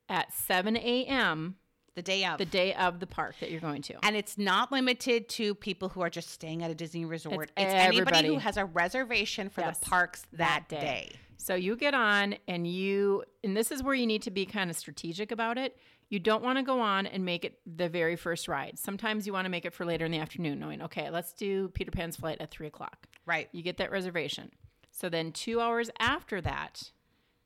at 0.09 0.33
7 0.33 0.77
a.m. 0.77 1.57
the 1.97 2.03
day 2.03 2.25
of. 2.25 2.39
the 2.39 2.45
day 2.45 2.73
of 2.75 3.01
the 3.01 3.07
park 3.07 3.35
that 3.41 3.51
you're 3.51 3.61
going 3.61 3.83
to. 3.83 3.95
and 4.05 4.15
it's 4.17 4.39
not 4.39 4.71
limited 4.71 5.29
to 5.31 5.55
people 5.55 5.89
who 5.89 6.01
are 6.01 6.11
just 6.11 6.31
staying 6.31 6.63
at 6.63 6.71
a 6.71 6.75
Disney 6.75 7.05
resort. 7.05 7.51
It's 7.57 7.73
It's, 7.73 7.75
anybody 7.75 8.29
who 8.29 8.39
has 8.39 8.57
a 8.57 8.65
reservation 8.65 9.49
for 9.49 9.63
Yes, 9.63 9.79
the 9.79 9.87
parks 9.87 10.23
that, 10.33 10.65
that 10.69 10.69
day. 10.69 10.81
day. 10.81 11.11
So 11.39 11.55
you 11.55 11.77
get 11.77 11.95
on 11.95 12.35
and 12.47 12.67
you, 12.67 13.25
and 13.45 13.57
this 13.57 13.71
is 13.73 13.83
where 13.83 13.95
you 13.95 14.07
need 14.07 14.23
to 14.23 14.31
be 14.31 14.45
kind 14.47 14.71
of 14.71 14.77
strategic 14.77 15.31
about 15.33 15.57
it. 15.59 15.77
You 16.11 16.19
don't 16.19 16.43
want 16.43 16.59
to 16.59 16.63
go 16.65 16.81
on 16.81 17.07
and 17.07 17.25
make 17.25 17.45
it 17.45 17.59
the 17.67 17.89
very 17.89 18.17
first 18.17 18.49
ride. 18.49 18.79
Sometimes 18.79 19.27
you 19.27 19.33
want 19.33 19.45
to 19.45 19.51
make 19.51 19.65
it 19.65 19.73
for 19.75 19.85
later 19.85 20.05
in 20.05 20.11
the 20.13 20.19
afternoon, 20.19 20.59
knowing, 20.59 20.83
okay, 20.83 21.11
let's 21.11 21.33
do 21.33 21.69
Peter 21.69 21.91
Pan's 21.91 22.17
flight 22.17 22.39
at 22.41 22.51
three 22.51 22.67
o'clock. 22.67 23.07
Right. 23.27 23.49
You 23.53 23.63
get 23.63 23.77
that 23.79 23.91
reservation. 23.91 24.51
So 24.99 25.09
then 25.09 25.31
two 25.31 25.61
hours 25.61 25.91
after 26.01 26.41
that, 26.41 26.91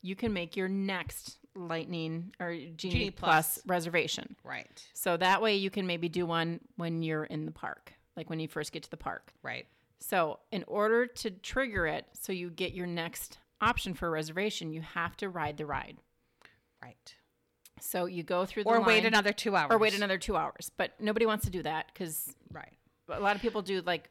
you 0.00 0.16
can 0.16 0.32
make 0.32 0.56
your 0.56 0.68
next 0.68 1.36
Lightning 1.54 2.32
or 2.40 2.54
Genie, 2.54 2.74
Genie 2.76 3.10
Plus. 3.10 3.58
Plus. 3.58 3.66
reservation. 3.66 4.36
Right. 4.42 4.82
So 4.94 5.18
that 5.18 5.42
way 5.42 5.56
you 5.56 5.68
can 5.68 5.86
maybe 5.86 6.08
do 6.08 6.24
one 6.24 6.60
when 6.76 7.02
you're 7.02 7.24
in 7.24 7.44
the 7.44 7.52
park, 7.52 7.92
like 8.16 8.30
when 8.30 8.40
you 8.40 8.48
first 8.48 8.72
get 8.72 8.84
to 8.84 8.90
the 8.90 8.96
park. 8.96 9.34
Right. 9.42 9.66
So, 10.00 10.40
in 10.50 10.64
order 10.66 11.06
to 11.06 11.30
trigger 11.30 11.86
it, 11.86 12.06
so 12.18 12.32
you 12.32 12.48
get 12.50 12.72
your 12.72 12.86
next 12.86 13.38
option 13.60 13.92
for 13.94 14.08
a 14.08 14.10
reservation, 14.10 14.72
you 14.72 14.80
have 14.80 15.14
to 15.18 15.28
ride 15.28 15.58
the 15.58 15.66
ride. 15.66 15.98
Right. 16.82 17.14
So 17.80 18.06
you 18.06 18.22
go 18.22 18.46
through 18.46 18.64
the 18.64 18.70
Or 18.70 18.80
wait 18.80 19.04
another 19.04 19.32
two 19.32 19.54
hours. 19.56 19.68
or 19.70 19.78
wait 19.78 19.94
another 19.94 20.16
two 20.18 20.36
hours. 20.36 20.70
But 20.76 20.98
nobody 21.00 21.26
wants 21.26 21.44
to 21.44 21.50
do 21.50 21.62
that 21.64 21.86
because 21.92 22.34
Right. 22.50 22.72
a 23.10 23.20
lot 23.20 23.36
of 23.36 23.42
people 23.42 23.60
do 23.62 23.82
like 23.82 24.08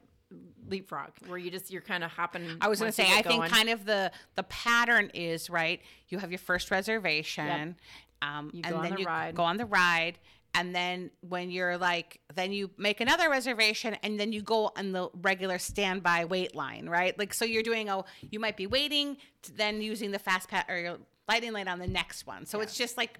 leapfrog, 0.68 1.10
where 1.26 1.38
you 1.38 1.50
just 1.50 1.70
you're 1.70 1.82
kind 1.82 2.04
of 2.04 2.10
hopping. 2.10 2.56
I 2.60 2.68
was 2.68 2.80
going 2.80 2.90
to 2.90 2.94
say, 2.94 3.06
I 3.10 3.22
think 3.22 3.46
kind 3.46 3.68
of 3.68 3.84
the 3.84 4.12
the 4.34 4.42
pattern 4.44 5.10
is 5.14 5.50
right. 5.50 5.80
You 6.08 6.18
have 6.18 6.30
your 6.30 6.38
first 6.38 6.70
reservation, 6.70 7.76
um, 8.22 8.50
You 8.52 8.62
and 8.64 8.72
go 8.72 8.76
on 8.76 8.82
then 8.82 8.94
the 8.94 9.00
you 9.00 9.06
ride. 9.06 9.34
go 9.34 9.42
on 9.44 9.56
the 9.56 9.66
ride, 9.66 10.18
and 10.54 10.74
then 10.74 11.10
when 11.20 11.50
you're 11.50 11.78
like, 11.78 12.20
then 12.34 12.52
you 12.52 12.70
make 12.76 13.00
another 13.00 13.30
reservation, 13.30 13.96
and 14.02 14.20
then 14.20 14.32
you 14.32 14.42
go 14.42 14.70
on 14.76 14.92
the 14.92 15.08
regular 15.22 15.58
standby 15.58 16.26
wait 16.26 16.54
line, 16.54 16.88
right? 16.88 17.18
Like, 17.18 17.32
so 17.32 17.44
you're 17.44 17.62
doing 17.62 17.88
a, 17.88 18.04
you 18.30 18.38
might 18.38 18.56
be 18.56 18.66
waiting, 18.66 19.16
to 19.42 19.52
then 19.52 19.80
using 19.80 20.10
the 20.10 20.18
fast 20.18 20.48
pass 20.48 20.64
or 20.68 20.76
your 20.78 20.98
lighting 21.28 21.52
lane 21.52 21.68
on 21.68 21.78
the 21.78 21.86
next 21.86 22.26
one. 22.26 22.44
So 22.44 22.60
it's 22.60 22.76
just 22.76 22.96
like 22.96 23.18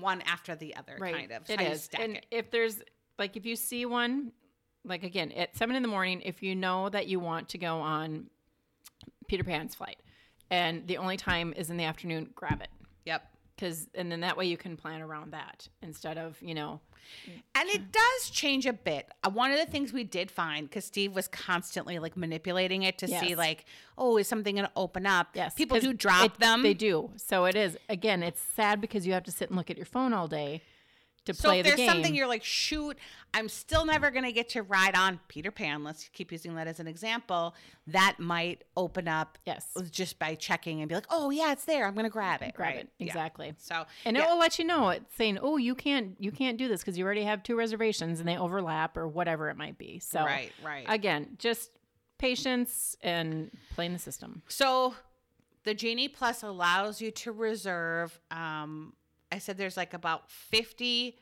one 0.00 0.22
after 0.22 0.54
the 0.54 0.74
other, 0.76 0.96
right. 0.98 1.14
kind 1.14 1.32
of. 1.32 1.48
It 1.50 1.60
is. 1.60 1.88
And 1.98 2.16
it. 2.16 2.26
if 2.30 2.50
there's 2.50 2.82
like 3.18 3.36
if 3.36 3.44
you 3.44 3.56
see 3.56 3.84
one, 3.84 4.32
like 4.84 5.02
again 5.04 5.32
at 5.32 5.56
seven 5.56 5.76
in 5.76 5.82
the 5.82 5.88
morning, 5.88 6.20
if 6.24 6.42
you 6.42 6.54
know 6.54 6.88
that 6.88 7.06
you 7.08 7.20
want 7.20 7.48
to 7.50 7.58
go 7.58 7.78
on 7.80 8.26
Peter 9.28 9.44
Pan's 9.44 9.74
flight, 9.74 9.98
and 10.50 10.86
the 10.86 10.98
only 10.98 11.16
time 11.16 11.52
is 11.56 11.70
in 11.70 11.76
the 11.76 11.84
afternoon, 11.84 12.30
grab 12.34 12.60
it. 12.60 12.68
Yep. 13.04 13.22
because 13.56 13.88
and 13.94 14.10
then 14.12 14.20
that 14.20 14.36
way 14.36 14.46
you 14.46 14.56
can 14.56 14.76
plan 14.76 15.00
around 15.02 15.32
that 15.32 15.66
instead 15.82 16.18
of 16.18 16.36
you 16.40 16.54
know 16.54 16.80
And 17.56 17.68
it 17.68 17.90
does 17.90 18.30
change 18.30 18.64
a 18.66 18.72
bit. 18.72 19.08
Uh, 19.24 19.30
one 19.30 19.50
of 19.50 19.58
the 19.58 19.66
things 19.66 19.92
we 19.92 20.04
did 20.04 20.30
find, 20.30 20.68
because 20.68 20.84
Steve 20.84 21.12
was 21.14 21.26
constantly 21.26 21.98
like 21.98 22.16
manipulating 22.16 22.84
it 22.84 22.96
to 22.98 23.08
see, 23.08 23.34
like, 23.34 23.64
oh, 23.98 24.16
is 24.18 24.28
something 24.28 24.54
going 24.54 24.66
to 24.66 24.72
open 24.76 25.04
up? 25.04 25.28
yes 25.34 25.52
People 25.54 25.80
do 25.80 25.92
drop 25.92 26.24
it- 26.34 26.38
them. 26.38 26.62
they 26.62 26.74
do 26.74 27.10
so 27.16 27.44
it 27.44 27.56
is 27.56 27.76
again 27.88 28.22
it's 28.22 28.40
sad 28.40 28.80
because 28.80 29.06
you 29.06 29.12
have 29.14 29.24
to 29.24 29.32
sit 29.32 29.48
and 29.48 29.56
look 29.56 29.70
at 29.70 29.76
your 29.76 29.86
phone 29.86 30.12
all 30.12 30.28
day 30.28 30.62
to 31.26 31.34
So 31.34 31.48
play 31.48 31.60
if 31.60 31.64
the 31.64 31.70
there's 31.70 31.76
game 31.78 31.88
something 31.88 32.14
you're 32.14 32.26
like, 32.26 32.44
shoot, 32.44 32.98
I'm 33.34 33.48
still 33.48 33.84
never 33.84 34.10
going 34.10 34.24
to 34.24 34.32
get 34.32 34.50
to 34.50 34.62
ride 34.62 34.96
on 34.96 35.20
Peter 35.28 35.50
Pan. 35.50 35.84
Let's 35.84 36.08
keep 36.12 36.32
using 36.32 36.54
that 36.56 36.66
as 36.66 36.80
an 36.80 36.86
example. 36.86 37.54
That 37.86 38.16
might 38.18 38.64
open 38.76 39.08
up 39.08 39.38
yes 39.46 39.66
just 39.90 40.18
by 40.18 40.34
checking 40.34 40.80
and 40.80 40.88
be 40.88 40.94
like, 40.94 41.06
oh, 41.10 41.30
yeah, 41.30 41.52
it's 41.52 41.64
there. 41.64 41.86
I'm 41.86 41.94
going 41.94 42.04
to 42.04 42.10
grab 42.10 42.42
it. 42.42 42.54
grab 42.54 42.74
right? 42.74 42.84
it 42.84 42.88
Yeah. 42.98 43.06
exactly 43.06 43.54
So, 43.58 43.84
and 44.04 44.16
yeah. 44.16 44.24
it 44.24 44.28
will 44.28 44.38
let 44.38 44.58
you 44.58 44.64
know 44.64 44.90
it's 44.90 45.14
saying 45.16 45.38
oh 45.42 45.56
you 45.56 45.74
can't 45.74 46.16
you 46.18 46.30
can't 46.30 46.56
do 46.56 46.68
this 46.68 46.80
because 46.80 46.98
you 46.98 47.04
already 47.04 47.24
have 47.24 47.42
two 47.42 47.56
reservations 47.56 48.20
and 48.20 48.28
they 48.28 48.36
overlap 48.36 48.96
or 48.96 49.08
whatever 49.08 49.50
it 49.50 49.56
might 49.56 49.78
be 49.78 49.98
so 49.98 50.24
right, 50.24 50.52
right. 50.64 50.84
again 50.88 51.28
just 51.38 51.70
patience 52.18 52.96
and 53.02 53.50
playing 53.74 53.92
the 53.92 53.98
system 53.98 54.42
So 54.48 54.94
the 55.64 55.74
Genie 55.74 56.08
Plus 56.08 56.42
allows 56.42 57.00
you 57.00 57.10
to 57.12 57.32
reserve. 57.32 58.20
Um, 58.30 58.94
I 59.32 59.38
said 59.38 59.56
there's 59.58 59.76
like 59.76 59.94
about 59.94 60.30
50 60.30 61.16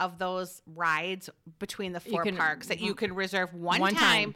of 0.00 0.18
those 0.18 0.62
rides 0.66 1.28
between 1.58 1.92
the 1.92 2.00
four 2.00 2.22
can- 2.22 2.36
parks 2.36 2.68
that 2.68 2.80
you 2.80 2.94
can 2.94 3.14
reserve 3.14 3.52
one, 3.54 3.80
One 3.80 3.94
time, 3.94 4.32
time. 4.32 4.34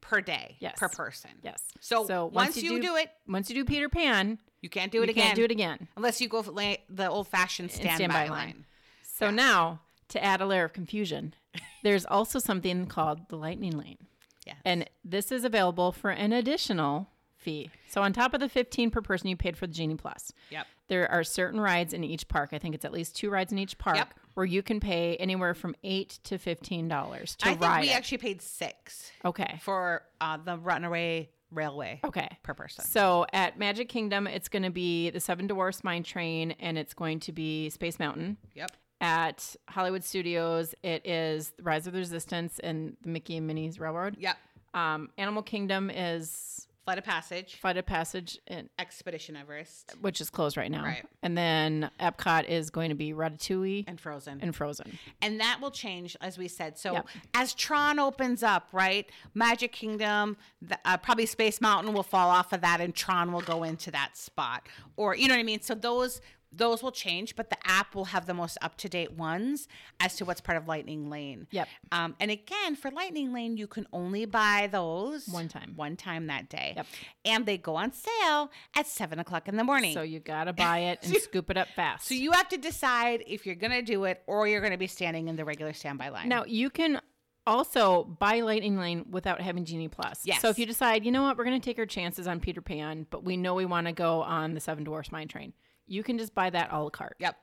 per 0.00 0.20
day 0.20 0.56
Yes. 0.58 0.74
per 0.78 0.88
person. 0.88 1.30
yes 1.42 1.62
So, 1.80 2.02
once, 2.32 2.56
you, 2.60 2.80
do, 2.80 2.96
it, 2.96 3.10
once 3.28 3.48
you 3.48 3.54
do 3.54 3.64
peter 3.64 3.88
pan 3.88 4.38
you 4.60 4.68
can't 4.68 4.90
do 4.90 5.02
it 5.02 5.06
you 5.06 5.10
again. 5.12 5.24
can't 5.26 5.36
do 5.36 5.44
it 5.44 5.50
again 5.52 5.86
Unless 5.96 6.20
you 6.20 6.28
go 6.28 6.42
for 6.42 6.50
la- 6.50 6.74
the 6.88 7.08
old 7.08 7.28
fashioned 7.28 7.70
standby, 7.70 7.94
standby 7.94 8.22
line. 8.28 8.30
line. 8.30 8.66
So 9.02 9.30
now, 9.30 9.80
to 10.08 10.24
add 10.24 10.40
a 10.40 10.46
layer 10.46 10.64
of 10.64 10.72
confusion, 10.72 11.34
there's 11.84 12.04
also 12.06 12.38
something 12.38 12.86
called 12.86 13.28
the 13.28 13.36
lightning 13.36 13.76
lane. 13.78 13.98
Yeah. 14.46 14.54
And 14.64 14.88
this 15.04 15.30
is 15.30 15.44
available 15.44 15.92
for 15.92 16.10
an 16.10 16.32
additional 16.32 17.08
fee. 17.48 17.70
So 17.88 18.02
on 18.02 18.12
top 18.12 18.34
of 18.34 18.40
the 18.40 18.48
15 18.48 18.90
per 18.90 19.00
person 19.00 19.28
you 19.28 19.36
paid 19.36 19.56
for 19.56 19.66
the 19.66 19.72
Genie 19.72 19.94
Plus, 19.96 20.32
Yep. 20.50 20.66
there 20.88 21.10
are 21.10 21.24
certain 21.24 21.60
rides 21.60 21.94
in 21.94 22.04
each 22.04 22.28
park. 22.28 22.50
I 22.52 22.58
think 22.58 22.74
it's 22.74 22.84
at 22.84 22.92
least 22.92 23.16
two 23.16 23.30
rides 23.30 23.52
in 23.52 23.58
each 23.58 23.78
park 23.78 23.96
Yep. 23.96 24.14
where 24.34 24.46
you 24.46 24.62
can 24.62 24.80
pay 24.80 25.16
anywhere 25.16 25.54
from 25.54 25.74
8 25.82 26.18
to 26.24 26.36
15 26.38 26.88
dollars 26.88 27.36
to 27.36 27.46
I 27.46 27.50
think 27.50 27.62
ride 27.62 27.80
we 27.82 27.90
it. 27.90 27.96
actually 27.96 28.18
paid 28.18 28.42
six 28.42 29.10
okay. 29.24 29.58
for 29.62 30.02
uh, 30.20 30.36
the 30.36 30.58
Runaway 30.58 31.30
Railway 31.50 32.00
Okay. 32.04 32.28
per 32.42 32.52
person. 32.52 32.84
So 32.84 33.24
at 33.32 33.58
Magic 33.58 33.88
Kingdom, 33.88 34.26
it's 34.26 34.50
going 34.50 34.64
to 34.64 34.70
be 34.70 35.08
the 35.08 35.20
Seven 35.20 35.46
Dwarfs 35.46 35.82
Mine 35.82 36.02
Train 36.02 36.52
and 36.60 36.76
it's 36.76 36.92
going 36.92 37.20
to 37.20 37.32
be 37.32 37.70
Space 37.70 37.98
Mountain. 37.98 38.36
Yep. 38.54 38.72
At 39.00 39.56
Hollywood 39.68 40.04
Studios, 40.04 40.74
it 40.82 41.06
is 41.06 41.50
the 41.56 41.62
Rise 41.62 41.86
of 41.86 41.94
the 41.94 42.00
Resistance 42.00 42.58
and 42.58 42.96
the 43.02 43.08
Mickey 43.08 43.38
and 43.38 43.46
Minnie's 43.46 43.80
Railroad. 43.80 44.16
Yep. 44.18 44.36
Um, 44.74 45.08
Animal 45.16 45.42
Kingdom 45.42 45.88
is 45.88 46.67
Flight 46.88 46.98
of 46.98 47.04
Passage, 47.04 47.56
Flight 47.56 47.76
of 47.76 47.84
Passage, 47.84 48.38
and, 48.46 48.70
Expedition 48.78 49.36
Everest, 49.36 49.94
which 50.00 50.22
is 50.22 50.30
closed 50.30 50.56
right 50.56 50.70
now. 50.70 50.84
Right. 50.84 51.04
And 51.22 51.36
then 51.36 51.90
Epcot 52.00 52.48
is 52.48 52.70
going 52.70 52.88
to 52.88 52.94
be 52.94 53.12
Ratatouille 53.12 53.84
and, 53.86 54.00
Frozen. 54.00 54.40
and 54.40 54.56
Frozen. 54.56 54.98
And 55.20 55.38
that 55.38 55.58
will 55.60 55.70
change 55.70 56.16
as 56.22 56.38
we 56.38 56.48
said 56.48 56.78
so 56.78 56.94
Yep. 56.94 57.08
as 57.34 57.52
tron 57.52 57.98
opens 57.98 58.42
up 58.42 58.68
right 58.72 59.04
magic 59.34 59.72
kingdom 59.72 60.38
the, 60.62 60.78
uh, 60.86 60.96
probably 60.96 61.26
space 61.26 61.60
mountain 61.60 61.92
will 61.92 62.02
fall 62.02 62.30
off 62.30 62.54
of 62.54 62.62
that 62.62 62.80
and 62.80 62.94
tron 62.94 63.32
will 63.32 63.42
go 63.42 63.62
into 63.64 63.90
that 63.90 64.16
spot 64.16 64.66
or 64.96 65.14
you 65.14 65.28
know 65.28 65.34
what 65.34 65.40
i 65.40 65.44
mean 65.44 65.60
so 65.60 65.74
those 65.74 66.22
those 66.52 66.82
will 66.82 66.90
change 66.92 67.36
but 67.36 67.50
the 67.50 67.56
app 67.64 67.94
will 67.94 68.06
have 68.06 68.26
the 68.26 68.34
most 68.34 68.56
up-to-date 68.62 69.12
ones 69.12 69.68
as 70.00 70.16
to 70.16 70.24
what's 70.24 70.40
part 70.40 70.56
of 70.56 70.66
lightning 70.66 71.10
lane 71.10 71.46
Yep. 71.50 71.68
um, 71.92 72.16
and 72.20 72.30
again 72.30 72.74
for 72.76 72.90
lightning 72.90 73.32
lane 73.32 73.56
you 73.56 73.66
can 73.66 73.86
only 73.92 74.24
buy 74.24 74.68
those 74.70 75.28
One 75.28 75.48
time. 75.48 75.74
one 75.76 75.96
time 75.96 76.26
that 76.28 76.48
day 76.48 76.72
Yep. 76.76 76.86
and 77.24 77.46
they 77.46 77.58
go 77.58 77.76
on 77.76 77.92
sale 77.92 78.50
at 78.74 78.86
seven 78.86 79.18
o'clock 79.18 79.48
in 79.48 79.56
the 79.56 79.64
morning 79.64 79.92
So 79.94 80.02
you 80.02 80.20
got 80.20 80.44
to 80.44 80.52
buy 80.54 80.78
it 80.80 81.00
and 81.02 81.14
scoop 81.16 81.50
it 81.50 81.56
up 81.56 81.68
fast. 81.76 82.06
so 82.08 82.14
you 82.14 82.32
have 82.32 82.48
to 82.48 82.56
decide 82.58 83.22
if 83.26 83.44
you're 83.44 83.54
going 83.54 83.72
to 83.72 83.82
do 83.82 84.04
it 84.04 84.22
or 84.26 84.48
you're 84.48 84.60
going 84.60 84.72
to 84.72 84.78
be 84.78 84.86
standing 84.86 85.28
in 85.28 85.36
the 85.36 85.44
regular 85.44 85.72
standby 85.72 86.08
line 86.08 86.28
Now 86.28 86.44
you 86.46 86.70
can 86.70 87.00
also 87.46 88.04
buy 88.04 88.40
Lightning 88.40 88.78
Lane 88.78 89.06
without 89.10 89.40
having 89.40 89.64
Genie 89.64 89.88
Plus. 89.88 90.20
Yes. 90.24 90.42
So 90.42 90.50
if 90.50 90.58
you 90.58 90.66
decide, 90.66 91.02
you 91.06 91.10
know 91.10 91.22
what, 91.22 91.38
we're 91.38 91.44
going 91.44 91.58
to 91.58 91.64
take 91.64 91.78
our 91.78 91.86
chances 91.86 92.26
on 92.26 92.40
Peter 92.40 92.60
Pan, 92.60 93.06
but 93.08 93.24
we 93.24 93.38
know 93.38 93.54
we 93.54 93.64
want 93.64 93.86
to 93.86 93.92
go 93.94 94.20
on 94.20 94.52
the 94.52 94.60
Seven 94.60 94.84
Dwarfs 94.84 95.10
Mine 95.10 95.28
Train, 95.28 95.54
you 95.88 96.02
can 96.02 96.18
just 96.18 96.34
buy 96.34 96.50
that 96.50 96.68
a 96.72 96.82
la 96.82 96.90
carte. 96.90 97.16
Yep. 97.18 97.36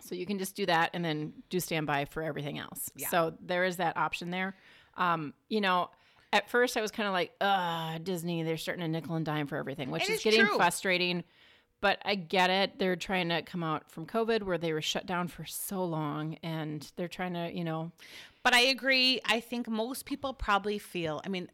So 0.00 0.14
you 0.14 0.26
can 0.26 0.38
just 0.38 0.54
do 0.54 0.66
that 0.66 0.90
and 0.94 1.04
then 1.04 1.32
do 1.50 1.60
standby 1.60 2.06
for 2.06 2.22
everything 2.22 2.58
else. 2.58 2.90
Yeah. 2.96 3.08
So 3.08 3.34
there 3.40 3.64
is 3.64 3.76
that 3.76 3.96
option 3.96 4.30
there. 4.30 4.56
Um, 4.96 5.34
you 5.48 5.60
know, 5.60 5.90
at 6.32 6.50
first 6.50 6.76
I 6.76 6.80
was 6.80 6.90
kind 6.90 7.06
of 7.06 7.12
like, 7.12 7.32
uh, 7.40 7.98
Disney, 7.98 8.42
they're 8.42 8.56
starting 8.56 8.82
to 8.82 8.88
nickel 8.88 9.14
and 9.16 9.24
dime 9.24 9.46
for 9.46 9.56
everything, 9.56 9.90
which 9.90 10.08
is 10.08 10.22
getting 10.22 10.46
true. 10.46 10.56
frustrating. 10.56 11.24
But 11.80 12.00
I 12.04 12.14
get 12.14 12.48
it. 12.50 12.78
They're 12.78 12.96
trying 12.96 13.28
to 13.28 13.42
come 13.42 13.62
out 13.62 13.90
from 13.90 14.06
COVID 14.06 14.42
where 14.42 14.56
they 14.58 14.72
were 14.72 14.82
shut 14.82 15.04
down 15.04 15.28
for 15.28 15.44
so 15.44 15.84
long 15.84 16.38
and 16.42 16.90
they're 16.96 17.08
trying 17.08 17.34
to, 17.34 17.50
you 17.52 17.62
know, 17.62 17.92
But 18.44 18.54
I 18.54 18.60
agree. 18.60 19.20
I 19.24 19.40
think 19.40 19.68
most 19.68 20.04
people 20.04 20.34
probably 20.34 20.78
feel, 20.78 21.20
I 21.24 21.28
mean, 21.30 21.50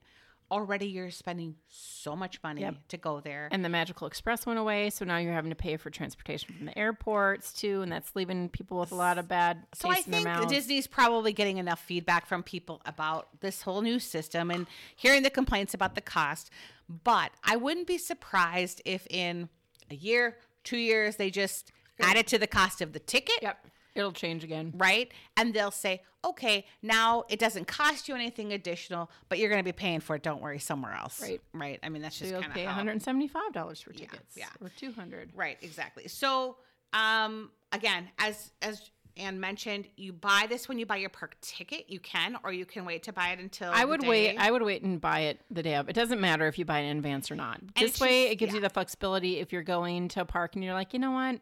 already 0.51 0.87
you're 0.87 1.11
spending 1.11 1.55
so 1.69 2.17
much 2.17 2.43
money 2.43 2.63
Yep. 2.63 2.75
to 2.89 2.97
go 2.97 3.21
there. 3.21 3.49
and 3.53 3.65
the 3.65 3.69
Magical 3.69 4.07
Express 4.07 4.47
went 4.47 4.59
away. 4.59 4.91
So 4.91 5.05
now 5.05 5.19
you're 5.19 5.33
having 5.33 5.51
to 5.51 5.57
pay 5.57 5.77
for 5.77 5.91
transportation 5.91 6.55
from 6.57 6.67
the 6.67 6.77
airports 6.79 7.53
too. 7.53 7.83
And 7.83 7.91
that's 7.93 8.15
leaving 8.17 8.49
people 8.49 8.79
with 8.81 8.93
a 8.93 8.97
lot 8.97 9.19
of 9.19 9.29
bad 9.29 9.63
taste 9.73 9.83
So 9.83 9.91
I 9.91 10.03
in 10.19 10.25
their 10.25 10.37
think. 10.39 10.51
Disney's 10.51 10.87
probably 10.87 11.33
getting 11.33 11.59
enough 11.59 11.81
feedback 11.81 12.27
from 12.27 12.43
people 12.43 12.81
about 12.85 13.29
this 13.41 13.63
whole 13.63 13.83
new 13.83 13.99
system 13.99 14.51
and 14.51 14.67
hearing 14.97 15.23
the 15.23 15.31
complaints 15.31 15.75
about 15.75 15.95
the 15.95 16.01
cost. 16.01 16.51
But 16.89 17.31
I 17.45 17.57
wouldn't 17.57 17.87
be 17.87 17.99
surprised 17.99 18.83
if 18.85 19.07
in 19.09 19.49
a 19.91 19.95
year, 19.95 20.37
two 20.65 20.77
years, 20.79 21.17
they 21.17 21.31
just 21.31 21.71
add 22.01 22.17
it 22.17 22.27
to 22.29 22.39
the 22.39 22.47
cost 22.47 22.81
of 22.81 22.93
the 22.93 22.99
ticket. 22.99 23.39
yep. 23.43 23.65
It'll 23.95 24.13
change 24.13 24.45
again. 24.45 24.73
Right. 24.77 25.11
And 25.37 25.53
they'll 25.55 25.71
say, 25.71 26.03
okay, 26.25 26.67
now 26.83 27.25
it 27.29 27.39
doesn't 27.39 27.67
cost 27.67 28.09
you 28.09 28.15
anything 28.15 28.53
additional, 28.53 29.11
but 29.29 29.39
you're 29.39 29.49
going 29.49 29.61
to 29.61 29.65
be 29.65 29.73
paying 29.73 30.01
for 30.01 30.17
it. 30.17 30.23
Don't 30.23 30.41
worry, 30.43 30.59
somewhere 30.59 30.93
else. 30.95 31.21
Right. 31.23 31.41
Right. 31.53 31.79
I 31.83 31.89
mean, 31.89 32.03
that's 32.03 32.19
just 32.19 32.31
You'll 32.31 32.43
pay 32.43 32.65
how. 32.65 32.83
$175 32.83 33.83
for 33.83 33.93
tickets. 33.93 34.37
yeah. 34.37 34.47
Or 34.61 34.71
200 34.77 35.31
Right, 35.35 35.57
exactly. 35.63 36.09
So, 36.09 36.57
um, 36.93 37.51
again, 37.73 38.09
as 38.19 38.51
as 38.63 38.91
Anne 39.17 39.41
mentioned, 39.41 39.87
you 39.97 40.13
buy 40.13 40.47
this 40.49 40.69
when 40.69 40.79
you 40.79 40.87
buy 40.87 40.97
your 40.97 41.11
park 41.11 41.37
ticket. 41.41 41.91
You 41.91 42.01
can, 42.01 42.37
or 42.45 42.53
you 42.53 42.65
can 42.65 42.85
wait 42.85 43.03
to 43.05 43.13
buy 43.13 43.31
it 43.31 43.39
until. 43.39 43.71
I 43.73 43.85
would 43.85 44.07
wait. 44.07 44.37
I 44.39 44.51
would 44.51 44.63
wait 44.63 44.83
and 44.83 45.01
buy 45.01 45.21
it 45.21 45.41
the 45.51 45.63
day 45.63 45.75
of. 45.75 45.89
It 45.89 45.95
doesn't 45.95 46.21
matter 46.21 46.47
if 46.47 46.59
you 46.59 46.65
buy 46.65 46.81
it 46.81 46.91
in 46.91 46.97
advance 46.97 47.31
or 47.31 47.35
not. 47.37 47.61
this 47.77 48.01
way, 48.01 48.25
just- 48.25 48.33
it 48.33 48.37
gives 48.37 48.55
you 48.55 48.61
the 48.61 48.71
flexibility 48.71 49.39
if 49.41 49.53
you're 49.53 49.63
going 49.63 50.09
to 50.09 50.23
a 50.23 50.25
park 50.25 50.55
and 50.55 50.65
you're 50.65 50.75
like, 50.75 50.93
you 50.93 50.99
know 51.01 51.11
what, 51.11 51.41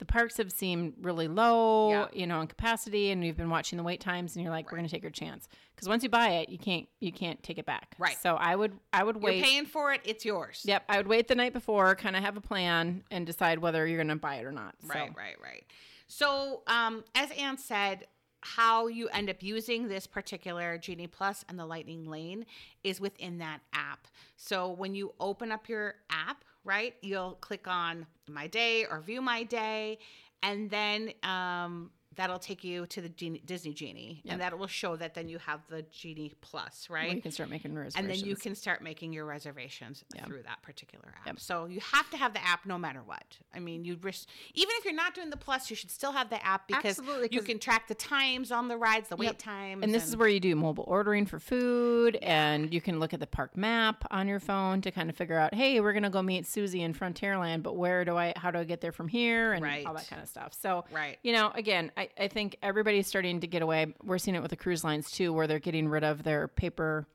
the 0.00 0.04
parks 0.04 0.38
have 0.38 0.50
seemed 0.50 0.94
really 1.02 1.28
low, 1.28 1.90
Yeah. 1.90 2.06
you 2.12 2.26
know, 2.26 2.40
in 2.40 2.48
capacity, 2.48 3.10
and 3.12 3.22
you've 3.24 3.36
been 3.36 3.50
watching 3.50 3.76
the 3.76 3.82
wait 3.84 4.00
times, 4.00 4.34
and 4.34 4.42
you're 4.42 4.50
like, 4.52 4.72
we're 4.72 4.78
going 4.78 4.88
to 4.88 4.92
take 4.92 5.02
your 5.02 5.12
chance 5.12 5.46
because 5.76 5.88
once 5.88 6.02
you 6.02 6.08
buy 6.08 6.30
it, 6.30 6.48
you 6.48 6.58
can't 6.58 6.88
you 6.98 7.12
can't 7.12 7.40
take 7.42 7.58
it 7.58 7.66
back. 7.66 7.94
Right. 7.98 8.16
So 8.20 8.34
I 8.34 8.56
would 8.56 8.72
I 8.92 9.04
would 9.04 9.18
wait. 9.18 9.36
You're 9.36 9.44
paying 9.46 9.66
for 9.66 9.92
it. 9.92 10.00
It's 10.04 10.24
yours. 10.24 10.62
Yep, 10.64 10.82
I 10.88 10.96
would 10.96 11.06
wait 11.06 11.28
the 11.28 11.34
night 11.36 11.52
before, 11.52 11.94
kind 11.94 12.16
of 12.16 12.24
have 12.24 12.36
a 12.36 12.40
plan, 12.40 13.04
and 13.10 13.24
decide 13.26 13.60
whether 13.60 13.86
you're 13.86 13.98
going 13.98 14.08
to 14.08 14.16
buy 14.16 14.36
it 14.36 14.44
or 14.44 14.52
not. 14.52 14.74
So, 14.82 14.88
Right, 14.88 15.12
right, 15.16 15.36
right. 15.40 15.64
So, 16.08 16.62
um, 16.66 17.04
as 17.14 17.30
Anne 17.32 17.56
said, 17.56 18.06
how 18.42 18.86
you 18.86 19.08
end 19.08 19.28
up 19.28 19.42
using 19.42 19.88
this 19.88 20.06
particular 20.06 20.78
Genie 20.78 21.06
Plus 21.06 21.44
and 21.48 21.58
the 21.58 21.66
Lightning 21.66 22.06
Lane 22.06 22.46
is 22.82 23.00
within 23.00 23.38
that 23.38 23.60
app. 23.72 24.06
So 24.36 24.70
when 24.70 24.94
you 24.94 25.12
open 25.20 25.52
up 25.52 25.68
your 25.68 25.96
app, 26.10 26.44
right, 26.64 26.94
you'll 27.02 27.34
click 27.40 27.68
on 27.68 28.06
My 28.28 28.46
Day 28.46 28.86
or 28.86 29.00
View 29.00 29.20
My 29.20 29.42
Day, 29.42 29.98
and 30.42 30.70
then 30.70 31.12
um, 31.22 31.90
that'll 32.20 32.38
take 32.38 32.62
you 32.62 32.86
to 32.86 33.00
the 33.00 33.08
Genie, 33.08 33.42
Disney 33.44 33.72
Genie, 33.72 34.20
Yep. 34.24 34.32
and 34.32 34.40
that 34.42 34.58
will 34.58 34.66
show 34.66 34.94
that 34.96 35.14
then 35.14 35.28
you 35.28 35.38
have 35.38 35.60
the 35.68 35.82
Genie 35.90 36.32
Plus, 36.40 36.88
right? 36.90 37.14
you 37.16 37.22
can 37.22 37.32
start 37.32 37.48
making 37.50 37.74
reservations. 37.74 37.96
and 37.96 38.10
then 38.10 38.28
you 38.28 38.36
can 38.36 38.54
start 38.54 38.82
making 38.82 39.12
your 39.12 39.24
reservations 39.24 40.04
Yeah. 40.14 40.24
through 40.26 40.42
that 40.42 40.62
particular 40.62 41.14
app. 41.18 41.26
Yep. 41.26 41.40
So 41.40 41.64
you 41.66 41.80
have 41.80 42.08
to 42.10 42.16
have 42.16 42.32
the 42.34 42.44
app 42.46 42.66
no 42.66 42.78
matter 42.78 43.02
what. 43.02 43.38
I 43.54 43.58
mean, 43.58 43.84
you 43.84 43.96
risk 44.02 44.28
even 44.54 44.70
if 44.78 44.84
you're 44.84 44.94
not 44.94 45.14
doing 45.14 45.30
the 45.30 45.36
plus, 45.36 45.70
you 45.70 45.76
should 45.76 45.90
still 45.90 46.12
have 46.12 46.28
the 46.30 46.44
app 46.44 46.68
because 46.68 46.98
Absolutely, 46.98 47.28
you 47.32 47.42
can 47.42 47.58
track 47.58 47.88
the 47.88 47.94
times 47.94 48.52
on 48.52 48.68
the 48.68 48.76
rides, 48.76 49.08
the 49.08 49.16
wait 49.16 49.38
times. 49.38 49.82
And 49.82 49.94
this 49.94 50.06
is 50.06 50.16
where 50.16 50.28
you 50.28 50.40
do 50.40 50.54
mobile 50.54 50.84
ordering 50.86 51.24
for 51.26 51.38
food, 51.38 52.16
and 52.16 52.72
you 52.74 52.80
can 52.80 53.00
look 53.00 53.14
at 53.14 53.20
the 53.20 53.26
park 53.26 53.56
map 53.56 54.04
on 54.10 54.28
your 54.28 54.40
phone 54.40 54.80
to 54.82 54.90
kind 54.90 55.08
of 55.08 55.16
figure 55.16 55.38
out, 55.38 55.54
hey, 55.54 55.80
we're 55.80 55.92
gonna 55.94 56.10
go 56.10 56.22
meet 56.22 56.46
Susie 56.46 56.82
in 56.82 56.92
Frontierland, 56.94 57.62
but 57.62 57.76
where 57.76 58.04
do 58.04 58.16
I, 58.16 58.34
how 58.36 58.50
do 58.50 58.58
I 58.58 58.64
get 58.64 58.80
there 58.80 58.92
from 58.92 59.08
here, 59.08 59.52
and 59.52 59.62
Right. 59.64 59.86
all 59.86 59.94
that 59.94 60.08
kind 60.08 60.20
of 60.22 60.28
stuff. 60.28 60.52
So, 60.54 60.84
Right. 60.90 61.18
you 61.22 61.32
know, 61.32 61.50
again, 61.54 61.90
I, 61.96 62.09
I 62.18 62.28
think 62.28 62.56
everybody's 62.62 63.06
starting 63.06 63.40
to 63.40 63.46
get 63.46 63.62
away. 63.62 63.94
We're 64.02 64.18
seeing 64.18 64.34
it 64.34 64.42
with 64.42 64.50
the 64.50 64.56
cruise 64.56 64.84
lines 64.84 65.10
too, 65.10 65.32
where 65.32 65.46
they're 65.46 65.58
getting 65.58 65.88
rid 65.88 66.04
of 66.04 66.22
their 66.22 66.48
paper, 66.48 67.06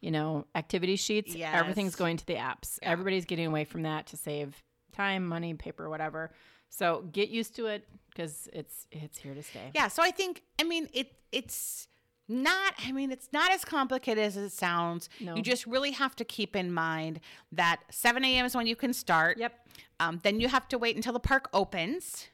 you 0.00 0.10
know, 0.10 0.46
activity 0.54 0.96
sheets. 0.96 1.34
Everything's 1.40 1.96
going 1.96 2.16
to 2.18 2.26
the 2.26 2.34
apps. 2.34 2.78
Everybody's 2.82 3.24
getting 3.24 3.46
away 3.46 3.64
from 3.64 3.82
that 3.82 4.06
to 4.08 4.16
save 4.16 4.62
time, 4.92 5.26
money, 5.26 5.54
paper, 5.54 5.88
whatever. 5.88 6.30
So 6.68 7.04
get 7.12 7.30
used 7.30 7.56
to 7.56 7.66
it 7.66 7.88
because 8.10 8.48
it's 8.52 8.86
it's 8.92 9.18
here 9.18 9.34
to 9.34 9.42
stay. 9.42 9.70
yeah. 9.74 9.88
So 9.88 10.02
I 10.02 10.10
think 10.10 10.42
I 10.58 10.64
mean 10.64 10.88
it. 10.92 11.12
It's 11.32 11.88
not. 12.28 12.74
I 12.86 12.92
mean, 12.92 13.10
it's 13.10 13.28
not 13.32 13.50
as 13.50 13.64
complicated 13.64 14.22
as 14.22 14.36
it 14.36 14.50
sounds. 14.50 15.08
No. 15.20 15.34
You 15.34 15.42
just 15.42 15.66
really 15.66 15.90
have 15.90 16.14
to 16.16 16.24
keep 16.24 16.54
in 16.54 16.72
mind 16.72 17.20
that 17.52 17.80
7 17.90 18.24
a.m. 18.24 18.46
is 18.46 18.54
when 18.54 18.66
you 18.68 18.76
can 18.76 18.92
start. 18.92 19.38
Yep. 19.38 19.52
Um, 19.98 20.20
then 20.22 20.40
you 20.40 20.48
have 20.48 20.68
to 20.68 20.78
wait 20.78 20.94
until 20.96 21.12
the 21.12 21.20
park 21.20 21.48
opens. 21.52 22.28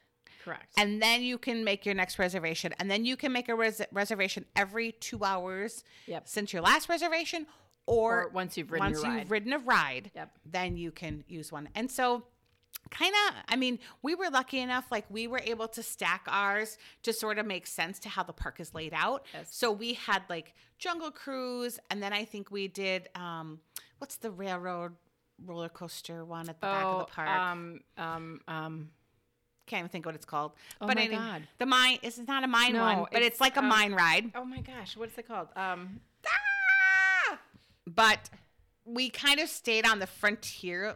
Correct. 0.47 0.73
and 0.77 1.01
then 1.01 1.21
you 1.21 1.37
can 1.37 1.63
make 1.63 1.85
your 1.85 1.95
next 1.95 2.17
reservation 2.19 2.73
and 2.79 2.89
then 2.89 3.03
you 3.05 3.15
can 3.17 3.31
make 3.31 3.49
a 3.49 3.55
res- 3.55 3.81
reservation 3.91 4.45
every 4.55 4.93
two 4.93 5.23
hours 5.23 5.83
Yep. 6.07 6.27
since 6.27 6.53
your 6.53 6.61
last 6.61 6.89
reservation 6.89 7.45
or, 7.85 8.25
Or 8.25 8.29
once 8.29 8.57
you've 8.57 8.71
ridden 8.71 8.91
once 8.93 9.03
you've 9.03 9.29
ridden 9.31 9.53
a 9.53 9.59
ride 9.59 10.11
Yep. 10.15 10.31
then 10.45 10.77
you 10.77 10.91
can 10.91 11.23
use 11.27 11.51
one 11.51 11.69
and 11.75 11.89
so 11.91 12.23
kind 12.89 13.13
of 13.27 13.35
i 13.49 13.55
mean 13.57 13.79
we 14.01 14.15
were 14.15 14.29
lucky 14.29 14.59
enough 14.59 14.85
like 14.91 15.03
we 15.09 15.27
were 15.27 15.41
able 15.43 15.67
to 15.67 15.83
stack 15.83 16.23
ours 16.27 16.77
to 17.03 17.11
sort 17.11 17.37
of 17.37 17.45
make 17.45 17.67
sense 17.67 17.99
to 17.99 18.07
how 18.07 18.23
the 18.23 18.31
park 18.33 18.59
is 18.61 18.73
laid 18.73 18.93
out 18.93 19.25
Yes. 19.33 19.47
so 19.51 19.71
we 19.71 19.93
had 19.93 20.21
like 20.29 20.53
jungle 20.77 21.11
cruise 21.11 21.79
and 21.91 22.01
then 22.01 22.13
i 22.13 22.23
think 22.23 22.49
we 22.51 22.67
did 22.69 23.09
um 23.15 23.59
what's 23.97 24.15
the 24.17 24.31
railroad 24.31 24.93
roller 25.45 25.69
coaster 25.69 26.23
one 26.23 26.47
at 26.49 26.59
the 26.61 26.67
back 26.67 26.83
of 26.85 26.99
the 26.99 27.05
park 27.13 27.27
Um, 27.29 27.79
um, 27.97 28.41
um, 28.47 28.89
can't 29.67 29.81
even 29.81 29.89
think 29.89 30.05
what 30.05 30.15
it's 30.15 30.25
called. 30.25 30.53
Oh 30.81 30.87
but 30.87 30.95
my 30.95 31.03
any- 31.03 31.15
God. 31.15 31.43
the 31.59 31.65
mine. 31.65 31.99
It's 32.01 32.17
not 32.17 32.43
a 32.43 32.47
mine 32.47 32.73
No, 32.73 32.81
one, 32.81 33.05
but 33.11 33.21
it's, 33.21 33.33
it's, 33.35 33.41
like 33.41 33.55
a 33.57 33.59
um, 33.59 33.67
mine 33.69 33.93
ride. 33.93 34.31
oh 34.35 34.45
my 34.45 34.61
gosh, 34.61 34.97
what's 34.97 35.17
it 35.17 35.27
called? 35.27 35.49
Um, 35.55 35.99
Ah! 36.25 37.37
But 37.85 38.29
we 38.85 39.09
kind 39.09 39.39
of 39.39 39.49
stayed 39.49 39.85
on 39.85 39.99
the 39.99 40.07
frontier, 40.07 40.95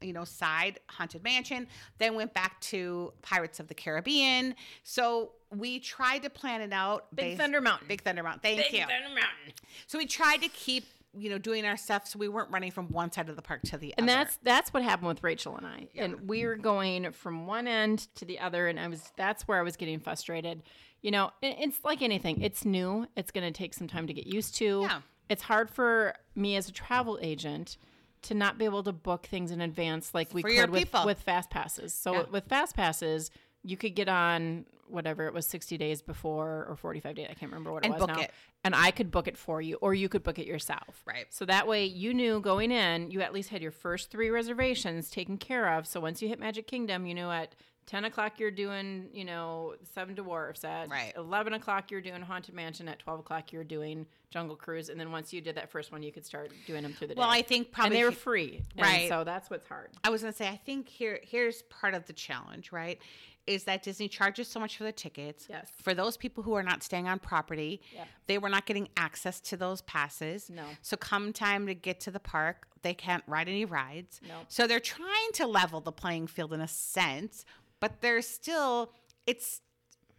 you 0.00 0.12
know, 0.12 0.24
side 0.24 0.80
haunted 0.88 1.22
mansion. 1.22 1.66
Then 1.98 2.14
went 2.14 2.32
back 2.34 2.60
to 2.62 3.12
Pirates 3.22 3.60
of 3.60 3.68
the 3.68 3.74
Caribbean. 3.74 4.54
So 4.82 5.32
we 5.54 5.78
tried 5.78 6.22
to 6.22 6.30
plan 6.30 6.60
it 6.62 6.72
out. 6.72 7.14
Big 7.14 7.24
based- 7.32 7.40
Thunder 7.40 7.60
Mountain. 7.60 7.88
Big 7.88 8.02
Thunder 8.02 8.22
Mountain. 8.22 8.40
Thank 8.42 8.58
you. 8.72 8.78
Big 8.78 8.88
Thunder 8.88 9.08
Mountain. 9.08 9.52
So 9.86 9.98
we 9.98 10.06
tried 10.06 10.38
to 10.42 10.48
keep, 10.48 10.84
you 11.18 11.30
know, 11.30 11.38
doing 11.38 11.64
our 11.64 11.76
stuff 11.76 12.06
so 12.06 12.18
we 12.18 12.28
weren't 12.28 12.50
running 12.50 12.70
from 12.70 12.88
one 12.88 13.10
side 13.12 13.28
of 13.28 13.36
the 13.36 13.42
park 13.42 13.62
to 13.66 13.78
the 13.78 13.94
And 13.96 14.08
other. 14.08 14.18
And 14.18 14.26
that's 14.26 14.38
that's 14.42 14.72
what 14.72 14.82
happened 14.82 15.08
with 15.08 15.22
Rachel 15.22 15.56
and 15.56 15.66
I. 15.66 15.88
And 15.96 16.28
we 16.28 16.44
were 16.46 16.56
going 16.56 17.12
from 17.12 17.46
one 17.46 17.66
end 17.66 18.08
to 18.16 18.24
the 18.24 18.38
other, 18.40 18.68
and 18.68 18.78
I 18.78 18.88
was 18.88 19.12
that's 19.16 19.48
where 19.48 19.58
I 19.58 19.62
was 19.62 19.76
getting 19.76 19.98
frustrated. 20.00 20.62
You 21.02 21.10
know, 21.10 21.30
it- 21.42 21.56
it's 21.60 21.84
like 21.84 22.02
anything. 22.02 22.40
It's 22.42 22.64
new. 22.64 23.06
It's 23.16 23.30
going 23.30 23.50
to 23.50 23.56
take 23.56 23.74
some 23.74 23.86
time 23.88 24.06
to 24.06 24.12
get 24.12 24.26
used 24.26 24.54
to. 24.56 24.80
Yeah. 24.82 25.00
It's 25.28 25.42
hard 25.42 25.70
for 25.70 26.14
me 26.34 26.56
as 26.56 26.68
a 26.68 26.72
travel 26.72 27.18
agent 27.20 27.76
to 28.22 28.34
not 28.34 28.58
be 28.58 28.64
able 28.64 28.82
to 28.82 28.92
book 28.92 29.26
things 29.26 29.50
in 29.50 29.60
advance 29.60 30.14
like 30.14 30.32
we 30.34 30.42
For 30.42 30.48
could 30.50 30.70
with, 30.70 30.80
people. 30.84 31.04
with 31.04 31.20
fast 31.20 31.50
passes. 31.50 31.92
So 31.94 32.12
Yeah. 32.12 32.22
with 32.30 32.46
fast 32.48 32.74
passes, 32.74 33.30
you 33.66 33.76
could 33.76 33.94
get 33.94 34.08
on 34.08 34.64
whatever 34.88 35.26
it 35.26 35.34
was 35.34 35.44
60 35.46 35.76
days 35.78 36.00
before 36.00 36.64
or 36.68 36.76
45 36.76 37.16
days. 37.16 37.26
I 37.28 37.34
can't 37.34 37.50
remember 37.50 37.72
what 37.72 37.82
it 37.84 37.86
And 37.86 37.94
was 37.94 38.00
book 38.06 38.16
now. 38.16 38.20
it. 38.22 38.30
And 38.62 38.72
I 38.74 38.92
could 38.92 39.10
book 39.10 39.26
it 39.26 39.36
for 39.36 39.60
you 39.60 39.74
or 39.80 39.94
you 39.94 40.08
could 40.08 40.22
book 40.22 40.38
it 40.38 40.46
yourself. 40.46 41.02
Right. 41.04 41.26
So 41.30 41.44
that 41.46 41.66
way 41.66 41.84
you 41.86 42.14
knew 42.14 42.40
going 42.40 42.70
in, 42.70 43.10
you 43.10 43.20
at 43.20 43.32
least 43.34 43.48
had 43.48 43.62
your 43.62 43.72
first 43.72 44.10
three 44.12 44.30
reservations 44.30 45.10
taken 45.10 45.38
care 45.38 45.72
of. 45.76 45.88
So 45.88 45.98
once 45.98 46.22
you 46.22 46.28
hit 46.28 46.38
Magic 46.38 46.68
Kingdom, 46.68 47.04
you 47.04 47.14
knew 47.14 47.28
at 47.28 47.56
10 47.86 48.04
o'clock 48.04 48.38
you're 48.38 48.50
doing, 48.52 49.08
you 49.12 49.24
know, 49.24 49.74
Seven 49.92 50.14
Dwarfs. 50.14 50.62
At 50.64 50.88
Right. 50.88 51.12
11 51.16 51.52
o'clock 51.54 51.90
you're 51.90 52.00
doing 52.00 52.22
Haunted 52.22 52.54
Mansion. 52.54 52.88
At 52.88 53.00
12 53.00 53.20
o'clock 53.20 53.52
you're 53.52 53.64
doing 53.64 54.06
Jungle 54.30 54.54
Cruise. 54.54 54.88
And 54.88 55.00
then 55.00 55.10
once 55.10 55.32
you 55.32 55.40
did 55.40 55.56
that 55.56 55.68
first 55.68 55.90
one, 55.90 56.04
you 56.04 56.12
could 56.12 56.24
start 56.24 56.52
doing 56.68 56.82
them 56.84 56.92
through 56.92 57.08
the 57.08 57.14
day. 57.16 57.18
well. 57.18 57.28
I 57.30 57.42
think 57.42 57.66
and 57.66 57.72
probably 57.74 57.96
they 57.96 58.04
were 58.04 58.12
free. 58.12 58.62
And 58.76 58.86
Right. 58.86 59.08
so 59.08 59.24
that's 59.24 59.50
what's 59.50 59.66
hard. 59.66 59.90
I 60.04 60.10
was 60.10 60.20
gonna 60.22 60.32
say, 60.32 60.46
I 60.48 60.56
think 60.56 60.88
here 60.88 61.18
here's 61.24 61.62
part 61.62 61.94
of 61.94 62.06
the 62.06 62.12
challenge, 62.12 62.70
right? 62.70 63.00
Is 63.46 63.64
that 63.64 63.82
Disney 63.82 64.08
charges 64.08 64.48
so 64.48 64.58
much 64.58 64.76
for 64.76 64.84
the 64.84 64.92
tickets. 64.92 65.46
Yes. 65.48 65.70
For 65.82 65.94
those 65.94 66.16
people 66.16 66.42
who 66.42 66.54
are 66.54 66.62
not 66.64 66.82
staying 66.82 67.06
on 67.08 67.18
property, 67.20 67.80
Yep. 67.94 68.08
they 68.26 68.38
were 68.38 68.48
not 68.48 68.66
getting 68.66 68.88
access 68.96 69.40
to 69.42 69.56
those 69.56 69.82
passes. 69.82 70.50
No. 70.50 70.64
So 70.82 70.96
come 70.96 71.32
time 71.32 71.66
to 71.68 71.74
get 71.74 72.00
to 72.00 72.10
the 72.10 72.18
park, 72.20 72.66
they 72.82 72.92
can't 72.94 73.22
ride 73.28 73.48
any 73.48 73.64
rides. 73.64 74.20
No. 74.26 74.40
So 74.48 74.66
they're 74.66 74.80
trying 74.80 75.30
to 75.34 75.46
level 75.46 75.80
the 75.80 75.92
playing 75.92 76.26
field 76.26 76.52
in 76.52 76.60
a 76.60 76.68
sense, 76.68 77.44
but 77.80 78.00
there's 78.00 78.26
still 78.26 78.92
it's 79.26 79.60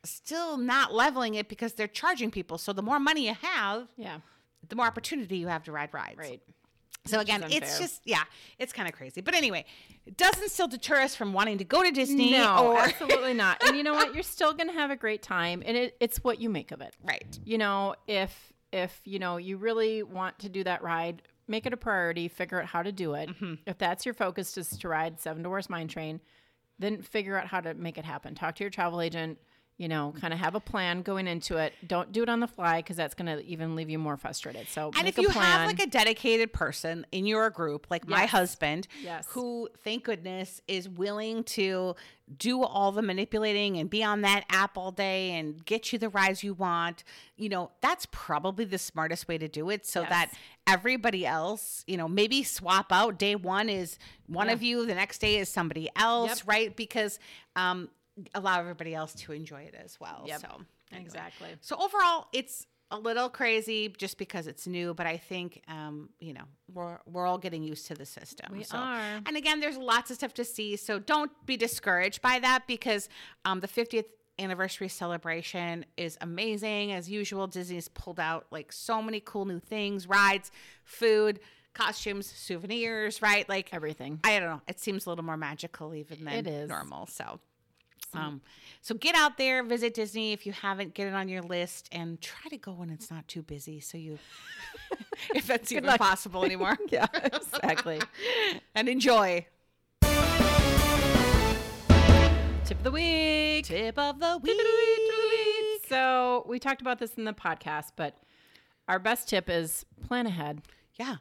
still 0.04 0.58
not 0.58 0.94
leveling 0.94 1.36
it 1.36 1.50
because 1.50 1.74
they're 1.74 1.88
charging 1.88 2.32
people. 2.32 2.58
So 2.58 2.72
the 2.72 2.82
more 2.84 3.00
money 3.00 3.28
you 3.28 3.34
have, 3.34 3.88
Yeah. 3.98 4.20
the 4.68 4.76
more 4.76 4.86
opportunity 4.86 5.38
you 5.38 5.48
have 5.48 5.64
to 5.64 5.72
ride 5.72 5.94
rides. 5.94 6.18
Right. 6.18 6.42
So 7.08 7.20
again, 7.20 7.46
it's 7.50 7.80
just 7.80 8.02
yeah, 8.06 8.24
it's 8.60 8.74
kind 8.74 8.88
of 8.88 8.94
crazy. 8.94 9.22
But 9.22 9.36
anyway, 9.36 9.66
it 10.06 10.18
doesn't 10.18 10.50
still 10.50 10.68
deter 10.68 11.02
us 11.02 11.16
from 11.16 11.34
wanting 11.34 11.58
to 11.60 11.64
go 11.64 11.84
to 11.84 11.92
Disney. 11.92 12.32
No, 12.32 12.74
or 12.74 12.80
absolutely 12.80 13.34
not. 13.34 13.64
And 13.66 13.76
you 13.76 13.84
know 13.84 13.94
what? 13.94 14.14
You're 14.14 14.24
still 14.24 14.54
going 14.54 14.68
to 14.68 14.74
have 14.74 14.92
a 14.92 14.96
great 14.96 15.22
time, 15.22 15.64
and 15.66 15.76
it, 15.76 15.98
it's 16.00 16.24
what 16.24 16.40
you 16.42 16.50
make 16.50 16.72
of 16.72 16.82
it. 16.82 16.96
right. 17.04 17.40
You 17.44 17.58
know, 17.58 17.96
if 18.08 18.54
if 18.72 19.00
you 19.06 19.20
know 19.20 19.38
you 19.38 19.58
really 19.58 20.04
want 20.04 20.40
to 20.40 20.50
do 20.50 20.64
that 20.64 20.84
ride, 20.84 21.22
make 21.48 21.66
it 21.66 21.74
a 21.74 21.78
priority. 21.78 22.28
Figure 22.28 22.62
out 22.62 22.68
how 22.68 22.84
to 22.84 22.92
do 22.92 23.14
it. 23.14 23.30
Mm-hmm. 23.30 23.56
If 23.66 23.78
that's 23.78 24.06
your 24.06 24.14
focus, 24.14 24.54
just 24.54 24.82
to 24.82 24.88
ride 24.88 25.20
Seven 25.20 25.44
Dwarfs 25.44 25.70
Mine 25.70 25.88
Train, 25.88 26.20
then 26.80 27.02
figure 27.02 27.38
out 27.38 27.48
how 27.48 27.62
to 27.62 27.74
make 27.74 27.98
it 27.98 28.06
happen. 28.06 28.36
Talk 28.36 28.56
to 28.56 28.64
your 28.64 28.72
travel 28.72 29.02
agent. 29.02 29.40
You 29.80 29.88
know, 29.88 30.12
kind 30.20 30.34
of 30.34 30.40
have 30.40 30.56
a 30.56 30.60
plan 30.60 31.04
going 31.04 31.28
into 31.28 31.58
it. 31.58 31.72
Don't 31.88 32.12
do 32.12 32.24
it 32.24 32.30
on 32.30 32.40
the 32.40 32.48
fly 32.48 32.78
because 32.80 32.96
that's 32.98 33.14
going 33.14 33.28
to 33.28 33.46
even 33.46 33.76
leave 33.76 33.92
you 33.92 34.00
more 34.00 34.18
frustrated. 34.18 34.68
So 34.70 34.92
And 34.98 35.08
if 35.08 35.20
you 35.20 35.30
have 35.30 35.68
like 35.68 35.80
a 35.80 35.86
dedicated 35.86 36.52
person 36.52 37.06
in 37.12 37.28
your 37.28 37.52
group, 37.52 37.86
like 37.92 38.08
my 38.08 38.26
husband, 38.26 38.88
Yes. 39.04 39.28
who 39.30 39.70
thank 39.84 40.06
goodness 40.06 40.62
is 40.68 40.90
willing 40.90 41.44
to 41.44 41.96
do 42.40 42.64
all 42.64 42.92
the 42.92 43.04
manipulating 43.04 43.78
and 43.78 43.88
be 43.88 44.04
on 44.04 44.22
that 44.22 44.46
app 44.50 44.80
all 44.80 44.92
day 44.92 45.34
and 45.34 45.64
get 45.64 45.94
you 45.94 46.00
the 46.00 46.10
rides 46.10 46.44
you 46.44 46.56
want, 46.56 47.04
you 47.36 47.48
know, 47.48 47.70
that's 47.80 48.08
probably 48.12 48.66
the 48.66 48.80
smartest 48.80 49.28
way 49.28 49.38
to 49.38 49.48
do 49.48 49.70
it 49.70 49.86
so 49.86 50.02
that 50.02 50.32
everybody 50.66 51.24
else, 51.26 51.84
you 51.88 51.98
know, 51.98 52.08
maybe 52.08 52.42
swap 52.42 52.92
out 52.92 53.20
day 53.20 53.36
one 53.36 53.70
is 53.70 54.00
one 54.26 54.48
Yeah. 54.48 54.54
of 54.54 54.64
you, 54.64 54.86
the 54.88 54.96
next 54.96 55.20
day 55.20 55.38
is 55.38 55.50
somebody 55.50 55.88
else, 55.96 56.40
Yep. 56.40 56.48
right? 56.48 56.76
Because 56.76 57.20
um 57.56 57.90
allow 58.34 58.60
everybody 58.60 58.94
else 58.96 59.14
to 59.14 59.32
enjoy 59.32 59.62
it 59.62 59.76
as 59.76 60.00
well. 60.00 60.24
Yep. 60.26 60.42
So 60.42 60.48
anyway. 60.92 61.06
exactly. 61.06 61.50
So 61.62 61.78
overall, 61.78 62.28
it's 62.34 62.66
a 62.90 62.98
little 62.98 63.30
crazy 63.30 63.90
just 63.90 64.18
because 64.18 64.48
it's 64.48 64.66
new, 64.66 64.94
but 64.94 65.06
I 65.06 65.18
think 65.18 65.62
um, 65.68 66.10
you 66.20 66.34
know 66.34 66.44
we're 66.74 67.00
we're 67.06 67.26
all 67.26 67.38
getting 67.38 67.64
used 67.64 67.88
to 67.88 67.96
the 67.96 68.06
system. 68.06 68.56
We 68.56 68.64
so, 68.64 68.78
are. 68.78 69.22
And 69.26 69.36
again, 69.36 69.60
there's 69.60 69.78
lots 69.78 70.10
of 70.10 70.18
stuff 70.18 70.34
to 70.36 70.46
see, 70.46 70.76
so 70.78 71.00
don't 71.00 71.32
be 71.46 71.58
discouraged 71.58 72.22
by 72.22 72.40
that 72.40 72.64
because 72.68 73.10
um, 73.46 73.60
the 73.60 73.68
50th 73.68 74.06
anniversary 74.40 74.88
celebration 74.88 75.86
is 75.98 76.18
amazing 76.22 76.92
as 76.92 77.10
usual. 77.10 77.48
Disney's 77.48 77.88
pulled 77.90 78.20
out 78.20 78.46
like 78.52 78.72
so 78.72 79.02
many 79.02 79.20
cool 79.20 79.46
new 79.46 79.60
things, 79.60 80.08
rides, 80.08 80.52
food, 80.84 81.40
costumes, 81.74 82.26
souvenirs, 82.28 83.22
right? 83.22 83.48
Like 83.48 83.70
Everything. 83.74 84.20
I 84.24 84.40
don't 84.40 84.50
know. 84.50 84.62
It 84.68 84.80
seems 84.80 85.06
a 85.06 85.10
little 85.10 85.26
more 85.26 85.38
magical 85.38 85.94
even 85.94 86.24
than 86.24 86.34
It 86.34 86.48
is. 86.48 86.70
normal. 86.70 87.08
So, 87.08 87.40
um, 88.14 88.42
so 88.82 88.96
get 88.96 89.16
out 89.16 89.38
there, 89.38 89.64
visit 89.64 89.94
Disney 89.94 90.34
if 90.34 90.46
you 90.46 90.52
haven't. 90.54 90.94
Get 90.94 91.08
it 91.08 91.14
on 91.14 91.28
your 91.30 91.42
list 91.42 91.90
and 91.92 92.20
try 92.22 92.50
to 92.50 92.58
go 92.58 92.72
when 92.72 92.90
it's 92.90 93.12
not 93.12 93.28
too 93.28 93.42
busy. 93.42 93.80
So 93.80 93.98
you, 93.98 94.18
if 95.36 95.48
that's 95.48 95.72
even 95.72 95.86
luck. 95.86 96.00
possible 96.00 96.44
anymore, 96.44 96.78
Yeah, 96.90 97.08
exactly. 97.14 98.02
and 98.76 98.88
enjoy. 98.90 99.46
Tip 102.66 102.80
of 102.80 102.84
the 102.84 102.92
week. 102.92 103.66
Tip 103.66 103.98
of 103.98 104.20
the 104.20 104.40
week. 104.44 105.82
So 105.88 106.44
we 106.48 106.60
talked 106.60 106.82
about 106.82 107.00
this 107.00 107.14
in 107.16 107.24
the 107.24 107.34
podcast, 107.34 107.92
but 107.96 108.18
our 108.90 109.00
best 109.00 109.30
tip 109.30 109.50
is 109.50 109.86
plan 110.06 110.28
ahead. 110.28 110.62
Yeah, 111.00 111.16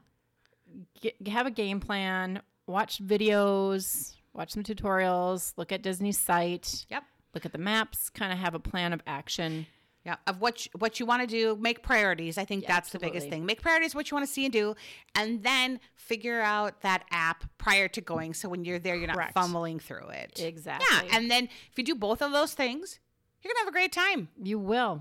Get, 1.01 1.29
have 1.29 1.47
a 1.47 1.51
game 1.51 1.79
plan. 1.79 2.43
Watch 2.67 3.01
videos. 3.05 4.16
Watch 4.37 4.53
some 4.53 4.63
tutorials. 4.63 5.55
Look 5.57 5.73
at 5.73 5.83
Disney's 5.83 6.19
site. 6.19 6.87
yep, 6.91 7.05
Look 7.35 7.47
at 7.47 7.53
the 7.53 7.59
maps. 7.59 8.11
Kind 8.11 8.33
of 8.33 8.39
have 8.39 8.55
a 8.55 8.59
plan 8.61 8.93
of 8.93 9.03
action. 9.07 9.67
yeah. 10.05 10.17
Of 10.27 10.41
what 10.41 10.67
you, 10.67 10.71
what 10.79 11.01
you 11.01 11.07
want 11.07 11.23
to 11.23 11.27
do, 11.27 11.57
make 11.61 11.83
priorities. 11.83 12.37
I 12.39 12.45
think 12.45 12.63
Yeah, 12.65 12.75
that's 12.75 12.91
the 12.91 12.99
biggest 12.99 13.29
thing. 13.29 13.45
Make 13.47 13.63
priorities 13.63 13.95
what 13.95 14.11
you 14.11 14.15
want 14.15 14.27
to 14.27 14.33
see 14.33 14.45
and 14.45 14.53
do, 14.53 14.75
and 15.15 15.43
then 15.43 15.81
figure 15.95 16.41
out 16.41 16.83
that 16.83 17.05
app 17.11 17.45
prior 17.59 17.89
to 17.89 18.01
going. 18.01 18.35
So 18.35 18.49
when 18.49 18.65
you're 18.65 18.79
there, 18.79 18.95
you're 18.95 19.09
not 19.09 19.33
fumbling 19.33 19.79
through 19.81 20.09
it. 20.09 20.39
Exactly. 20.41 20.87
Yeah, 21.09 21.17
and 21.17 21.31
then 21.31 21.45
if 21.71 21.79
you 21.79 21.83
do 21.85 21.95
both 21.95 22.21
of 22.23 22.31
those 22.33 22.53
things, 22.55 23.01
you're 23.43 23.53
gonna 23.55 23.65
have 23.65 23.69
a 23.69 23.73
great 23.73 23.93
time, 23.93 24.29
You 24.43 24.59
will 24.59 25.01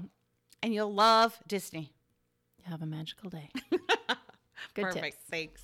and 0.63 0.73
you'll 0.73 0.93
love 0.93 1.39
Disney. 1.47 1.93
have 2.63 2.81
a 2.81 2.85
magical 2.85 3.29
day. 3.29 3.49
Good 4.73 4.83
Perfect. 4.83 5.03
tips. 5.03 5.17
Thanks. 5.29 5.61